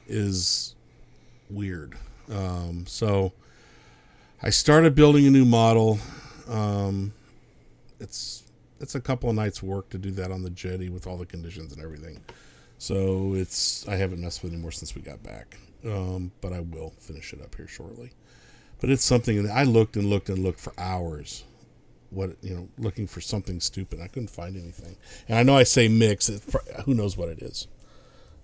is 0.08 0.76
weird. 1.50 1.98
Um, 2.32 2.86
so 2.88 3.34
I 4.42 4.50
started 4.50 4.96
building 4.96 5.26
a 5.28 5.30
new 5.30 5.46
model. 5.46 6.00
Um, 6.48 7.14
it's 8.00 8.44
it's 8.80 8.96
a 8.96 9.02
couple 9.02 9.30
of 9.30 9.36
nights 9.36 9.64
work 9.64 9.90
to 9.90 9.98
do 9.98 10.12
that 10.12 10.32
on 10.32 10.44
the 10.44 10.52
Jeti 10.52 10.90
with 10.90 11.08
all 11.08 11.18
the 11.18 11.26
conditions 11.26 11.74
and 11.74 11.84
everything. 11.84 12.24
So 12.78 13.34
it's 13.34 13.88
I 13.88 13.96
haven't 13.96 14.22
messed 14.22 14.44
with 14.44 14.52
it 14.52 14.56
anymore 14.56 14.72
since 14.72 14.96
we 14.96 15.02
got 15.02 15.24
back. 15.24 15.58
Um, 15.86 16.32
but 16.42 16.54
I 16.54 16.60
will 16.60 16.94
finish 17.00 17.34
it 17.34 17.42
up 17.42 17.56
here 17.56 17.68
shortly. 17.68 18.12
But 18.80 18.90
it's 18.90 19.04
something 19.04 19.44
that 19.44 19.52
I 19.52 19.64
looked 19.64 19.96
and 19.96 20.10
looked 20.10 20.30
and 20.30 20.40
looked 20.40 20.60
for 20.60 20.74
hours 20.78 21.44
what 22.10 22.32
you 22.42 22.56
know, 22.56 22.70
looking 22.78 23.08
for 23.08 23.22
something 23.22 23.60
stupid. 23.60 24.00
I 24.02 24.08
couldn't 24.08 24.30
find 24.30 24.56
anything, 24.56 24.96
and 25.28 25.38
I 25.38 25.44
know 25.44 25.58
I 25.58 25.64
say 25.64 25.88
mix. 25.88 26.30
Pr- 26.30 26.82
who 26.86 26.94
knows 26.94 27.18
what 27.18 27.30
it 27.30 27.40
is? 27.40 27.68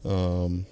Um, 0.03 0.65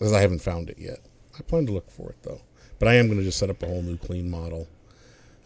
because 0.00 0.12
I 0.12 0.20
haven't 0.22 0.40
found 0.40 0.68
it 0.70 0.78
yet. 0.78 0.98
I 1.38 1.42
plan 1.42 1.66
to 1.66 1.72
look 1.72 1.88
for 1.90 2.10
it 2.10 2.16
though, 2.22 2.40
but 2.80 2.88
I 2.88 2.94
am 2.94 3.06
going 3.06 3.18
to 3.18 3.24
just 3.24 3.38
set 3.38 3.50
up 3.50 3.62
a 3.62 3.66
whole 3.66 3.82
new 3.82 3.96
clean 3.96 4.28
model. 4.28 4.66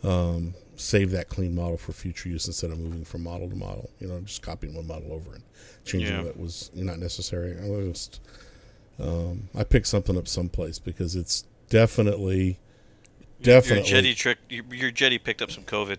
Um, 0.03 0.55
save 0.77 1.11
that 1.13 1.29
clean 1.29 1.55
model 1.55 1.77
for 1.77 1.93
future 1.93 2.29
use 2.29 2.47
instead 2.47 2.71
of 2.71 2.79
moving 2.79 3.05
from 3.05 3.23
model 3.25 3.49
to 3.51 3.57
model. 3.57 3.91
You 4.01 4.09
know, 4.09 4.21
just 4.21 4.43
copying 4.43 4.75
one 4.75 4.87
model 4.87 5.13
over 5.13 5.35
and 5.35 5.43
changing 5.85 6.15
Yeah. 6.15 6.23
what 6.23 6.39
was 6.39 6.71
not 6.75 6.99
necessary. 6.99 7.57
I 7.61 7.69
was 7.69 7.87
just, 7.89 8.21
um, 8.99 9.49
I 9.55 9.65
picked 9.65 9.87
something 9.89 10.17
up 10.17 10.29
someplace 10.29 10.79
because 10.79 11.17
it's 11.17 11.45
definitely, 11.71 12.59
definitely, 13.43 13.91
Your 13.91 14.03
Jeti 14.03 14.17
trick. 14.17 14.39
Your, 14.49 14.65
your 14.75 14.91
Jeti 14.93 15.23
picked 15.23 15.43
up 15.43 15.51
some 15.51 15.65
COVID. 15.65 15.99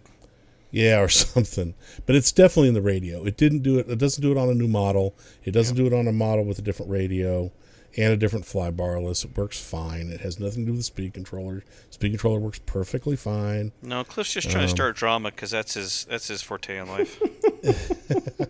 yeah, 0.71 0.99
or 0.99 1.09
something. 1.09 1.73
But 2.05 2.15
it's 2.15 2.31
definitely 2.31 2.69
in 2.69 2.73
the 2.73 2.81
radio. 2.81 3.23
It 3.25 3.37
didn't 3.37 3.59
do 3.63 3.79
it. 3.79 3.89
It 3.89 3.97
doesn't 3.97 4.21
do 4.21 4.31
it 4.31 4.37
on 4.37 4.49
a 4.49 4.53
new 4.53 4.67
model. 4.67 5.15
It 5.43 5.51
doesn't 5.51 5.75
do 5.75 5.87
it 5.87 5.93
on 5.93 6.07
a 6.07 6.11
model 6.11 6.45
with 6.45 6.59
a 6.59 6.61
different 6.61 6.91
radio 6.91 7.51
and 7.97 8.11
a 8.11 8.17
different 8.17 8.45
fly 8.45 8.71
barless. 8.71 9.23
It 9.23 9.37
works 9.37 9.59
fine. 9.59 10.09
It 10.09 10.21
has 10.21 10.39
nothing 10.39 10.63
to 10.63 10.65
do 10.67 10.71
with 10.73 10.79
the 10.81 10.83
speed 10.83 11.13
controller. 11.13 11.63
Speed 11.89 12.09
controller 12.09 12.39
works 12.39 12.59
perfectly 12.65 13.15
fine. 13.15 13.71
No, 13.81 14.03
Cliff's 14.03 14.33
just 14.33 14.49
trying 14.49 14.65
to 14.65 14.69
Um, 14.71 14.75
start 14.75 14.95
drama 14.95 15.31
because 15.31 15.51
that's 15.51 15.73
his 15.75 16.05
that's 16.09 16.27
his 16.27 16.41
forte 16.41 16.77
in 16.77 16.87
life. 16.87 17.21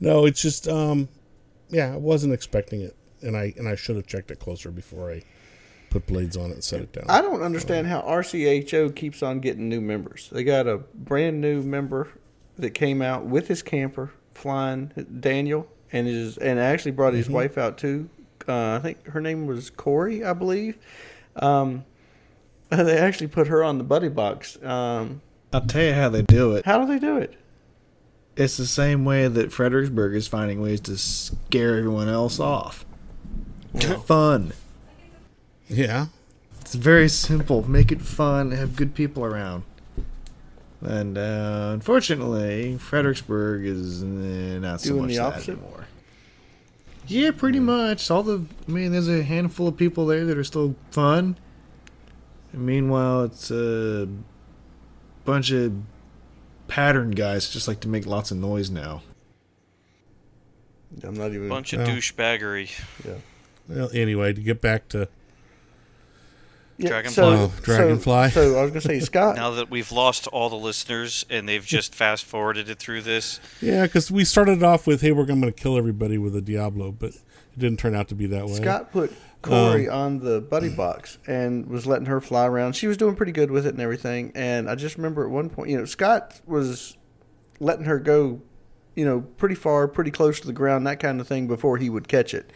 No, 0.00 0.24
it's 0.24 0.40
just 0.40 0.68
um, 0.68 1.08
yeah, 1.68 1.94
I 1.94 1.96
wasn't 1.96 2.32
expecting 2.32 2.80
it, 2.80 2.94
and 3.22 3.36
I 3.36 3.52
and 3.56 3.68
I 3.68 3.74
should 3.74 3.96
have 3.96 4.06
checked 4.06 4.30
it 4.30 4.38
closer 4.38 4.70
before 4.70 5.10
I 5.10 5.22
put 5.90 6.06
blades 6.06 6.36
on 6.36 6.50
it 6.50 6.54
and 6.54 6.64
set 6.64 6.80
it 6.80 6.92
down. 6.92 7.04
I 7.08 7.20
don't 7.20 7.42
understand 7.42 7.86
how 7.88 8.00
RCHO 8.02 8.94
keeps 8.94 9.22
on 9.22 9.40
getting 9.40 9.68
new 9.68 9.80
members. 9.80 10.28
They 10.30 10.44
got 10.44 10.66
a 10.68 10.78
brand 10.94 11.40
new 11.40 11.62
member 11.62 12.08
that 12.56 12.70
came 12.70 13.02
out 13.02 13.24
with 13.24 13.48
his 13.48 13.62
camper 13.62 14.12
flying 14.32 14.92
Daniel 15.20 15.66
and 15.92 16.06
his 16.06 16.36
and 16.38 16.58
actually 16.60 16.92
brought 16.92 17.14
his 17.14 17.28
wife 17.28 17.58
out 17.58 17.76
too. 17.78 18.08
Uh, 18.48 18.74
I 18.74 18.78
think 18.80 19.06
her 19.08 19.20
name 19.20 19.46
was 19.46 19.70
Corey, 19.70 20.24
I 20.24 20.32
believe. 20.32 20.76
Um, 21.36 21.84
they 22.70 22.98
actually 22.98 23.28
put 23.28 23.46
her 23.48 23.62
on 23.62 23.78
the 23.78 23.84
buddy 23.84 24.08
box. 24.08 24.62
Um, 24.62 25.20
I'll 25.52 25.60
tell 25.60 25.82
you 25.82 25.92
how 25.92 26.08
they 26.08 26.22
do 26.22 26.56
it. 26.56 26.64
how 26.64 26.84
do 26.84 26.86
they 26.86 26.98
do 26.98 27.16
it? 27.18 27.34
It's 28.36 28.56
the 28.56 28.66
same 28.66 29.04
way 29.04 29.28
that 29.28 29.52
Fredericksburg 29.52 30.14
is 30.16 30.26
finding 30.26 30.60
ways 30.60 30.80
to 30.82 30.98
scare 30.98 31.78
everyone 31.78 32.08
else 32.08 32.40
off. 32.40 32.84
fun. 34.06 34.52
yeah, 35.68 36.06
It's 36.60 36.74
very 36.74 37.08
simple. 37.08 37.68
Make 37.68 37.92
it 37.92 38.02
fun. 38.02 38.50
Have 38.50 38.74
good 38.74 38.94
people 38.94 39.24
around. 39.24 39.62
And 40.80 41.16
uh, 41.16 41.70
unfortunately, 41.72 42.76
Fredericksburg 42.78 43.64
is 43.64 44.02
eh, 44.02 44.58
not 44.58 44.80
so 44.80 44.96
much 44.96 45.10
the 45.10 45.16
that 45.16 45.48
anymore. 45.48 45.83
Yeah, 47.06 47.30
pretty 47.32 47.60
much. 47.60 48.10
All 48.10 48.22
the 48.22 48.44
I 48.66 48.70
mean, 48.70 48.92
there's 48.92 49.08
a 49.08 49.22
handful 49.22 49.68
of 49.68 49.76
people 49.76 50.06
there 50.06 50.24
that 50.26 50.38
are 50.38 50.44
still 50.44 50.74
fun. 50.90 51.36
And 52.52 52.64
meanwhile, 52.66 53.24
it's 53.24 53.50
a 53.50 54.08
bunch 55.24 55.50
of 55.50 55.74
pattern 56.68 57.10
guys 57.10 57.50
just 57.50 57.68
like 57.68 57.80
to 57.80 57.88
make 57.88 58.06
lots 58.06 58.30
of 58.30 58.38
noise 58.38 58.70
now. 58.70 59.02
I'm 61.02 61.14
not 61.14 61.32
even. 61.32 61.48
Bunch 61.48 61.72
of 61.72 61.80
Well. 61.80 61.88
douchebaggery. 61.88 62.70
Yeah. 63.04 63.14
Well, 63.68 63.90
anyway, 63.92 64.32
to 64.32 64.40
get 64.40 64.60
back 64.60 64.88
to 64.90 65.08
Dragonfly. 66.78 67.24
Oh, 67.24 67.52
Dragonfly. 67.62 68.30
So, 68.30 68.42
oh, 68.42 68.52
so 68.52 68.58
I 68.58 68.62
was 68.62 68.70
gonna 68.70 68.80
say, 68.80 69.00
Scott. 69.00 69.36
Now 69.44 69.50
that 69.52 69.70
we've 69.70 69.92
lost 69.92 70.26
all 70.28 70.48
the 70.48 70.56
listeners 70.56 71.24
and 71.30 71.48
they've 71.48 71.64
just 71.64 71.94
fast 71.94 72.24
forwarded 72.24 72.68
it 72.68 72.78
through 72.78 73.02
this, 73.02 73.40
yeah, 73.60 73.82
because 73.82 74.10
we 74.10 74.24
started 74.24 74.62
off 74.62 74.86
with 74.86 75.00
hey, 75.00 75.12
we're 75.12 75.26
going 75.26 75.42
to 75.42 75.52
kill 75.52 75.76
everybody 75.76 76.18
with 76.18 76.34
a 76.34 76.40
Diablo, 76.40 76.92
but 76.92 77.10
it 77.10 77.58
didn't 77.58 77.78
turn 77.78 77.94
out 77.94 78.08
to 78.08 78.14
be 78.14 78.26
that 78.26 78.46
way. 78.46 78.54
Scott 78.54 78.92
put 78.92 79.12
Corey 79.44 79.88
um, 79.88 79.98
on 79.98 80.18
the 80.20 80.40
buddy 80.40 80.70
mm. 80.70 80.76
box 80.76 81.18
and 81.26 81.66
was 81.66 81.86
letting 81.86 82.06
her 82.06 82.20
fly 82.20 82.46
around. 82.46 82.74
She 82.74 82.86
was 82.86 82.96
doing 82.96 83.14
pretty 83.14 83.32
good 83.32 83.50
with 83.50 83.66
it 83.66 83.74
and 83.74 83.80
everything. 83.80 84.32
And 84.34 84.68
I 84.68 84.74
just 84.74 84.96
remember 84.96 85.24
at 85.24 85.30
one 85.30 85.50
point, 85.50 85.70
you 85.70 85.76
know, 85.76 85.84
Scott 85.84 86.40
was 86.46 86.96
letting 87.60 87.84
her 87.84 87.98
go, 87.98 88.40
you 88.94 89.04
know, 89.04 89.20
pretty 89.20 89.54
far, 89.54 89.86
pretty 89.86 90.10
close 90.10 90.40
to 90.40 90.46
the 90.46 90.52
ground, 90.52 90.86
that 90.86 91.00
kind 91.00 91.20
of 91.20 91.28
thing, 91.28 91.46
before 91.46 91.76
he 91.76 91.90
would 91.90 92.08
catch 92.08 92.34
it. 92.34 92.52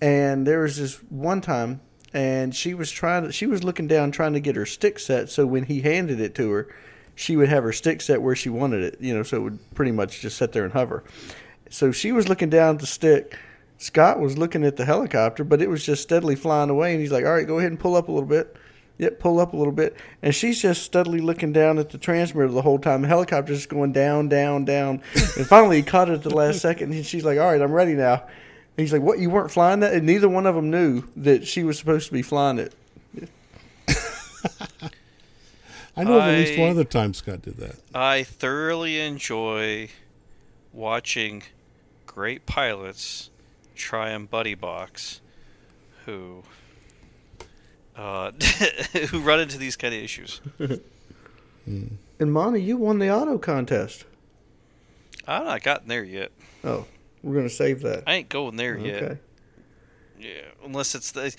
And 0.00 0.46
there 0.46 0.60
was 0.60 0.76
this 0.76 0.96
one 1.08 1.40
time, 1.40 1.80
and 2.12 2.54
she 2.54 2.74
was 2.74 2.90
trying 2.90 3.24
to, 3.24 3.32
she 3.32 3.46
was 3.46 3.64
looking 3.64 3.86
down 3.86 4.10
trying 4.10 4.32
to 4.32 4.40
get 4.40 4.56
her 4.56 4.66
stick 4.66 4.98
set. 4.98 5.28
So 5.28 5.46
when 5.46 5.64
he 5.64 5.80
handed 5.80 6.20
it 6.20 6.34
to 6.36 6.50
her, 6.50 6.68
she 7.14 7.36
would 7.36 7.48
have 7.48 7.64
her 7.64 7.72
stick 7.72 8.00
set 8.00 8.22
where 8.22 8.36
she 8.36 8.48
wanted 8.48 8.82
it, 8.82 9.00
you 9.00 9.14
know, 9.14 9.22
so 9.22 9.38
it 9.38 9.40
would 9.40 9.74
pretty 9.74 9.92
much 9.92 10.20
just 10.20 10.36
sit 10.36 10.52
there 10.52 10.64
and 10.64 10.72
hover. 10.72 11.02
So 11.70 11.90
she 11.92 12.12
was 12.12 12.28
looking 12.28 12.50
down 12.50 12.76
at 12.76 12.80
the 12.80 12.86
stick. 12.86 13.38
Scott 13.78 14.20
was 14.20 14.38
looking 14.38 14.64
at 14.64 14.76
the 14.76 14.84
helicopter, 14.84 15.44
but 15.44 15.60
it 15.60 15.68
was 15.68 15.84
just 15.84 16.02
steadily 16.02 16.36
flying 16.36 16.70
away. 16.70 16.92
And 16.92 17.00
he's 17.00 17.12
like, 17.12 17.24
"All 17.24 17.32
right, 17.32 17.46
go 17.46 17.58
ahead 17.58 17.70
and 17.70 17.80
pull 17.80 17.96
up 17.96 18.08
a 18.08 18.12
little 18.12 18.28
bit." 18.28 18.56
Yep, 18.98 19.18
pull 19.18 19.40
up 19.40 19.52
a 19.52 19.56
little 19.56 19.74
bit. 19.74 19.94
And 20.22 20.34
she's 20.34 20.62
just 20.62 20.82
steadily 20.82 21.20
looking 21.20 21.52
down 21.52 21.78
at 21.78 21.90
the 21.90 21.98
transmitter 21.98 22.48
the 22.48 22.62
whole 22.62 22.78
time. 22.78 23.02
The 23.02 23.08
helicopter's 23.08 23.58
just 23.58 23.68
going 23.68 23.92
down, 23.92 24.30
down, 24.30 24.64
down. 24.64 25.02
and 25.36 25.46
finally, 25.46 25.76
he 25.76 25.82
caught 25.82 26.08
it 26.08 26.14
at 26.14 26.22
the 26.22 26.34
last 26.34 26.60
second. 26.60 26.94
And 26.94 27.04
she's 27.04 27.24
like, 27.24 27.38
"All 27.38 27.50
right, 27.50 27.60
I'm 27.60 27.72
ready 27.72 27.94
now." 27.94 28.22
And 28.76 28.84
he's 28.84 28.92
like, 28.92 29.02
"What? 29.02 29.18
You 29.18 29.30
weren't 29.30 29.50
flying 29.50 29.80
that?" 29.80 29.94
And 29.94 30.04
neither 30.06 30.28
one 30.28 30.46
of 30.46 30.54
them 30.54 30.70
knew 30.70 31.04
that 31.16 31.46
she 31.46 31.64
was 31.64 31.78
supposed 31.78 32.06
to 32.08 32.12
be 32.12 32.22
flying 32.22 32.58
it. 32.58 32.74
I 35.96 36.04
know 36.04 36.18
of 36.18 36.24
at 36.24 36.38
least 36.38 36.58
one 36.58 36.70
other 36.70 36.84
time 36.84 37.14
Scott 37.14 37.40
did 37.42 37.56
that. 37.56 37.76
I 37.94 38.22
thoroughly 38.22 39.00
enjoy 39.00 39.88
watching 40.74 41.42
great 42.06 42.44
pilots 42.44 43.30
try 43.74 44.10
and 44.10 44.30
buddy 44.30 44.54
box 44.54 45.20
who 46.04 46.42
uh, 47.96 48.30
who 49.10 49.20
run 49.20 49.40
into 49.40 49.56
these 49.58 49.76
kind 49.76 49.94
of 49.94 50.00
issues. 50.02 50.40
And 52.18 52.32
Monty, 52.32 52.62
you 52.62 52.76
won 52.76 52.98
the 52.98 53.10
auto 53.10 53.38
contest. 53.38 54.04
I'm 55.26 55.44
not 55.44 55.62
gotten 55.62 55.88
there 55.88 56.04
yet. 56.04 56.30
Oh, 56.64 56.86
we're 57.22 57.34
gonna 57.34 57.48
save 57.48 57.82
that. 57.82 58.04
I 58.06 58.14
ain't 58.14 58.28
going 58.28 58.56
there 58.56 58.76
yet. 58.78 59.02
Okay. 59.02 59.18
Yeah, 60.18 60.30
unless 60.64 60.94
it's 60.94 61.12
the, 61.12 61.26
you 61.26 61.30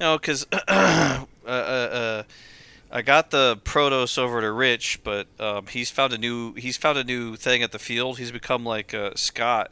know, 0.00 0.18
because 0.18 0.46
uh, 0.52 1.24
uh, 1.46 1.48
uh, 1.48 2.22
I 2.90 3.02
got 3.02 3.30
the 3.30 3.58
Protos 3.64 4.16
over 4.18 4.40
to 4.40 4.50
Rich, 4.50 5.00
but 5.04 5.26
um, 5.38 5.66
he's 5.66 5.90
found 5.90 6.12
a 6.14 6.18
new 6.18 6.54
he's 6.54 6.76
found 6.76 6.96
a 6.98 7.04
new 7.04 7.36
thing 7.36 7.62
at 7.62 7.72
the 7.72 7.78
field. 7.78 8.18
He's 8.18 8.32
become 8.32 8.64
like 8.64 8.94
uh, 8.94 9.10
Scott 9.16 9.70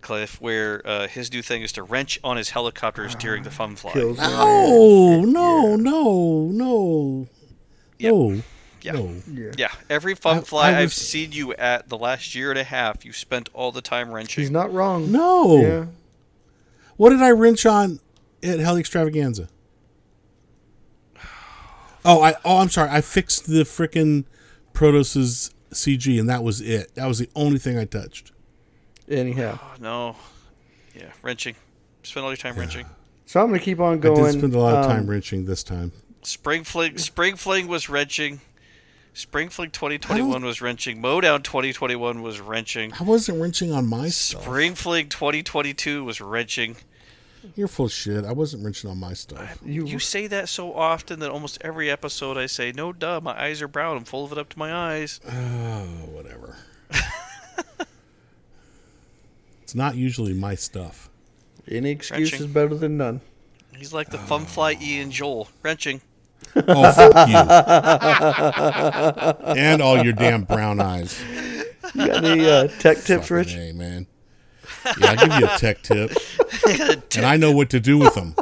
Cliff, 0.00 0.40
where 0.40 0.82
uh, 0.84 1.06
his 1.06 1.32
new 1.32 1.40
thing 1.40 1.62
is 1.62 1.70
to 1.72 1.82
wrench 1.84 2.18
on 2.24 2.36
his 2.36 2.50
helicopters 2.50 3.14
during 3.14 3.44
the 3.44 3.50
fun 3.50 3.76
fly. 3.76 3.92
Kills 3.92 4.18
me. 4.18 4.24
Oh 4.28 5.24
no, 5.24 5.76
no, 5.76 6.48
no, 6.50 7.28
Yep. 7.98 8.12
no, 8.12 8.42
Yeah. 8.84 8.92
no. 8.92 9.14
Yeah. 9.32 9.50
Yeah, 9.56 9.72
every 9.88 10.14
fun 10.14 10.38
I- 10.38 10.40
fly 10.42 10.70
I 10.72 10.80
I've 10.82 10.92
seen 10.92 11.32
you 11.32 11.54
at 11.54 11.88
the 11.88 11.96
last 11.96 12.34
year 12.34 12.50
and 12.50 12.58
a 12.58 12.64
half, 12.64 13.04
you 13.04 13.12
spent 13.12 13.48
all 13.54 13.72
the 13.72 13.80
time 13.80 14.12
wrenching. 14.12 14.42
He's 14.42 14.50
not 14.50 14.72
wrong. 14.72 15.10
No. 15.10 15.56
Yeah. 15.60 15.86
What 16.96 17.10
did 17.10 17.22
I 17.22 17.30
wrench 17.30 17.64
on 17.66 17.98
at 18.42 18.60
Hell 18.60 18.76
Extravaganza? 18.76 19.48
Oh, 22.06 22.20
I 22.22 22.34
oh 22.44 22.58
I'm 22.58 22.68
sorry. 22.68 22.90
I 22.90 23.00
fixed 23.00 23.46
the 23.46 23.62
frickin' 23.64 24.24
Protos's 24.74 25.54
CG, 25.72 26.20
and 26.20 26.28
that 26.28 26.42
was 26.44 26.60
it. 26.60 26.94
That 26.96 27.06
was 27.06 27.18
the 27.18 27.30
only 27.34 27.58
thing 27.58 27.78
I 27.78 27.86
touched. 27.86 28.30
Anyhow, 29.08 29.58
Oh, 29.62 29.74
no, 29.80 30.16
yeah, 30.94 31.12
wrenching. 31.22 31.56
Spend 32.02 32.24
all 32.24 32.30
your 32.30 32.36
time 32.36 32.56
wrenching. 32.56 32.84
so 33.24 33.40
I'm 33.40 33.46
gonna 33.46 33.58
keep 33.58 33.80
on 33.80 34.00
going. 34.00 34.18
I 34.18 34.20
going. 34.20 34.32
did 34.32 34.38
spend 34.40 34.54
a 34.54 34.58
lot 34.58 34.74
of 34.76 34.84
Um, 34.84 34.90
time 34.98 35.06
wrenching 35.06 35.46
this 35.46 35.62
time. 35.62 35.92
Spring 36.22 36.62
Fling, 36.64 36.98
Spring 36.98 37.36
Fling 37.36 37.68
was 37.68 37.88
wrenching. 37.88 38.42
Spring 39.14 39.48
Fling 39.48 39.70
2021 39.70 40.44
was 40.44 40.60
wrenching. 40.60 41.00
Mowdown 41.00 41.42
2021 41.42 42.20
was 42.20 42.40
wrenching. 42.40 42.92
I 42.98 43.04
wasn't 43.04 43.40
wrenching 43.40 43.70
on 43.72 43.86
my 43.86 44.08
stuff. 44.08 44.42
Spring 44.42 44.74
Fling 44.74 45.08
2022 45.08 46.02
was 46.02 46.20
wrenching. 46.20 46.76
You're 47.54 47.68
full 47.68 47.86
of 47.86 47.92
shit. 47.92 48.24
I 48.24 48.32
wasn't 48.32 48.64
wrenching 48.64 48.90
on 48.90 48.98
my 48.98 49.12
stuff. 49.12 49.58
You, 49.64 49.86
You 49.86 50.00
say 50.00 50.26
that 50.26 50.48
so 50.48 50.74
often 50.74 51.20
that 51.20 51.30
almost 51.30 51.58
every 51.60 51.90
episode 51.90 52.36
I 52.36 52.46
say, 52.46 52.72
"No, 52.72 52.92
duh, 52.92 53.20
my 53.22 53.40
eyes 53.40 53.62
are 53.62 53.68
brown. 53.68 53.96
I'm 53.98 54.04
full 54.04 54.24
of 54.24 54.32
it 54.32 54.38
up 54.38 54.48
to 54.50 54.58
my 54.58 54.72
eyes." 54.72 55.20
Oh, 55.30 56.06
whatever. 56.10 56.56
it's 59.62 59.74
not 59.74 59.94
usually 59.94 60.32
my 60.34 60.54
stuff. 60.54 61.08
any 61.68 61.90
excuse 61.90 62.32
Wrenching. 62.32 62.48
is 62.48 62.52
better 62.52 62.74
than 62.74 62.96
none. 62.96 63.20
He's 63.76 63.92
like 63.92 64.10
the 64.10 64.18
fun 64.18 64.46
fly 64.46 64.76
Ian 64.80 65.10
Joel 65.10 65.48
wrenching. 65.62 66.00
Oh, 66.56 66.92
fuck 66.92 67.28
you. 67.28 67.36
and 69.56 69.82
all 69.82 70.02
your 70.02 70.12
damn 70.12 70.44
brown 70.44 70.80
eyes. 70.80 71.22
You 71.94 72.06
got 72.06 72.24
any 72.24 72.48
uh, 72.48 72.68
tech 72.78 72.98
tips, 72.98 73.28
Fucking 73.28 73.36
Rich? 73.36 73.54
A, 73.56 73.72
man. 73.72 74.06
Yeah, 74.98 75.10
I'll 75.10 75.16
give 75.28 75.38
you 75.40 75.46
a 75.46 75.58
tech 75.58 75.82
tip. 75.82 76.12
and 77.16 77.24
I 77.26 77.36
know 77.36 77.52
what 77.52 77.70
to 77.70 77.80
do 77.80 77.98
with 77.98 78.14
them. 78.14 78.34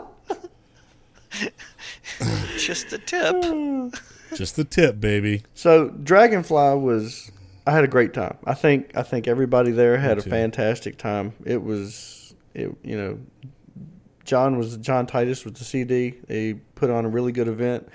Just 2.59 2.93
a 2.93 2.99
tip. 2.99 3.35
Just 4.35 4.57
the 4.57 4.65
tip, 4.65 4.99
baby. 5.01 5.43
So 5.55 5.91
Dragonfly 5.91 6.77
was 6.77 7.31
I 7.67 7.73
had 7.73 7.85
a 7.85 7.89
great 7.89 8.15
time. 8.15 8.39
I 8.45 8.55
think 8.55 8.97
I 8.97 9.03
think 9.03 9.29
everybody 9.29 9.71
there 9.71 9.99
had 9.99 10.19
a 10.19 10.23
too. 10.23 10.31
fantastic 10.31 10.97
time. 10.97 11.35
It 11.45 11.63
was 11.63 12.35
it 12.55 12.75
you 12.83 12.97
know 12.97 13.19
John 14.25 14.59
was 14.59 14.77
John 14.79 15.07
Titus 15.07 15.45
with 15.45 15.57
the 15.57 15.65
CD. 15.65 16.15
They 16.27 16.55
put 16.75 16.91
on 16.91 17.05
a 17.05 17.09
really 17.09 17.33
good 17.33 17.49
event. 17.49 17.89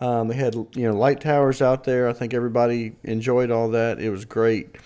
Um, 0.00 0.28
they 0.28 0.36
had 0.36 0.54
you 0.54 0.68
know 0.88 0.94
light 0.94 1.20
towers 1.20 1.60
out 1.60 1.84
there. 1.84 2.08
I 2.08 2.12
think 2.12 2.34
everybody 2.34 2.92
enjoyed 3.04 3.50
all 3.50 3.70
that. 3.70 3.98
It 3.98 4.10
was 4.10 4.24
great. 4.24 4.76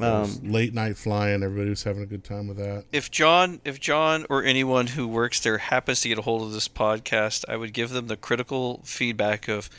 Um, 0.00 0.30
late 0.44 0.74
night 0.74 0.96
flying. 0.96 1.42
Everybody 1.42 1.70
was 1.70 1.82
having 1.82 2.02
a 2.02 2.06
good 2.06 2.22
time 2.22 2.46
with 2.46 2.58
that. 2.58 2.84
If 2.92 3.10
John, 3.10 3.60
if 3.64 3.80
John 3.80 4.26
or 4.28 4.44
anyone 4.44 4.88
who 4.88 5.08
works 5.08 5.40
there 5.40 5.58
happens 5.58 6.02
to 6.02 6.08
get 6.08 6.18
a 6.18 6.22
hold 6.22 6.42
of 6.42 6.52
this 6.52 6.68
podcast, 6.68 7.44
I 7.48 7.56
would 7.56 7.72
give 7.72 7.90
them 7.90 8.06
the 8.06 8.16
critical 8.16 8.80
feedback 8.84 9.48
of, 9.48 9.70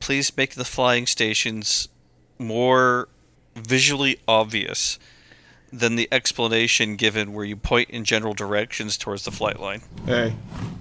please 0.00 0.34
make 0.36 0.54
the 0.54 0.64
flying 0.64 1.06
stations 1.06 1.88
more 2.38 3.08
visually 3.54 4.18
obvious 4.26 4.98
than 5.78 5.96
the 5.96 6.08
explanation 6.12 6.96
given 6.96 7.32
where 7.32 7.44
you 7.44 7.56
point 7.56 7.90
in 7.90 8.04
general 8.04 8.34
directions 8.34 8.96
towards 8.96 9.24
the 9.24 9.30
flight 9.30 9.60
line. 9.60 9.82
Hey, 10.06 10.34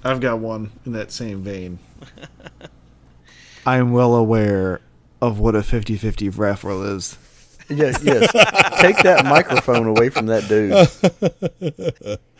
I've 0.03 0.19
got 0.19 0.39
one 0.39 0.71
in 0.85 0.93
that 0.93 1.11
same 1.11 1.41
vein. 1.41 1.79
I'm 3.65 3.91
well 3.91 4.15
aware 4.15 4.81
of 5.21 5.39
what 5.39 5.55
a 5.55 5.59
50-50 5.59 6.37
ref 6.37 6.63
roll 6.63 6.83
is. 6.83 7.17
Yes, 7.69 8.03
yes. 8.03 8.29
Take 8.81 8.97
that 9.03 9.23
microphone 9.25 9.87
away 9.87 10.09
from 10.09 10.25
that 10.25 10.47
dude. 10.49 12.19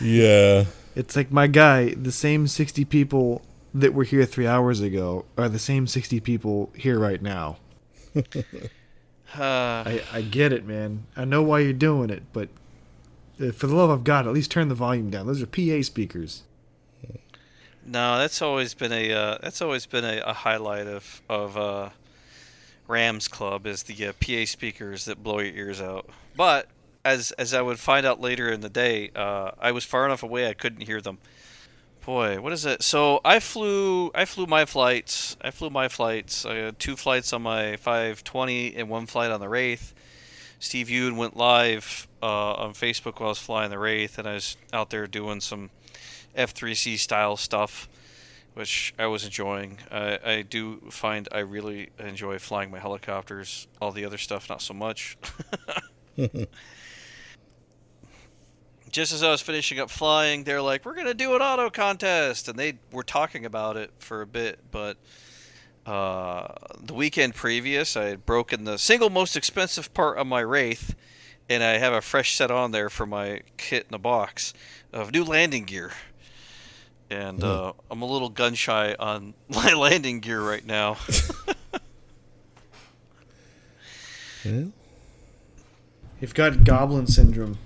Yeah. 0.00 0.64
It's 0.94 1.16
like 1.16 1.30
my 1.30 1.46
guy, 1.46 1.94
the 1.94 2.12
same 2.12 2.46
60 2.46 2.84
people 2.86 3.42
that 3.74 3.92
were 3.92 4.04
here 4.04 4.24
3 4.24 4.46
hours 4.46 4.80
ago 4.80 5.26
are 5.36 5.48
the 5.48 5.58
same 5.58 5.86
60 5.86 6.20
people 6.20 6.72
here 6.74 6.98
right 6.98 7.20
now. 7.20 7.58
Uh, 9.34 9.40
I, 9.42 10.02
I 10.12 10.22
get 10.22 10.52
it, 10.52 10.64
man. 10.66 11.04
I 11.16 11.24
know 11.24 11.42
why 11.42 11.60
you're 11.60 11.72
doing 11.72 12.10
it, 12.10 12.22
but 12.32 12.48
uh, 13.40 13.52
for 13.52 13.66
the 13.66 13.74
love 13.74 13.90
of 13.90 14.04
God, 14.04 14.26
at 14.26 14.32
least 14.32 14.50
turn 14.50 14.68
the 14.68 14.74
volume 14.74 15.10
down. 15.10 15.26
Those 15.26 15.42
are 15.42 15.46
PA 15.46 15.82
speakers. 15.82 16.42
No, 17.84 18.18
that's 18.18 18.42
always 18.42 18.74
been 18.74 18.92
a 18.92 19.12
uh, 19.12 19.38
that's 19.40 19.62
always 19.62 19.86
been 19.86 20.04
a, 20.04 20.18
a 20.26 20.32
highlight 20.32 20.88
of 20.88 21.22
of 21.28 21.56
uh, 21.56 21.90
Rams 22.88 23.28
Club 23.28 23.66
is 23.66 23.84
the 23.84 24.08
uh, 24.08 24.12
PA 24.20 24.44
speakers 24.44 25.04
that 25.04 25.22
blow 25.22 25.38
your 25.38 25.54
ears 25.54 25.80
out. 25.80 26.10
But 26.36 26.66
as 27.04 27.30
as 27.32 27.54
I 27.54 27.62
would 27.62 27.78
find 27.78 28.04
out 28.04 28.20
later 28.20 28.50
in 28.50 28.60
the 28.60 28.68
day, 28.68 29.10
uh, 29.14 29.52
I 29.60 29.70
was 29.70 29.84
far 29.84 30.04
enough 30.04 30.24
away 30.24 30.48
I 30.48 30.54
couldn't 30.54 30.82
hear 30.82 31.00
them. 31.00 31.18
Boy, 32.06 32.40
what 32.40 32.52
is 32.52 32.64
it? 32.64 32.84
So 32.84 33.20
I 33.24 33.40
flew 33.40 34.12
I 34.14 34.26
flew 34.26 34.46
my 34.46 34.64
flights. 34.64 35.36
I 35.42 35.50
flew 35.50 35.70
my 35.70 35.88
flights. 35.88 36.46
I 36.46 36.54
had 36.54 36.78
two 36.78 36.94
flights 36.94 37.32
on 37.32 37.42
my 37.42 37.74
520 37.78 38.76
and 38.76 38.88
one 38.88 39.06
flight 39.06 39.32
on 39.32 39.40
the 39.40 39.48
Wraith. 39.48 39.92
Steve 40.60 40.86
Yoon 40.86 41.16
went 41.16 41.36
live 41.36 42.06
uh, 42.22 42.52
on 42.52 42.74
Facebook 42.74 43.18
while 43.18 43.26
I 43.26 43.30
was 43.30 43.40
flying 43.40 43.70
the 43.70 43.78
Wraith, 43.80 44.20
and 44.20 44.28
I 44.28 44.34
was 44.34 44.56
out 44.72 44.90
there 44.90 45.08
doing 45.08 45.40
some 45.40 45.70
F3C 46.38 46.96
style 46.96 47.36
stuff, 47.36 47.88
which 48.54 48.94
I 49.00 49.08
was 49.08 49.24
enjoying. 49.24 49.78
I, 49.90 50.20
I 50.24 50.42
do 50.42 50.76
find 50.90 51.28
I 51.32 51.40
really 51.40 51.90
enjoy 51.98 52.38
flying 52.38 52.70
my 52.70 52.78
helicopters. 52.78 53.66
All 53.82 53.90
the 53.90 54.04
other 54.04 54.18
stuff, 54.18 54.48
not 54.48 54.62
so 54.62 54.74
much. 54.74 55.18
Just 58.90 59.12
as 59.12 59.22
I 59.22 59.30
was 59.30 59.40
finishing 59.42 59.78
up 59.80 59.90
flying, 59.90 60.44
they're 60.44 60.62
like, 60.62 60.84
"We're 60.84 60.94
gonna 60.94 61.14
do 61.14 61.34
an 61.34 61.42
auto 61.42 61.70
contest," 61.70 62.48
and 62.48 62.58
they 62.58 62.78
were 62.92 63.02
talking 63.02 63.44
about 63.44 63.76
it 63.76 63.90
for 63.98 64.22
a 64.22 64.26
bit. 64.26 64.58
But 64.70 64.96
uh, 65.84 66.48
the 66.80 66.94
weekend 66.94 67.34
previous, 67.34 67.96
I 67.96 68.04
had 68.04 68.24
broken 68.24 68.64
the 68.64 68.78
single 68.78 69.10
most 69.10 69.36
expensive 69.36 69.92
part 69.92 70.18
of 70.18 70.26
my 70.26 70.40
Wraith, 70.40 70.94
and 71.48 71.62
I 71.62 71.78
have 71.78 71.92
a 71.92 72.00
fresh 72.00 72.34
set 72.36 72.50
on 72.50 72.70
there 72.70 72.88
for 72.88 73.06
my 73.06 73.42
kit 73.56 73.84
in 73.84 73.90
the 73.92 73.98
box 73.98 74.54
of 74.92 75.12
new 75.12 75.24
landing 75.24 75.64
gear. 75.64 75.92
And 77.08 77.44
uh, 77.44 77.72
I'm 77.90 78.02
a 78.02 78.06
little 78.06 78.30
gun 78.30 78.54
shy 78.54 78.94
on 78.98 79.34
my 79.48 79.74
landing 79.74 80.20
gear 80.20 80.40
right 80.40 80.64
now. 80.64 80.96
Well, 84.44 84.72
You've 86.20 86.34
got 86.34 86.64
goblin 86.64 87.08
syndrome. 87.08 87.58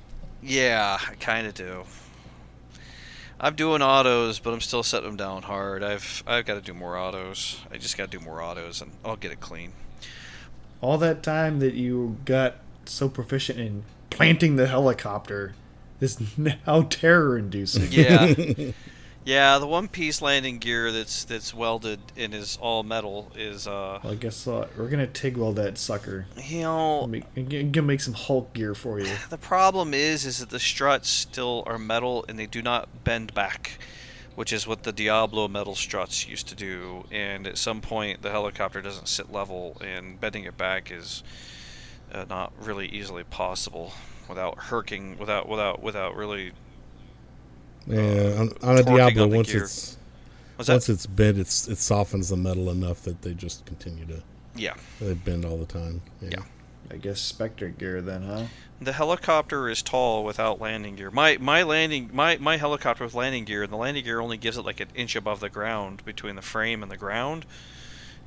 Yeah, 0.42 0.98
I 1.08 1.14
kind 1.14 1.46
of 1.46 1.54
do. 1.54 1.84
I'm 3.42 3.54
doing 3.54 3.80
autos, 3.80 4.38
but 4.38 4.52
I'm 4.52 4.60
still 4.60 4.82
setting 4.82 5.08
them 5.08 5.16
down 5.16 5.42
hard. 5.42 5.82
I've 5.82 6.22
I've 6.26 6.44
got 6.44 6.54
to 6.54 6.60
do 6.60 6.74
more 6.74 6.96
autos. 6.98 7.60
I 7.72 7.78
just 7.78 7.96
got 7.96 8.10
to 8.10 8.18
do 8.18 8.22
more 8.24 8.42
autos, 8.42 8.82
and 8.82 8.92
I'll 9.04 9.16
get 9.16 9.32
it 9.32 9.40
clean. 9.40 9.72
All 10.82 10.98
that 10.98 11.22
time 11.22 11.58
that 11.60 11.74
you 11.74 12.18
got 12.24 12.56
so 12.84 13.08
proficient 13.08 13.58
in 13.58 13.84
planting 14.10 14.56
the 14.56 14.66
helicopter 14.66 15.54
is 16.00 16.20
now 16.36 16.82
terror 16.90 17.38
inducing. 17.38 17.90
Yeah, 17.92 18.34
yeah. 19.24 19.58
The 19.58 19.66
one 19.66 19.88
piece 19.88 20.22
landing 20.22 20.58
gear 20.58 20.90
that's 20.92 21.24
that's 21.24 21.52
welded 21.54 22.00
and 22.16 22.34
is 22.34 22.58
all 22.60 22.82
metal 22.82 23.30
is 23.36 23.66
uh, 23.66 24.00
Well, 24.02 24.14
guess 24.14 24.46
what? 24.46 24.76
We're 24.76 24.88
gonna 24.88 25.06
TIG 25.06 25.36
weld 25.36 25.56
that 25.56 25.78
sucker. 25.78 26.26
you 26.42 26.62
know, 26.62 27.02
I'm 27.36 27.70
gonna 27.70 27.82
make 27.82 28.00
some 28.00 28.14
Hulk 28.14 28.52
gear 28.52 28.74
for 28.74 28.98
you. 29.00 29.12
The 29.30 29.38
problem 29.38 29.94
is, 29.94 30.24
is 30.24 30.38
that 30.38 30.50
the 30.50 30.58
struts 30.58 31.08
still 31.08 31.62
are 31.66 31.78
metal 31.78 32.24
and 32.28 32.38
they 32.38 32.46
do 32.46 32.62
not 32.62 33.04
bend 33.04 33.32
back, 33.34 33.78
which 34.34 34.52
is 34.52 34.66
what 34.66 34.82
the 34.82 34.92
Diablo 34.92 35.46
metal 35.48 35.74
struts 35.74 36.26
used 36.28 36.48
to 36.48 36.54
do. 36.54 37.04
And 37.10 37.46
at 37.46 37.58
some 37.58 37.80
point, 37.80 38.22
the 38.22 38.30
helicopter 38.30 38.80
doesn't 38.82 39.08
sit 39.08 39.30
level, 39.30 39.76
and 39.80 40.20
bending 40.20 40.44
it 40.44 40.56
back 40.56 40.90
is 40.90 41.22
uh, 42.12 42.24
not 42.28 42.52
really 42.60 42.86
easily 42.88 43.22
possible 43.24 43.92
without 44.28 44.56
herking, 44.56 45.18
without 45.18 45.48
without 45.48 45.82
without 45.82 46.16
really. 46.16 46.52
Yeah. 47.86 48.36
On, 48.38 48.52
on 48.62 48.78
a 48.78 48.82
Diablo, 48.82 49.24
on 49.24 49.30
once 49.30 49.52
gear. 49.52 49.62
it's 49.64 49.96
Was 50.58 50.68
once 50.68 50.86
that? 50.86 50.92
it's 50.92 51.06
bent, 51.06 51.38
it's 51.38 51.68
it 51.68 51.78
softens 51.78 52.28
the 52.28 52.36
metal 52.36 52.70
enough 52.70 53.02
that 53.02 53.22
they 53.22 53.34
just 53.34 53.64
continue 53.66 54.04
to 54.06 54.22
Yeah. 54.56 54.74
they 55.00 55.14
bend 55.14 55.44
all 55.44 55.56
the 55.56 55.66
time. 55.66 56.02
Yeah. 56.20 56.42
I 56.92 56.96
guess 56.96 57.20
Spectre 57.20 57.68
gear 57.68 58.00
then, 58.02 58.22
huh? 58.24 58.44
The 58.80 58.92
helicopter 58.92 59.68
is 59.68 59.80
tall 59.80 60.24
without 60.24 60.60
landing 60.60 60.96
gear. 60.96 61.10
My 61.10 61.36
my 61.38 61.62
landing 61.62 62.10
my, 62.12 62.36
my 62.38 62.56
helicopter 62.56 63.04
with 63.04 63.14
landing 63.14 63.44
gear, 63.44 63.62
and 63.62 63.72
the 63.72 63.76
landing 63.76 64.02
gear 64.04 64.20
only 64.20 64.36
gives 64.36 64.56
it 64.56 64.64
like 64.64 64.80
an 64.80 64.88
inch 64.94 65.14
above 65.14 65.38
the 65.40 65.48
ground 65.50 66.04
between 66.04 66.34
the 66.34 66.42
frame 66.42 66.82
and 66.82 66.90
the 66.90 66.96
ground, 66.96 67.46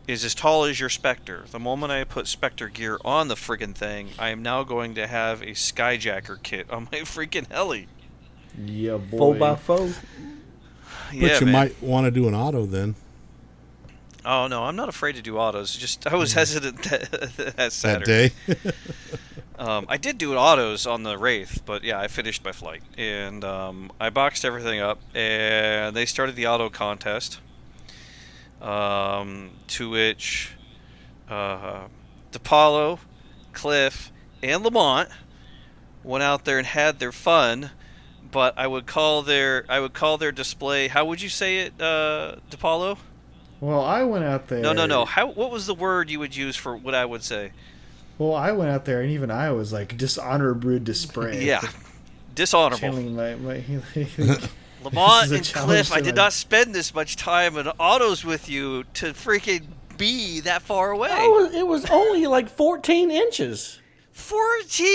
is 0.07 0.23
as 0.23 0.33
tall 0.33 0.63
as 0.63 0.79
your 0.79 0.87
Spectre. 0.89 1.43
The 1.51 1.59
moment 1.59 1.91
I 1.91 2.03
put 2.05 2.27
Spectre 2.27 2.69
gear 2.69 2.99
on 3.03 3.27
the 3.27 3.35
friggin' 3.35 3.75
thing, 3.75 4.11
I 4.17 4.29
am 4.29 4.41
now 4.41 4.63
going 4.63 4.95
to 4.95 5.07
have 5.07 5.41
a 5.41 5.47
Skyjacker 5.47 6.41
kit 6.43 6.69
on 6.69 6.85
my 6.91 6.99
freaking 6.99 7.51
heli. 7.51 7.87
Yeah, 8.57 8.97
boy. 8.97 9.17
Four 9.17 9.35
by 9.35 9.55
four. 9.55 9.89
But 11.11 11.39
you 11.41 11.45
man. 11.45 11.51
might 11.51 11.83
want 11.83 12.05
to 12.05 12.11
do 12.11 12.27
an 12.27 12.33
auto 12.33 12.65
then 12.65 12.95
Oh 14.25 14.47
no, 14.47 14.63
I'm 14.63 14.75
not 14.75 14.87
afraid 14.89 15.15
to 15.15 15.21
do 15.21 15.37
autos. 15.37 15.75
Just 15.75 16.07
I 16.07 16.15
was 16.15 16.33
hesitant 16.33 16.81
that, 16.89 17.11
that 17.11 17.57
that 17.57 17.73
Saturday. 17.73 18.31
day. 18.47 18.71
Um, 19.55 19.85
I 19.87 19.97
did 19.97 20.17
do 20.17 20.35
autos 20.35 20.87
on 20.87 21.03
the 21.03 21.15
Wraith, 21.15 21.61
but 21.63 21.83
yeah, 21.83 21.99
I 21.99 22.07
finished 22.07 22.43
my 22.43 22.51
flight 22.51 22.81
and 22.97 23.45
um, 23.45 23.91
I 23.99 24.09
boxed 24.09 24.43
everything 24.43 24.79
up, 24.79 24.99
and 25.13 25.95
they 25.95 26.07
started 26.07 26.35
the 26.35 26.47
auto 26.47 26.71
contest. 26.71 27.39
Um, 28.59 29.51
to 29.67 29.91
which 29.91 30.53
uh, 31.29 31.83
DiPaolo, 32.31 32.97
Cliff, 33.53 34.11
and 34.41 34.63
Lamont 34.63 35.09
went 36.03 36.23
out 36.23 36.45
there 36.45 36.57
and 36.57 36.65
had 36.65 36.97
their 36.97 37.11
fun. 37.11 37.69
But 38.33 38.55
I 38.57 38.67
would 38.67 38.85
call 38.87 39.21
their 39.21 39.63
I 39.69 39.79
would 39.79 39.93
call 39.93 40.17
their 40.17 40.31
display. 40.33 40.89
How 40.89 41.05
would 41.05 41.21
you 41.21 41.29
say 41.29 41.59
it, 41.59 41.81
uh, 41.81 42.35
DiPaolo? 42.51 42.97
Well, 43.61 43.81
I 43.81 44.03
went 44.03 44.25
out 44.25 44.47
there. 44.47 44.59
No, 44.59 44.73
no, 44.73 44.85
no. 44.85 45.05
How? 45.05 45.27
What 45.31 45.51
was 45.51 45.67
the 45.67 45.73
word 45.75 46.09
you 46.09 46.19
would 46.19 46.35
use 46.35 46.55
for 46.57 46.75
what 46.75 46.93
I 46.95 47.05
would 47.05 47.23
say? 47.23 47.51
Well, 48.17 48.33
I 48.35 48.51
went 48.51 48.71
out 48.71 48.85
there, 48.85 49.01
and 49.01 49.11
even 49.11 49.31
I 49.31 49.51
was 49.51 49.71
like 49.71 49.95
dishonorable 49.97 50.79
display. 50.79 51.45
Yeah, 51.45 51.61
dishonorable. 52.35 52.79
channeling 52.79 53.15
my 53.15 53.35
my. 53.35 53.63
Lamont 54.83 55.29
This 55.29 55.47
is 55.49 55.55
a 55.55 55.59
and 55.59 55.65
Cliff, 55.67 55.93
I 55.93 56.01
did 56.01 56.15
my- 56.15 56.23
not 56.23 56.33
spend 56.33 56.75
this 56.75 56.93
much 56.93 57.15
time 57.15 57.55
in 57.57 57.67
autos 57.79 58.25
with 58.25 58.49
you 58.49 58.83
to 58.95 59.13
freaking 59.13 59.63
be 59.97 60.41
that 60.41 60.61
far 60.61 60.91
away. 60.91 61.09
It 61.09 61.31
was, 61.31 61.53
it 61.53 61.67
was 61.67 61.85
only 61.89 62.27
like 62.27 62.49
14 62.49 63.09
inches. 63.11 63.79
14 64.11 64.85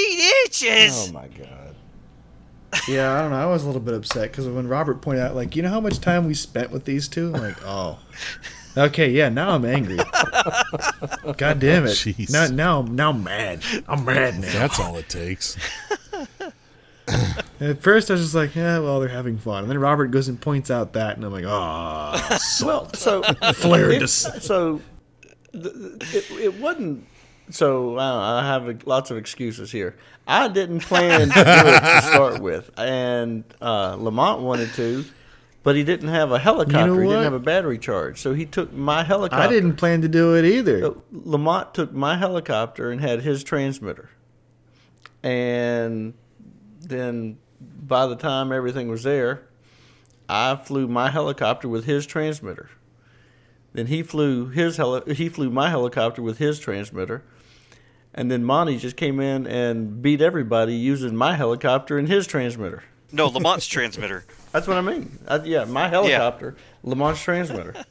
inches! 0.45 1.09
Oh 1.09 1.13
my 1.13 1.27
god. 1.29 1.58
Yeah, 2.89 3.13
I 3.13 3.23
don't 3.23 3.31
know. 3.31 3.37
I 3.37 3.47
was 3.47 3.65
a 3.65 3.67
little 3.67 3.81
bit 3.81 3.95
upset 3.95 4.31
because 4.31 4.47
when 4.47 4.69
Robert 4.69 5.01
pointed 5.01 5.23
out, 5.23 5.35
like, 5.35 5.57
you 5.57 5.63
know 5.63 5.71
how 5.71 5.81
much 5.81 6.01
time 6.01 6.27
we 6.27 6.35
spent 6.35 6.71
with 6.71 6.85
these 6.85 7.09
two? 7.09 7.33
I'm 7.35 7.41
like, 7.41 7.57
oh. 7.65 7.99
Okay, 8.77 9.11
yeah. 9.11 9.29
Now 9.29 9.51
I'm 9.51 9.65
angry. 9.65 9.97
God 11.37 11.59
damn 11.59 11.85
it! 11.87 11.91
Jeez. 11.91 12.31
Now, 12.31 12.47
now, 12.47 12.83
now 12.83 13.11
I'm 13.11 13.25
mad. 13.25 13.63
I'm 13.89 14.05
mad 14.05 14.39
now. 14.39 14.53
That's 14.53 14.79
all 14.79 14.97
it 14.97 15.09
takes. 15.09 15.57
At 17.61 17.83
first, 17.83 18.11
I 18.11 18.15
was 18.15 18.23
just 18.23 18.35
like, 18.35 18.55
yeah, 18.55 18.79
well, 18.79 19.01
they're 19.01 19.09
having 19.09 19.39
fun. 19.39 19.65
And 19.65 19.71
then 19.71 19.79
Robert 19.79 20.09
goes 20.09 20.29
and 20.29 20.41
points 20.41 20.71
out 20.71 20.93
that, 20.93 21.17
and 21.17 21.25
I'm 21.25 21.33
like, 21.33 21.45
oh, 21.47 22.39
Well, 22.65 22.93
so 22.93 23.23
flared 23.55 24.03
it, 24.03 24.09
so 24.09 24.81
it, 25.53 26.31
it 26.31 26.61
wasn't 26.61 27.07
so 27.51 27.99
uh, 27.99 28.41
I 28.43 28.47
have 28.47 28.87
lots 28.87 29.11
of 29.11 29.17
excuses 29.17 29.71
here. 29.73 29.97
I 30.27 30.49
didn't 30.49 30.81
plan 30.81 31.29
to 31.29 31.35
do 31.35 31.41
it 31.41 31.81
to 31.81 32.03
start 32.03 32.41
with, 32.43 32.71
and 32.79 33.45
uh, 33.63 33.97
Lamont 33.99 34.43
wanted 34.43 34.73
to, 34.75 35.05
but 35.63 35.75
he 35.77 35.85
didn't 35.85 36.09
have 36.09 36.33
a 36.33 36.39
helicopter. 36.39 37.01
he 37.03 37.09
didn't 37.09 37.25
have 37.25 37.33
a 37.33 37.39
battery 37.39 37.79
charge, 37.79 38.21
so 38.21 38.35
he 38.35 38.45
took 38.45 38.73
my 38.73 39.03
helicopter. 39.05 39.43
I 39.43 39.49
didn't 39.49 39.77
plan 39.77 40.03
to 40.03 40.09
do 40.09 40.37
it 40.37 40.45
either. 40.45 40.81
So 40.81 41.03
Lamont 41.13 41.73
took 41.75 41.93
my 41.93 42.17
helicopter 42.17 42.91
and 42.91 43.01
had 43.01 43.23
his 43.23 43.43
transmitter, 43.43 44.11
and 45.23 46.15
then 46.81 47.39
by 47.61 48.07
the 48.07 48.17
time 48.17 48.53
everything 48.53 48.89
was 48.89 49.03
there, 49.03 49.43
I 50.29 50.57
flew 50.57 50.87
my 50.89 51.11
helicopter 51.11 51.69
with 51.69 51.85
his 51.87 52.07
transmitter. 52.07 52.71
Then 53.73 53.87
he 53.87 54.03
flew 54.03 54.49
his 54.49 54.77
heli- 54.77 55.15
he 55.15 55.29
flew 55.29 55.51
my 55.51 55.71
helicopter 55.71 56.23
with 56.23 56.39
his 56.39 56.59
transmitter, 56.59 57.23
and 58.19 58.33
then 58.33 58.45
Monty 58.45 58.79
just 58.79 58.97
came 58.97 59.21
in 59.21 59.47
and 59.47 60.03
beat 60.03 60.21
everybody 60.21 60.75
using 60.75 61.15
my 61.15 61.37
helicopter 61.37 61.99
and 61.99 62.09
his 62.09 62.27
transmitter. 62.27 62.83
No, 63.13 63.31
Lamont's 63.31 63.69
transmitter. 63.69 64.25
That's 64.53 64.67
what 64.67 64.77
I 64.77 64.81
mean. 64.81 65.21
I, 65.29 65.37
yeah, 65.45 65.65
my 65.65 65.87
helicopter, 65.89 66.57
Lamont's 66.85 67.23
transmitter. 67.23 67.75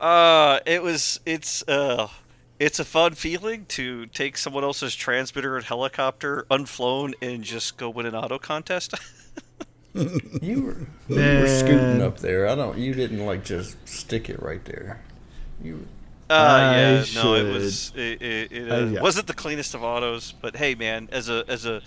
Uh, 0.00 0.58
it 0.66 0.82
was 0.82 1.20
it's 1.24 1.62
uh 1.68 2.08
it's 2.58 2.80
a 2.80 2.84
fun 2.84 3.14
feeling 3.14 3.64
to 3.66 4.06
take 4.06 4.36
someone 4.36 4.64
else's 4.64 4.96
transmitter 4.96 5.56
and 5.56 5.64
helicopter 5.64 6.44
unflown 6.50 7.14
and 7.22 7.44
just 7.44 7.76
go 7.76 7.88
win 7.88 8.06
an 8.06 8.16
auto 8.16 8.36
contest. 8.36 8.94
You 9.94 10.62
were, 10.62 10.86
you 11.08 11.16
were 11.16 11.46
scooting 11.46 12.00
up 12.00 12.18
there. 12.18 12.48
I 12.48 12.54
don't. 12.54 12.78
You 12.78 12.94
didn't 12.94 13.26
like 13.26 13.44
just 13.44 13.76
stick 13.86 14.30
it 14.30 14.42
right 14.42 14.64
there. 14.64 15.02
You. 15.62 15.86
Uh, 16.32 16.72
yeah, 16.74 17.04
no, 17.14 17.34
it 17.34 17.52
was 17.52 17.92
it, 17.94 18.22
it, 18.22 18.52
it 18.52 18.72
uh, 18.72 18.84
yeah. 18.86 19.00
wasn't 19.00 19.26
the 19.26 19.34
cleanest 19.34 19.74
of 19.74 19.82
autos, 19.82 20.32
but 20.40 20.56
hey, 20.56 20.74
man, 20.74 21.08
as 21.12 21.28
a 21.28 21.44
as 21.46 21.66
a 21.66 21.82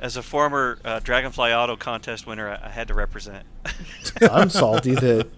as 0.00 0.16
a 0.16 0.22
former 0.22 0.78
uh, 0.84 1.00
Dragonfly 1.00 1.52
Auto 1.52 1.76
contest 1.76 2.26
winner, 2.26 2.48
I, 2.48 2.66
I 2.66 2.70
had 2.70 2.88
to 2.88 2.94
represent. 2.94 3.44
I'm 4.20 4.50
salty 4.50 4.94
that 4.94 5.28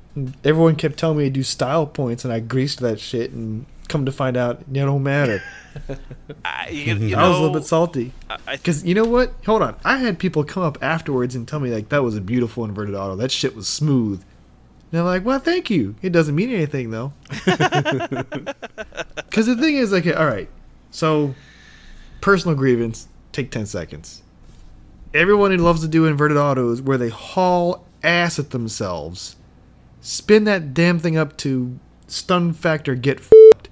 everyone 0.44 0.76
kept 0.76 0.98
telling 0.98 1.18
me 1.18 1.24
to 1.24 1.30
do 1.30 1.42
style 1.42 1.86
points, 1.86 2.24
and 2.24 2.32
I 2.32 2.40
greased 2.40 2.80
that 2.80 2.98
shit, 2.98 3.30
and 3.32 3.66
come 3.88 4.06
to 4.06 4.12
find 4.12 4.36
out, 4.36 4.60
it 4.60 4.72
don't 4.72 5.02
matter. 5.02 5.42
I, 6.44 6.68
you, 6.70 6.94
you 6.96 7.16
I 7.16 7.28
was 7.28 7.36
a 7.36 7.40
little 7.40 7.54
bit 7.54 7.64
salty. 7.64 8.12
Because 8.50 8.84
you 8.84 8.94
know 8.94 9.04
what? 9.04 9.32
Hold 9.44 9.62
on. 9.62 9.76
I 9.84 9.98
had 9.98 10.18
people 10.18 10.42
come 10.44 10.62
up 10.62 10.78
afterwards 10.80 11.34
and 11.34 11.46
tell 11.46 11.60
me, 11.60 11.70
like, 11.70 11.90
that 11.90 12.02
was 12.02 12.16
a 12.16 12.20
beautiful 12.20 12.64
inverted 12.64 12.94
auto. 12.94 13.16
That 13.16 13.30
shit 13.30 13.54
was 13.54 13.68
smooth. 13.68 14.22
And 14.92 15.00
I'm 15.00 15.06
like, 15.06 15.24
well, 15.24 15.38
thank 15.38 15.68
you. 15.68 15.96
It 16.00 16.10
doesn't 16.10 16.34
mean 16.34 16.50
anything, 16.50 16.90
though. 16.90 17.12
Because 19.36 19.48
the 19.48 19.56
thing 19.56 19.76
is, 19.76 19.92
like, 19.92 20.06
all 20.06 20.24
right. 20.24 20.48
So, 20.90 21.34
personal 22.22 22.56
grievance, 22.56 23.06
take 23.32 23.50
10 23.50 23.66
seconds. 23.66 24.22
Everyone 25.12 25.50
who 25.50 25.58
loves 25.58 25.82
to 25.82 25.88
do 25.88 26.06
inverted 26.06 26.38
autos 26.38 26.80
where 26.80 26.96
they 26.96 27.10
haul 27.10 27.84
ass 28.02 28.38
at 28.38 28.50
themselves, 28.50 29.36
spin 30.00 30.44
that 30.44 30.72
damn 30.72 30.98
thing 30.98 31.18
up 31.18 31.36
to 31.38 31.78
stun 32.06 32.54
factor 32.54 32.94
get 32.94 33.18
f***ed, 33.18 33.68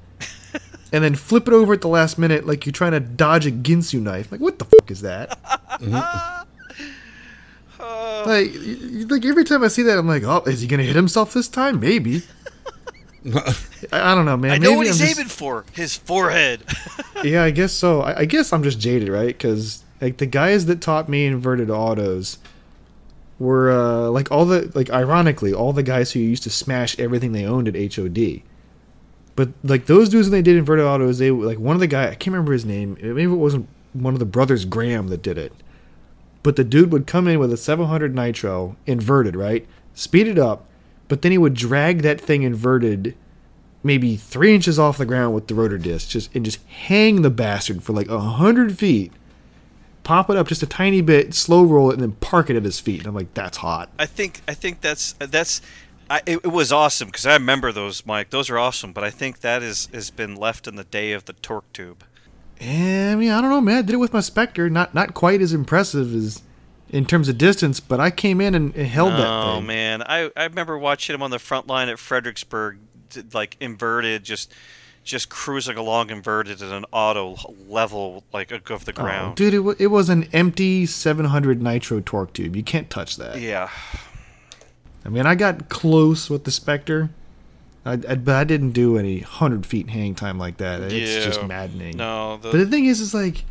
and 0.93 1.03
then 1.03 1.15
flip 1.15 1.49
it 1.49 1.55
over 1.55 1.73
at 1.73 1.81
the 1.81 1.89
last 1.89 2.19
minute 2.19 2.47
like 2.47 2.67
you're 2.67 2.73
trying 2.73 2.93
to 2.93 3.01
dodge 3.01 3.47
a 3.47 3.51
Ginsu 3.51 4.03
knife. 4.03 4.31
Like, 4.31 4.43
what 4.43 4.59
the 4.59 4.67
fuck 4.67 4.91
is 4.91 5.01
that? 5.01 5.39
like, 5.81 6.47
y- 8.27 8.51
y- 8.55 9.05
like 9.09 9.25
every 9.25 9.45
time 9.45 9.63
I 9.63 9.69
see 9.69 9.83
that, 9.83 9.99
I'm 9.99 10.07
like, 10.09 10.23
oh, 10.25 10.43
is 10.47 10.61
he 10.61 10.67
gonna 10.67 10.83
hit 10.83 10.97
himself 10.97 11.33
this 11.33 11.49
time? 11.49 11.81
Maybe. 11.81 12.23
I, 13.35 13.55
I 13.93 14.15
don't 14.15 14.25
know, 14.27 14.37
man. 14.37 14.51
I 14.53 14.59
know 14.59 14.71
Maybe 14.71 14.77
what 14.77 14.87
he's 14.87 15.01
I'm 15.01 15.07
just- 15.07 15.19
aiming 15.19 15.29
for. 15.31 15.65
His 15.73 15.97
forehead. 15.97 16.63
yeah, 17.25 17.43
I 17.43 17.51
guess 17.51 17.73
so. 17.73 18.03
I, 18.03 18.21
I 18.21 18.25
guess 18.27 18.53
I'm 18.53 18.63
just 18.63 18.79
jaded, 18.79 19.09
right? 19.09 19.29
Because 19.29 19.83
like 20.01 20.19
the 20.19 20.27
guys 20.27 20.67
that 20.67 20.81
taught 20.81 21.09
me 21.09 21.25
inverted 21.27 21.71
autos 21.71 22.39
were 23.39 23.71
uh, 23.71 24.11
like 24.11 24.31
all 24.31 24.45
the 24.45 24.71
like 24.75 24.91
ironically 24.91 25.53
all 25.53 25.73
the 25.73 25.83
guys 25.83 26.13
who 26.13 26.21
used 26.21 26.43
to 26.45 26.51
smash 26.51 26.99
everything 26.99 27.33
they 27.33 27.45
owned 27.45 27.67
at 27.75 27.95
HOD. 27.95 28.43
But 29.37 29.49
like 29.65 29.87
those 29.87 30.09
dudes 30.11 30.29
when 30.29 30.33
they 30.39 30.43
did 30.43 30.57
inverted 30.57 30.85
autos, 30.85 31.19
they 31.19 31.31
like 31.31 31.59
one 31.59 31.75
of 31.75 31.81
the 31.81 31.87
guy 31.89 32.05
I 32.05 32.15
can't 32.15 32.29
remember 32.35 32.53
his 32.53 32.65
name. 32.65 32.97
Maybe 33.01 33.23
it 33.25 33.27
wasn't 33.29 33.69
one 33.93 34.13
of 34.15 34.21
the 34.21 34.27
brothers 34.27 34.65
Graham 34.65 35.09
that 35.09 35.23
did 35.23 35.39
it. 35.39 35.53
But 36.45 36.55
the 36.55 36.63
dude 36.63 36.93
would 36.93 37.09
come 37.09 37.27
in 37.27 37.41
with 37.41 37.53
a 37.53 37.57
700 37.57 38.15
nitro 38.15 38.77
inverted, 38.87 39.35
right? 39.35 39.67
Speed 39.95 40.29
it 40.29 40.39
up, 40.39 40.67
but 41.09 41.23
then 41.23 41.33
he 41.33 41.39
would 41.39 41.55
drag 41.55 42.03
that 42.03 42.21
thing 42.21 42.45
inverted 42.45 43.17
maybe 43.83 44.17
three 44.17 44.55
inches 44.55 44.79
off 44.79 44.99
the 44.99 45.07
ground 45.07 45.35
with 45.35 45.49
the 45.49 45.55
rotor 45.55 45.79
disc, 45.79 46.09
just 46.09 46.35
and 46.35 46.45
just 46.45 46.65
hang 46.67 47.23
the 47.23 47.31
bastard 47.31 47.83
for 47.83 47.93
like 47.93 48.09
a 48.09 48.21
hundred 48.21 48.79
feet. 48.79 49.13
Pop 50.03 50.29
it 50.29 50.37
up 50.37 50.47
just 50.47 50.63
a 50.63 50.67
tiny 50.67 51.01
bit, 51.01 51.35
slow 51.35 51.65
roll 51.65 51.91
it, 51.91 51.95
and 51.95 52.03
then 52.03 52.13
park 52.13 52.51
it 52.51 52.57
at 52.57 52.65
his 52.65 52.79
feet. 52.79 52.99
And 52.99 53.07
I'm 53.07 53.15
like, 53.15 53.33
that's 53.35 53.59
hot. 53.59 53.91
I 53.99 54.07
think 54.07 54.43
I 54.47 54.55
think 54.55 54.81
that's 54.81 55.15
that's 55.15 55.61
I, 56.11 56.21
it, 56.27 56.41
it 56.45 56.53
was 56.53 56.73
awesome 56.73 57.09
because 57.09 57.25
I 57.25 57.33
remember 57.33 57.73
those, 57.73 58.05
Mike. 58.05 58.31
Those 58.31 58.51
are 58.51 58.59
awesome, 58.59 58.93
but 58.93 59.05
I 59.05 59.11
think 59.11 59.41
that 59.41 59.63
is 59.63 59.89
has 59.93 60.11
been 60.11 60.35
left 60.35 60.67
in 60.67 60.77
the 60.77 60.85
day 60.85 61.13
of 61.13 61.25
the 61.25 61.33
torque 61.35 61.73
tube. 61.73 62.05
And, 62.61 63.11
I 63.13 63.15
mean, 63.17 63.31
I 63.31 63.41
don't 63.41 63.51
know, 63.51 63.61
man. 63.61 63.79
I 63.79 63.83
did 63.83 63.95
it 63.95 63.99
with 63.99 64.13
my 64.13 64.21
Spectre. 64.21 64.71
Not 64.71 64.95
not 64.95 65.15
quite 65.15 65.41
as 65.43 65.53
impressive 65.53 66.15
as 66.15 66.43
in 66.91 67.05
terms 67.07 67.29
of 67.29 67.37
distance, 67.39 67.81
but 67.81 67.99
I 68.01 68.11
came 68.11 68.41
in 68.41 68.55
and, 68.55 68.75
and 68.77 68.87
held 68.87 69.13
that 69.15 69.27
Oh 69.27 69.61
man, 69.61 70.03
I, 70.03 70.31
I 70.37 70.45
remember 70.45 70.79
watching 70.79 71.13
him 71.15 71.23
on 71.23 71.31
the 71.31 71.39
front 71.41 71.67
line 71.67 71.89
at 71.89 71.99
Fredericksburg, 71.99 72.79
like 73.33 73.57
inverted, 73.61 74.23
just 74.25 74.53
just 75.03 75.29
cruising 75.29 75.77
along 75.77 76.09
inverted 76.11 76.63
at 76.63 76.71
an 76.71 76.85
auto 76.93 77.37
level, 77.69 78.23
like 78.33 78.51
of 78.53 78.85
the 78.87 78.93
Oh, 78.93 79.03
ground. 79.03 79.37
dude, 79.37 79.53
it, 79.55 79.77
it 79.81 79.87
was 79.89 80.09
an 80.09 80.29
empty 80.33 80.87
700 80.87 81.61
nitro 81.61 82.01
torque 82.01 82.33
tube. 82.33 82.55
You 82.57 82.63
can't 82.63 82.89
touch 82.89 83.17
that. 83.17 83.39
yeah, 83.41 83.69
I 85.05 85.09
mean, 85.11 85.27
I 85.27 85.35
got 85.35 85.69
close 85.69 86.31
with 86.31 86.45
the 86.45 86.51
Spectre, 86.51 87.11
I, 87.85 87.93
I, 87.93 88.15
but 88.15 88.35
I 88.35 88.45
didn't 88.45 88.71
do 88.71 88.97
any 88.97 89.21
100 89.21 89.67
feet 89.67 89.91
hang 89.91 90.15
time 90.15 90.39
like 90.39 90.57
that. 90.57 90.81
It's 90.93 91.25
just 91.25 91.45
maddening. 91.45 91.97
no, 91.97 92.39
the, 92.39 92.51
But 92.51 92.59
the 92.59 92.67
thing 92.67 92.87
is, 92.87 93.01
is 93.01 93.13
like, 93.13 93.45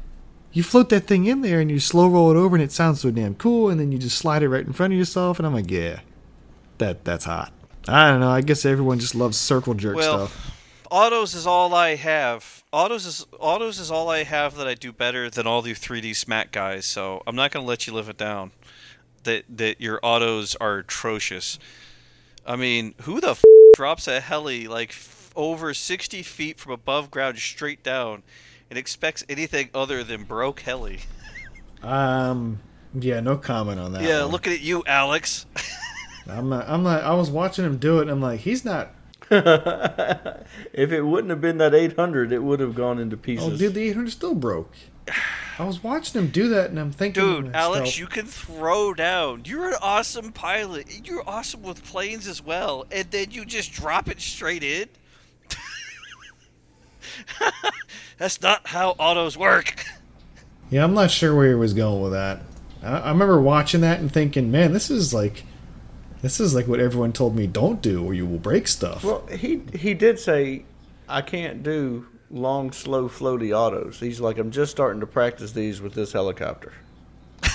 you 0.51 0.64
float 0.64 0.89
that 0.89 1.01
thing 1.01 1.26
in 1.26 1.41
there 1.41 1.60
and 1.60 1.69
you 1.69 1.80
slow 1.80 2.07
roll 2.07 2.31
it 2.31 2.38
over 2.38 2.55
and 2.55 2.64
it 2.64 2.72
sounds 2.72 3.01
so 3.01 3.11
damn 3.11 3.35
cool, 3.35 3.69
and 3.69 3.80
then 3.80 3.91
you 3.91 3.97
just 3.97 4.18
slide 4.18 4.43
it 4.43 4.49
right 4.49 4.65
in 4.65 4.73
front 4.73 4.93
of 4.93 4.99
yourself, 4.99 5.39
and 5.39 5.45
I'm 5.45 5.53
like, 5.53 5.69
yeah, 5.69 5.99
that 6.77 7.03
that's 7.03 7.26
hot. 7.26 7.51
I 7.88 8.10
don't 8.10 8.19
know. 8.22 8.30
I 8.30 8.41
guess 8.41 8.65
everyone 8.65 8.99
just 8.99 9.15
loves 9.15 9.38
circle 9.38 9.73
jerk 9.73 9.97
well, 9.97 10.27
stuff. 10.27 10.61
autos 10.89 11.34
is 11.34 11.45
all 11.45 11.73
I 11.73 11.95
have. 11.95 12.64
Autos 12.72 13.05
is 13.05 13.26
autos 13.39 13.80
is 13.80 13.91
all 13.91 14.10
I 14.10 14.23
have 14.23 14.55
that 14.55 14.68
I 14.68 14.73
do 14.73 14.91
better 14.91 15.30
than 15.30 15.45
all 15.45 15.68
you 15.68 15.76
3D 15.76 16.15
smack 16.15 16.51
guys. 16.51 16.85
So 16.85 17.22
I'm 17.27 17.35
not 17.35 17.51
gonna 17.51 17.65
let 17.65 17.88
you 17.88 17.93
live 17.93 18.10
it 18.10 18.18
down. 18.18 18.51
That 19.23 19.45
that 19.49 19.81
your 19.81 19.99
autos 20.01 20.55
are 20.55 20.80
atrocious. 20.80 21.60
I 22.45 22.56
mean, 22.56 22.94
who 23.02 23.22
the 23.22 23.32
f- 23.32 23.44
drops 23.76 24.07
a 24.07 24.20
heli 24.20 24.68
like 24.68 24.90
f- 24.90 25.32
over 25.36 25.74
60 25.74 26.24
feet 26.24 26.60
from 26.60 26.74
above 26.74 27.10
ground 27.10 27.38
straight 27.38 27.84
down 27.84 28.24
and 28.70 28.78
expects 28.78 29.24
anything 29.30 29.70
other 29.74 30.03
than 30.03 30.24
broke 30.24 30.61
heli? 30.61 30.99
Um, 31.82 32.60
yeah, 32.94 33.20
no 33.20 33.38
comment 33.38 33.80
on 33.80 33.94
that. 33.94 34.03
yeah, 34.03 34.24
one. 34.24 34.32
looking 34.32 34.53
at 34.53 34.61
you, 34.61 34.84
Alex. 34.86 35.45
I'm 36.28 36.49
not. 36.49 36.70
I'm 36.70 36.84
not. 36.84 37.03
I 37.03 37.14
was 37.14 37.30
watching 37.30 37.65
him 37.65 37.78
do 37.78 37.99
it, 37.99 38.03
and 38.03 38.11
I'm 38.11 38.22
like, 38.22 38.41
he's 38.41 38.64
not. 38.64 38.94
if 39.32 40.91
it 40.91 41.02
wouldn't 41.02 41.30
have 41.30 41.41
been 41.41 41.57
that 41.57 41.74
800, 41.74 42.32
it 42.32 42.40
would 42.44 42.60
have 42.60 42.76
gone 42.76 42.99
into 42.99 43.18
pieces. 43.18 43.53
Oh, 43.53 43.57
dude, 43.57 43.74
the 43.74 43.90
800 43.90 44.11
still 44.11 44.36
broke. 44.36 44.72
I 45.59 45.65
was 45.65 45.84
watching 45.84 46.19
him 46.21 46.30
do 46.30 46.49
that, 46.49 46.69
and 46.71 46.80
I'm 46.80 46.91
thinking, 46.91 47.23
Dude, 47.23 47.55
Alex, 47.55 47.91
stealth. 47.91 47.99
you 47.99 48.07
can 48.07 48.25
throw 48.25 48.93
down. 48.93 49.43
You're 49.45 49.69
an 49.69 49.75
awesome 49.81 50.31
pilot. 50.31 51.07
You're 51.07 51.27
awesome 51.30 51.61
with 51.61 51.84
planes 51.85 52.27
as 52.27 52.41
well. 52.43 52.85
And 52.91 53.09
then 53.11 53.31
you 53.31 53.45
just 53.45 53.71
drop 53.71 54.07
it 54.09 54.19
straight 54.19 54.63
in? 54.63 54.89
That's 58.17 58.41
not 58.41 58.67
how 58.67 58.91
autos 58.91 59.38
work. 59.38 59.85
Yeah, 60.69 60.84
I'm 60.84 60.93
not 60.93 61.11
sure 61.11 61.35
where 61.35 61.49
he 61.49 61.55
was 61.55 61.73
going 61.73 62.01
with 62.01 62.13
that. 62.13 62.41
I, 62.81 62.97
I 62.99 63.09
remember 63.11 63.39
watching 63.39 63.81
that 63.81 63.99
and 63.99 64.11
thinking, 64.11 64.51
man, 64.51 64.73
this 64.73 64.89
is 64.89 65.13
like, 65.13 65.43
this 66.21 66.39
is 66.39 66.55
like 66.55 66.67
what 66.67 66.80
everyone 66.80 67.13
told 67.13 67.35
me 67.35 67.45
don't 67.47 67.81
do, 67.81 68.03
or 68.03 68.13
you 68.13 68.25
will 68.25 68.39
break 68.39 68.67
stuff. 68.67 69.03
Well, 69.03 69.25
he 69.27 69.61
he 69.75 69.93
did 69.93 70.17
say, 70.19 70.65
I 71.07 71.21
can't 71.21 71.61
do 71.63 72.07
long, 72.34 72.72
slow, 72.72 73.07
floaty 73.07 73.55
autos. 73.55 73.99
He's 73.99 74.19
like, 74.19 74.38
I'm 74.38 74.51
just 74.51 74.72
starting 74.72 74.99
to 74.99 75.07
practice 75.07 75.51
these 75.51 75.80
with 75.80 75.93
this 75.93 76.11
helicopter. 76.11 76.73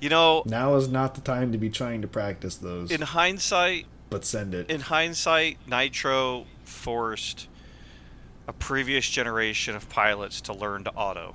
You 0.00 0.08
know, 0.08 0.42
now 0.46 0.76
is 0.76 0.88
not 0.88 1.14
the 1.14 1.20
time 1.20 1.52
to 1.52 1.58
be 1.58 1.68
trying 1.68 2.00
to 2.00 2.08
practice 2.08 2.56
those, 2.56 2.90
in 2.90 3.02
hindsight, 3.02 3.84
but 4.08 4.24
send 4.24 4.54
it. 4.54 4.70
in 4.70 4.80
hindsight, 4.80 5.58
Nitro 5.68 6.46
forced 6.64 7.48
a 8.48 8.54
previous 8.54 9.06
generation 9.10 9.76
of 9.76 9.90
pilots 9.90 10.40
to 10.40 10.54
learn 10.54 10.84
to 10.84 10.90
auto. 10.94 11.34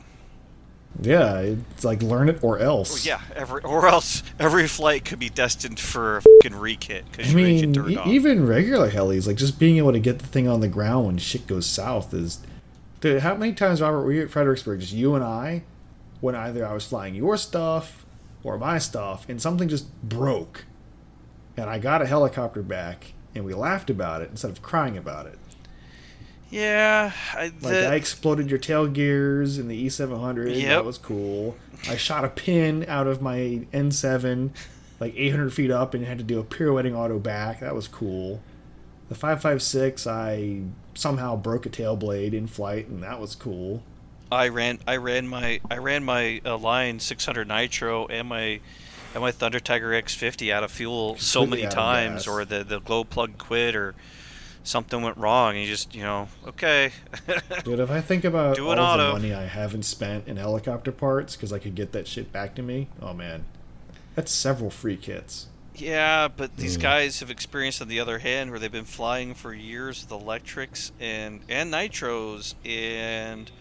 Yeah, 1.02 1.40
it's 1.40 1.84
like 1.84 2.02
learn 2.02 2.30
it 2.30 2.40
or 2.42 2.60
else. 2.60 3.06
Oh, 3.06 3.10
yeah, 3.10 3.22
every 3.36 3.62
or 3.64 3.88
else 3.88 4.24
every 4.40 4.68
flight 4.68 5.04
could 5.06 5.20
be 5.20 5.30
destined 5.30 5.80
for 5.80 6.18
a 6.18 6.22
fucking 6.22 6.58
rekit 6.58 7.04
because 7.12 7.28
I 7.28 7.38
you 7.38 7.68
mean, 7.68 7.90
e- 7.90 8.00
even 8.06 8.48
regular 8.48 8.90
helis, 8.90 9.28
like 9.28 9.36
just 9.36 9.60
being 9.60 9.78
able 9.78 9.92
to 9.92 10.00
get 10.00 10.20
the 10.20 10.28
thing 10.28 10.48
on 10.48 10.62
the 10.62 10.68
ground 10.68 11.06
when 11.06 11.18
shit 11.18 11.48
goes 11.48 11.66
south 11.66 12.14
is. 12.14 12.40
Dude, 13.02 13.22
how 13.22 13.36
many 13.36 13.54
times, 13.54 13.82
Robert, 13.82 14.04
were 14.04 14.14
you 14.14 14.24
at 14.24 14.32
Fredericksburg, 14.32 14.80
just 14.80 14.94
you 14.94 15.16
and 15.16 15.24
I, 15.24 15.64
when 16.22 16.34
either 16.34 16.66
I 16.66 16.74
was 16.74 16.86
flying 16.88 17.14
your 17.14 17.38
stuff 17.38 18.06
or 18.44 18.58
my 18.58 18.78
stuff, 18.78 19.28
and 19.28 19.40
something 19.42 19.68
just 19.68 19.92
broke, 20.02 20.66
and 21.58 21.70
I 21.70 21.78
got 21.78 22.02
a 22.02 22.06
helicopter 22.08 22.64
back, 22.64 23.14
and 23.36 23.44
we 23.44 23.54
laughed 23.54 23.90
about 23.90 24.22
it 24.22 24.30
instead 24.32 24.50
of 24.52 24.62
crying 24.62 24.98
about 24.98 25.28
it. 25.28 25.38
Yeah, 26.56 27.12
I, 27.34 27.52
Like 27.62 27.74
I 27.74 27.96
exploded 27.96 28.50
your 28.50 28.60
tail 28.60 28.88
gears 28.88 29.58
in 29.58 29.68
the 29.68 29.88
E700. 29.88 30.56
Yep. 30.56 30.68
That 30.70 30.86
was 30.86 30.98
cool. 30.98 31.58
I 31.90 31.98
shot 31.98 32.24
a 32.24 32.30
pin 32.30 32.86
out 32.88 33.08
of 33.08 33.22
my 33.22 33.66
N7, 33.74 34.52
like 35.02 35.14
800 35.18 35.54
feet 35.54 35.70
up, 35.70 35.94
and 35.94 36.06
had 36.06 36.18
to 36.18 36.24
do 36.24 36.40
a 36.40 36.44
pirouetting 36.44 36.96
auto 36.96 37.20
back. 37.20 37.60
That 37.60 37.76
was 37.76 37.90
cool. 37.90 38.42
The 39.10 39.16
556, 39.16 40.08
I 40.08 40.62
somehow 40.94 41.36
broke 41.36 41.66
a 41.66 41.70
tail 41.70 41.98
blade 41.98 42.34
in 42.34 42.48
flight, 42.48 42.88
and 42.88 43.04
that 43.04 43.20
was 43.20 43.36
cool. 43.36 43.84
I 44.32 44.48
ran 44.48 44.80
I 44.88 44.96
ran 44.96 45.28
my 45.28 45.60
I 45.70 45.78
ran 45.78 46.04
my 46.04 46.42
uh, 46.44 46.58
line 46.58 47.00
600 47.00 47.48
nitro 47.48 48.08
and 48.08 48.28
my 48.28 48.60
and 49.14 49.22
my 49.22 49.32
Thunder 49.32 49.60
Tiger 49.60 49.90
X50 49.92 50.52
out 50.52 50.64
of 50.64 50.72
fuel 50.72 51.16
so 51.18 51.46
many 51.46 51.68
times, 51.68 52.28
or 52.28 52.46
the 52.46 52.64
the 52.64 52.80
glow 52.80 53.04
plug 53.04 53.38
quit, 53.38 53.76
or 53.76 53.94
something 54.66 55.02
went 55.02 55.16
wrong, 55.18 55.52
and 55.56 55.62
you 55.62 55.68
just 55.68 55.96
you 55.96 56.04
know 56.04 56.28
okay. 56.48 56.92
Dude, 57.64 57.80
if 57.80 57.90
I 57.90 58.02
think 58.02 58.26
about 58.26 58.60
all 58.60 58.72
an 58.72 58.98
the 58.98 59.14
money 59.14 59.34
I 59.34 59.46
haven't 59.46 59.84
spent 59.84 60.28
in 60.28 60.36
helicopter 60.38 60.92
parts 60.92 61.36
because 61.36 61.54
I 61.54 61.60
could 61.60 61.76
get 61.76 61.94
that 61.94 62.08
shit 62.08 62.32
back 62.34 62.56
to 62.56 62.62
me, 62.62 62.88
oh 63.02 63.14
man, 63.14 63.46
that's 64.16 64.32
several 64.32 64.70
free 64.70 64.98
kits. 64.98 65.48
Yeah, 65.78 66.30
but 66.30 66.54
Mm. 66.54 66.58
these 66.62 66.78
guys 66.78 67.20
have 67.20 67.30
experienced 67.30 67.82
on 67.82 67.88
the 67.90 68.00
other 68.00 68.20
hand 68.20 68.50
where 68.50 68.60
they've 68.60 68.72
been 68.72 68.86
flying 68.86 69.34
for 69.34 69.54
years 69.54 70.02
with 70.02 70.12
electrics 70.22 70.92
and 71.00 71.42
and 71.50 71.74
nitros 71.74 72.56
and 72.66 73.52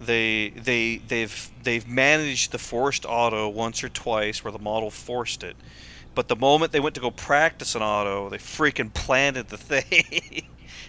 they 0.00 0.50
they 0.56 0.96
they've 1.06 1.50
they've 1.62 1.86
managed 1.86 2.50
the 2.50 2.58
forced 2.58 3.06
auto 3.08 3.48
once 3.48 3.84
or 3.84 3.88
twice 3.88 4.42
where 4.42 4.50
the 4.52 4.58
model 4.58 4.90
forced 4.90 5.44
it. 5.44 5.56
But 6.14 6.28
the 6.28 6.36
moment 6.36 6.72
they 6.72 6.80
went 6.80 6.94
to 6.96 7.00
go 7.00 7.10
practice 7.10 7.74
an 7.74 7.82
auto, 7.82 8.28
they 8.28 8.38
freaking 8.38 8.92
planted 8.92 9.48
the 9.48 9.56
thing. 9.58 10.42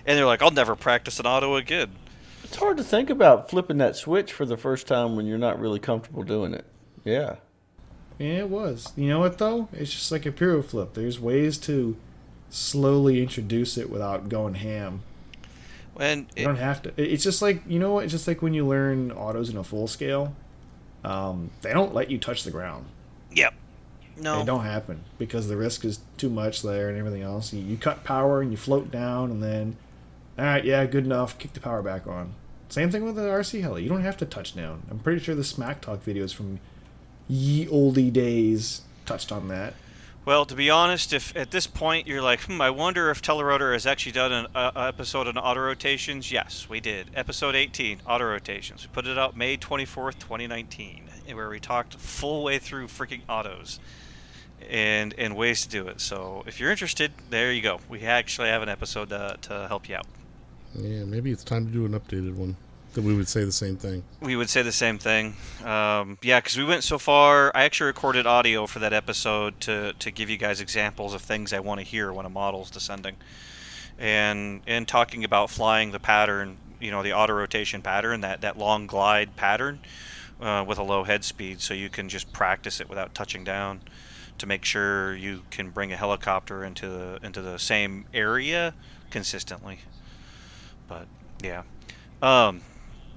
and 0.05 0.17
they're 0.17 0.25
like, 0.25 0.41
I'll 0.41 0.51
never 0.51 0.75
practice 0.75 1.19
an 1.19 1.25
auto 1.25 1.55
again. 1.55 1.91
It's 2.43 2.57
hard 2.57 2.77
to 2.77 2.83
think 2.83 3.09
about 3.09 3.49
flipping 3.49 3.77
that 3.77 3.95
switch 3.95 4.31
for 4.33 4.45
the 4.45 4.57
first 4.57 4.85
time 4.85 5.15
when 5.15 5.25
you're 5.25 5.37
not 5.37 5.59
really 5.59 5.79
comfortable 5.79 6.23
doing 6.23 6.53
it. 6.53 6.65
Yeah. 7.03 7.37
Yeah, 8.19 8.39
it 8.39 8.49
was. 8.49 8.91
You 8.95 9.07
know 9.09 9.19
what 9.19 9.37
though? 9.37 9.69
It's 9.73 9.91
just 9.91 10.11
like 10.11 10.25
a 10.25 10.31
piro 10.31 10.61
flip. 10.61 10.93
There's 10.93 11.19
ways 11.19 11.57
to 11.59 11.97
slowly 12.49 13.21
introduce 13.21 13.77
it 13.77 13.89
without 13.89 14.29
going 14.29 14.55
ham. 14.55 15.01
And 15.99 16.27
You 16.35 16.45
don't 16.45 16.57
have 16.57 16.81
to. 16.83 16.93
It's 16.97 17.23
just 17.23 17.41
like 17.41 17.63
you 17.67 17.79
know 17.79 17.93
what? 17.93 18.03
It's 18.03 18.13
just 18.13 18.27
like 18.27 18.41
when 18.41 18.53
you 18.53 18.67
learn 18.67 19.11
autos 19.11 19.49
in 19.49 19.57
a 19.57 19.63
full 19.63 19.87
scale. 19.87 20.35
Um, 21.03 21.49
they 21.61 21.73
don't 21.73 21.93
let 21.93 22.09
you 22.11 22.17
touch 22.17 22.43
the 22.43 22.51
ground. 22.51 22.85
yep. 23.31 23.53
No. 24.17 24.39
They 24.39 24.45
don't 24.45 24.63
happen 24.63 25.03
because 25.17 25.47
the 25.47 25.57
risk 25.57 25.85
is 25.85 25.99
too 26.17 26.29
much 26.29 26.61
there 26.61 26.89
and 26.89 26.97
everything 26.97 27.21
else. 27.23 27.53
You, 27.53 27.63
you 27.63 27.77
cut 27.77 28.03
power 28.03 28.41
and 28.41 28.51
you 28.51 28.57
float 28.57 28.91
down, 28.91 29.31
and 29.31 29.41
then, 29.41 29.75
all 30.37 30.45
right, 30.45 30.63
yeah, 30.63 30.85
good 30.85 31.05
enough. 31.05 31.37
Kick 31.37 31.53
the 31.53 31.59
power 31.59 31.81
back 31.81 32.07
on. 32.07 32.33
Same 32.69 32.89
thing 32.89 33.05
with 33.05 33.15
the 33.15 33.21
RC 33.21 33.61
heli. 33.61 33.83
You 33.83 33.89
don't 33.89 34.01
have 34.01 34.17
to 34.17 34.25
touch 34.25 34.55
down. 34.55 34.83
I'm 34.89 34.99
pretty 34.99 35.21
sure 35.21 35.35
the 35.35 35.43
Smack 35.43 35.81
Talk 35.81 36.03
videos 36.03 36.33
from 36.33 36.59
ye 37.27 37.65
oldie 37.67 38.11
days 38.11 38.81
touched 39.05 39.31
on 39.31 39.47
that. 39.49 39.73
Well, 40.25 40.45
to 40.45 40.55
be 40.55 40.69
honest, 40.69 41.11
if 41.11 41.35
at 41.35 41.51
this 41.51 41.67
point 41.67 42.07
you're 42.07 42.21
like, 42.21 42.41
hmm, 42.41 42.61
I 42.61 42.69
wonder 42.69 43.11
if 43.11 43.21
Telerotor 43.21 43.73
has 43.73 43.85
actually 43.85 44.13
done 44.13 44.31
an 44.31 44.47
uh, 44.55 44.71
episode 44.75 45.27
on 45.27 45.37
auto 45.37 45.59
rotations. 45.59 46.31
Yes, 46.31 46.69
we 46.69 46.79
did. 46.79 47.07
Episode 47.13 47.55
18, 47.55 47.99
auto 48.07 48.23
rotations. 48.23 48.87
We 48.87 48.93
put 48.93 49.05
it 49.05 49.17
out 49.17 49.35
May 49.35 49.57
24th, 49.57 50.19
2019, 50.19 51.03
where 51.33 51.49
we 51.49 51.59
talked 51.59 51.95
full 51.95 52.41
way 52.41 52.57
through 52.57 52.87
freaking 52.87 53.21
autos 53.27 53.79
and 54.69 55.13
and 55.17 55.35
ways 55.35 55.63
to 55.63 55.69
do 55.69 55.87
it. 55.87 56.01
So 56.01 56.43
if 56.47 56.59
you're 56.59 56.71
interested, 56.71 57.11
there 57.29 57.51
you 57.51 57.61
go. 57.61 57.79
We 57.89 58.01
actually 58.01 58.49
have 58.49 58.61
an 58.61 58.69
episode 58.69 59.09
to, 59.09 59.37
to 59.41 59.67
help 59.67 59.89
you 59.89 59.95
out. 59.95 60.07
Yeah, 60.75 61.03
maybe 61.03 61.31
it's 61.31 61.43
time 61.43 61.65
to 61.65 61.71
do 61.71 61.85
an 61.85 61.91
updated 61.91 62.35
one 62.35 62.55
that 62.93 63.03
we 63.03 63.15
would 63.15 63.27
say 63.27 63.43
the 63.43 63.51
same 63.51 63.75
thing. 63.75 64.03
We 64.21 64.35
would 64.35 64.49
say 64.49 64.61
the 64.61 64.71
same 64.71 64.99
thing. 64.99 65.35
Um, 65.63 66.17
yeah, 66.21 66.39
because 66.39 66.57
we 66.57 66.63
went 66.63 66.83
so 66.83 66.97
far. 66.97 67.51
I 67.55 67.63
actually 67.63 67.87
recorded 67.87 68.27
audio 68.27 68.67
for 68.67 68.79
that 68.79 68.93
episode 68.93 69.59
to, 69.61 69.93
to 69.93 70.11
give 70.11 70.29
you 70.29 70.37
guys 70.37 70.61
examples 70.61 71.13
of 71.13 71.21
things 71.21 71.53
I 71.53 71.59
want 71.59 71.79
to 71.79 71.85
hear 71.85 72.13
when 72.13 72.25
a 72.25 72.29
model's 72.29 72.69
descending, 72.69 73.15
and 73.97 74.61
and 74.67 74.87
talking 74.87 75.23
about 75.23 75.49
flying 75.49 75.91
the 75.91 75.99
pattern, 75.99 76.57
you 76.79 76.91
know, 76.91 77.03
the 77.03 77.13
auto 77.13 77.33
rotation 77.33 77.81
pattern, 77.81 78.21
that 78.21 78.41
that 78.41 78.57
long 78.57 78.87
glide 78.87 79.35
pattern, 79.35 79.79
uh, 80.39 80.63
with 80.67 80.77
a 80.77 80.83
low 80.83 81.03
head 81.03 81.23
speed, 81.23 81.61
so 81.61 81.73
you 81.73 81.89
can 81.89 82.09
just 82.09 82.31
practice 82.31 82.79
it 82.79 82.89
without 82.89 83.15
touching 83.15 83.43
down, 83.43 83.81
to 84.37 84.45
make 84.45 84.65
sure 84.65 85.15
you 85.15 85.41
can 85.51 85.69
bring 85.69 85.91
a 85.91 85.97
helicopter 85.97 86.63
into 86.63 86.87
the 86.89 87.19
into 87.23 87.41
the 87.41 87.57
same 87.57 88.05
area 88.13 88.73
consistently. 89.09 89.79
But 90.87 91.07
yeah. 91.41 91.63
Um, 92.21 92.61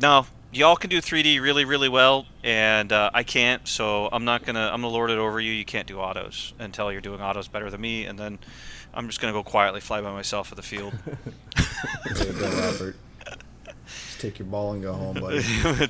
no, 0.01 0.27
y'all 0.53 0.77
can 0.77 0.91
do 0.91 1.01
3D 1.01 1.41
really, 1.41 1.65
really 1.65 1.89
well, 1.89 2.27
and 2.43 2.93
uh, 2.93 3.11
I 3.15 3.23
can't. 3.23 3.67
So 3.67 4.09
I'm 4.13 4.25
not 4.25 4.45
gonna. 4.45 4.71
I'm 4.73 4.83
gonna 4.83 4.89
lord 4.89 5.11
it 5.11 5.19
over 5.19 5.41
you. 5.41 5.53
You 5.53 5.65
can't 5.65 5.87
do 5.87 5.99
autos 5.99 6.55
until 6.59 6.93
you're 6.93 7.01
doing 7.01 7.21
autos 7.21 7.49
better 7.49 7.71
than 7.71 7.81
me, 7.81 8.05
and 8.07 8.19
then 8.19 8.39
I'm 8.95 9.07
just 9.09 9.21
gonna 9.21 9.33
go 9.33 9.43
quietly 9.43 9.81
fly 9.81 10.01
by 10.01 10.13
myself 10.13 10.53
at 10.53 10.57
the 10.57 10.63
field. 10.63 10.95
There 11.05 12.27
you 12.27 12.33
go, 12.33 12.51
Robert. 12.51 12.97
Just 13.87 14.21
take 14.21 14.39
your 14.39 14.47
ball 14.47 14.73
and 14.73 14.83
go 14.83 14.93
home, 14.93 15.15
buddy. 15.15 15.45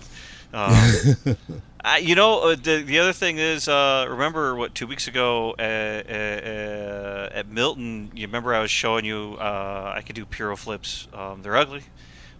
um, 0.53 1.37
I, 1.87 1.99
you 1.99 2.17
know, 2.17 2.41
uh, 2.41 2.57
the 2.57 2.83
the 2.83 2.99
other 2.99 3.13
thing 3.13 3.39
is, 3.39 3.69
uh, 3.69 4.07
remember 4.11 4.57
what 4.57 4.75
two 4.75 4.89
weeks 4.89 5.07
ago 5.07 5.55
uh, 5.57 5.63
uh, 5.63 6.13
uh, 6.13 7.31
at 7.33 7.49
Milton? 7.49 8.11
You 8.13 8.27
remember 8.27 8.53
I 8.53 8.61
was 8.61 8.73
showing 8.73 9.05
you 9.05 9.37
uh, 9.39 9.93
I 9.95 10.03
could 10.03 10.17
do 10.17 10.27
puro 10.27 10.57
flips. 10.57 11.07
Um, 11.15 11.43
they're 11.43 11.57
ugly, 11.57 11.85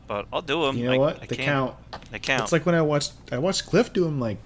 but 0.09 0.27
I'll 0.33 0.43
do 0.43 0.63
them. 0.63 0.77
You 0.77 0.87
know 0.87 0.95
I, 0.95 0.99
what? 0.99 1.23
I 1.23 1.27
they 1.27 1.37
can. 1.37 1.45
count. 1.45 1.77
They 2.11 2.19
count. 2.19 2.43
It's 2.43 2.51
like 2.51 2.67
when 2.67 2.75
I 2.75 2.83
watched 2.83 3.13
I 3.31 3.39
watched 3.39 3.67
Cliff 3.67 3.93
do 3.93 4.03
them. 4.03 4.19
like 4.19 4.39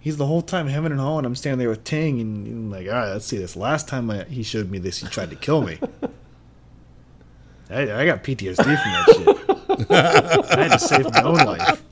he's 0.00 0.16
the 0.16 0.26
whole 0.26 0.42
time 0.42 0.66
hemming 0.66 0.90
and 0.90 1.00
hawing. 1.00 1.24
I'm 1.24 1.36
standing 1.36 1.60
there 1.60 1.68
with 1.68 1.84
Ting 1.84 2.20
and, 2.20 2.44
and 2.44 2.70
like, 2.72 2.88
all 2.88 2.92
right, 2.94 3.12
let's 3.12 3.26
see 3.26 3.38
this. 3.38 3.54
Last 3.54 3.86
time 3.86 4.10
I, 4.10 4.24
he 4.24 4.42
showed 4.42 4.68
me 4.68 4.78
this, 4.78 4.98
he 4.98 5.06
tried 5.06 5.30
to 5.30 5.36
kill 5.36 5.62
me. 5.62 5.78
I, 7.70 7.82
I 8.00 8.04
got 8.04 8.24
PTSD 8.24 8.56
from 8.56 8.66
that 8.74 9.06
shit. 9.14 9.90
I 10.58 10.62
had 10.64 10.72
to 10.72 10.78
save 10.80 11.10
my 11.12 11.22
own 11.22 11.36
life. 11.36 11.82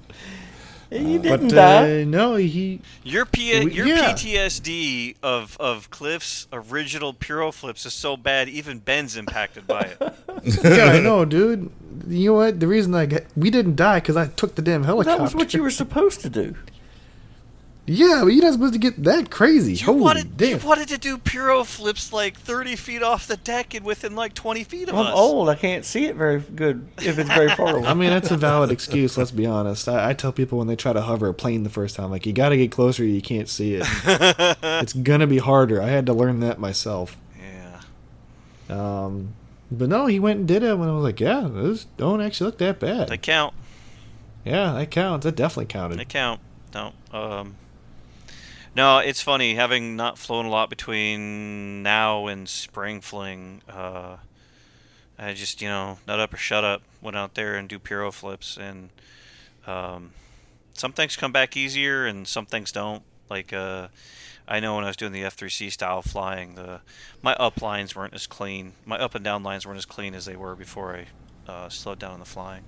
You 0.92 1.18
But 1.20 1.40
didn't 1.40 1.48
die. 1.54 2.02
uh, 2.02 2.04
no, 2.04 2.34
he 2.36 2.80
Your 3.02 3.24
P- 3.24 3.64
We- 3.64 3.72
your 3.72 3.86
yeah. 3.86 4.12
PTSD 4.12 5.16
of 5.22 5.56
of 5.58 5.90
Cliff's 5.90 6.46
original 6.52 7.14
Puro 7.14 7.50
flips 7.52 7.86
is 7.86 7.94
so 7.94 8.16
bad, 8.16 8.48
even 8.48 8.78
Ben's 8.78 9.16
impacted 9.16 9.66
by 9.66 9.80
it. 9.98 10.14
yeah, 10.64 10.92
I 10.92 11.00
know, 11.00 11.24
dude. 11.24 11.70
You 12.08 12.30
know 12.30 12.34
what? 12.34 12.60
The 12.60 12.66
reason 12.66 12.94
I 12.94 13.06
got 13.06 13.22
we 13.36 13.50
didn't 13.50 13.76
die 13.76 14.00
because 14.00 14.16
I 14.16 14.26
took 14.26 14.54
the 14.54 14.62
damn 14.62 14.84
helicopter. 14.84 15.16
That 15.18 15.22
was 15.22 15.34
what 15.34 15.54
you 15.54 15.62
were 15.62 15.70
supposed 15.70 16.20
to 16.22 16.28
do. 16.30 16.54
Yeah, 17.84 18.20
but 18.22 18.28
you're 18.28 18.44
not 18.44 18.52
supposed 18.52 18.74
to 18.74 18.78
get 18.78 19.02
that 19.02 19.28
crazy. 19.28 19.72
You 19.74 19.86
Holy 19.86 20.00
wanted 20.00 20.36
damn! 20.36 20.60
you 20.60 20.64
wanted 20.66 20.86
to 20.88 20.98
do 20.98 21.18
Puro 21.18 21.64
flips 21.64 22.12
like 22.12 22.36
thirty 22.38 22.76
feet 22.76 23.02
off 23.02 23.26
the 23.26 23.36
deck 23.36 23.74
and 23.74 23.84
within 23.84 24.14
like 24.14 24.34
twenty 24.34 24.62
feet 24.62 24.88
of 24.88 24.94
us. 24.94 25.06
I'm 25.08 25.12
old. 25.14 25.48
I 25.48 25.56
can't 25.56 25.84
see 25.84 26.04
it 26.04 26.14
very 26.14 26.38
good 26.40 26.86
if 26.98 27.18
it's 27.18 27.28
very 27.28 27.48
far 27.50 27.76
away. 27.78 27.88
I 27.88 27.94
mean, 27.94 28.10
that's 28.10 28.30
a 28.30 28.36
valid 28.36 28.70
excuse. 28.70 29.18
Let's 29.18 29.32
be 29.32 29.46
honest. 29.46 29.88
I, 29.88 30.10
I 30.10 30.12
tell 30.14 30.30
people 30.30 30.58
when 30.58 30.68
they 30.68 30.76
try 30.76 30.92
to 30.92 31.00
hover 31.00 31.26
a 31.26 31.34
plane 31.34 31.64
the 31.64 31.70
first 31.70 31.96
time, 31.96 32.10
like 32.12 32.24
you 32.24 32.32
got 32.32 32.50
to 32.50 32.56
get 32.56 32.70
closer. 32.70 33.04
You 33.04 33.20
can't 33.20 33.48
see 33.48 33.74
it. 33.74 33.84
it's 34.06 34.92
gonna 34.92 35.26
be 35.26 35.38
harder. 35.38 35.82
I 35.82 35.88
had 35.88 36.06
to 36.06 36.12
learn 36.12 36.38
that 36.38 36.60
myself. 36.60 37.16
Yeah, 37.36 37.80
Um, 39.04 39.34
but 39.72 39.88
no, 39.88 40.06
he 40.06 40.20
went 40.20 40.38
and 40.38 40.46
did 40.46 40.62
it, 40.62 40.70
and 40.72 40.84
I 40.84 40.92
was 40.92 41.02
like, 41.02 41.18
yeah, 41.18 41.48
those 41.52 41.86
don't 41.96 42.20
actually 42.20 42.46
look 42.46 42.58
that 42.58 42.78
bad. 42.78 43.08
they 43.08 43.18
count. 43.18 43.54
yeah, 44.44 44.72
that 44.74 44.92
counts. 44.92 45.24
That 45.24 45.34
definitely 45.34 45.66
counted. 45.66 45.98
They 45.98 46.04
count. 46.04 46.40
No. 46.72 46.92
Um. 47.12 47.56
No, 48.74 48.98
it's 48.98 49.20
funny 49.20 49.54
having 49.54 49.96
not 49.96 50.16
flown 50.16 50.46
a 50.46 50.50
lot 50.50 50.70
between 50.70 51.82
now 51.82 52.26
and 52.26 52.48
spring 52.48 53.02
fling. 53.02 53.60
Uh, 53.68 54.16
I 55.18 55.34
just 55.34 55.60
you 55.60 55.68
know 55.68 55.98
nut 56.06 56.18
up 56.18 56.32
or 56.32 56.38
shut 56.38 56.64
up. 56.64 56.82
Went 57.02 57.16
out 57.16 57.34
there 57.34 57.56
and 57.56 57.68
do 57.68 57.78
Puro 57.78 58.10
flips, 58.10 58.56
and 58.56 58.88
um, 59.66 60.12
some 60.72 60.92
things 60.92 61.16
come 61.16 61.32
back 61.32 61.54
easier 61.54 62.06
and 62.06 62.26
some 62.26 62.46
things 62.46 62.72
don't. 62.72 63.02
Like 63.28 63.52
uh, 63.52 63.88
I 64.48 64.58
know 64.60 64.76
when 64.76 64.84
I 64.84 64.88
was 64.88 64.96
doing 64.96 65.12
the 65.12 65.22
F3C 65.22 65.70
style 65.70 66.00
flying, 66.00 66.54
the 66.54 66.80
my 67.20 67.34
up 67.34 67.60
lines 67.60 67.94
weren't 67.94 68.14
as 68.14 68.26
clean. 68.26 68.72
My 68.86 68.96
up 68.96 69.14
and 69.14 69.22
down 69.22 69.42
lines 69.42 69.66
weren't 69.66 69.78
as 69.78 69.84
clean 69.84 70.14
as 70.14 70.24
they 70.24 70.36
were 70.36 70.54
before 70.54 70.96
I 70.96 71.52
uh, 71.52 71.68
slowed 71.68 71.98
down 71.98 72.12
on 72.12 72.20
the 72.20 72.24
flying. 72.24 72.64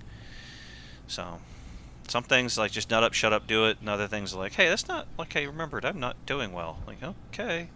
So 1.07 1.39
Some 2.07 2.23
things 2.23 2.57
like 2.57 2.71
just 2.71 2.89
nut 2.89 3.03
up, 3.03 3.13
shut 3.13 3.33
up, 3.33 3.47
do 3.47 3.65
it, 3.65 3.77
and 3.79 3.89
other 3.89 4.07
things 4.07 4.33
are 4.33 4.37
like, 4.37 4.53
hey, 4.53 4.69
that's 4.69 4.87
not 4.87 5.07
like 5.17 5.35
I 5.35 5.43
remembered. 5.43 5.85
I'm 5.85 5.99
not 5.99 6.15
doing 6.25 6.53
well. 6.53 6.77
Like, 6.85 6.97
okay. 7.33 7.69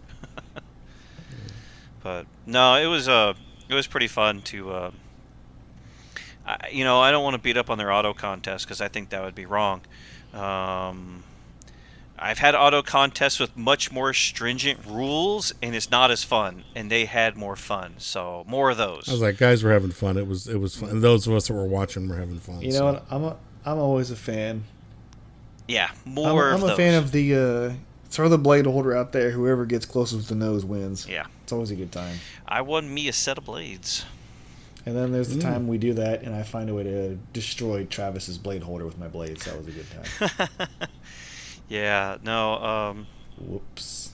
but 2.02 2.26
no, 2.46 2.76
it 2.76 2.86
was 2.86 3.08
uh, 3.08 3.34
it 3.68 3.74
was 3.74 3.86
pretty 3.86 4.08
fun 4.08 4.42
to. 4.42 4.70
Uh, 4.70 4.90
I, 6.46 6.68
you 6.70 6.84
know, 6.84 7.00
I 7.00 7.10
don't 7.10 7.24
want 7.24 7.34
to 7.34 7.40
beat 7.40 7.56
up 7.56 7.70
on 7.70 7.78
their 7.78 7.92
auto 7.92 8.14
contest 8.14 8.66
because 8.66 8.80
I 8.80 8.88
think 8.88 9.10
that 9.10 9.22
would 9.22 9.34
be 9.34 9.46
wrong. 9.46 9.82
Um, 10.32 11.24
I've 12.22 12.38
had 12.38 12.54
auto 12.54 12.82
contests 12.82 13.40
with 13.40 13.56
much 13.56 13.90
more 13.90 14.12
stringent 14.12 14.84
rules, 14.84 15.54
and 15.62 15.74
it's 15.74 15.90
not 15.90 16.10
as 16.10 16.22
fun. 16.22 16.64
And 16.74 16.90
they 16.90 17.06
had 17.06 17.36
more 17.36 17.56
fun, 17.56 17.94
so 17.96 18.44
more 18.46 18.70
of 18.70 18.76
those. 18.76 19.08
I 19.08 19.12
was 19.12 19.22
like, 19.22 19.38
guys 19.38 19.64
were 19.64 19.72
having 19.72 19.90
fun. 19.90 20.18
It 20.18 20.26
was 20.26 20.46
it 20.46 20.58
was 20.60 20.76
fun. 20.76 20.90
And 20.90 21.02
those 21.02 21.26
of 21.26 21.34
us 21.34 21.48
that 21.48 21.54
were 21.54 21.66
watching 21.66 22.08
were 22.08 22.16
having 22.16 22.38
fun. 22.38 22.60
You 22.60 22.72
so. 22.72 22.78
know 22.78 22.92
what? 22.92 23.06
I'm 23.10 23.24
a, 23.24 23.36
I'm 23.64 23.78
always 23.78 24.10
a 24.10 24.16
fan. 24.16 24.64
yeah, 25.68 25.90
I'm, 26.06 26.12
more. 26.14 26.50
I'm 26.50 26.62
of 26.62 26.70
a 26.70 26.76
fan 26.76 26.94
of 26.94 27.12
the 27.12 27.34
uh, 27.34 27.72
throw 28.08 28.28
the 28.28 28.38
blade 28.38 28.66
holder 28.66 28.96
out 28.96 29.12
there. 29.12 29.30
Whoever 29.30 29.66
gets 29.66 29.86
closest 29.86 30.28
to 30.28 30.34
the 30.34 30.44
nose 30.44 30.64
wins. 30.64 31.06
Yeah, 31.08 31.26
It's 31.42 31.52
always 31.52 31.70
a 31.70 31.76
good 31.76 31.92
time. 31.92 32.16
I 32.48 32.62
won 32.62 32.92
me 32.92 33.08
a 33.08 33.12
set 33.12 33.38
of 33.38 33.44
blades. 33.44 34.04
And 34.86 34.96
then 34.96 35.12
there's 35.12 35.28
the 35.28 35.36
Mm. 35.38 35.42
time 35.42 35.68
we 35.68 35.76
do 35.76 35.92
that, 35.94 36.22
and 36.22 36.34
I 36.34 36.42
find 36.42 36.70
a 36.70 36.74
way 36.74 36.84
to 36.84 37.14
destroy 37.34 37.84
Travis's 37.84 38.38
blade 38.38 38.62
holder 38.62 38.86
with 38.86 38.98
my 38.98 39.08
blades. 39.08 39.44
That 39.44 39.58
was 39.58 39.66
a 39.66 39.70
good 39.72 39.86
time. 39.90 40.58
Yeah, 41.68 42.16
no. 42.24 42.54
Um, 42.54 43.06
Whoops. 43.38 44.09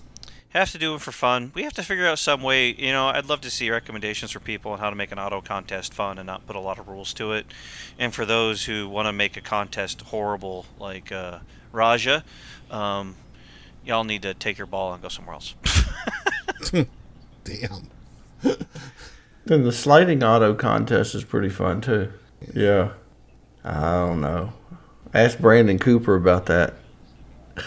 Have 0.58 0.72
to 0.72 0.78
do 0.78 0.94
it 0.94 1.00
for 1.00 1.12
fun. 1.12 1.52
We 1.54 1.62
have 1.62 1.72
to 1.74 1.82
figure 1.82 2.06
out 2.06 2.18
some 2.18 2.42
way. 2.42 2.72
You 2.72 2.92
know, 2.92 3.08
I'd 3.08 3.26
love 3.26 3.40
to 3.42 3.50
see 3.50 3.70
recommendations 3.70 4.30
for 4.30 4.40
people 4.40 4.72
on 4.72 4.78
how 4.78 4.90
to 4.90 4.96
make 4.96 5.12
an 5.12 5.18
auto 5.18 5.40
contest 5.40 5.94
fun 5.94 6.18
and 6.18 6.26
not 6.26 6.46
put 6.46 6.56
a 6.56 6.60
lot 6.60 6.78
of 6.78 6.88
rules 6.88 7.12
to 7.14 7.32
it. 7.32 7.46
And 7.98 8.14
for 8.14 8.24
those 8.24 8.64
who 8.64 8.88
want 8.88 9.06
to 9.06 9.12
make 9.12 9.36
a 9.36 9.40
contest 9.40 10.02
horrible, 10.02 10.66
like 10.78 11.12
uh, 11.12 11.38
Raja, 11.72 12.24
um, 12.70 13.16
y'all 13.84 14.04
need 14.04 14.22
to 14.22 14.34
take 14.34 14.58
your 14.58 14.66
ball 14.66 14.92
and 14.92 15.02
go 15.02 15.08
somewhere 15.08 15.34
else. 15.34 15.54
Damn. 17.44 17.90
Then 19.44 19.62
the 19.62 19.72
sliding 19.72 20.24
auto 20.24 20.54
contest 20.54 21.14
is 21.14 21.24
pretty 21.24 21.48
fun 21.48 21.80
too. 21.80 22.12
Yeah. 22.54 22.90
I 23.64 23.92
don't 23.92 24.20
know. 24.20 24.52
Ask 25.12 25.38
Brandon 25.38 25.78
Cooper 25.78 26.14
about 26.14 26.46
that. 26.46 26.74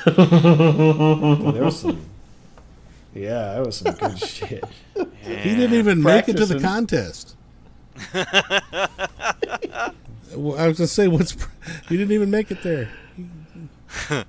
Well, 0.05 1.51
there 1.51 1.63
was 1.63 1.79
some. 1.79 2.08
Yeah, 3.13 3.55
that 3.55 3.65
was 3.65 3.77
some 3.77 3.93
good 3.95 4.19
shit. 4.27 4.63
He 5.21 5.55
didn't 5.55 5.73
even 5.73 6.01
make 6.03 6.29
it 6.29 6.37
to 6.37 6.45
the 6.45 6.59
contest. 6.59 7.35
Well, 10.35 10.57
I 10.59 10.67
was 10.67 10.77
gonna 10.77 10.87
say, 10.87 11.07
what's 11.07 11.35
he 11.87 11.97
didn't 11.97 12.11
even 12.13 12.29
make 12.29 12.51
it 12.51 12.61
there. 12.63 12.89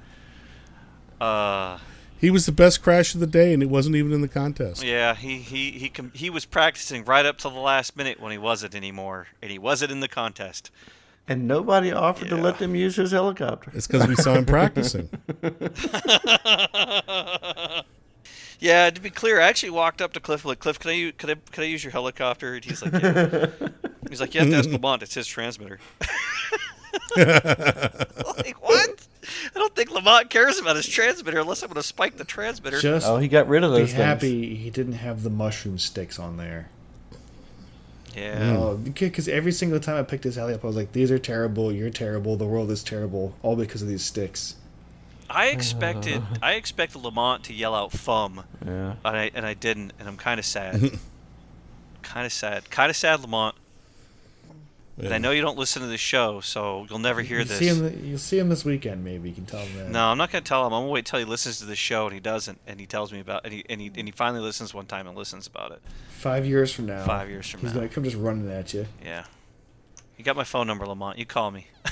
uh, 1.21 1.79
He 2.19 2.31
was 2.31 2.47
the 2.47 2.53
best 2.53 2.83
crash 2.83 3.13
of 3.15 3.21
the 3.21 3.27
day, 3.27 3.53
and 3.53 3.63
it 3.63 3.69
wasn't 3.69 3.97
even 3.97 4.13
in 4.13 4.23
the 4.23 4.29
contest. 4.29 4.83
yeah, 4.83 5.15
he 5.15 5.39
he 5.39 5.73
he 5.73 5.89
com- 5.91 6.11
he 6.15 6.31
was 6.31 6.47
practicing 6.47 7.05
right 7.05 7.27
up 7.27 7.37
till 7.39 7.51
the 7.51 7.59
last 7.61 7.97
minute 7.97 8.19
when 8.19 8.33
he 8.33 8.39
wasn't 8.39 8.75
anymore, 8.75 9.27
and 9.43 9.51
he 9.53 9.59
wasn't 9.59 9.93
in 9.93 10.01
the 10.01 10.09
contest. 10.09 10.71
And 11.29 11.47
nobody 11.47 11.93
offered 11.93 12.29
to 12.31 12.37
let 12.37 12.59
them 12.59 12.75
use 12.75 12.97
his 12.97 13.13
helicopter. 13.13 13.71
It's 13.75 13.87
because 13.87 14.09
we 14.09 14.17
saw 14.17 14.35
him 14.35 14.47
practicing. 14.47 15.09
Yeah, 18.61 18.91
to 18.91 19.01
be 19.01 19.09
clear, 19.11 19.41
I 19.41 19.45
actually 19.49 19.71
walked 19.71 20.03
up 20.03 20.13
to 20.13 20.21
Cliff 20.21 20.45
like, 20.45 20.59
Cliff, 20.59 20.79
can 20.79 20.91
I 20.91 20.95
use, 20.95 21.15
could 21.17 21.31
I 21.31 21.35
could 21.51 21.65
I 21.65 21.67
use 21.67 21.83
your 21.83 21.93
helicopter? 21.93 22.55
And 22.55 22.65
he's 22.65 22.83
like, 22.83 22.93
yeah. 22.93 23.47
he's 24.11 24.21
like, 24.21 24.35
you 24.35 24.41
have 24.41 24.51
to 24.51 24.57
ask 24.57 24.69
Lamont. 24.71 25.03
It's 25.03 25.15
his 25.15 25.27
transmitter. 25.27 25.79
like 27.17 28.57
what? 28.63 29.07
I 29.55 29.59
don't 29.59 29.75
think 29.75 29.91
Lamont 29.91 30.29
cares 30.31 30.59
about 30.59 30.77
his 30.77 30.87
transmitter 30.89 31.41
unless 31.41 31.63
I'm 31.63 31.69
going 31.69 31.77
to 31.81 31.83
spike 31.87 32.17
the 32.17 32.25
transmitter. 32.25 32.81
Just 32.81 33.07
Oh, 33.07 33.17
he 33.19 33.29
got 33.29 33.49
rid 33.49 33.65
of 33.65 33.73
be 33.73 33.79
those 33.79 33.93
things. 33.93 33.99
happy 34.05 34.55
he 34.55 34.71
didn't 34.71 34.95
have 34.95 35.23
the 35.23 35.31
mushroom 35.31 35.79
sticks 35.79 36.19
on 36.19 36.37
there. 36.37 36.69
yeah. 38.15 38.51
Hmm. 38.51 38.57
Oh, 38.57 38.77
because 38.77 39.29
every 39.29 39.53
single 39.53 39.81
time 39.81 39.97
I 39.97 40.03
picked 40.03 40.25
this 40.25 40.37
alley 40.37 40.55
up, 40.55 40.65
I 40.65 40.67
was 40.67 40.77
like, 40.77 40.93
"These 40.93 41.11
are 41.11 41.19
terrible. 41.19 41.73
You're 41.73 41.91
terrible. 41.91 42.37
The 42.37 42.47
world 42.47 42.71
is 42.71 42.83
terrible. 42.83 43.35
All 43.43 43.57
because 43.57 43.83
of 43.83 43.89
these 43.89 44.05
sticks." 44.05 44.57
I 45.31 45.47
expected 45.57 46.23
I 46.43 46.53
expected 46.55 46.99
Lamont 47.03 47.45
to 47.45 47.55
yell 47.55 47.75
out 47.75 47.93
"fum," 47.93 48.45
Yeah. 48.65 48.95
and 49.05 49.17
I 49.17 49.31
and 49.35 49.47
I 49.47 49.55
didn't, 49.55 49.93
and 49.99 50.09
I'm 50.09 50.17
kind 50.17 50.39
of 50.41 50.45
sad. 50.47 50.81
kind 52.03 52.27
of 52.27 52.33
sad. 52.33 52.71
Kind 52.71 52.91
of 52.91 52.97
sad, 52.97 53.21
Lamont. 53.21 53.55
And 55.03 55.15
I 55.15 55.19
know 55.19 55.31
you 55.31 55.41
don't 55.41 55.57
listen 55.57 55.81
to 55.81 55.89
the 55.89 55.97
show, 55.97 56.41
so 56.41 56.87
you'll 56.91 56.99
never 56.99 57.23
hear 57.23 57.39
you 57.39 57.45
this. 57.47 57.59
See 57.59 57.69
him, 57.69 58.05
you'll 58.05 58.19
see 58.19 58.39
him 58.39 58.51
this 58.51 58.67
weekend. 58.67 59.03
Maybe 59.03 59.31
you 59.31 59.35
can 59.35 59.47
tell 59.47 59.61
him 59.61 59.79
that. 59.79 59.89
No, 59.89 60.09
I'm 60.09 60.19
not 60.19 60.31
gonna 60.31 60.43
tell 60.45 60.67
him. 60.67 60.75
I'm 60.75 60.83
gonna 60.83 60.93
wait 60.93 61.07
till 61.07 61.19
he 61.19 61.25
listens 61.25 61.59
to 61.61 61.65
the 61.65 61.75
show, 61.77 62.05
and 62.05 62.13
he 62.13 62.21
doesn't, 62.21 62.61
and 62.67 62.79
he 62.79 62.85
tells 62.85 63.11
me 63.11 63.21
about, 63.21 63.45
and 63.45 63.55
he 63.55 63.65
and 63.71 63.81
he, 63.81 63.87
and 63.97 64.07
he 64.07 64.13
finally 64.13 64.43
listens 64.43 64.75
one 64.75 64.85
time 64.85 65.07
and 65.07 65.17
listens 65.17 65.47
about 65.47 65.73
it. 65.73 65.81
Five 66.11 66.45
years 66.45 66.71
from 66.71 66.85
now. 66.85 67.03
Five 67.07 67.31
years 67.31 67.49
from 67.49 67.61
he's 67.61 67.71
now. 67.71 67.77
gonna 67.77 67.89
come 67.89 68.05
just 68.05 68.17
running 68.17 68.51
at 68.51 68.75
you. 68.75 68.85
Yeah, 69.03 69.25
you 70.19 70.25
got 70.25 70.37
my 70.37 70.45
phone 70.45 70.67
number, 70.67 70.85
Lamont. 70.87 71.17
You 71.19 71.25
call 71.25 71.51
me. 71.51 71.69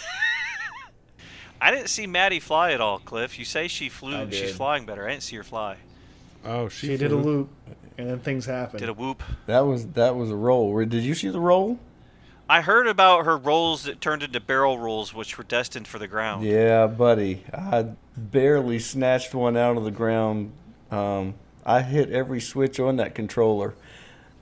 I 1.60 1.70
didn't 1.70 1.88
see 1.88 2.06
Maddie 2.06 2.40
fly 2.40 2.72
at 2.72 2.80
all, 2.80 2.98
Cliff. 3.00 3.38
You 3.38 3.44
say 3.44 3.68
she 3.68 3.88
flew. 3.88 4.30
She's 4.30 4.54
flying 4.54 4.86
better. 4.86 5.06
I 5.06 5.10
didn't 5.10 5.22
see 5.24 5.36
her 5.36 5.42
fly. 5.44 5.76
Oh, 6.44 6.68
she, 6.68 6.86
She 6.88 6.96
did 6.96 7.10
a 7.12 7.16
loop, 7.16 7.48
and 7.98 8.08
then 8.08 8.20
things 8.20 8.46
happened. 8.46 8.78
Did 8.80 8.88
a 8.88 8.94
whoop. 8.94 9.22
That 9.46 9.60
was 9.60 9.86
that 9.88 10.14
was 10.14 10.30
a 10.30 10.36
roll. 10.36 10.72
Where- 10.72 10.84
Did 10.84 11.02
you 11.02 11.14
see 11.14 11.28
the 11.28 11.40
roll? 11.40 11.78
I 12.50 12.62
heard 12.62 12.86
about 12.86 13.26
her 13.26 13.36
rolls 13.36 13.82
that 13.84 14.00
turned 14.00 14.22
into 14.22 14.40
barrel 14.40 14.78
rolls, 14.78 15.12
which 15.12 15.36
were 15.36 15.44
destined 15.44 15.86
for 15.86 15.98
the 15.98 16.06
ground. 16.08 16.46
Yeah, 16.46 16.86
buddy. 16.86 17.44
I 17.52 17.88
barely 18.16 18.78
snatched 18.78 19.34
one 19.34 19.56
out 19.56 19.76
of 19.76 19.84
the 19.84 19.90
ground. 19.90 20.52
Um, 20.90 21.34
I 21.66 21.82
hit 21.82 22.10
every 22.10 22.40
switch 22.40 22.80
on 22.80 22.96
that 22.96 23.14
controller, 23.14 23.74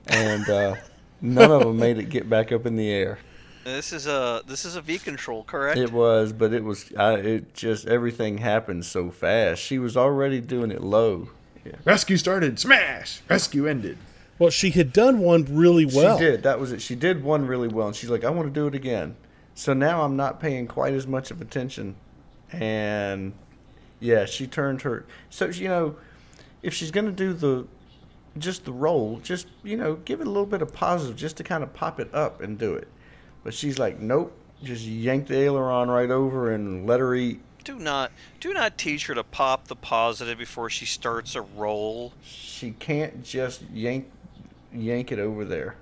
and 0.05 0.47
uh, 0.49 0.75
none 1.19 1.51
of 1.51 1.63
them 1.63 1.77
made 1.77 1.97
it 1.97 2.09
get 2.09 2.29
back 2.29 2.53
up 2.53 2.65
in 2.65 2.77
the 2.77 2.89
air. 2.89 3.19
This 3.67 3.91
is 3.91 4.07
a 4.07 4.41
this 4.47 4.63
is 4.63 4.77
a 4.77 4.81
V 4.81 4.97
control, 4.97 5.43
correct? 5.43 5.77
It 5.77 5.91
was, 5.91 6.31
but 6.31 6.53
it 6.53 6.63
was. 6.63 6.89
I, 6.97 7.15
it 7.15 7.53
just 7.53 7.85
everything 7.85 8.37
happened 8.37 8.85
so 8.85 9.11
fast. 9.11 9.61
She 9.61 9.77
was 9.77 9.97
already 9.97 10.39
doing 10.39 10.71
it 10.71 10.81
low. 10.81 11.31
Rescue 11.83 12.15
started. 12.15 12.59
Smash. 12.59 13.21
Rescue 13.27 13.67
ended. 13.67 13.97
Well, 14.39 14.51
she 14.51 14.69
had 14.69 14.93
done 14.93 15.19
one 15.19 15.43
really 15.49 15.85
well. 15.85 16.17
She 16.17 16.23
did. 16.23 16.43
That 16.43 16.61
was 16.61 16.71
it. 16.71 16.81
She 16.81 16.95
did 16.95 17.25
one 17.25 17.45
really 17.45 17.67
well, 17.67 17.87
and 17.87 17.95
she's 17.95 18.09
like, 18.09 18.23
"I 18.23 18.29
want 18.29 18.47
to 18.47 18.53
do 18.57 18.67
it 18.67 18.73
again." 18.73 19.17
So 19.53 19.73
now 19.73 20.03
I'm 20.03 20.15
not 20.15 20.39
paying 20.39 20.67
quite 20.67 20.93
as 20.93 21.05
much 21.05 21.29
of 21.29 21.41
attention, 21.41 21.97
and 22.53 23.33
yeah, 23.99 24.23
she 24.23 24.47
turned 24.47 24.83
her. 24.83 25.05
So 25.29 25.47
you 25.47 25.67
know, 25.67 25.97
if 26.63 26.73
she's 26.73 26.91
gonna 26.91 27.11
do 27.11 27.33
the 27.33 27.67
just 28.37 28.63
the 28.63 28.71
roll, 28.71 29.19
just 29.21 29.47
you 29.61 29.75
know, 29.75 29.95
give 29.95 30.21
it 30.21 30.27
a 30.27 30.29
little 30.29 30.45
bit 30.45 30.61
of 30.61 30.71
positive, 30.71 31.17
just 31.17 31.35
to 31.35 31.43
kind 31.43 31.63
of 31.63 31.73
pop 31.73 31.99
it 31.99 32.09
up 32.15 32.39
and 32.39 32.57
do 32.57 32.73
it. 32.73 32.87
But 33.47 33.53
she's 33.53 33.79
like, 33.79 34.01
"Nope." 34.01 34.33
Just 34.61 34.83
yank 34.83 35.27
the 35.27 35.37
aileron 35.37 35.89
right 35.89 36.11
over 36.11 36.51
and 36.51 36.85
let 36.85 36.99
her 36.99 37.15
eat. 37.15 37.39
Do 37.63 37.79
not 37.79 38.11
do 38.41 38.53
not 38.53 38.77
teach 38.77 39.07
her 39.07 39.15
to 39.15 39.23
pop 39.23 39.69
the 39.69 39.75
positive 39.77 40.37
before 40.37 40.69
she 40.69 40.85
starts 40.85 41.33
a 41.33 41.39
roll. 41.39 42.11
She 42.25 42.71
can't 42.71 43.23
just 43.23 43.61
yank 43.73 44.11
yank 44.73 45.13
it 45.13 45.19
over 45.19 45.45
there. 45.45 45.77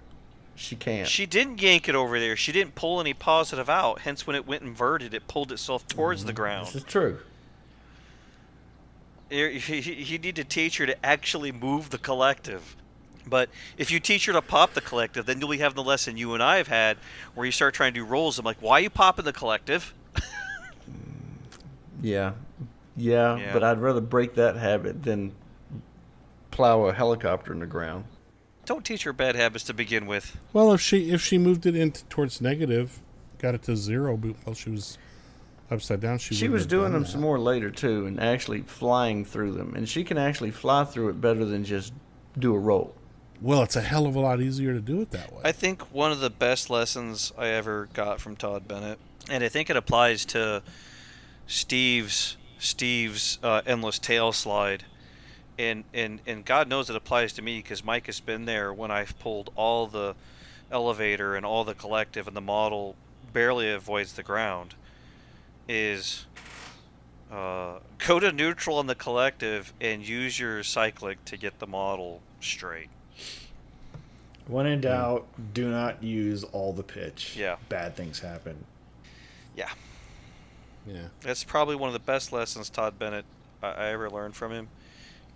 She 0.54 0.76
can't. 0.76 1.08
She 1.08 1.26
didn't 1.26 1.60
yank 1.60 1.90
it 1.90 1.96
over 1.96 2.20
there. 2.20 2.36
She 2.36 2.52
didn't 2.52 2.76
pull 2.76 3.02
any 3.02 3.16
positive 3.16 3.68
out. 3.68 4.02
Hence, 4.02 4.28
when 4.28 4.36
it 4.36 4.46
went 4.46 4.62
inverted, 4.62 5.16
it 5.16 5.28
pulled 5.28 5.52
itself 5.52 5.88
towards 5.88 6.24
the 6.24 6.34
mm-hmm. 6.34 6.36
ground. 6.36 6.68
This 6.68 6.76
is 6.76 6.84
true. 6.84 7.18
You 9.32 9.48
you 9.48 10.20
need 10.20 10.36
to 10.36 10.44
teach 10.44 10.78
her 10.78 10.86
to 10.86 11.04
actually 11.04 11.52
move 11.52 11.90
the 11.90 11.98
collective. 11.98 12.76
But 13.28 13.50
if 13.78 13.90
you 13.92 14.00
teach 14.00 14.26
her 14.26 14.34
to 14.34 14.42
pop 14.42 14.74
the 14.74 14.82
collective, 14.82 15.26
then 15.26 15.40
you'll 15.40 15.50
be 15.50 15.58
having 15.58 15.76
the 15.76 15.84
lesson 15.84 16.16
you 16.18 16.34
and 16.34 16.44
I 16.44 16.58
have 16.58 16.68
had, 16.68 16.98
where 17.34 17.46
you 17.46 17.52
start 17.52 17.74
trying 17.74 17.94
to 17.94 18.00
do 18.02 18.06
rolls. 18.06 18.38
I'm 18.40 18.46
like, 18.46 18.62
why 18.62 18.80
are 18.80 18.82
you 18.82 18.90
popping 18.90 19.26
the 19.26 19.34
collective? 19.34 19.94
Yeah. 22.02 22.34
yeah. 22.96 23.38
Yeah. 23.38 23.54
but 23.54 23.64
I'd 23.64 23.80
rather 23.80 24.02
break 24.02 24.36
that 24.36 24.56
habit 24.58 25.04
than 25.04 25.34
plow 26.52 26.86
a 26.86 26.94
helicopter 26.94 27.52
in 27.54 27.60
the 27.60 27.66
ground. 27.66 28.06
Don't 28.66 28.86
teach 28.86 29.04
her 29.04 29.14
bad 29.14 29.36
habits 29.36 29.64
to 29.66 29.74
begin 29.74 30.06
with. 30.06 30.38
Well, 30.54 30.72
if 30.74 30.82
she 30.82 31.12
if 31.12 31.22
she 31.22 31.38
moved 31.38 31.66
it 31.66 31.76
into 31.76 32.04
towards 32.06 32.42
negative, 32.42 33.00
got 33.40 33.56
it 33.56 33.64
to 33.64 33.76
zero, 33.76 34.18
but 34.18 34.36
while 34.44 34.56
she 34.56 34.70
was 34.72 34.98
upside 35.72 36.00
down, 36.02 36.18
she 36.18 36.36
She 36.36 36.48
was 36.48 36.64
have 36.64 36.70
doing 36.70 36.92
them 36.94 37.04
that. 37.04 37.10
some 37.10 37.22
more 37.22 37.40
later 37.40 37.70
too, 37.72 38.06
and 38.06 38.20
actually 38.20 38.62
flying 38.62 39.24
through 39.26 39.54
them. 39.54 39.74
And 39.76 39.88
she 39.88 40.04
can 40.04 40.18
actually 40.18 40.52
fly 40.52 40.84
through 40.84 41.10
it 41.10 41.22
better 41.22 41.46
than 41.46 41.64
just 41.64 41.94
do 42.38 42.54
a 42.56 42.60
roll. 42.60 42.94
Well, 43.42 43.64
it's 43.64 43.76
a 43.76 43.82
hell 43.82 44.06
of 44.06 44.16
a 44.16 44.20
lot 44.20 44.42
easier 44.42 44.74
to 44.74 44.80
do 44.80 45.02
it 45.02 45.12
that 45.12 45.32
way. 45.32 45.42
I 45.44 45.52
think 45.52 45.82
one 45.94 46.12
of 46.12 46.20
the 46.20 46.30
best 46.30 46.70
lessons 46.70 47.34
I 47.38 47.48
ever 47.48 47.90
got 47.94 48.20
from 48.22 48.36
Todd 48.36 48.68
Bennett, 48.68 49.00
and 49.30 49.44
I 49.44 49.50
think 49.50 49.70
it 49.70 49.76
applies 49.76 50.26
to 50.26 50.64
Steve's 51.48 52.38
Steve's 52.58 53.38
uh, 53.44 53.62
endless 53.66 54.00
tail 54.00 54.32
slide, 54.32 54.86
and 55.60 55.84
and 55.94 56.22
and 56.26 56.46
God 56.46 56.68
knows 56.68 56.90
it 56.90 56.96
applies 56.96 57.34
to 57.34 57.42
me 57.42 57.58
because 57.60 57.84
Mike 57.84 58.06
has 58.08 58.20
been 58.20 58.46
there 58.46 58.74
when 58.74 58.90
I've 58.92 59.18
pulled 59.20 59.52
all 59.56 59.88
the 59.88 60.16
elevator 60.72 61.36
and 61.36 61.46
all 61.46 61.64
the 61.64 61.76
collective 61.76 62.28
and 62.28 62.36
the 62.36 62.42
model 62.42 62.96
barely 63.34 63.70
avoids 63.70 64.14
the 64.14 64.24
ground. 64.24 64.76
is 65.68 66.26
uh, 67.32 67.80
go 68.08 68.20
to 68.20 68.32
neutral 68.32 68.78
on 68.78 68.88
the 68.88 68.96
collective 68.96 69.74
and 69.82 70.08
use 70.08 70.40
your 70.40 70.64
cyclic 70.64 71.24
to 71.26 71.38
get 71.38 71.60
the 71.60 71.68
model 71.68 72.22
straight. 72.40 72.90
When 74.48 74.66
in 74.68 74.82
doubt, 74.82 75.26
do 75.54 75.70
not 75.70 76.04
use 76.04 76.44
all 76.44 76.72
the 76.74 76.84
pitch. 76.84 77.36
Yeah. 77.38 77.56
Bad 77.70 77.96
things 77.96 78.20
happen. 78.20 78.56
Yeah, 79.56 79.70
Yeah. 80.86 81.08
that's 81.22 81.44
probably 81.44 81.76
one 81.76 81.88
of 81.88 81.94
the 81.94 82.00
best 82.00 82.32
lessons 82.34 82.70
Todd 82.70 83.00
Bennett 83.00 83.26
I, 83.64 83.68
I 83.72 83.86
ever 83.88 84.10
learned 84.10 84.36
from 84.36 84.52
him, 84.52 84.68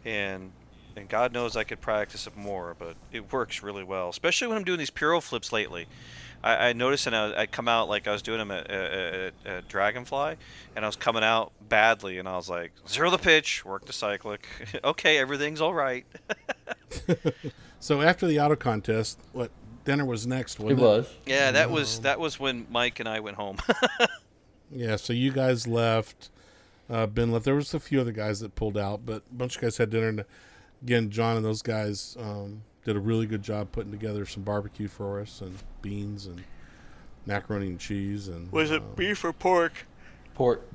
and 0.06 0.52
and 0.98 1.08
God 1.08 1.32
knows 1.32 1.56
I 1.56 1.64
could 1.64 1.80
practice 1.80 2.28
it 2.28 2.36
more, 2.36 2.76
but 2.78 2.96
it 3.14 3.32
works 3.32 3.64
really 3.64 3.84
well, 3.84 4.10
especially 4.10 4.48
when 4.50 4.58
I'm 4.58 4.64
doing 4.66 4.80
these 4.80 4.90
piro 4.90 5.22
flips 5.22 5.52
lately. 5.54 5.88
I, 6.44 6.70
I 6.70 6.74
noticed, 6.74 7.08
and 7.08 7.16
I, 7.16 7.42
I'd 7.44 7.52
come 7.52 7.68
out 7.70 7.88
like 7.88 8.08
I 8.08 8.12
was 8.12 8.22
doing 8.22 8.40
them 8.40 8.52
at, 8.52 8.70
at, 8.70 8.92
at, 9.14 9.34
at 9.46 9.68
Dragonfly, 9.70 10.36
and 10.76 10.84
I 10.84 10.88
was 10.88 10.96
coming 10.98 11.24
out 11.24 11.52
badly, 11.70 12.18
and 12.18 12.28
I 12.28 12.36
was 12.36 12.50
like, 12.50 12.72
zero 12.88 13.10
the 13.10 13.18
pitch, 13.18 13.64
work 13.64 13.86
the 13.86 13.94
cyclic. 13.94 14.46
okay, 14.84 15.18
everything's 15.18 15.62
all 15.62 15.74
right. 15.74 16.06
So 17.80 18.02
after 18.02 18.28
the 18.28 18.40
auto 18.40 18.56
contest, 18.56 19.20
what 19.32 19.52
dinner 19.86 20.06
was 20.06 20.28
next? 20.28 20.60
It 20.60 20.64
Wasn't 20.64 20.82
was. 20.82 21.14
yeah, 21.26 21.52
that 21.52 21.72
was 21.72 22.02
that 22.02 22.20
was 22.20 22.40
when 22.40 22.68
Mike 22.70 23.00
and 23.00 23.08
I 23.10 23.20
went 23.20 23.38
home. 23.38 23.58
Yeah. 24.72 24.98
So 24.98 25.14
you 25.14 25.32
guys 25.32 25.68
left. 25.68 26.30
Uh, 26.90 27.08
ben 27.08 27.32
left. 27.32 27.44
There 27.46 27.56
was 27.56 27.74
a 27.74 27.80
few 27.80 28.00
other 28.00 28.12
guys 28.12 28.40
that 28.40 28.54
pulled 28.54 28.78
out, 28.78 29.04
but 29.06 29.24
a 29.32 29.34
bunch 29.34 29.56
of 29.56 29.62
guys 29.64 29.78
had 29.78 29.90
dinner. 29.90 30.10
And 30.10 30.26
again, 30.84 31.10
John 31.10 31.38
and 31.38 31.44
those 31.46 31.62
guys 31.62 32.16
um, 32.20 32.62
did 32.84 32.96
a 32.96 33.00
really 33.00 33.26
good 33.26 33.42
job 33.42 33.72
putting 33.72 33.92
together 33.92 34.26
some 34.26 34.44
barbecue 34.44 34.88
for 34.88 35.20
us 35.20 35.42
and 35.42 35.56
beans 35.82 36.26
and 36.26 36.44
macaroni 37.26 37.68
and 37.68 37.80
cheese 37.80 38.28
and 38.28 38.52
Was 38.52 38.72
it 38.72 38.82
um, 38.82 38.90
beef 38.96 39.24
or 39.24 39.34
pork? 39.34 39.88
Pork. 40.34 40.68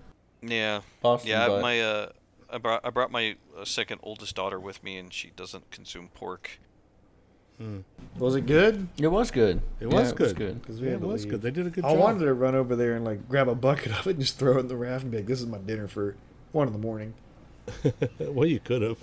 Yeah, 0.43 0.81
Boston 1.01 1.31
yeah. 1.31 1.47
butt. 1.49 1.63
My 1.63 1.81
uh, 1.81 2.09
I 2.51 2.59
brought 2.59 2.85
I 2.85 2.91
brought 2.91 3.11
my 3.11 3.37
uh, 3.57 3.65
second 3.65 4.01
oldest 4.03 4.37
daughter 4.37 4.61
with 4.61 4.83
me, 4.85 4.97
and 4.99 5.13
she 5.13 5.31
doesn't 5.37 5.71
consume 5.71 6.09
pork. 6.15 6.59
Was 8.19 8.37
it 8.37 8.47
good? 8.47 8.89
It 8.99 9.09
was 9.09 9.31
good. 9.31 9.61
It 9.81 9.87
was 9.87 10.11
Yeah, 10.11 10.17
good. 10.17 10.21
It 10.21 10.21
was 10.21 10.33
good. 10.35 10.61
Because 10.63 10.81
we 10.81 10.87
Yeah, 10.89 10.93
had 10.95 11.03
it 11.03 11.07
was 11.07 11.23
leave. 11.25 11.31
good. 11.33 11.43
They 11.43 11.51
did 11.51 11.67
a 11.67 11.71
good 11.71 11.83
job. 11.83 11.91
I 11.91 11.95
job. 11.95 12.01
wanted 12.01 12.25
to 12.25 12.35
run 12.35 12.55
over 12.55 12.77
there 12.77 12.95
and 12.95 13.05
like 13.05 13.29
grab 13.29 13.49
a 13.49 13.55
bucket 13.55 13.93
of 13.99 14.07
it 14.07 14.11
and 14.11 14.21
just 14.21 14.39
throw 14.39 14.57
it 14.57 14.61
in 14.61 14.69
the 14.69 14.77
raft 14.77 15.03
and 15.03 15.11
be 15.11 15.19
like, 15.19 15.27
"This 15.27 15.41
is 15.41 15.47
my 15.47 15.59
dinner 15.59 15.89
for 15.89 16.17
one 16.53 16.67
in 16.67 16.73
the 16.73 16.79
morning." 16.79 17.15
well, 18.21 18.47
you 18.47 18.61
could 18.61 18.83
have. 18.83 18.99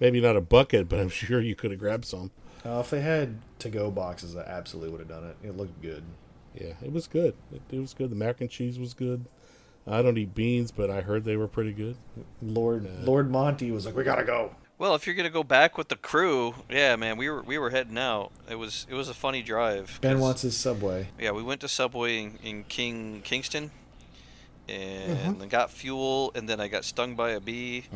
Maybe 0.00 0.20
not 0.20 0.36
a 0.36 0.40
bucket, 0.40 0.88
but 0.88 1.00
I'm 1.00 1.08
sure 1.08 1.40
you 1.40 1.54
could 1.56 1.70
have 1.72 1.80
grabbed 1.80 2.04
some. 2.04 2.30
Uh, 2.64 2.78
if 2.80 2.90
they 2.90 3.00
had 3.00 3.38
to-go 3.58 3.90
boxes, 3.90 4.36
I 4.36 4.42
absolutely 4.42 4.90
would 4.90 5.00
have 5.00 5.08
done 5.08 5.24
it. 5.24 5.36
It 5.46 5.56
looked 5.56 5.80
good. 5.82 6.02
Yeah, 6.54 6.74
it 6.82 6.92
was 6.92 7.06
good. 7.08 7.34
It, 7.52 7.62
it 7.70 7.80
was 7.80 7.94
good. 7.94 8.10
The 8.10 8.16
mac 8.16 8.40
and 8.40 8.48
cheese 8.50 8.78
was 8.78 8.94
good. 8.94 9.26
I 9.86 10.02
don't 10.02 10.16
eat 10.18 10.34
beans, 10.34 10.70
but 10.70 10.90
I 10.90 11.00
heard 11.00 11.24
they 11.24 11.36
were 11.36 11.48
pretty 11.48 11.72
good. 11.72 11.96
Lord 12.42 12.88
Lord 13.04 13.30
Monty 13.30 13.70
was 13.70 13.86
like, 13.86 13.96
"We 13.96 14.04
gotta 14.04 14.24
go." 14.24 14.54
Well, 14.78 14.94
if 14.94 15.06
you're 15.06 15.16
gonna 15.16 15.28
go 15.30 15.42
back 15.42 15.76
with 15.76 15.88
the 15.88 15.96
crew, 15.96 16.54
yeah, 16.70 16.94
man, 16.96 17.16
we 17.16 17.28
were 17.28 17.42
we 17.42 17.58
were 17.58 17.70
heading 17.70 17.98
out. 17.98 18.30
It 18.48 18.54
was 18.54 18.86
it 18.88 18.94
was 18.94 19.08
a 19.08 19.14
funny 19.14 19.42
drive. 19.42 19.98
Ben 20.00 20.20
wants 20.20 20.42
his 20.42 20.56
Subway. 20.56 21.08
Yeah, 21.18 21.32
we 21.32 21.42
went 21.42 21.60
to 21.62 21.68
Subway 21.68 22.18
in, 22.22 22.38
in 22.44 22.64
King 22.64 23.20
Kingston, 23.24 23.72
and 24.68 25.18
Mm-hmm. 25.18 25.38
then 25.40 25.48
got 25.48 25.70
fuel, 25.72 26.30
and 26.36 26.48
then 26.48 26.60
I 26.60 26.68
got 26.68 26.84
stung 26.84 27.16
by 27.16 27.30
a 27.30 27.40
bee, 27.40 27.86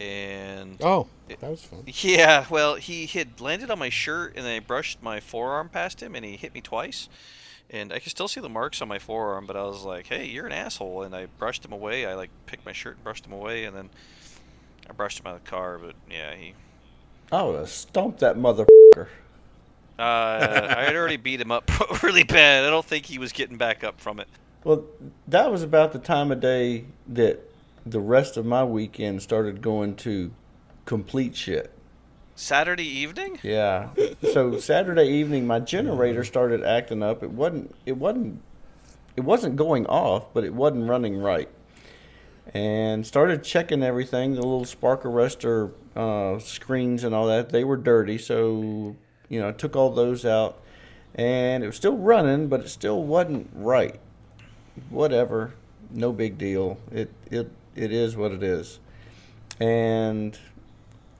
and 0.00 0.80
Oh, 0.82 1.08
that 1.28 1.42
was 1.42 1.62
fun. 1.62 1.82
yeah, 1.86 2.46
well, 2.48 2.76
he 2.76 3.06
had 3.06 3.38
landed 3.40 3.70
on 3.70 3.78
my 3.78 3.90
shirt, 3.90 4.34
and 4.36 4.46
I 4.46 4.58
brushed 4.60 5.02
my 5.02 5.20
forearm 5.20 5.68
past 5.68 6.02
him, 6.02 6.14
and 6.14 6.24
he 6.24 6.36
hit 6.36 6.54
me 6.54 6.60
twice. 6.62 7.08
And 7.68 7.92
I 7.92 7.98
can 7.98 8.10
still 8.10 8.28
see 8.28 8.40
the 8.40 8.48
marks 8.48 8.80
on 8.80 8.86
my 8.88 9.00
forearm, 9.00 9.44
but 9.44 9.56
I 9.56 9.64
was 9.64 9.82
like, 9.82 10.06
"Hey, 10.06 10.24
you're 10.26 10.46
an 10.46 10.52
asshole!" 10.52 11.02
And 11.02 11.14
I 11.16 11.26
brushed 11.26 11.64
him 11.64 11.72
away. 11.72 12.06
I 12.06 12.14
like 12.14 12.30
picked 12.46 12.64
my 12.64 12.72
shirt 12.72 12.94
and 12.94 13.04
brushed 13.04 13.26
him 13.26 13.32
away, 13.32 13.64
and 13.64 13.76
then 13.76 13.90
I 14.88 14.92
brushed 14.92 15.20
him 15.20 15.26
out 15.26 15.36
of 15.36 15.44
the 15.44 15.50
car. 15.50 15.78
But 15.78 15.94
yeah, 16.10 16.34
he. 16.34 16.54
I 17.32 17.42
would 17.42 17.58
have 17.58 17.68
stomped 17.68 18.20
that 18.20 18.36
motherfucker. 18.36 19.08
Uh, 19.98 20.02
I 20.76 20.82
had 20.84 20.94
already 20.94 21.16
beat 21.16 21.40
him 21.40 21.50
up 21.50 21.70
really 22.02 22.22
bad. 22.24 22.64
I 22.64 22.70
don't 22.70 22.84
think 22.84 23.06
he 23.06 23.18
was 23.18 23.32
getting 23.32 23.56
back 23.56 23.82
up 23.82 24.00
from 24.00 24.20
it. 24.20 24.28
Well, 24.62 24.84
that 25.28 25.50
was 25.50 25.62
about 25.62 25.92
the 25.92 25.98
time 25.98 26.30
of 26.30 26.40
day 26.40 26.84
that 27.08 27.40
the 27.86 28.00
rest 28.00 28.36
of 28.36 28.44
my 28.44 28.64
weekend 28.64 29.22
started 29.22 29.62
going 29.62 29.96
to 29.96 30.32
complete 30.84 31.36
shit. 31.36 31.72
Saturday 32.34 32.84
evening? 32.86 33.38
Yeah. 33.42 33.88
So 34.32 34.58
Saturday 34.58 35.08
evening, 35.08 35.46
my 35.46 35.60
generator 35.60 36.22
started 36.22 36.62
acting 36.62 37.02
up. 37.02 37.22
It 37.22 37.30
wasn't. 37.30 37.74
It 37.86 37.96
wasn't. 37.96 38.42
It 39.16 39.22
wasn't 39.22 39.56
going 39.56 39.86
off, 39.86 40.34
but 40.34 40.44
it 40.44 40.52
wasn't 40.52 40.88
running 40.90 41.16
right. 41.16 41.48
And 42.54 43.06
started 43.06 43.42
checking 43.42 43.82
everything. 43.82 44.34
The 44.34 44.42
little 44.42 44.64
spark 44.64 45.02
arrestor 45.02 45.72
uh, 45.96 46.38
screens 46.38 47.04
and 47.04 47.14
all 47.14 47.26
that. 47.26 47.50
They 47.50 47.64
were 47.64 47.76
dirty, 47.76 48.18
so 48.18 48.96
you 49.28 49.40
know, 49.40 49.48
I 49.48 49.52
took 49.52 49.74
all 49.74 49.90
those 49.90 50.24
out, 50.24 50.60
and 51.14 51.64
it 51.64 51.66
was 51.66 51.76
still 51.76 51.96
running, 51.96 52.48
but 52.48 52.60
it 52.60 52.68
still 52.68 53.02
wasn't 53.02 53.50
right. 53.54 53.98
Whatever. 54.90 55.54
No 55.90 56.12
big 56.12 56.38
deal. 56.38 56.78
It 56.92 57.12
it 57.30 57.50
it 57.74 57.92
is 57.92 58.16
what 58.16 58.32
it 58.32 58.42
is. 58.42 58.78
And 59.60 60.38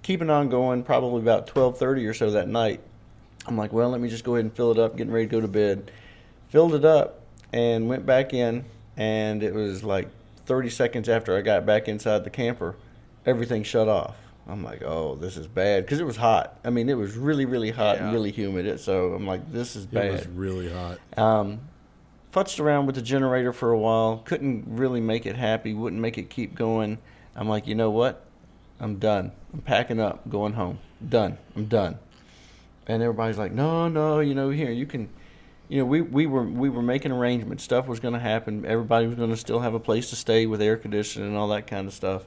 keeping 0.02 0.30
on 0.30 0.48
going 0.48 0.82
probably 0.82 1.20
about 1.20 1.46
12:30 1.46 2.08
or 2.08 2.14
so 2.14 2.30
that 2.30 2.48
night. 2.48 2.80
I'm 3.46 3.56
like, 3.56 3.72
well, 3.72 3.90
let 3.90 4.00
me 4.00 4.08
just 4.08 4.24
go 4.24 4.34
ahead 4.34 4.44
and 4.44 4.54
fill 4.54 4.72
it 4.72 4.78
up, 4.78 4.96
getting 4.96 5.12
ready 5.12 5.26
to 5.26 5.30
go 5.30 5.40
to 5.40 5.48
bed. 5.48 5.90
Filled 6.48 6.74
it 6.74 6.84
up 6.84 7.20
and 7.52 7.88
went 7.88 8.04
back 8.04 8.34
in 8.34 8.64
and 8.96 9.42
it 9.42 9.54
was 9.54 9.84
like 9.84 10.08
30 10.46 10.70
seconds 10.70 11.08
after 11.08 11.36
I 11.36 11.42
got 11.42 11.66
back 11.66 11.88
inside 11.88 12.24
the 12.24 12.30
camper, 12.30 12.76
everything 13.24 13.62
shut 13.62 13.88
off. 13.88 14.16
I'm 14.48 14.62
like, 14.62 14.82
"Oh, 14.84 15.16
this 15.16 15.36
is 15.36 15.48
bad" 15.48 15.84
because 15.84 15.98
it 15.98 16.06
was 16.06 16.16
hot. 16.16 16.58
I 16.64 16.70
mean, 16.70 16.88
it 16.88 16.96
was 16.96 17.16
really 17.16 17.44
really 17.44 17.72
hot 17.72 17.98
and 17.98 18.12
really 18.12 18.30
humid. 18.30 18.78
So 18.78 19.12
I'm 19.12 19.26
like, 19.26 19.50
"This 19.50 19.74
is 19.74 19.86
bad. 19.86 20.04
It 20.04 20.10
bad." 20.10 20.18
was 20.20 20.28
really 20.28 20.72
hot. 20.72 20.98
Um, 21.18 21.60
futzed 22.32 22.60
around 22.60 22.86
with 22.86 22.94
the 22.94 23.02
generator 23.02 23.52
for 23.52 23.72
a 23.72 23.78
while. 23.78 24.18
Couldn't 24.24 24.64
really 24.68 25.00
make 25.00 25.26
it 25.26 25.36
happy. 25.36 25.74
Wouldn't 25.74 26.00
make 26.00 26.16
it 26.16 26.30
keep 26.30 26.54
going. 26.54 26.98
I'm 27.34 27.48
like, 27.48 27.66
you 27.66 27.74
know 27.74 27.90
what? 27.90 28.24
I'm 28.78 28.98
done. 28.98 29.32
I'm 29.52 29.62
packing 29.62 30.00
up, 30.00 30.28
going 30.28 30.52
home. 30.52 30.78
Done. 31.06 31.38
I'm 31.56 31.66
done. 31.66 31.98
And 32.86 33.02
everybody's 33.02 33.38
like, 33.38 33.52
no, 33.52 33.88
no, 33.88 34.20
you 34.20 34.34
know, 34.34 34.50
here 34.50 34.70
you 34.70 34.86
can. 34.86 35.08
You 35.68 35.78
know, 35.78 35.84
we, 35.84 36.00
we 36.00 36.26
were 36.26 36.44
we 36.44 36.68
were 36.68 36.82
making 36.82 37.12
arrangements. 37.12 37.64
Stuff 37.64 37.88
was 37.88 37.98
going 37.98 38.14
to 38.14 38.20
happen. 38.20 38.64
Everybody 38.64 39.06
was 39.06 39.16
going 39.16 39.30
to 39.30 39.36
still 39.36 39.60
have 39.60 39.74
a 39.74 39.80
place 39.80 40.10
to 40.10 40.16
stay 40.16 40.46
with 40.46 40.62
air 40.62 40.76
conditioning 40.76 41.28
and 41.28 41.36
all 41.36 41.48
that 41.48 41.66
kind 41.66 41.88
of 41.88 41.94
stuff. 41.94 42.24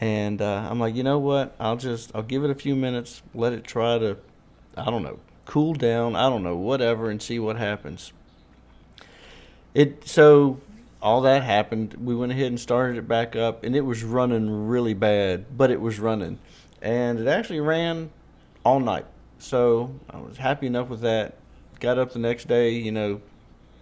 And 0.00 0.42
uh, 0.42 0.68
I'm 0.68 0.78
like, 0.80 0.94
you 0.94 1.02
know 1.02 1.18
what? 1.18 1.54
I'll 1.60 1.76
just 1.76 2.10
I'll 2.14 2.22
give 2.22 2.44
it 2.44 2.50
a 2.50 2.54
few 2.54 2.74
minutes. 2.74 3.22
Let 3.34 3.52
it 3.52 3.64
try 3.64 3.98
to, 3.98 4.18
I 4.76 4.86
don't 4.86 5.02
know, 5.02 5.20
cool 5.44 5.74
down. 5.74 6.16
I 6.16 6.28
don't 6.28 6.42
know, 6.42 6.56
whatever, 6.56 7.08
and 7.08 7.22
see 7.22 7.38
what 7.38 7.56
happens. 7.56 8.12
It 9.72 10.06
so 10.08 10.60
all 11.00 11.20
that 11.22 11.44
happened. 11.44 11.94
We 11.94 12.14
went 12.16 12.32
ahead 12.32 12.46
and 12.46 12.58
started 12.58 12.98
it 12.98 13.06
back 13.06 13.36
up, 13.36 13.62
and 13.62 13.76
it 13.76 13.82
was 13.82 14.02
running 14.02 14.68
really 14.68 14.94
bad, 14.94 15.56
but 15.56 15.70
it 15.70 15.80
was 15.80 15.98
running, 15.98 16.40
and 16.82 17.20
it 17.20 17.28
actually 17.28 17.60
ran 17.60 18.10
all 18.64 18.80
night. 18.80 19.06
So 19.38 19.94
I 20.10 20.18
was 20.18 20.36
happy 20.38 20.66
enough 20.66 20.88
with 20.88 21.02
that. 21.02 21.36
Got 21.80 21.98
up 21.98 22.12
the 22.12 22.18
next 22.18 22.48
day, 22.48 22.70
you 22.70 22.92
know, 22.92 23.20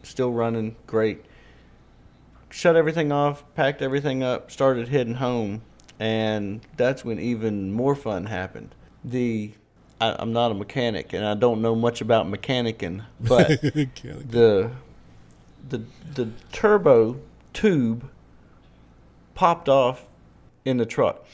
still 0.03 0.33
running 0.33 0.77
great. 0.87 1.25
Shut 2.51 2.77
everything 2.77 3.13
off, 3.13 3.45
packed 3.55 3.83
everything 3.83 4.23
up, 4.23 4.51
started 4.51 4.89
heading 4.89 5.15
home, 5.15 5.63
and 5.99 6.61
that's 6.77 7.05
when 7.05 7.19
even 7.19 7.73
more 7.73 7.95
fun 7.95 8.27
happened. 8.27 8.75
The 9.05 9.53
I, 10.01 10.17
I'm 10.19 10.33
not 10.33 10.51
a 10.51 10.55
mechanic, 10.55 11.13
and 11.13 11.25
I 11.25 11.35
don't 11.35 11.63
know 11.63 11.75
much 11.75 12.01
about 12.01 12.27
mechanicking, 12.27 13.05
but 13.21 13.61
Can't- 13.95 14.31
the 14.31 14.71
the 15.69 15.83
the 16.15 16.31
turbo 16.53 17.21
tube 17.53 18.09
popped 19.35 19.69
off 19.69 20.07
in 20.65 20.77
the 20.77 20.87
truck, 20.87 21.25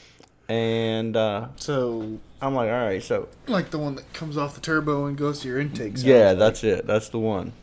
and 0.49 1.15
uh, 1.15 1.47
So, 1.55 2.19
I'm 2.41 2.55
like, 2.55 2.69
all 2.69 2.85
right, 2.85 3.01
so 3.03 3.27
like 3.47 3.69
the 3.69 3.77
one 3.77 3.95
that 3.95 4.11
comes 4.13 4.37
off 4.37 4.55
the 4.55 4.61
turbo 4.61 5.05
and 5.05 5.17
goes 5.17 5.41
to 5.41 5.47
your 5.47 5.59
intake. 5.59 5.97
sounds 5.97 6.03
yeah, 6.03 6.29
like. 6.29 6.39
that's 6.39 6.63
it, 6.63 6.87
that's 6.87 7.09
the 7.09 7.19
one. 7.19 7.53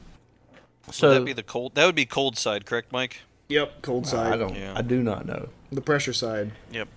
Would 0.86 0.94
So 0.94 1.14
that 1.14 1.24
be 1.24 1.32
the 1.32 1.42
cold? 1.42 1.74
That 1.74 1.86
would 1.86 1.94
be 1.94 2.06
cold 2.06 2.38
side, 2.38 2.64
correct, 2.64 2.92
Mike? 2.92 3.20
Yep, 3.48 3.82
cold 3.82 4.06
side. 4.06 4.32
I 4.32 4.36
don't, 4.36 4.54
Yeah. 4.54 4.74
I 4.76 4.82
do 4.82 5.02
not 5.02 5.26
know. 5.26 5.48
The 5.72 5.80
pressure 5.80 6.12
side. 6.12 6.52
Yep. 6.70 6.88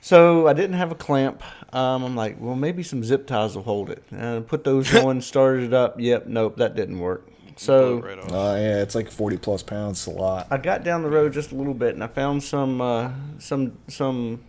So 0.00 0.46
I 0.46 0.52
didn't 0.52 0.74
have 0.76 0.92
a 0.92 0.94
clamp. 0.94 1.42
Um, 1.74 2.04
I'm 2.04 2.14
like, 2.14 2.36
well, 2.38 2.54
maybe 2.54 2.82
some 2.82 3.02
zip 3.02 3.26
ties 3.26 3.56
will 3.56 3.64
hold 3.64 3.90
it. 3.90 4.04
And 4.10 4.22
I 4.24 4.40
put 4.40 4.62
those 4.62 4.94
on, 5.04 5.20
started 5.20 5.64
it 5.64 5.74
up. 5.74 5.98
Yep, 5.98 6.26
nope, 6.26 6.56
that 6.58 6.76
didn't 6.76 7.00
work. 7.00 7.26
So 7.56 8.00
Blow 8.00 8.08
it 8.10 8.16
right. 8.18 8.32
Uh, 8.32 8.56
yeah, 8.56 8.82
it's 8.82 8.94
like 8.94 9.10
40 9.10 9.38
plus 9.38 9.62
pounds. 9.62 9.98
It's 9.98 10.06
a 10.06 10.10
lot. 10.18 10.46
I 10.50 10.58
got 10.58 10.84
down 10.84 11.02
the 11.02 11.08
road 11.08 11.32
just 11.32 11.52
a 11.52 11.54
little 11.54 11.74
bit, 11.74 11.94
and 11.94 12.04
I 12.04 12.06
found 12.06 12.42
some 12.42 12.80
uh, 12.80 13.10
some 13.38 13.78
some 13.88 14.44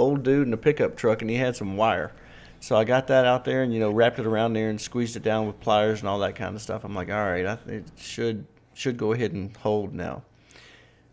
old 0.00 0.22
dude 0.22 0.46
in 0.46 0.52
a 0.52 0.56
pickup 0.56 0.96
truck, 0.96 1.22
and 1.22 1.30
he 1.30 1.36
had 1.36 1.56
some 1.56 1.76
wire. 1.76 2.12
So 2.58 2.76
I 2.76 2.84
got 2.84 3.06
that 3.06 3.24
out 3.24 3.44
there, 3.44 3.62
and 3.62 3.72
you 3.72 3.80
know, 3.80 3.90
wrapped 3.90 4.18
it 4.18 4.26
around 4.26 4.52
there, 4.52 4.68
and 4.68 4.80
squeezed 4.80 5.16
it 5.16 5.22
down 5.22 5.46
with 5.46 5.60
pliers 5.60 6.00
and 6.00 6.08
all 6.08 6.18
that 6.20 6.36
kind 6.36 6.54
of 6.54 6.62
stuff. 6.62 6.84
I'm 6.84 6.94
like, 6.94 7.10
all 7.10 7.24
right, 7.24 7.46
I, 7.46 7.58
it 7.66 7.84
should 7.96 8.46
should 8.74 8.96
go 8.96 9.12
ahead 9.12 9.32
and 9.32 9.56
hold 9.58 9.94
now. 9.94 10.22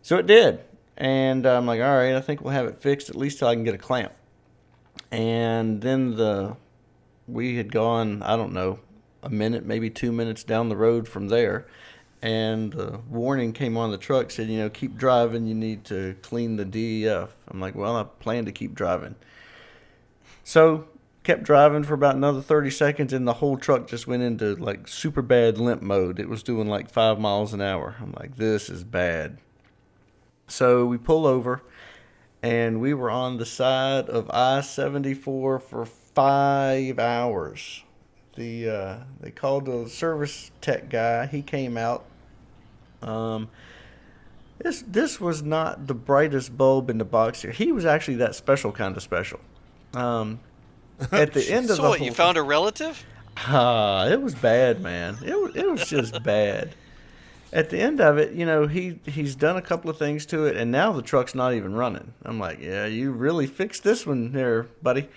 So 0.02 0.16
it 0.16 0.26
did. 0.26 0.60
And 0.96 1.46
I'm 1.46 1.66
like, 1.66 1.80
all 1.80 1.96
right, 1.96 2.14
I 2.14 2.20
think 2.20 2.40
we'll 2.40 2.52
have 2.52 2.66
it 2.66 2.80
fixed 2.80 3.08
at 3.08 3.14
least 3.14 3.38
till 3.38 3.48
I 3.48 3.54
can 3.54 3.62
get 3.62 3.74
a 3.74 3.78
clamp. 3.78 4.12
And 5.12 5.80
then 5.80 6.16
the 6.16 6.56
we 7.28 7.56
had 7.56 7.70
gone, 7.70 8.22
I 8.22 8.36
don't 8.36 8.52
know, 8.52 8.80
a 9.22 9.30
minute, 9.30 9.64
maybe 9.64 9.90
two 9.90 10.12
minutes 10.12 10.42
down 10.42 10.68
the 10.68 10.76
road 10.76 11.06
from 11.06 11.28
there. 11.28 11.66
And 12.20 12.72
the 12.72 13.00
warning 13.08 13.52
came 13.52 13.76
on 13.76 13.90
the 13.90 13.98
truck 13.98 14.30
said, 14.30 14.48
you 14.48 14.58
know, 14.58 14.68
keep 14.68 14.96
driving. 14.96 15.46
You 15.46 15.54
need 15.54 15.84
to 15.84 16.16
clean 16.22 16.56
the 16.56 16.64
DEF. 16.64 17.34
I'm 17.46 17.60
like, 17.60 17.76
well, 17.76 17.96
I 17.96 18.04
plan 18.04 18.44
to 18.46 18.52
keep 18.52 18.74
driving. 18.74 19.14
So 20.42 20.88
kept 21.28 21.42
driving 21.42 21.84
for 21.84 21.92
about 21.92 22.16
another 22.16 22.40
30 22.40 22.70
seconds, 22.70 23.12
and 23.12 23.28
the 23.28 23.34
whole 23.34 23.58
truck 23.58 23.86
just 23.86 24.06
went 24.06 24.22
into 24.22 24.54
like 24.56 24.88
super 24.88 25.20
bad 25.20 25.58
limp 25.58 25.82
mode. 25.82 26.18
It 26.18 26.28
was 26.28 26.42
doing 26.42 26.66
like 26.66 26.90
five 26.90 27.20
miles 27.20 27.52
an 27.52 27.60
hour. 27.60 27.96
I'm 28.00 28.12
like, 28.12 28.36
this 28.36 28.70
is 28.70 28.82
bad. 28.82 29.36
So 30.46 30.86
we 30.86 30.96
pull 30.96 31.26
over, 31.26 31.62
and 32.42 32.80
we 32.80 32.94
were 32.94 33.10
on 33.10 33.36
the 33.36 33.44
side 33.44 34.08
of 34.08 34.30
I 34.30 34.62
74 34.62 35.58
for 35.60 35.84
five 35.84 36.98
hours. 36.98 37.84
The 38.36 38.70
uh, 38.70 38.96
they 39.20 39.30
called 39.30 39.66
the 39.66 39.86
service 39.88 40.50
tech 40.62 40.88
guy. 40.88 41.26
He 41.26 41.42
came 41.42 41.76
out. 41.76 42.06
Um, 43.02 43.48
this 44.58 44.82
this 44.86 45.20
was 45.20 45.42
not 45.42 45.86
the 45.86 45.94
brightest 45.94 46.56
bulb 46.56 46.90
in 46.90 46.98
the 46.98 47.04
box 47.04 47.42
here. 47.42 47.52
He 47.52 47.72
was 47.72 47.84
actually 47.84 48.16
that 48.16 48.34
special 48.34 48.72
kind 48.72 48.96
of 48.96 49.02
special. 49.02 49.40
Um, 49.94 50.40
at 51.12 51.32
the 51.32 51.50
end 51.50 51.70
of 51.70 51.76
So 51.76 51.82
the 51.82 51.88
what? 51.88 51.98
whole 51.98 52.06
You 52.06 52.12
found 52.12 52.36
a 52.36 52.42
relative? 52.42 53.04
Ah, 53.36 54.06
it 54.08 54.20
was 54.20 54.34
bad, 54.34 54.80
man. 54.82 55.16
It 55.24 55.40
was, 55.40 55.54
it 55.54 55.70
was 55.70 55.88
just 55.88 56.22
bad. 56.24 56.74
At 57.52 57.70
the 57.70 57.78
end 57.78 58.00
of 58.00 58.18
it, 58.18 58.32
you 58.34 58.44
know, 58.44 58.66
he 58.66 58.98
he's 59.06 59.36
done 59.36 59.56
a 59.56 59.62
couple 59.62 59.90
of 59.90 59.96
things 59.96 60.26
to 60.26 60.44
it, 60.46 60.56
and 60.56 60.70
now 60.72 60.92
the 60.92 61.02
truck's 61.02 61.34
not 61.34 61.54
even 61.54 61.74
running. 61.74 62.12
I'm 62.24 62.38
like, 62.38 62.60
yeah, 62.60 62.84
you 62.86 63.12
really 63.12 63.46
fixed 63.46 63.84
this 63.84 64.04
one 64.06 64.32
there, 64.32 64.64
buddy. 64.82 65.08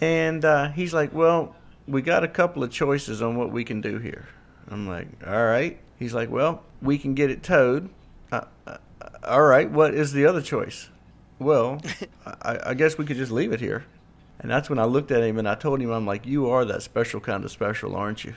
And 0.00 0.44
uh, 0.44 0.70
he's 0.72 0.92
like, 0.92 1.12
well, 1.14 1.56
we 1.86 2.02
got 2.02 2.22
a 2.22 2.28
couple 2.28 2.62
of 2.62 2.70
choices 2.70 3.22
on 3.22 3.36
what 3.36 3.50
we 3.50 3.64
can 3.64 3.80
do 3.80 3.98
here. 3.98 4.28
I'm 4.68 4.86
like, 4.86 5.08
all 5.26 5.46
right. 5.46 5.78
He's 5.98 6.12
like, 6.14 6.30
well, 6.30 6.62
we 6.82 6.98
can 6.98 7.14
get 7.14 7.30
it 7.30 7.42
towed. 7.42 7.90
Uh, 8.30 8.42
uh, 8.66 8.78
all 9.24 9.42
right. 9.42 9.70
What 9.70 9.94
is 9.94 10.12
the 10.12 10.26
other 10.26 10.42
choice? 10.42 10.88
Well, 11.38 11.80
I, 12.26 12.58
I 12.66 12.74
guess 12.74 12.98
we 12.98 13.04
could 13.04 13.16
just 13.16 13.32
leave 13.32 13.52
it 13.52 13.60
here. 13.60 13.84
And 14.40 14.50
that's 14.50 14.70
when 14.70 14.78
I 14.78 14.84
looked 14.84 15.10
at 15.10 15.22
him 15.22 15.38
and 15.38 15.48
I 15.48 15.54
told 15.56 15.80
him, 15.80 15.90
I'm 15.90 16.06
like, 16.06 16.24
you 16.24 16.48
are 16.48 16.64
that 16.64 16.82
special 16.82 17.20
kind 17.20 17.44
of 17.44 17.50
special, 17.50 17.96
aren't 17.96 18.24
you? 18.24 18.34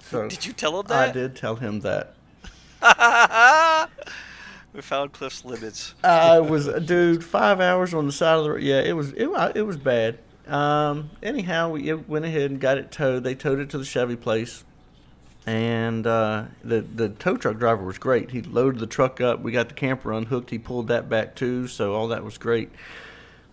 So 0.00 0.28
Did 0.28 0.44
you 0.46 0.52
tell 0.52 0.78
him 0.78 0.86
that? 0.88 1.08
I 1.08 1.12
did 1.12 1.34
tell 1.34 1.56
him 1.56 1.80
that. 1.80 2.14
we 4.72 4.82
found 4.82 5.12
Cliff's 5.12 5.44
limits. 5.44 5.94
I 6.04 6.40
was, 6.40 6.68
dude, 6.84 7.24
five 7.24 7.60
hours 7.60 7.94
on 7.94 8.06
the 8.06 8.12
side 8.12 8.36
of 8.36 8.44
the 8.44 8.50
road. 8.50 8.62
Yeah, 8.62 8.80
it 8.80 8.92
was, 8.92 9.12
it, 9.12 9.28
it 9.54 9.62
was 9.62 9.78
bad. 9.78 10.18
Um, 10.46 11.10
anyhow, 11.22 11.70
we 11.70 11.92
went 11.92 12.24
ahead 12.24 12.50
and 12.50 12.60
got 12.60 12.78
it 12.78 12.92
towed. 12.92 13.24
They 13.24 13.34
towed 13.34 13.58
it 13.58 13.70
to 13.70 13.78
the 13.78 13.84
Chevy 13.84 14.14
place, 14.14 14.64
and 15.46 16.06
uh, 16.06 16.44
the 16.64 16.80
the 16.80 17.08
tow 17.10 17.36
truck 17.36 17.58
driver 17.58 17.84
was 17.84 17.98
great. 17.98 18.30
He 18.32 18.42
loaded 18.42 18.80
the 18.80 18.86
truck 18.86 19.20
up. 19.20 19.40
We 19.40 19.52
got 19.52 19.68
the 19.68 19.74
camper 19.74 20.12
unhooked. 20.12 20.50
He 20.50 20.58
pulled 20.58 20.88
that 20.88 21.08
back 21.08 21.34
too, 21.36 21.68
so 21.68 21.94
all 21.94 22.08
that 22.08 22.24
was 22.24 22.36
great. 22.38 22.70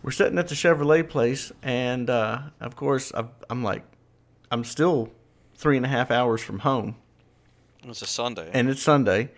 We're 0.01 0.11
sitting 0.11 0.37
at 0.37 0.47
the 0.49 0.55
Chevrolet 0.55 1.07
place, 1.07 1.51
and 1.61 2.09
uh, 2.09 2.39
of 2.59 2.75
course, 2.75 3.13
I've, 3.13 3.29
I'm 3.49 3.63
like, 3.63 3.83
I'm 4.51 4.63
still 4.65 5.11
three 5.55 5.77
and 5.77 5.85
a 5.85 5.89
half 5.89 6.11
hours 6.11 6.41
from 6.41 6.59
home 6.59 6.95
It's 7.87 8.01
a 8.01 8.07
Sunday. 8.07 8.49
and 8.53 8.69
it's 8.69 8.81
Sunday. 8.81 9.29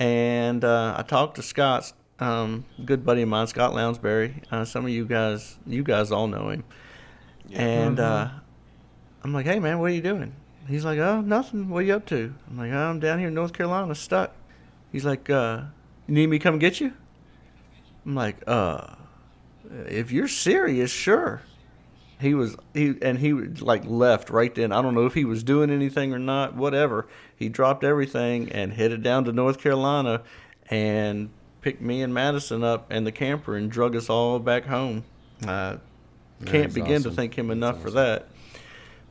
And 0.00 0.64
uh, 0.64 0.94
I 0.96 1.02
talked 1.02 1.36
to 1.36 1.42
Scott, 1.42 1.92
um, 2.18 2.64
good 2.84 3.04
buddy 3.04 3.22
of 3.22 3.28
mine, 3.28 3.46
Scott 3.46 3.72
Lounsbury. 3.74 4.42
Uh, 4.50 4.64
some 4.64 4.84
of 4.84 4.90
you 4.90 5.04
guys, 5.04 5.58
you 5.66 5.84
guys 5.84 6.10
all 6.10 6.26
know 6.26 6.48
him. 6.48 6.64
And 7.52 8.00
uh, 8.00 8.28
I'm 9.22 9.32
like, 9.34 9.44
hey 9.46 9.60
man, 9.60 9.78
what 9.78 9.90
are 9.90 9.94
you 9.94 10.00
doing? 10.00 10.34
He's 10.70 10.84
like, 10.84 10.98
oh, 10.98 11.20
nothing. 11.20 11.68
What 11.68 11.80
are 11.80 11.82
you 11.82 11.94
up 11.94 12.06
to? 12.06 12.32
I'm 12.48 12.56
like, 12.56 12.70
oh, 12.72 12.90
I'm 12.90 13.00
down 13.00 13.18
here 13.18 13.28
in 13.28 13.34
North 13.34 13.52
Carolina, 13.52 13.94
stuck. 13.94 14.34
He's 14.92 15.04
like, 15.04 15.28
uh, 15.28 15.62
you 16.06 16.14
need 16.14 16.28
me 16.28 16.38
to 16.38 16.42
come 16.42 16.58
get 16.58 16.80
you? 16.80 16.92
I'm 18.06 18.14
like, 18.14 18.36
uh, 18.46 18.86
if 19.86 20.12
you're 20.12 20.28
serious, 20.28 20.90
sure. 20.90 21.42
He 22.20 22.34
was 22.34 22.54
he 22.74 22.94
and 23.00 23.18
he 23.18 23.32
like 23.32 23.84
left 23.86 24.28
right 24.28 24.54
then. 24.54 24.72
I 24.72 24.82
don't 24.82 24.94
know 24.94 25.06
if 25.06 25.14
he 25.14 25.24
was 25.24 25.42
doing 25.42 25.70
anything 25.70 26.12
or 26.12 26.18
not. 26.18 26.54
Whatever. 26.54 27.06
He 27.34 27.48
dropped 27.48 27.82
everything 27.82 28.52
and 28.52 28.74
headed 28.74 29.02
down 29.02 29.24
to 29.24 29.32
North 29.32 29.58
Carolina, 29.58 30.22
and 30.68 31.30
picked 31.62 31.80
me 31.80 32.02
and 32.02 32.12
Madison 32.12 32.62
up 32.62 32.86
and 32.90 33.06
the 33.06 33.12
camper 33.12 33.56
and 33.56 33.70
drug 33.70 33.96
us 33.96 34.10
all 34.10 34.38
back 34.38 34.66
home. 34.66 35.04
Uh, 35.46 35.76
can't 36.44 36.64
That's 36.64 36.74
begin 36.74 37.02
to 37.04 37.10
thank 37.10 37.36
him 37.36 37.50
enough 37.50 37.80
for 37.80 37.88
awesome. 37.88 37.94
that. 37.94 38.28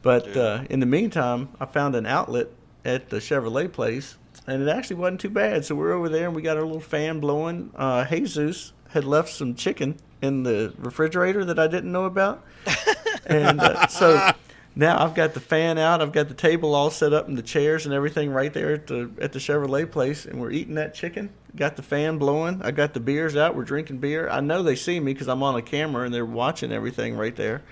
But 0.01 0.35
uh, 0.35 0.63
in 0.69 0.79
the 0.79 0.85
meantime, 0.85 1.49
I 1.59 1.65
found 1.65 1.95
an 1.95 2.05
outlet 2.05 2.47
at 2.85 3.09
the 3.09 3.17
Chevrolet 3.17 3.71
place, 3.71 4.17
and 4.47 4.61
it 4.61 4.69
actually 4.69 4.95
wasn't 4.97 5.21
too 5.21 5.29
bad. 5.29 5.65
So 5.65 5.75
we're 5.75 5.91
over 5.91 6.09
there, 6.09 6.27
and 6.27 6.35
we 6.35 6.41
got 6.41 6.57
our 6.57 6.63
little 6.63 6.79
fan 6.79 7.19
blowing. 7.19 7.71
Uh, 7.75 8.05
Jesus 8.05 8.73
had 8.89 9.03
left 9.03 9.29
some 9.29 9.55
chicken 9.55 9.97
in 10.21 10.43
the 10.43 10.73
refrigerator 10.77 11.45
that 11.45 11.59
I 11.59 11.67
didn't 11.67 11.91
know 11.91 12.05
about, 12.05 12.43
and 13.25 13.59
uh, 13.59 13.87
so 13.87 14.31
now 14.75 15.03
I've 15.03 15.13
got 15.13 15.33
the 15.33 15.39
fan 15.39 15.77
out. 15.77 16.01
I've 16.01 16.11
got 16.13 16.29
the 16.29 16.33
table 16.33 16.73
all 16.73 16.89
set 16.89 17.13
up 17.13 17.27
and 17.27 17.37
the 17.37 17.43
chairs 17.43 17.85
and 17.85 17.93
everything 17.93 18.31
right 18.31 18.53
there 18.53 18.73
at 18.73 18.87
the 18.87 19.11
at 19.19 19.33
the 19.33 19.39
Chevrolet 19.39 19.91
place, 19.91 20.25
and 20.25 20.39
we're 20.39 20.51
eating 20.51 20.75
that 20.75 20.93
chicken. 20.93 21.29
Got 21.55 21.75
the 21.75 21.83
fan 21.83 22.17
blowing. 22.17 22.61
I 22.63 22.71
got 22.71 22.93
the 22.93 22.99
beers 22.99 23.35
out. 23.35 23.55
We're 23.55 23.63
drinking 23.63 23.97
beer. 23.97 24.29
I 24.29 24.39
know 24.39 24.63
they 24.63 24.75
see 24.75 24.99
me 24.99 25.13
because 25.13 25.27
I'm 25.27 25.43
on 25.43 25.55
a 25.55 25.61
camera 25.61 26.05
and 26.05 26.13
they're 26.13 26.25
watching 26.25 26.71
everything 26.71 27.17
right 27.17 27.35
there. 27.35 27.63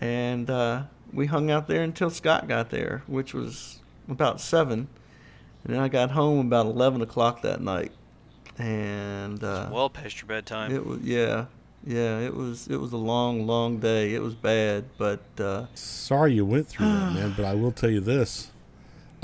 And 0.00 0.48
uh, 0.48 0.84
we 1.12 1.26
hung 1.26 1.50
out 1.50 1.66
there 1.66 1.82
until 1.82 2.10
Scott 2.10 2.48
got 2.48 2.70
there, 2.70 3.02
which 3.06 3.34
was 3.34 3.80
about 4.08 4.40
seven. 4.40 4.88
And 5.64 5.74
then 5.74 5.80
I 5.80 5.88
got 5.88 6.10
home 6.10 6.46
about 6.46 6.66
eleven 6.66 7.02
o'clock 7.02 7.42
that 7.42 7.60
night. 7.60 7.92
And 8.58 9.42
uh, 9.42 9.68
well 9.72 9.88
past 9.90 10.20
your 10.20 10.28
bedtime. 10.28 10.72
it 10.72 10.84
was 10.84 11.00
yeah, 11.00 11.46
yeah. 11.86 12.18
It 12.20 12.34
was 12.34 12.68
it 12.68 12.76
was 12.76 12.92
a 12.92 12.96
long, 12.98 13.46
long 13.46 13.78
day. 13.78 14.14
It 14.14 14.22
was 14.22 14.34
bad, 14.34 14.84
but 14.98 15.22
uh, 15.38 15.66
Sorry 15.74 16.34
you 16.34 16.44
went 16.44 16.68
through 16.68 16.86
that, 16.86 17.12
man, 17.14 17.32
but 17.36 17.44
I 17.44 17.54
will 17.54 17.72
tell 17.72 17.90
you 17.90 18.00
this. 18.00 18.51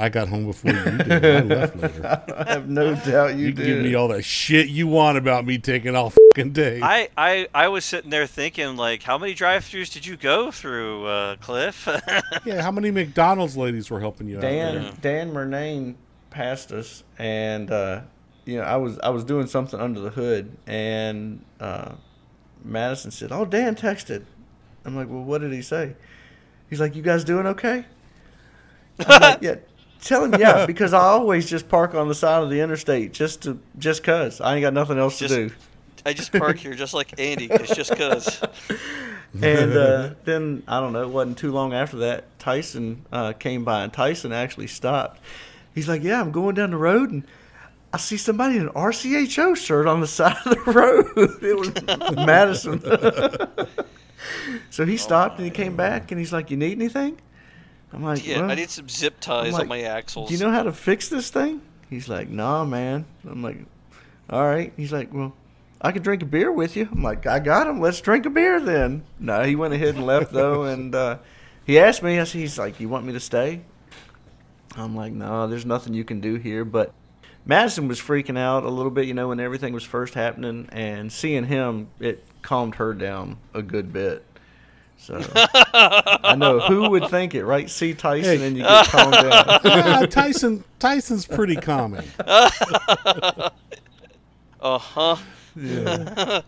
I 0.01 0.09
got 0.09 0.29
home 0.29 0.47
before 0.47 0.71
you 0.71 0.99
did. 0.99 1.25
I 1.25 1.41
left 1.41 1.77
later. 1.77 2.25
I 2.37 2.53
have 2.53 2.69
no 2.69 2.95
doubt 2.95 3.35
you, 3.35 3.47
You, 3.47 3.53
did. 3.53 3.67
give 3.67 3.83
me 3.83 3.95
all 3.97 4.07
that 4.09 4.23
shit 4.25 4.69
you 4.69 4.87
want 4.87 5.19
about 5.19 5.45
me 5.45 5.59
taking 5.59 5.97
all 5.97 6.11
fucking 6.11 6.53
day. 6.53 6.79
I, 6.81 7.09
I, 7.17 7.49
I 7.53 7.67
was 7.69 7.85
sitting 7.85 8.11
there 8.11 8.27
thinking, 8.29 8.77
like, 8.77 9.03
how 9.03 9.19
many 9.19 9.35
drive-throughs 9.35 9.93
did 9.93 10.07
you 10.07 10.17
go 10.17 10.53
through, 10.53 11.05
uh, 11.07 11.37
Cliff? 11.37 11.89
yeah, 12.45 12.63
how 12.63 12.71
many 12.71 12.93
McDonald's 12.93 13.57
ladies 13.57 13.91
were 13.91 13.99
helping 13.99 14.29
you 14.29 14.37
out? 14.37 14.43
Dan 14.43 14.75
there? 14.75 14.93
Dan 15.01 15.33
Murnane 15.33 15.97
passed 16.31 16.71
us, 16.71 17.03
and 17.19 17.71
uh, 17.73 18.03
you 18.45 18.59
know 18.59 18.63
I 18.63 18.77
was 18.77 18.99
I 19.01 19.09
was 19.09 19.25
doing 19.25 19.49
something 19.49 19.81
under 19.81 19.99
the 19.99 20.11
hood, 20.11 20.57
and 20.67 21.45
uh, 21.59 21.95
Madison 22.65 23.11
said, 23.11 23.33
"Oh, 23.33 23.45
Dan 23.45 23.75
texted." 23.75 24.25
I'm 24.85 24.95
like, 24.95 25.09
"Well, 25.09 25.25
what 25.25 25.41
did 25.41 25.53
he 25.53 25.63
say?" 25.63 25.97
He's 26.71 26.79
like, 26.81 26.95
"You 26.95 27.03
guys 27.03 27.25
doing 27.25 27.47
okay?" 27.49 27.85
I'm 29.01 29.21
like, 29.21 29.39
"Yeah." 29.43 29.57
Tell 30.03 30.25
him 30.25 30.41
yeah, 30.41 30.67
because 30.73 30.93
I 30.93 31.01
always 31.01 31.49
just 31.49 31.69
park 31.69 31.95
on 31.95 32.09
the 32.09 32.15
side 32.15 32.43
of 32.43 32.51
the 32.51 32.61
interstate 32.61 33.13
just 33.13 33.43
to 33.43 33.59
just 33.79 34.03
cause 34.03 34.41
I 34.41 34.55
ain't 34.55 34.63
got 34.63 34.73
nothing 34.75 34.99
else 34.99 35.19
Just- 35.19 35.35
to 35.35 35.49
do. 35.49 35.55
I 36.07 36.13
just 36.15 36.33
park 36.33 36.57
here 36.57 36.75
just 36.75 36.95
like 36.95 37.19
Andy. 37.21 37.49
It's 37.51 37.75
just 37.75 37.95
cause. 37.95 38.41
and 39.43 39.73
uh, 39.73 40.11
then 40.25 40.63
I 40.67 40.81
don't 40.81 40.93
know. 40.95 41.03
It 41.03 41.09
wasn't 41.11 41.37
too 41.37 41.53
long 41.53 41.75
after 41.75 41.99
that. 41.99 42.39
Tyson 42.39 43.05
uh, 43.13 43.33
came 43.33 43.65
by, 43.65 43.83
and 43.83 43.93
Tyson 43.93 44.33
actually 44.33 44.69
stopped. 44.69 45.21
He's 45.75 45.89
like, 45.89 46.03
"Yeah, 46.03 46.21
I'm 46.21 46.31
going 46.31 46.55
down 46.55 46.71
the 46.71 46.79
road, 46.79 47.11
and 47.11 47.25
I 47.93 47.99
see 47.99 48.17
somebody 48.17 48.57
in 48.57 48.63
an 48.63 48.69
RCHO 48.71 49.57
shirt 49.57 49.87
on 49.87 50.01
the 50.01 50.07
side 50.07 50.37
of 50.47 50.65
the 50.65 50.73
road. 50.73 51.43
it 51.43 51.59
was 51.59 51.73
Madison." 52.27 52.81
so 54.71 54.87
he 54.87 54.97
stopped 54.97 55.37
and 55.39 55.45
he 55.45 55.51
came 55.51 55.77
back, 55.77 56.11
and 56.11 56.19
he's 56.19 56.33
like, 56.33 56.51
"You 56.51 56.57
need 56.57 56.73
anything?" 56.79 57.21
I'm 57.93 58.03
like, 58.03 58.27
Yeah, 58.27 58.41
"Well, 58.41 58.51
I 58.51 58.55
need 58.55 58.71
some 58.71 58.89
zip 58.89 59.21
ties 59.21 59.53
like, 59.53 59.63
on 59.63 59.69
my 59.69 59.83
axles. 59.83 60.29
do 60.29 60.35
you 60.35 60.41
know 60.41 60.51
how 60.51 60.63
to 60.63 60.73
fix 60.73 61.09
this 61.09 61.31
thing?" 61.31 61.63
He's 61.89 62.09
like, 62.09 62.29
"Nah, 62.29 62.65
man." 62.65 63.07
I'm 63.29 63.43
like, 63.43 63.59
"All 64.29 64.45
right." 64.45 64.73
He's 64.77 64.93
like, 64.93 65.13
"Well." 65.13 65.35
I 65.81 65.93
could 65.93 66.03
drink 66.03 66.23
a 66.23 66.27
beer 66.27 66.51
with 66.51 66.77
you. 66.77 66.89
I'm 66.91 67.05
like, 67.05 67.25
I 67.27 67.39
got 67.39 67.69
him. 67.69 67.81
Let's 67.81 68.01
drink 68.01 68.27
a 68.27 68.31
beer 68.31 68.61
then. 68.61 69.05
No, 69.21 69.45
he 69.45 69.55
went 69.55 69.75
ahead 69.75 69.95
and 69.95 70.05
left 70.05 70.33
though, 70.33 70.65
and 70.65 70.93
uh, 70.93 71.19
he 71.65 71.79
asked 71.79 72.03
me. 72.03 72.19
I 72.19 72.25
said, 72.25 72.41
He's 72.41 72.59
like, 72.59 72.81
you 72.81 72.89
want 72.89 73.07
me 73.07 73.13
to 73.13 73.21
stay? 73.21 73.61
I'm 74.77 74.95
like, 74.95 75.13
no, 75.13 75.47
there's 75.47 75.67
nothing 75.67 75.95
you 75.95 76.05
can 76.05 76.21
do 76.21 76.35
here. 76.35 76.65
But 76.65 76.93
Madison 77.45 77.89
was 77.89 78.01
freaking 78.01 78.39
out 78.39 78.65
a 78.65 78.69
little 78.69 78.91
bit, 78.91 79.07
you 79.07 79.15
know, 79.15 79.29
when 79.29 79.41
everything 79.41 79.73
was 79.73 79.85
first 79.85 80.15
happening, 80.15 80.69
and 80.73 81.13
seeing 81.13 81.45
him, 81.45 81.89
it 82.01 82.25
calmed 82.43 82.77
her 82.77 82.93
down 82.93 83.39
a 83.55 83.63
good 83.63 83.93
bit. 83.93 84.25
So 84.99 85.23
I 85.35 86.35
know 86.37 86.61
who 86.61 86.91
would 86.91 87.09
think 87.09 87.35
it, 87.35 87.45
right? 87.45 87.71
See 87.71 87.95
Tyson 87.95 88.39
Hey. 88.41 88.47
and 88.47 88.57
you 88.57 88.63
get 88.65 88.87
calmed 88.89 89.13
down. 89.15 89.31
Ah, 89.65 90.07
Tyson 90.11 90.65
Tyson's 90.79 91.25
pretty 91.27 91.57
common. 91.57 92.05
Uh 94.61 94.77
huh. 94.79 95.17
Yeah. 95.55 96.41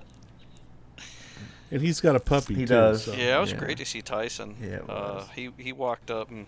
And 1.71 1.81
he's 1.81 2.01
got 2.01 2.17
a 2.17 2.21
puppy 2.21 2.55
He 2.55 2.61
too. 2.63 2.67
does. 2.67 3.05
so- 3.05 3.13
Yeah, 3.13 3.39
it 3.39 3.41
was 3.41 3.53
Yeah. 3.53 3.59
great 3.59 3.79
to 3.79 3.85
see 3.85 4.03
Tyson. 4.03 4.57
Yeah, 4.61 4.69
it 4.79 4.85
Uh, 4.91 5.25
he 5.37 5.51
he 5.57 5.73
walked 5.73 6.11
up 6.11 6.29
and 6.31 6.47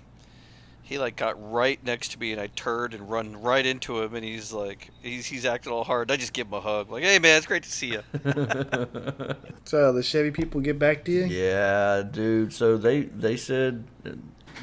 he 0.93 0.99
like 0.99 1.17
got 1.17 1.51
right 1.51 1.83
next 1.85 2.13
to 2.13 2.19
me, 2.19 2.33
and 2.33 2.41
I 2.41 2.49
turned 2.49 2.93
and 2.93 3.09
run 3.11 3.41
right 3.41 3.65
into 3.65 4.01
him, 4.01 4.15
and 4.15 4.25
he's 4.25 4.53
like, 4.53 4.91
he's 5.03 5.27
he's 5.27 5.47
acting 5.47 5.73
all 5.73 5.85
hard. 5.85 6.11
I 6.11 6.17
just 6.17 6.33
give 6.35 6.49
him 6.49 6.55
a 6.55 6.61
hug, 6.61 6.91
like, 6.91 7.03
hey 7.03 7.19
man, 7.19 7.39
it's 7.39 7.47
great 7.47 7.63
to 7.65 7.71
see 7.71 7.93
you. 7.93 8.03
So 9.65 9.93
the 9.93 10.03
Chevy 10.03 10.33
people 10.33 10.61
get 10.61 10.79
back 10.79 11.05
to 11.05 11.13
you? 11.13 11.25
Yeah, 11.25 12.03
dude. 12.03 12.53
So 12.53 12.77
they 12.77 13.03
they 13.03 13.37
said, 13.37 13.85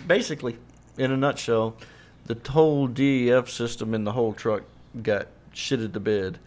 basically, 0.06 0.58
in 0.98 1.12
a 1.12 1.18
nutshell, 1.18 1.78
the 2.26 2.38
whole 2.52 2.88
DEF 2.88 3.50
system 3.50 3.94
in 3.94 4.04
the 4.04 4.12
whole 4.12 4.34
truck 4.34 4.64
got 5.02 5.28
shitted 5.54 5.94
to 5.94 6.00
bed, 6.00 6.38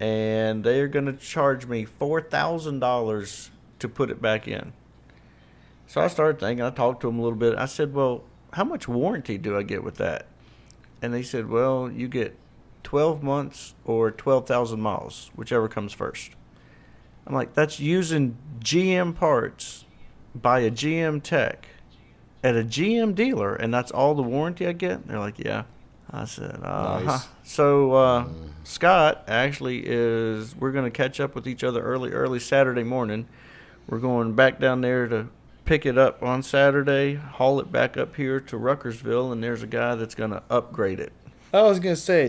and 0.00 0.64
they 0.64 0.80
are 0.80 0.88
going 0.88 1.04
to 1.06 1.12
charge 1.12 1.66
me 1.66 1.84
four 1.84 2.20
thousand 2.20 2.80
dollars 2.80 3.50
to 3.78 3.88
put 3.88 4.10
it 4.10 4.20
back 4.20 4.48
in. 4.48 4.72
So 5.86 6.00
I 6.00 6.08
started 6.08 6.40
thinking. 6.40 6.64
I 6.64 6.70
talked 6.70 7.02
to 7.02 7.08
him 7.08 7.18
a 7.18 7.22
little 7.22 7.38
bit. 7.38 7.56
I 7.56 7.66
said, 7.66 7.92
"Well, 7.92 8.24
how 8.52 8.64
much 8.64 8.88
warranty 8.88 9.38
do 9.38 9.56
I 9.56 9.62
get 9.62 9.82
with 9.84 9.96
that?" 9.96 10.26
And 11.02 11.12
they 11.14 11.22
said, 11.22 11.48
"Well, 11.48 11.90
you 11.90 12.08
get 12.08 12.36
twelve 12.82 13.22
months 13.22 13.74
or 13.84 14.10
twelve 14.10 14.46
thousand 14.46 14.80
miles, 14.80 15.30
whichever 15.34 15.68
comes 15.68 15.92
first. 15.92 16.32
I'm 17.26 17.34
like, 17.34 17.54
that's 17.54 17.78
using 17.78 18.36
GM 18.60 19.14
parts 19.14 19.84
by 20.34 20.60
a 20.60 20.70
GM 20.70 21.22
tech 21.22 21.68
at 22.42 22.56
a 22.56 22.62
GM 22.62 23.14
dealer, 23.14 23.54
and 23.54 23.72
that's 23.72 23.90
all 23.90 24.14
the 24.14 24.22
warranty 24.22 24.66
I 24.66 24.72
get? 24.72 25.06
They're 25.06 25.18
like, 25.18 25.38
yeah. 25.38 25.64
I 26.10 26.24
said, 26.24 26.60
uh 26.64 27.00
Nice. 27.04 27.28
So 27.44 27.92
uh, 27.92 28.26
Scott 28.64 29.24
actually 29.28 29.84
is. 29.86 30.56
We're 30.56 30.72
going 30.72 30.84
to 30.84 30.90
catch 30.90 31.20
up 31.20 31.36
with 31.36 31.46
each 31.46 31.62
other 31.62 31.80
early, 31.80 32.10
early 32.10 32.40
Saturday 32.40 32.82
morning. 32.82 33.28
We're 33.86 34.00
going 34.00 34.34
back 34.34 34.58
down 34.58 34.80
there 34.80 35.06
to 35.06 35.28
pick 35.64 35.84
it 35.86 35.96
up 35.98 36.22
on 36.22 36.42
Saturday, 36.42 37.14
haul 37.14 37.60
it 37.60 37.70
back 37.72 37.96
up 37.96 38.16
here 38.16 38.40
to 38.40 38.56
Ruckersville, 38.56 39.32
and 39.32 39.42
there's 39.42 39.62
a 39.62 39.66
guy 39.66 39.94
that's 39.94 40.14
going 40.14 40.30
to 40.30 40.42
upgrade 40.50 41.00
it. 41.00 41.12
I 41.52 41.62
was 41.62 41.80
gonna 41.80 41.96
say 41.96 42.28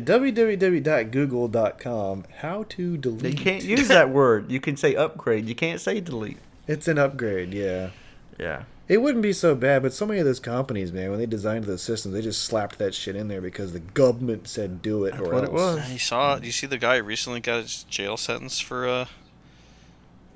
www.google.com. 1.02 2.24
How 2.40 2.64
to 2.70 2.98
delete? 2.98 3.38
You 3.38 3.44
can't 3.46 3.64
use 3.64 3.88
that 3.88 4.10
word. 4.10 4.52
You 4.52 4.60
can 4.60 4.76
say 4.78 4.96
upgrade. 4.96 5.48
You 5.48 5.54
can't 5.54 5.80
say 5.80 6.00
delete. 6.00 6.40
It's 6.68 6.88
an 6.88 6.98
upgrade. 6.98 7.54
Yeah. 7.54 7.92
Yeah. 8.40 8.64
It 8.88 8.98
wouldn't 9.02 9.22
be 9.22 9.32
so 9.34 9.54
bad, 9.56 9.84
but 9.84 9.94
so 9.94 10.06
many 10.08 10.20
of 10.20 10.26
those 10.26 10.40
companies, 10.40 10.92
man, 10.92 11.12
when 11.12 11.20
they 11.20 11.26
designed 11.28 11.64
the 11.66 11.78
systems, 11.78 12.14
they 12.16 12.22
just 12.22 12.44
slapped 12.44 12.78
that 12.80 12.94
shit 12.96 13.16
in 13.16 13.28
there 13.28 13.42
because 13.42 13.72
the 13.74 13.80
government 13.80 14.48
said 14.48 14.82
do 14.82 15.06
it 15.06 15.18
or 15.20 15.26
what 15.26 15.34
else. 15.36 15.46
it 15.46 15.54
was. 15.54 15.92
You 15.94 16.00
saw? 16.00 16.40
Do 16.40 16.46
You 16.48 16.52
see 16.52 16.66
the 16.68 16.80
guy 16.80 16.96
recently 16.98 17.40
got 17.42 17.62
his 17.62 17.84
jail 17.84 18.18
sentence 18.18 18.60
for 18.60 18.88
uh 18.88 19.06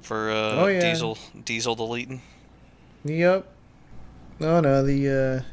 for 0.02 0.30
uh 0.30 0.62
Oh, 0.62 0.68
yeah. 0.68 0.80
diesel 0.80 1.18
diesel 1.44 1.74
deleting. 1.76 2.22
Yep. 3.06 3.48
No, 4.40 4.60
no, 4.60 4.84
the 4.84 5.44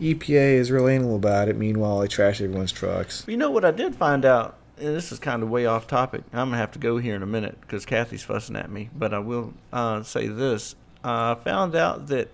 uh, 0.00 0.02
EPA 0.02 0.56
is 0.56 0.70
real 0.70 0.86
anal 0.86 1.16
about 1.16 1.48
it. 1.48 1.56
Meanwhile, 1.56 2.00
they 2.00 2.08
trash 2.08 2.42
everyone's 2.42 2.72
trucks. 2.72 3.24
You 3.26 3.38
know 3.38 3.50
what 3.50 3.64
I 3.64 3.70
did 3.70 3.96
find 3.96 4.24
out? 4.24 4.58
And 4.76 4.94
this 4.94 5.10
is 5.10 5.18
kind 5.18 5.42
of 5.42 5.48
way 5.48 5.64
off 5.66 5.86
topic. 5.86 6.22
I'm 6.32 6.48
gonna 6.48 6.58
have 6.58 6.72
to 6.72 6.78
go 6.78 6.98
here 6.98 7.14
in 7.14 7.22
a 7.22 7.26
minute 7.26 7.58
because 7.62 7.86
Kathy's 7.86 8.22
fussing 8.22 8.56
at 8.56 8.70
me. 8.70 8.90
But 8.94 9.14
I 9.14 9.18
will 9.20 9.54
uh, 9.72 10.02
say 10.02 10.26
this: 10.26 10.74
I 11.02 11.34
found 11.36 11.74
out 11.74 12.08
that 12.08 12.28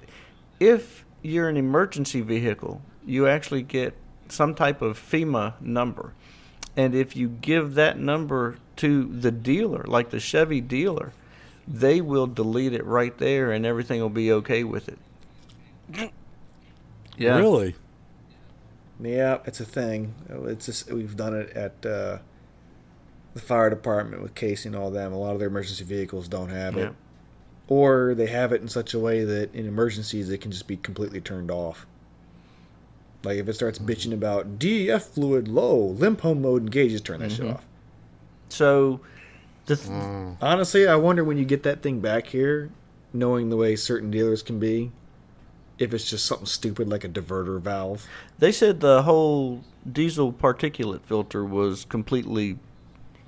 if 0.58 1.04
you're 1.22 1.48
an 1.48 1.56
emergency 1.56 2.20
vehicle, 2.20 2.82
you 3.06 3.28
actually 3.28 3.62
get 3.62 3.94
some 4.28 4.54
type 4.54 4.82
of 4.82 4.98
FEMA 4.98 5.60
number, 5.60 6.12
and 6.76 6.94
if 6.94 7.14
you 7.14 7.28
give 7.28 7.74
that 7.74 7.98
number 7.98 8.56
to 8.76 9.04
the 9.04 9.30
dealer, 9.30 9.84
like 9.86 10.10
the 10.10 10.20
Chevy 10.20 10.60
dealer, 10.60 11.12
they 11.72 12.00
will 12.00 12.26
delete 12.26 12.72
it 12.72 12.84
right 12.84 13.16
there, 13.18 13.52
and 13.52 13.64
everything 13.64 14.00
will 14.00 14.10
be 14.10 14.32
okay 14.32 14.64
with 14.64 14.88
it. 14.88 14.98
Yeah. 17.16 17.36
Really? 17.38 17.74
Yeah, 19.02 19.38
it's 19.44 19.60
a 19.60 19.64
thing. 19.64 20.14
It's 20.28 20.66
just, 20.66 20.90
we've 20.92 21.16
done 21.16 21.34
it 21.34 21.50
at 21.50 21.72
uh, 21.86 22.18
the 23.34 23.40
fire 23.40 23.70
department 23.70 24.22
with 24.22 24.34
Casey 24.34 24.68
and 24.68 24.76
all 24.76 24.90
them. 24.90 25.12
A 25.12 25.18
lot 25.18 25.32
of 25.32 25.38
their 25.38 25.48
emergency 25.48 25.84
vehicles 25.84 26.28
don't 26.28 26.50
have 26.50 26.76
Yeah. 26.76 26.86
it, 26.88 26.92
or 27.68 28.14
they 28.14 28.26
have 28.26 28.52
it 28.52 28.60
in 28.62 28.68
such 28.68 28.92
a 28.94 28.98
way 28.98 29.24
that 29.24 29.54
in 29.54 29.66
emergencies 29.66 30.28
it 30.30 30.40
can 30.40 30.50
just 30.50 30.66
be 30.66 30.76
completely 30.76 31.20
turned 31.20 31.50
off. 31.50 31.86
Like 33.22 33.38
if 33.38 33.48
it 33.48 33.52
starts 33.54 33.78
bitching 33.78 34.12
about 34.14 34.58
DEF 34.58 35.04
fluid 35.04 35.46
low, 35.48 35.78
limp 35.78 36.22
home 36.22 36.42
mode 36.42 36.62
engaged, 36.62 36.92
just 36.92 37.04
turn 37.04 37.20
that 37.20 37.32
shit 37.32 37.46
Mhm. 37.46 37.54
off. 37.54 37.64
So, 38.48 39.00
the 39.70 39.76
th- 39.76 39.88
Mm. 39.88 40.36
Honestly, 40.42 40.86
I 40.86 40.96
wonder 40.96 41.24
when 41.24 41.38
you 41.38 41.44
get 41.44 41.62
that 41.62 41.82
thing 41.82 42.00
back 42.00 42.26
here, 42.26 42.70
knowing 43.12 43.48
the 43.50 43.56
way 43.56 43.76
certain 43.76 44.10
dealers 44.10 44.42
can 44.42 44.58
be, 44.58 44.90
if 45.78 45.94
it's 45.94 46.08
just 46.08 46.26
something 46.26 46.46
stupid 46.46 46.88
like 46.88 47.04
a 47.04 47.08
diverter 47.08 47.60
valve. 47.60 48.06
They 48.38 48.52
said 48.52 48.80
the 48.80 49.02
whole 49.02 49.64
diesel 49.90 50.32
particulate 50.32 51.02
filter 51.02 51.44
was 51.44 51.84
completely 51.86 52.58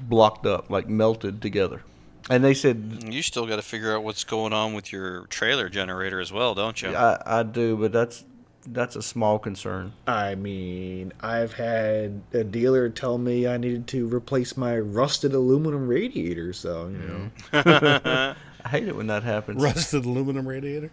blocked 0.00 0.46
up, 0.46 0.68
like 0.68 0.88
melted 0.88 1.40
together. 1.40 1.82
And 2.30 2.44
they 2.44 2.54
said, 2.54 3.04
You 3.08 3.22
still 3.22 3.46
got 3.46 3.56
to 3.56 3.62
figure 3.62 3.94
out 3.94 4.04
what's 4.04 4.24
going 4.24 4.52
on 4.52 4.74
with 4.74 4.92
your 4.92 5.26
trailer 5.26 5.68
generator 5.68 6.20
as 6.20 6.32
well, 6.32 6.54
don't 6.54 6.80
you? 6.80 6.94
I, 6.94 7.20
I 7.24 7.42
do, 7.42 7.76
but 7.76 7.92
that's 7.92 8.24
that's 8.66 8.96
a 8.96 9.02
small 9.02 9.38
concern. 9.38 9.92
I 10.06 10.34
mean, 10.34 11.12
I've 11.20 11.54
had 11.54 12.22
a 12.32 12.44
dealer 12.44 12.88
tell 12.88 13.18
me 13.18 13.46
I 13.46 13.56
needed 13.56 13.86
to 13.88 14.06
replace 14.06 14.56
my 14.56 14.78
rusted 14.78 15.34
aluminum 15.34 15.86
radiator, 15.86 16.52
so, 16.52 16.88
you 16.88 17.30
mm-hmm. 17.52 17.70
know. 17.70 18.34
I 18.64 18.68
hate 18.68 18.88
it 18.88 18.96
when 18.96 19.08
that 19.08 19.22
happens. 19.24 19.62
Rusted 19.62 20.04
aluminum 20.04 20.46
radiator? 20.46 20.90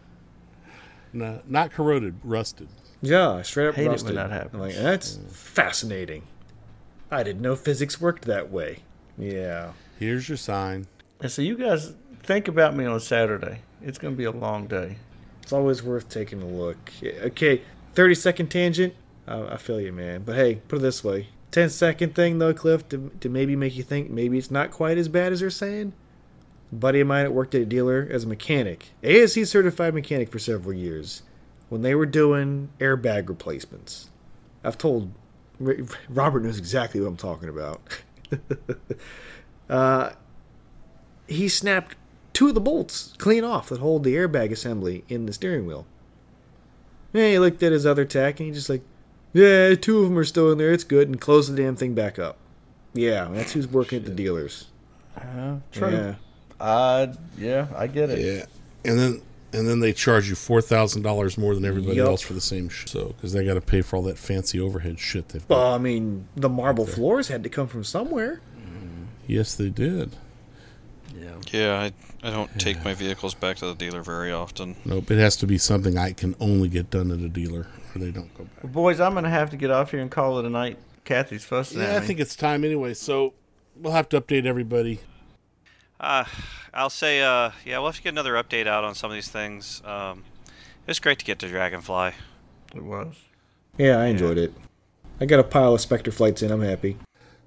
No, 1.14 1.42
not 1.48 1.72
corroded, 1.72 2.16
rusted. 2.24 2.68
Yeah, 3.02 3.42
straight 3.42 3.68
up 3.68 3.76
Hate 3.76 3.84
it 3.84 3.88
when 3.88 3.94
rusted. 3.94 4.18
that 4.18 4.32
happens. 4.32 4.54
I'm 4.56 4.60
like, 4.60 4.76
that's 4.76 5.14
mm. 5.14 5.30
fascinating. 5.30 6.24
I 7.12 7.24
didn't 7.24 7.42
know 7.42 7.56
physics 7.56 8.00
worked 8.00 8.26
that 8.26 8.52
way. 8.52 8.80
Yeah. 9.18 9.72
Here's 9.98 10.28
your 10.30 10.38
sign. 10.38 10.88
And 11.22 11.32
so 11.32 11.42
you 11.42 11.58
guys 11.58 11.94
think 12.24 12.48
about 12.48 12.76
me 12.76 12.86
on 12.86 13.00
Saturday. 13.00 13.62
It's 13.82 13.98
going 13.98 14.14
to 14.14 14.18
be 14.18 14.26
a 14.26 14.32
long 14.32 14.68
day. 14.68 14.98
It's 15.50 15.54
always 15.54 15.82
worth 15.82 16.10
taking 16.10 16.44
a 16.44 16.46
look. 16.46 16.78
Okay, 17.04 17.64
30 17.96 18.14
second 18.14 18.48
tangent. 18.50 18.94
Uh, 19.28 19.48
I 19.50 19.58
feel 19.58 19.82
you, 19.82 19.92
man. 19.92 20.22
But 20.22 20.36
hey, 20.36 20.62
put 20.68 20.76
it 20.76 20.84
this 20.84 21.04
way 21.04 21.30
10 21.50 21.72
second 21.72 22.14
thing, 22.14 22.38
though, 22.38 22.54
Cliff, 22.54 22.88
to, 22.90 23.10
to 23.20 23.30
maybe 23.30 23.56
make 23.56 23.76
you 23.76 23.82
think 23.82 24.12
maybe 24.12 24.38
it's 24.38 24.52
not 24.52 24.70
quite 24.70 25.00
as 25.00 25.08
bad 25.08 25.32
as 25.32 25.40
they're 25.40 25.50
saying. 25.50 25.94
A 26.72 26.76
buddy 26.76 27.00
of 27.00 27.08
mine 27.08 27.24
that 27.24 27.32
worked 27.32 27.56
at 27.56 27.62
a 27.62 27.66
dealer 27.66 28.08
as 28.12 28.26
a 28.26 28.28
mechanic, 28.28 28.90
ASC 29.02 29.48
certified 29.48 29.96
mechanic 29.96 30.30
for 30.32 30.38
several 30.38 30.76
years, 30.76 31.24
when 31.70 31.82
they 31.82 31.96
were 31.96 32.06
doing 32.06 32.70
airbag 32.80 33.28
replacements. 33.28 34.12
I've 34.64 34.78
told 34.78 35.12
Robert 36.10 36.44
knows 36.44 36.60
exactly 36.60 37.02
what 37.02 37.08
I'm 37.08 37.18
talking 37.18 37.50
about. 37.50 37.82
uh, 39.68 40.12
he 41.26 41.50
snapped 41.50 41.96
two 42.40 42.48
of 42.48 42.54
the 42.54 42.62
bolts 42.62 43.14
clean 43.18 43.44
off 43.44 43.68
that 43.68 43.82
hold 43.82 44.06
the 44.06 44.16
airbag 44.16 44.50
assembly 44.50 45.04
in 45.10 45.26
the 45.26 45.34
steering 45.34 45.66
wheel. 45.66 45.86
Yeah, 47.12 47.28
he 47.32 47.38
looked 47.38 47.62
at 47.64 47.74
his 47.74 47.86
other 47.86 48.06
tech 48.06 48.40
and 48.40 48.48
he 48.48 48.54
just 48.54 48.70
like, 48.70 48.82
yeah, 49.34 49.76
two 49.76 50.00
of 50.00 50.06
them 50.06 50.18
are 50.18 50.24
still 50.24 50.50
in 50.50 50.58
there. 50.58 50.72
It's 50.72 50.86
good, 50.86 51.10
and 51.10 51.20
closed 51.20 51.52
the 51.52 51.62
damn 51.62 51.76
thing 51.76 51.96
back 51.96 52.18
up. 52.18 52.38
Yeah, 52.94 53.28
that's 53.30 53.52
who's 53.52 53.68
working 53.68 54.00
at 54.00 54.06
the 54.06 54.12
dealers. 54.12 54.68
Uh, 55.18 55.58
true. 55.74 55.92
Yeah. 55.92 56.16
I 56.62 57.14
yeah, 57.38 57.68
I 57.76 57.88
get 57.88 58.10
it. 58.10 58.20
Yeah, 58.20 58.46
and 58.90 58.98
then 58.98 59.22
and 59.52 59.68
then 59.68 59.82
they 59.82 59.92
charge 59.92 60.30
you 60.30 60.36
four 60.36 60.62
thousand 60.62 61.02
dollars 61.02 61.38
more 61.38 61.54
than 61.54 61.66
everybody 61.66 61.98
Yup. 61.98 62.08
else 62.08 62.22
for 62.22 62.32
the 62.32 62.40
same 62.40 62.70
shit. 62.70 62.88
So 62.88 63.08
because 63.08 63.34
they 63.34 63.44
got 63.44 63.56
to 63.56 63.62
pay 63.62 63.82
for 63.82 63.98
all 63.98 64.04
that 64.04 64.18
fancy 64.18 64.62
overhead 64.62 64.98
shit 64.98 65.28
they've 65.28 65.46
got. 65.46 65.58
Well, 65.58 65.74
I 65.74 65.78
mean, 65.78 66.30
the 66.38 66.50
marble 66.50 66.86
floors 66.86 67.28
had 67.28 67.44
to 67.44 67.50
come 67.50 67.68
from 67.68 67.84
somewhere. 67.84 68.40
yes, 69.28 69.56
they 69.56 69.70
did. 69.70 70.16
Yeah. 71.22 71.36
yeah, 71.52 71.80
I, 72.24 72.28
I 72.28 72.32
don't 72.32 72.60
take 72.60 72.84
my 72.84 72.94
vehicles 72.94 73.34
back 73.34 73.58
to 73.58 73.66
the 73.66 73.76
dealer 73.76 74.02
very 74.02 74.32
often. 74.32 74.76
Nope, 74.86 75.12
it 75.12 75.18
has 75.18 75.36
to 75.38 75.48
be 75.48 75.58
something 75.58 75.98
I 75.98 76.14
can 76.14 76.36
only 76.40 76.70
get 76.70 76.90
done 76.90 77.12
at 77.12 77.20
a 77.20 77.30
dealer, 77.30 77.68
or 77.96 78.00
they 78.00 78.12
don't 78.12 78.34
go 78.38 78.46
back. 78.46 78.64
Well, 78.64 78.72
boys, 78.74 79.00
I'm 79.00 79.14
going 79.14 79.24
to 79.26 79.30
have 79.30 79.50
to 79.52 79.58
get 79.58 79.72
off 79.72 79.92
here 79.92 80.00
and 80.00 80.10
call 80.10 80.40
it 80.40 80.46
a 80.46 80.50
night. 80.50 80.78
Kathy's 81.06 81.44
fussing 81.44 81.80
Yeah, 81.80 81.88
at 81.96 82.04
I 82.04 82.06
think 82.06 82.20
it's 82.20 82.36
time 82.36 82.64
anyway. 82.64 82.94
So 82.94 83.34
we'll 83.76 83.94
have 83.94 84.10
to 84.10 84.22
update 84.22 84.46
everybody. 84.46 85.00
Uh, 86.00 86.26
I'll 86.74 86.90
say, 86.90 87.22
uh, 87.22 87.52
yeah, 87.66 87.78
we'll 87.80 87.88
have 87.88 87.96
to 87.98 88.02
get 88.02 88.14
another 88.14 88.34
update 88.34 88.68
out 88.68 88.84
on 88.84 88.96
some 88.96 89.12
of 89.12 89.16
these 89.16 89.28
things. 89.30 89.82
Um, 89.84 90.24
it 90.48 90.88
was 90.88 91.00
great 91.00 91.20
to 91.20 91.26
get 91.26 91.40
to 91.40 91.48
Dragonfly. 91.48 92.12
it 92.76 92.84
was. 92.84 93.16
Yeah, 93.78 93.98
I 93.98 94.06
enjoyed 94.06 94.38
it. 94.38 94.54
I 95.20 95.26
got 95.26 95.40
a 95.40 95.44
pile 95.44 95.74
of 95.74 95.82
Spectre 95.82 96.12
flights 96.12 96.42
in. 96.42 96.52
I'm 96.52 96.62
happy. 96.62 96.98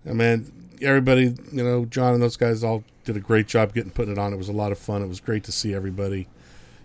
I 0.08 0.12
mean, 0.12 0.61
everybody, 0.82 1.34
you 1.52 1.62
know, 1.64 1.84
John 1.84 2.14
and 2.14 2.22
those 2.22 2.36
guys 2.36 2.62
all 2.64 2.84
did 3.04 3.16
a 3.16 3.20
great 3.20 3.46
job 3.46 3.74
getting 3.74 3.90
putting 3.90 4.12
it 4.12 4.18
on. 4.18 4.32
It 4.32 4.36
was 4.36 4.48
a 4.48 4.52
lot 4.52 4.72
of 4.72 4.78
fun. 4.78 5.02
It 5.02 5.08
was 5.08 5.20
great 5.20 5.44
to 5.44 5.52
see 5.52 5.74
everybody. 5.74 6.28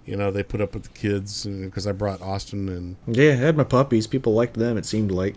You 0.06 0.16
know, 0.16 0.32
they 0.32 0.44
put 0.44 0.62
up 0.62 0.74
with 0.74 0.84
the 0.84 0.90
kids 0.90 1.46
because 1.46 1.86
I 1.86 1.92
brought 1.92 2.22
Austin 2.22 2.70
and 2.70 2.96
Yeah, 3.08 3.34
I 3.34 3.36
had 3.36 3.58
my 3.58 3.66
puppies. 3.66 4.08
People 4.08 4.34
liked 4.34 4.54
them. 4.56 4.78
It 4.78 4.86
seemed 4.86 5.12
like. 5.12 5.36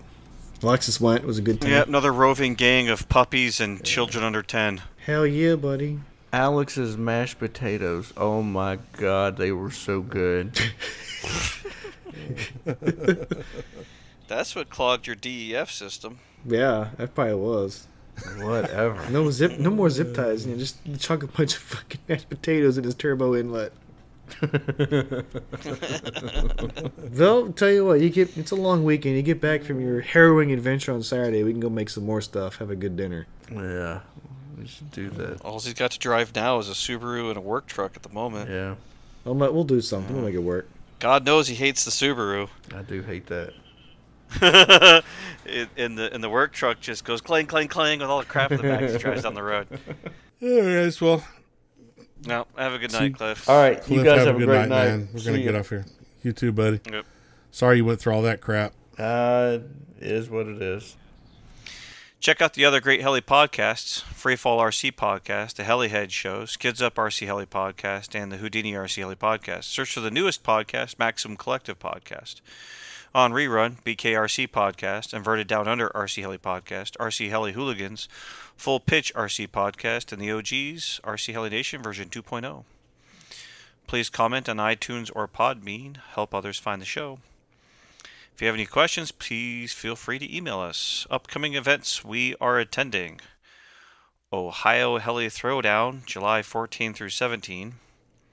Alexis 0.63 1.01
went. 1.01 1.25
It 1.25 1.27
was 1.27 1.39
a 1.39 1.43
good 1.43 1.61
time. 1.61 1.71
Yeah, 1.71 1.83
another 1.83 2.13
roving 2.13 2.55
gang 2.55 2.89
of 2.89 3.09
puppies 3.09 3.61
and 3.61 3.83
children 3.83 4.23
under 4.23 4.43
10. 4.43 4.83
Hell 5.07 5.27
yeah, 5.27 5.57
buddy. 5.57 6.01
Alex's 6.33 6.97
mashed 6.97 7.39
potatoes. 7.39 8.13
Oh 8.17 8.43
my 8.43 8.79
god, 8.93 9.37
they 9.39 9.51
were 9.53 9.71
so 9.71 10.01
good. 10.01 10.57
That's 14.29 14.55
what 14.55 14.71
clogged 14.71 15.07
your 15.07 15.17
DEF 15.17 15.71
system. 15.71 16.21
Yeah, 16.47 16.91
that 16.99 17.15
probably 17.15 17.35
was. 17.35 17.89
Whatever. 18.39 19.11
No 19.11 19.31
zip, 19.31 19.59
no 19.59 19.71
more 19.71 19.91
zip 19.91 20.15
ties. 20.15 20.47
You 20.47 20.53
know, 20.53 20.59
just 20.59 20.77
chuck 20.99 21.23
a 21.23 21.27
bunch 21.27 21.57
of 21.57 21.63
fucking 21.63 22.01
mashed 22.09 22.29
potatoes 22.29 22.79
in 22.79 22.85
his 22.85 22.95
turbo 22.95 23.35
inlet. 23.35 23.73
Well, 27.19 27.53
tell 27.53 27.71
you 27.71 27.85
what, 27.85 28.01
you 28.01 28.11
get 28.11 28.37
it's 28.37 28.53
a 28.53 28.57
long 28.57 28.85
weekend. 28.85 29.17
You 29.17 29.23
get 29.23 29.41
back 29.41 29.63
from 29.65 29.81
your 29.81 30.01
harrowing 30.01 30.53
adventure 30.53 30.93
on 30.93 31.03
Saturday. 31.03 31.43
We 31.43 31.51
can 31.53 31.61
go 31.61 31.69
make 31.69 31.91
some 31.91 32.07
more 32.07 32.21
stuff. 32.21 32.57
Have 32.57 32.71
a 32.71 32.77
good 32.77 32.97
dinner. 32.97 33.27
Yeah, 33.51 34.01
we 34.57 34.67
should 34.67 34.91
do 34.93 35.11
that. 35.11 35.43
All 35.43 35.59
he's 35.59 35.75
got 35.75 35.91
to 35.91 35.99
drive 35.99 36.35
now 36.35 36.59
is 36.59 36.69
a 36.69 36.75
Subaru 36.75 37.29
and 37.29 37.37
a 37.37 37.41
work 37.41 37.67
truck 37.67 37.97
at 37.97 38.03
the 38.03 38.09
moment. 38.11 38.49
Yeah, 38.49 38.77
I'll, 39.27 39.35
ma- 39.35 39.51
we'll 39.51 39.65
do 39.65 39.81
something. 39.81 40.15
We'll 40.15 40.23
mm. 40.23 40.29
make 40.29 40.37
it 40.37 40.45
work. 40.45 40.69
God 41.01 41.25
knows 41.25 41.49
he 41.49 41.57
hates 41.57 41.85
the 41.85 41.91
Subaru. 41.91 42.49
I 42.75 42.83
do 42.83 43.03
hate 43.03 43.27
that. 43.27 43.53
in, 45.47 45.69
in 45.77 45.95
the 45.97 46.15
in 46.15 46.21
the 46.21 46.29
work 46.31 46.53
truck 46.53 46.81
just 46.81 47.05
goes 47.05 47.21
clang 47.21 47.47
clang 47.47 47.69
clang 47.69 47.99
with 47.99 48.09
all 48.09 48.21
the 48.21 48.27
crap 48.27 48.53
in 48.53 48.59
the 48.59 48.63
back 48.63 48.83
as 48.83 48.93
he 48.93 48.99
drives 48.99 49.23
down 49.23 49.35
the 49.35 49.43
road. 49.43 49.67
All 50.43 50.49
right, 50.63 51.01
well, 51.03 51.23
No, 52.27 52.47
have 52.57 52.73
a 52.73 52.79
good 52.79 52.93
See- 52.93 52.99
night, 52.99 53.15
Cliff. 53.17 53.49
All 53.49 53.57
right, 53.61 53.81
Cliff, 53.81 53.99
you 53.99 54.05
guys 54.05 54.19
have, 54.19 54.29
have, 54.29 54.37
a 54.37 54.39
good 54.39 54.47
great 54.47 54.59
night, 54.61 54.69
night. 54.69 54.85
man. 54.87 55.09
We're 55.13 55.21
gonna 55.25 55.37
See 55.37 55.43
get 55.43 55.55
off 55.55 55.69
here. 55.69 55.85
You 56.23 56.33
too, 56.33 56.53
buddy. 56.53 56.81
Yep. 56.91 57.05
Sorry 57.51 57.77
you 57.79 57.85
went 57.85 58.01
through 58.01 58.15
all 58.15 58.23
that 58.23 58.41
crap. 58.41 58.73
Uh, 58.99 59.59
it 59.99 60.07
is 60.11 60.31
what 60.31 60.47
it 60.47 60.63
is. 60.63 60.97
Check 62.21 62.43
out 62.43 62.53
the 62.53 62.67
other 62.67 62.81
great 62.81 63.01
heli 63.01 63.23
podcasts: 63.23 64.03
Freefall 64.03 64.59
RC 64.61 64.93
podcast, 64.93 65.55
the 65.55 65.63
Helihead 65.63 66.11
shows, 66.11 66.57
Kids 66.57 66.81
Up 66.83 66.97
RC 66.97 67.27
Heli 67.27 67.47
podcast, 67.47 68.15
and 68.15 68.31
the 68.31 68.37
Houdini 68.37 68.73
RC 68.73 68.97
Heli 68.99 69.15
podcast. 69.17 69.65
Search 69.65 69.95
for 69.95 70.01
the 70.01 70.11
newest 70.11 70.43
podcast, 70.43 70.99
Maximum 70.99 71.37
Collective 71.39 71.79
podcast. 71.79 72.41
On 73.13 73.33
rerun, 73.33 73.83
BKRC 73.83 74.47
podcast, 74.47 75.13
Inverted 75.13 75.49
Down 75.49 75.67
Under 75.67 75.89
RC 75.89 76.23
Heli 76.23 76.39
podcast, 76.39 76.97
RC 76.99 77.29
Heli 77.29 77.51
Hooligans, 77.53 78.09
Full 78.57 78.79
Pitch 78.79 79.13
RC 79.15 79.49
podcast, 79.49 80.13
and 80.13 80.23
the 80.23 80.31
OGs 80.31 81.01
RC 81.03 81.33
Heli 81.33 81.51
Nation 81.51 81.83
version 81.83 82.09
2.0. 82.09 82.63
Please 83.89 84.11
comment 84.11 84.49
on 84.49 84.59
iTunes 84.59 85.11
or 85.13 85.27
Podbean. 85.27 85.97
Help 86.15 86.33
others 86.33 86.61
find 86.61 86.81
the 86.81 86.87
show. 86.87 87.19
If 88.33 88.41
you 88.41 88.47
have 88.47 88.55
any 88.55 88.65
questions, 88.65 89.11
please 89.11 89.73
feel 89.73 89.97
free 89.97 90.21
to 90.21 90.37
email 90.37 90.61
us. 90.61 91.05
Upcoming 91.11 91.55
events 91.55 92.05
we 92.05 92.37
are 92.41 92.61
attending 92.61 93.21
Ohio 94.33 94.99
Heli 94.99 95.27
Throwdown, 95.27 96.07
July 96.07 96.43
14 96.43 96.95
through 96.95 97.11
17. 97.11 97.75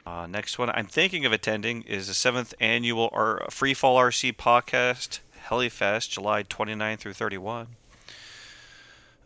Uh, 0.07 0.25
next 0.25 0.57
one 0.57 0.69
I'm 0.69 0.85
thinking 0.85 1.25
of 1.25 1.33
attending 1.33 1.81
is 1.81 2.07
the 2.07 2.13
7th 2.13 2.53
annual 2.61 3.09
R- 3.11 3.41
Freefall 3.49 3.97
RC 3.97 4.37
Podcast 4.37 5.19
HeliFest, 5.49 6.11
July 6.11 6.43
29 6.43 6.95
through 6.95 7.11
31. 7.11 7.67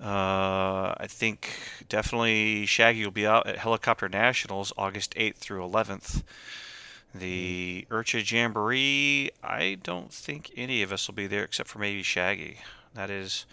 Uh, 0.02 0.04
I 0.98 1.06
think 1.08 1.52
definitely 1.88 2.66
Shaggy 2.66 3.04
will 3.04 3.12
be 3.12 3.28
out 3.28 3.46
at 3.46 3.60
Helicopter 3.60 4.10
Nationals 4.10 4.74
August 4.76 5.14
8th 5.14 5.36
through 5.36 5.62
11th. 5.62 6.24
The 7.14 7.86
IRCHA 7.92 8.32
Jamboree, 8.32 9.30
I 9.44 9.78
don't 9.84 10.12
think 10.12 10.50
any 10.58 10.82
of 10.82 10.92
us 10.92 11.08
will 11.08 11.14
be 11.14 11.28
there 11.28 11.44
except 11.44 11.70
for 11.70 11.78
maybe 11.78 12.02
Shaggy. 12.02 12.58
That 12.96 13.12
is 13.12 13.46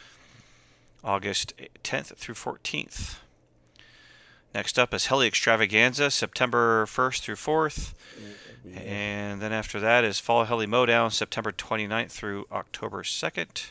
August 1.05 1.53
10th 1.85 2.17
through 2.17 2.37
14th. 2.37 3.17
Next 4.55 4.79
up 4.79 4.95
is 4.95 5.07
Heli 5.07 5.27
Extravaganza, 5.27 6.11
September 6.11 6.87
1st 6.87 7.21
through 7.21 7.35
4th. 7.37 7.93
And 8.75 9.41
then 9.41 9.53
after 9.53 9.79
that 9.81 10.05
is 10.05 10.19
Fall 10.19 10.45
Heli 10.45 10.67
Mowdown, 10.67 11.11
September 11.11 11.53
29th 11.53 12.11
through 12.11 12.47
October 12.51 13.03
2nd. 13.03 13.71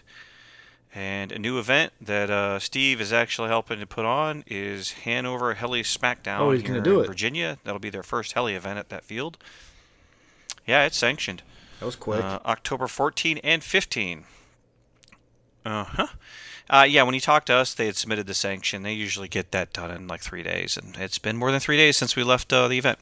And 0.95 1.31
a 1.31 1.37
new 1.37 1.59
event 1.59 1.93
that 2.01 2.29
uh, 2.29 2.59
Steve 2.59 3.01
is 3.01 3.13
actually 3.13 3.49
helping 3.49 3.79
to 3.79 3.85
put 3.85 4.05
on 4.05 4.43
is 4.47 4.91
Hanover 5.03 5.53
Heli 5.55 5.83
Smackdown 5.83 6.39
Oh, 6.39 6.51
he's 6.51 6.61
here 6.61 6.69
gonna 6.71 6.81
do 6.83 6.99
in 6.99 7.03
it. 7.05 7.07
Virginia. 7.07 7.57
That'll 7.63 7.79
be 7.79 7.89
their 7.89 8.03
first 8.03 8.33
heli 8.33 8.55
event 8.55 8.79
at 8.79 8.89
that 8.89 9.03
field. 9.03 9.37
Yeah, 10.65 10.85
it's 10.85 10.97
sanctioned. 10.97 11.43
That 11.79 11.85
was 11.85 11.95
quick. 11.95 12.23
Uh, 12.23 12.39
October 12.45 12.87
14 12.87 13.37
and 13.43 13.63
15. 13.63 14.23
Uh-huh. 15.65 16.07
Uh 16.69 16.85
Yeah, 16.87 17.03
when 17.03 17.13
he 17.13 17.19
talked 17.19 17.47
to 17.47 17.53
us, 17.53 17.73
they 17.73 17.85
had 17.85 17.95
submitted 17.95 18.27
the 18.27 18.33
sanction. 18.33 18.83
They 18.83 18.93
usually 18.93 19.27
get 19.27 19.51
that 19.51 19.73
done 19.73 19.91
in 19.91 20.07
like 20.07 20.21
three 20.21 20.43
days, 20.43 20.77
and 20.77 20.95
it's 20.97 21.19
been 21.19 21.37
more 21.37 21.51
than 21.51 21.59
three 21.59 21.77
days 21.77 21.97
since 21.97 22.15
we 22.15 22.23
left 22.23 22.51
uh, 22.51 22.67
the 22.67 22.77
event. 22.77 22.99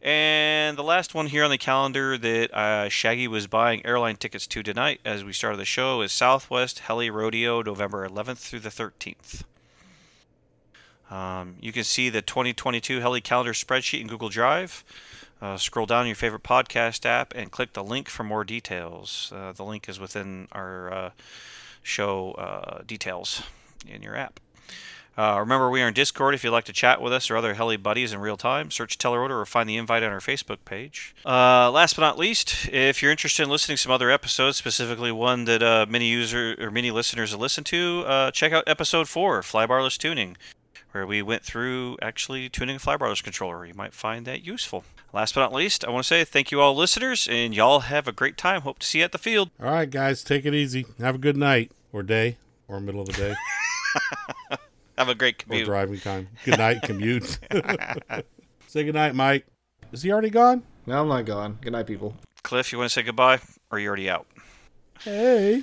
And 0.00 0.76
the 0.78 0.84
last 0.84 1.14
one 1.14 1.26
here 1.26 1.42
on 1.42 1.50
the 1.50 1.58
calendar 1.58 2.16
that 2.16 2.54
uh, 2.54 2.88
Shaggy 2.88 3.26
was 3.26 3.46
buying 3.48 3.84
airline 3.84 4.16
tickets 4.16 4.46
to 4.48 4.62
tonight 4.62 5.00
as 5.04 5.24
we 5.24 5.32
started 5.32 5.56
the 5.56 5.64
show 5.64 6.02
is 6.02 6.12
Southwest 6.12 6.80
Heli 6.80 7.10
Rodeo, 7.10 7.62
November 7.62 8.08
11th 8.08 8.38
through 8.38 8.60
the 8.60 8.68
13th. 8.68 9.42
Um, 11.10 11.56
you 11.60 11.72
can 11.72 11.84
see 11.84 12.10
the 12.10 12.22
2022 12.22 13.00
Heli 13.00 13.20
calendar 13.20 13.52
spreadsheet 13.52 14.00
in 14.00 14.06
Google 14.06 14.28
Drive. 14.28 14.84
Uh, 15.40 15.56
scroll 15.56 15.86
down 15.86 16.06
your 16.06 16.16
favorite 16.16 16.42
podcast 16.42 17.06
app 17.06 17.32
and 17.34 17.50
click 17.50 17.72
the 17.72 17.82
link 17.82 18.08
for 18.08 18.24
more 18.24 18.44
details. 18.44 19.32
Uh, 19.34 19.52
the 19.52 19.64
link 19.64 19.88
is 19.88 19.98
within 19.98 20.48
our 20.52 20.92
uh, 20.92 21.10
show 21.82 22.32
uh, 22.32 22.82
details 22.86 23.42
in 23.86 24.02
your 24.02 24.16
app. 24.16 24.40
Uh, 25.18 25.40
remember, 25.40 25.68
we 25.68 25.82
are 25.82 25.88
in 25.88 25.94
Discord 25.94 26.32
if 26.32 26.44
you'd 26.44 26.52
like 26.52 26.66
to 26.66 26.72
chat 26.72 27.02
with 27.02 27.12
us 27.12 27.28
or 27.28 27.36
other 27.36 27.54
Heli 27.54 27.76
buddies 27.76 28.12
in 28.12 28.20
real 28.20 28.36
time. 28.36 28.70
Search 28.70 28.96
Telerotor 28.98 29.30
or 29.30 29.44
find 29.44 29.68
the 29.68 29.76
invite 29.76 30.04
on 30.04 30.12
our 30.12 30.20
Facebook 30.20 30.58
page. 30.64 31.12
Uh, 31.26 31.72
last 31.72 31.96
but 31.96 32.02
not 32.02 32.16
least, 32.16 32.68
if 32.70 33.02
you're 33.02 33.10
interested 33.10 33.42
in 33.42 33.50
listening 33.50 33.76
to 33.76 33.82
some 33.82 33.90
other 33.90 34.12
episodes, 34.12 34.58
specifically 34.58 35.10
one 35.10 35.44
that 35.46 35.60
uh, 35.60 35.86
many 35.88 36.06
user 36.06 36.54
or 36.60 36.70
many 36.70 36.92
listeners 36.92 37.32
have 37.32 37.40
listened 37.40 37.66
to, 37.66 38.04
uh, 38.06 38.30
check 38.30 38.52
out 38.52 38.62
episode 38.68 39.08
four, 39.08 39.40
Flybarless 39.42 39.98
Tuning, 39.98 40.36
where 40.92 41.06
we 41.06 41.22
went 41.22 41.42
through 41.44 41.96
actually 42.02 42.48
tuning 42.48 42.76
a 42.76 42.78
Flybarless 42.78 43.22
controller. 43.22 43.64
You 43.66 43.74
might 43.74 43.92
find 43.94 44.26
that 44.26 44.44
useful. 44.44 44.84
Last 45.12 45.34
but 45.34 45.40
not 45.40 45.52
least, 45.52 45.84
I 45.84 45.90
want 45.90 46.04
to 46.04 46.08
say 46.08 46.24
thank 46.24 46.50
you 46.50 46.60
all 46.60 46.74
listeners, 46.74 47.26
and 47.30 47.54
y'all 47.54 47.80
have 47.80 48.06
a 48.08 48.12
great 48.12 48.36
time. 48.36 48.62
Hope 48.62 48.78
to 48.80 48.86
see 48.86 48.98
you 48.98 49.04
at 49.04 49.12
the 49.12 49.18
field. 49.18 49.50
All 49.60 49.70
right, 49.70 49.88
guys, 49.90 50.22
take 50.22 50.44
it 50.44 50.54
easy. 50.54 50.86
Have 50.98 51.14
a 51.14 51.18
good 51.18 51.36
night 51.36 51.72
or 51.92 52.02
day 52.02 52.36
or 52.66 52.80
middle 52.80 53.00
of 53.00 53.06
the 53.08 53.12
day 53.14 53.34
Have 54.98 55.08
a 55.08 55.14
great 55.14 55.42
or 55.42 55.44
commute. 55.44 55.64
driving 55.64 55.98
time. 56.00 56.28
Good 56.44 56.58
night, 56.58 56.82
commute. 56.82 57.38
Say 58.66 58.84
good 58.84 58.94
night, 58.94 59.14
Mike. 59.14 59.46
Is 59.92 60.02
he 60.02 60.12
already 60.12 60.30
gone? 60.30 60.62
no, 60.86 61.00
I'm 61.00 61.08
not 61.08 61.24
gone. 61.24 61.58
Good 61.60 61.72
night, 61.72 61.86
people. 61.86 62.14
Cliff, 62.42 62.72
you 62.72 62.78
want 62.78 62.90
to 62.90 62.94
say 62.94 63.02
goodbye? 63.02 63.36
Or 63.70 63.76
are 63.76 63.78
you 63.78 63.88
already 63.88 64.10
out? 64.10 64.26
Hey. 65.00 65.62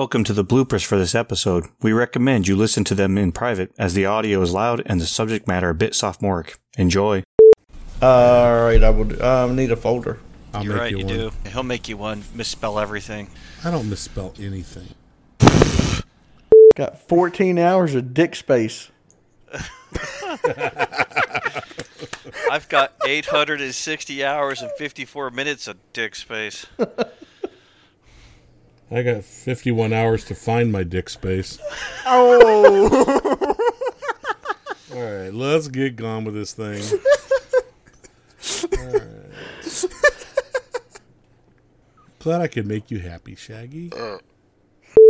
Welcome 0.00 0.24
to 0.24 0.32
the 0.32 0.46
bloopers 0.46 0.82
for 0.82 0.96
this 0.96 1.14
episode. 1.14 1.66
We 1.82 1.92
recommend 1.92 2.48
you 2.48 2.56
listen 2.56 2.84
to 2.84 2.94
them 2.94 3.18
in 3.18 3.32
private 3.32 3.70
as 3.78 3.92
the 3.92 4.06
audio 4.06 4.40
is 4.40 4.50
loud 4.50 4.80
and 4.86 4.98
the 4.98 5.04
subject 5.04 5.46
matter 5.46 5.68
a 5.68 5.74
bit 5.74 5.94
sophomoric. 5.94 6.58
Enjoy. 6.78 7.22
All 8.00 8.62
right, 8.62 8.82
I 8.82 8.88
will 8.88 9.22
um, 9.22 9.56
need 9.56 9.70
a 9.70 9.76
folder. 9.76 10.18
I'll 10.54 10.64
You're 10.64 10.72
make 10.72 10.80
right, 10.80 10.90
you, 10.92 10.98
you 11.00 11.04
one. 11.04 11.14
do. 11.14 11.30
He'll 11.50 11.62
make 11.64 11.86
you 11.86 11.98
one. 11.98 12.24
Misspell 12.34 12.78
everything. 12.78 13.28
I 13.62 13.70
don't 13.70 13.90
misspell 13.90 14.32
anything. 14.40 14.94
Got 16.76 16.98
14 17.06 17.58
hours 17.58 17.94
of 17.94 18.14
dick 18.14 18.34
space. 18.36 18.90
I've 22.50 22.70
got 22.70 22.94
860 23.04 24.24
hours 24.24 24.62
and 24.62 24.70
54 24.78 25.30
minutes 25.30 25.68
of 25.68 25.76
dick 25.92 26.14
space. 26.16 26.64
I 28.90 29.02
got 29.02 29.24
51 29.24 29.92
hours 29.92 30.24
to 30.24 30.34
find 30.34 30.72
my 30.72 30.82
dick 30.82 31.08
space. 31.08 31.58
Oh! 32.06 33.56
All 34.92 35.00
right, 35.00 35.32
let's 35.32 35.68
get 35.68 35.94
gone 35.94 36.24
with 36.24 36.34
this 36.34 36.52
thing. 36.52 36.82
All 38.78 38.88
right. 38.88 39.84
Glad 42.18 42.40
I 42.40 42.48
could 42.48 42.66
make 42.66 42.90
you 42.90 42.98
happy, 42.98 43.36
Shaggy. 43.36 43.92
Uh, 43.92 44.18